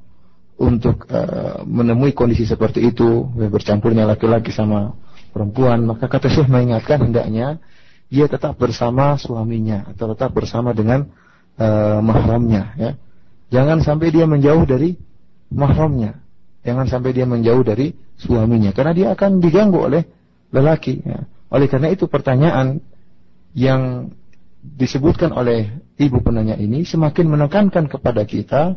untuk 0.55 1.11
uh, 1.11 1.67
menemui 1.67 2.15
kondisi 2.15 2.47
seperti 2.47 2.87
itu 2.87 3.27
bercampurnya 3.35 4.07
laki-laki 4.07 4.55
sama 4.55 4.95
perempuan 5.35 5.83
maka 5.83 6.07
kata 6.07 6.31
Syekh 6.31 6.47
mengingatkan 6.47 7.03
hendaknya 7.03 7.59
dia 8.07 8.31
tetap 8.31 8.55
bersama 8.55 9.19
suaminya 9.19 9.91
atau 9.91 10.15
tetap 10.15 10.31
bersama 10.31 10.71
dengan 10.71 11.11
uh, 11.59 11.99
mahramnya 11.99 12.79
ya. 12.79 12.93
Jangan 13.49 13.83
sampai 13.83 14.15
dia 14.15 14.29
menjauh 14.29 14.63
dari 14.69 14.95
mahramnya. 15.51 16.21
Jangan 16.63 16.87
sampai 16.87 17.17
dia 17.17 17.25
menjauh 17.25 17.65
dari 17.65 17.97
suaminya. 18.21 18.77
Karena 18.77 18.93
dia 18.93 19.09
akan 19.17 19.41
diganggu 19.41 19.89
oleh 19.89 20.05
lelaki 20.53 21.01
ya. 21.01 21.25
Oleh 21.49 21.67
karena 21.67 21.89
itu 21.93 22.09
pertanyaan 22.09 22.81
yang 23.57 24.13
disebutkan 24.61 25.33
oleh 25.33 25.81
ibu 25.97 26.21
penanya 26.21 26.59
ini 26.59 26.85
semakin 26.85 27.31
menekankan 27.31 27.89
kepada 27.89 28.27
kita 28.27 28.77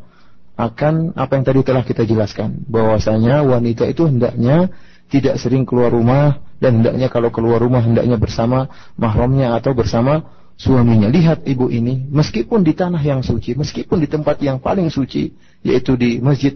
akan 0.55 1.17
apa 1.17 1.31
yang 1.35 1.45
tadi 1.47 1.61
telah 1.65 1.83
kita 1.83 2.05
jelaskan 2.05 2.63
bahwasanya 2.69 3.41
wanita 3.43 3.89
itu 3.89 4.05
hendaknya 4.07 4.69
tidak 5.11 5.41
sering 5.41 5.67
keluar 5.67 5.91
rumah 5.91 6.39
dan 6.63 6.79
hendaknya 6.79 7.11
kalau 7.11 7.33
keluar 7.33 7.59
rumah 7.59 7.83
hendaknya 7.83 8.15
bersama 8.15 8.71
mahramnya 8.95 9.57
atau 9.57 9.75
bersama 9.75 10.23
suaminya. 10.55 11.09
Lihat 11.09 11.43
ibu 11.49 11.67
ini, 11.67 12.07
meskipun 12.07 12.61
di 12.61 12.77
tanah 12.77 13.01
yang 13.01 13.25
suci, 13.25 13.57
meskipun 13.57 13.97
di 13.99 14.07
tempat 14.07 14.39
yang 14.39 14.61
paling 14.61 14.93
suci, 14.93 15.33
yaitu 15.65 15.97
di 15.97 16.21
Masjid 16.21 16.55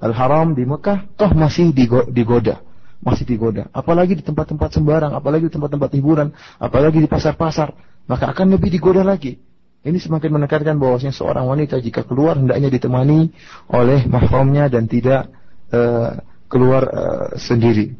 Al-Haram 0.00 0.56
di 0.56 0.64
Mekah, 0.64 1.06
toh 1.14 1.30
masih 1.36 1.70
digoda, 2.10 2.64
masih 3.04 3.28
digoda. 3.28 3.68
Apalagi 3.70 4.16
di 4.16 4.24
tempat-tempat 4.24 4.72
sembarang, 4.72 5.12
apalagi 5.12 5.46
di 5.46 5.52
tempat-tempat 5.52 5.90
hiburan, 5.92 6.32
apalagi 6.56 7.04
di 7.04 7.08
pasar-pasar, 7.08 7.76
maka 8.08 8.32
akan 8.32 8.56
lebih 8.56 8.72
digoda 8.72 9.04
lagi. 9.04 9.36
Ini 9.84 10.00
semakin 10.00 10.40
menekankan 10.40 10.80
bahwasanya 10.80 11.12
seorang 11.12 11.44
wanita 11.44 11.76
jika 11.76 12.08
keluar 12.08 12.40
hendaknya 12.40 12.72
ditemani 12.72 13.28
oleh 13.68 14.08
mahramnya 14.08 14.72
dan 14.72 14.88
tidak 14.88 15.28
uh, 15.68 16.24
keluar 16.48 16.88
uh, 16.88 17.28
sendiri. 17.36 17.92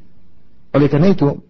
Oleh 0.72 0.88
karena 0.88 1.12
itu, 1.12 1.44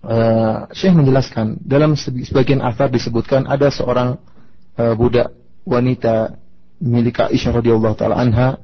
uh, 0.00 0.64
Syekh 0.72 0.96
menjelaskan 0.96 1.60
dalam 1.60 1.92
sebagian 2.00 2.64
asar 2.64 2.88
disebutkan 2.88 3.44
ada 3.44 3.68
seorang 3.68 4.16
uh, 4.80 4.96
budak 4.96 5.36
wanita 5.68 6.40
milik 6.80 7.28
Aisyah 7.28 7.60
radhiyallahu 7.60 7.94
taala 8.00 8.16
anha, 8.16 8.56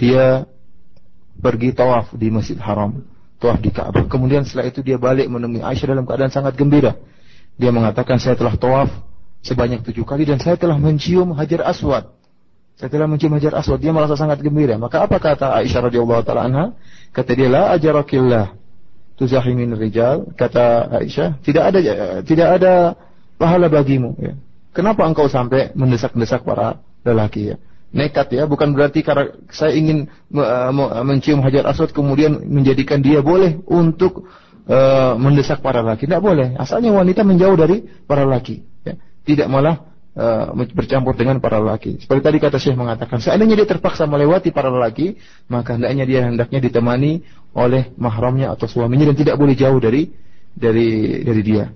dia 0.00 0.48
pergi 1.36 1.76
tawaf 1.76 2.16
di 2.16 2.32
Masjid 2.32 2.56
Haram, 2.56 3.04
tawaf 3.40 3.58
di 3.64 3.72
Ka'bah. 3.72 4.04
Kemudian 4.06 4.44
setelah 4.44 4.68
itu 4.68 4.84
dia 4.84 5.00
balik 5.00 5.26
menemui 5.32 5.64
Aisyah 5.64 5.96
dalam 5.96 6.04
keadaan 6.04 6.28
sangat 6.28 6.54
gembira. 6.54 7.00
Dia 7.56 7.72
mengatakan 7.72 8.20
saya 8.20 8.36
telah 8.36 8.54
tawaf 8.60 8.92
sebanyak 9.40 9.80
tujuh 9.80 10.04
kali 10.04 10.28
dan 10.28 10.36
saya 10.36 10.60
telah 10.60 10.76
mencium 10.76 11.32
hajar 11.32 11.64
aswad. 11.64 12.12
Saya 12.76 12.88
telah 12.92 13.08
mencium 13.08 13.32
hajar 13.36 13.56
aswad. 13.56 13.80
Dia 13.80 13.92
merasa 13.96 14.16
sangat 14.16 14.44
gembira. 14.44 14.76
Maka 14.76 15.04
apa 15.04 15.16
kata 15.16 15.56
Aisyah 15.56 15.88
radhiyallahu 15.88 16.22
taala 16.24 16.48
anha? 16.48 16.64
Kata 17.12 17.32
dia 17.32 17.48
la 17.48 17.72
ajarakillah 17.76 18.56
tuzahimin 19.16 19.76
rijal. 19.76 20.32
Kata 20.36 20.92
Aisyah, 21.00 21.40
tidak 21.44 21.72
ada 21.72 21.78
tidak 22.24 22.48
ada 22.60 22.72
pahala 23.40 23.68
bagimu. 23.72 24.16
Ya. 24.20 24.36
Kenapa 24.72 25.04
engkau 25.04 25.28
sampai 25.28 25.72
mendesak-desak 25.76 26.44
para 26.44 26.80
lelaki 27.04 27.52
ya? 27.52 27.56
Nekat 27.90 28.30
ya, 28.30 28.46
bukan 28.46 28.70
berarti 28.70 29.02
karena 29.02 29.34
saya 29.50 29.74
ingin 29.74 30.06
mencium 31.02 31.42
hajar 31.42 31.66
aswad 31.66 31.90
kemudian 31.90 32.38
menjadikan 32.46 33.02
dia 33.02 33.18
boleh 33.18 33.58
untuk 33.66 34.30
uh, 34.70 35.18
mendesak 35.18 35.58
para 35.58 35.82
lelaki. 35.82 36.06
Tidak 36.06 36.22
boleh. 36.22 36.54
Asalnya 36.54 36.94
wanita 36.94 37.26
menjauh 37.26 37.58
dari 37.58 37.82
para 38.06 38.22
lelaki 38.22 38.70
tidak 39.24 39.46
malah 39.46 39.76
bercampur 40.74 41.14
dengan 41.14 41.38
para 41.38 41.62
lelaki. 41.62 42.02
Seperti 42.02 42.20
tadi 42.20 42.38
kata 42.42 42.58
Syekh 42.58 42.76
mengatakan, 42.76 43.22
seandainya 43.22 43.62
dia 43.62 43.68
terpaksa 43.70 44.04
melewati 44.04 44.50
para 44.50 44.68
lelaki, 44.68 45.16
maka 45.46 45.78
hendaknya 45.78 46.04
dia 46.04 46.20
hendaknya 46.26 46.60
ditemani 46.60 47.24
oleh 47.54 47.94
mahramnya 47.96 48.52
atau 48.52 48.66
suaminya 48.66 49.14
dan 49.14 49.16
tidak 49.16 49.38
boleh 49.38 49.54
jauh 49.54 49.78
dari 49.78 50.10
dari 50.52 51.22
dari 51.24 51.42
dia. 51.46 51.70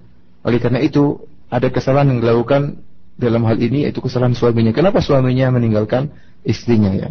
Oleh 0.44 0.60
karena 0.60 0.82
itu, 0.82 1.24
ada 1.48 1.70
kesalahan 1.70 2.10
yang 2.10 2.20
dilakukan 2.20 2.84
dalam 3.14 3.46
hal 3.46 3.56
ini 3.58 3.86
yaitu 3.86 4.02
kesalahan 4.02 4.34
suaminya. 4.34 4.74
Kenapa 4.74 4.98
suaminya 4.98 5.54
meninggalkan 5.54 6.10
istrinya 6.42 6.90
ya? 6.90 7.08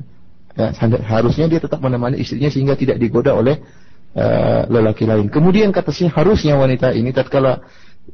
ya 0.53 0.69
harusnya 1.09 1.49
dia 1.49 1.57
tetap 1.57 1.81
menemani 1.81 2.21
istrinya 2.21 2.51
sehingga 2.51 2.77
tidak 2.77 3.01
digoda 3.01 3.34
oleh 3.34 3.57
uh, 4.13 4.69
lelaki 4.69 5.07
lain. 5.07 5.30
Kemudian 5.30 5.73
kata 5.73 5.89
Syekh 5.89 6.13
harusnya 6.13 6.57
wanita 6.57 6.93
ini 6.93 7.09
tatkala 7.09 7.65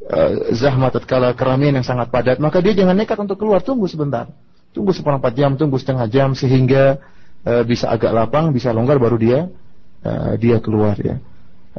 uh, 0.09 0.31
zahmat 0.55 0.95
tatkala 1.01 1.35
keramaian 1.35 1.79
yang 1.79 1.87
sangat 1.87 2.07
padat, 2.09 2.39
maka 2.39 2.63
dia 2.63 2.73
jangan 2.75 2.95
nekat 2.95 3.19
untuk 3.19 3.39
keluar, 3.39 3.59
tunggu 3.59 3.85
sebentar. 3.91 4.31
Tunggu 4.71 4.93
seperempat 4.93 5.33
jam, 5.33 5.57
tunggu 5.57 5.81
setengah 5.81 6.07
jam 6.07 6.37
sehingga 6.37 7.01
uh, 7.43 7.63
bisa 7.65 7.89
agak 7.89 8.13
lapang, 8.13 8.53
bisa 8.53 8.71
longgar 8.71 9.01
baru 9.01 9.17
dia 9.19 9.39
uh, 10.05 10.33
dia 10.39 10.57
keluar 10.63 10.95
ya. 10.99 11.19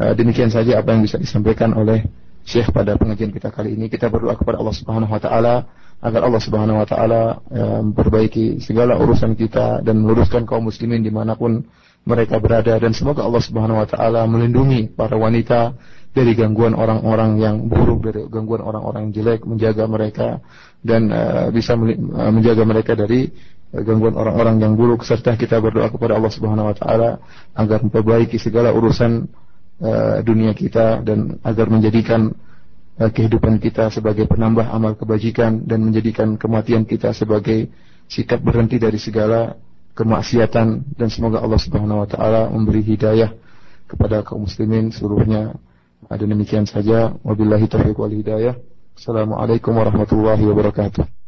Demikian 0.00 0.48
saja 0.48 0.80
apa 0.80 0.96
yang 0.96 1.04
bisa 1.04 1.20
disampaikan 1.20 1.76
oleh 1.76 2.08
Syekh 2.48 2.72
pada 2.72 2.96
pengajian 2.96 3.36
kita 3.36 3.52
kali 3.52 3.76
ini. 3.76 3.92
Kita 3.92 4.08
berdoa 4.08 4.32
kepada 4.32 4.56
Allah 4.56 4.72
Subhanahu 4.72 5.12
wa 5.12 5.20
taala 5.20 5.68
agar 6.00 6.24
Allah 6.24 6.40
Subhanahu 6.40 6.80
wa 6.80 6.86
taala 6.88 7.22
memperbaiki 7.84 8.64
segala 8.64 8.96
urusan 8.96 9.36
kita 9.36 9.84
dan 9.84 10.00
meluruskan 10.00 10.48
kaum 10.48 10.66
muslimin 10.68 11.04
di 11.04 11.12
mana 11.12 11.36
pun 11.36 11.60
mereka 12.04 12.40
berada. 12.40 12.76
Dan 12.80 12.96
semoga 12.96 13.24
Allah 13.24 13.42
Subhanahu 13.44 13.80
wa 13.80 13.88
taala 13.88 14.24
melindungi 14.24 14.92
para 14.92 15.16
wanita 15.16 15.76
dari 16.10 16.34
gangguan 16.34 16.74
orang-orang 16.74 17.38
yang 17.38 17.56
buruk, 17.70 18.02
dari 18.02 18.26
gangguan 18.26 18.64
orang-orang 18.64 19.14
jelek, 19.14 19.46
menjaga 19.46 19.86
mereka 19.86 20.28
dan 20.82 21.12
uh, 21.12 21.46
bisa 21.54 21.78
uh, 21.78 22.30
menjaga 22.34 22.66
mereka 22.66 22.98
dari 22.98 23.30
uh, 23.76 23.82
gangguan 23.84 24.18
orang-orang 24.18 24.58
yang 24.58 24.72
buruk. 24.74 25.06
Serta 25.06 25.38
kita 25.38 25.62
berdoa 25.62 25.92
kepada 25.92 26.18
Allah 26.18 26.32
Subhanahu 26.32 26.66
wa 26.72 26.76
taala 26.76 27.10
agar 27.54 27.84
memperbaiki 27.84 28.38
segala 28.40 28.74
urusan 28.74 29.28
dunia 30.20 30.52
kita 30.52 31.00
dan 31.00 31.40
agar 31.40 31.72
menjadikan 31.72 32.36
kehidupan 33.08 33.56
kita 33.56 33.88
sebagai 33.88 34.28
penambah 34.28 34.68
amal 34.68 34.92
kebajikan 34.92 35.64
dan 35.64 35.80
menjadikan 35.80 36.36
kematian 36.36 36.84
kita 36.84 37.16
sebagai 37.16 37.72
sikap 38.04 38.44
berhenti 38.44 38.76
dari 38.76 39.00
segala 39.00 39.56
kemaksiatan 39.96 40.96
dan 41.00 41.08
semoga 41.08 41.40
Allah 41.40 41.56
Subhanahu 41.56 42.04
wa 42.04 42.08
taala 42.08 42.52
memberi 42.52 42.84
hidayah 42.84 43.32
kepada 43.88 44.20
kaum 44.20 44.44
muslimin 44.44 44.92
seluruhnya. 44.92 45.56
Ada 46.08 46.24
demikian 46.24 46.64
saja. 46.64 47.12
Wabillahi 47.24 47.68
taufiq 47.68 47.96
wal 47.96 48.12
hidayah. 48.12 48.56
Assalamualaikum 48.96 49.76
warahmatullahi 49.76 50.44
wabarakatuh. 50.44 51.19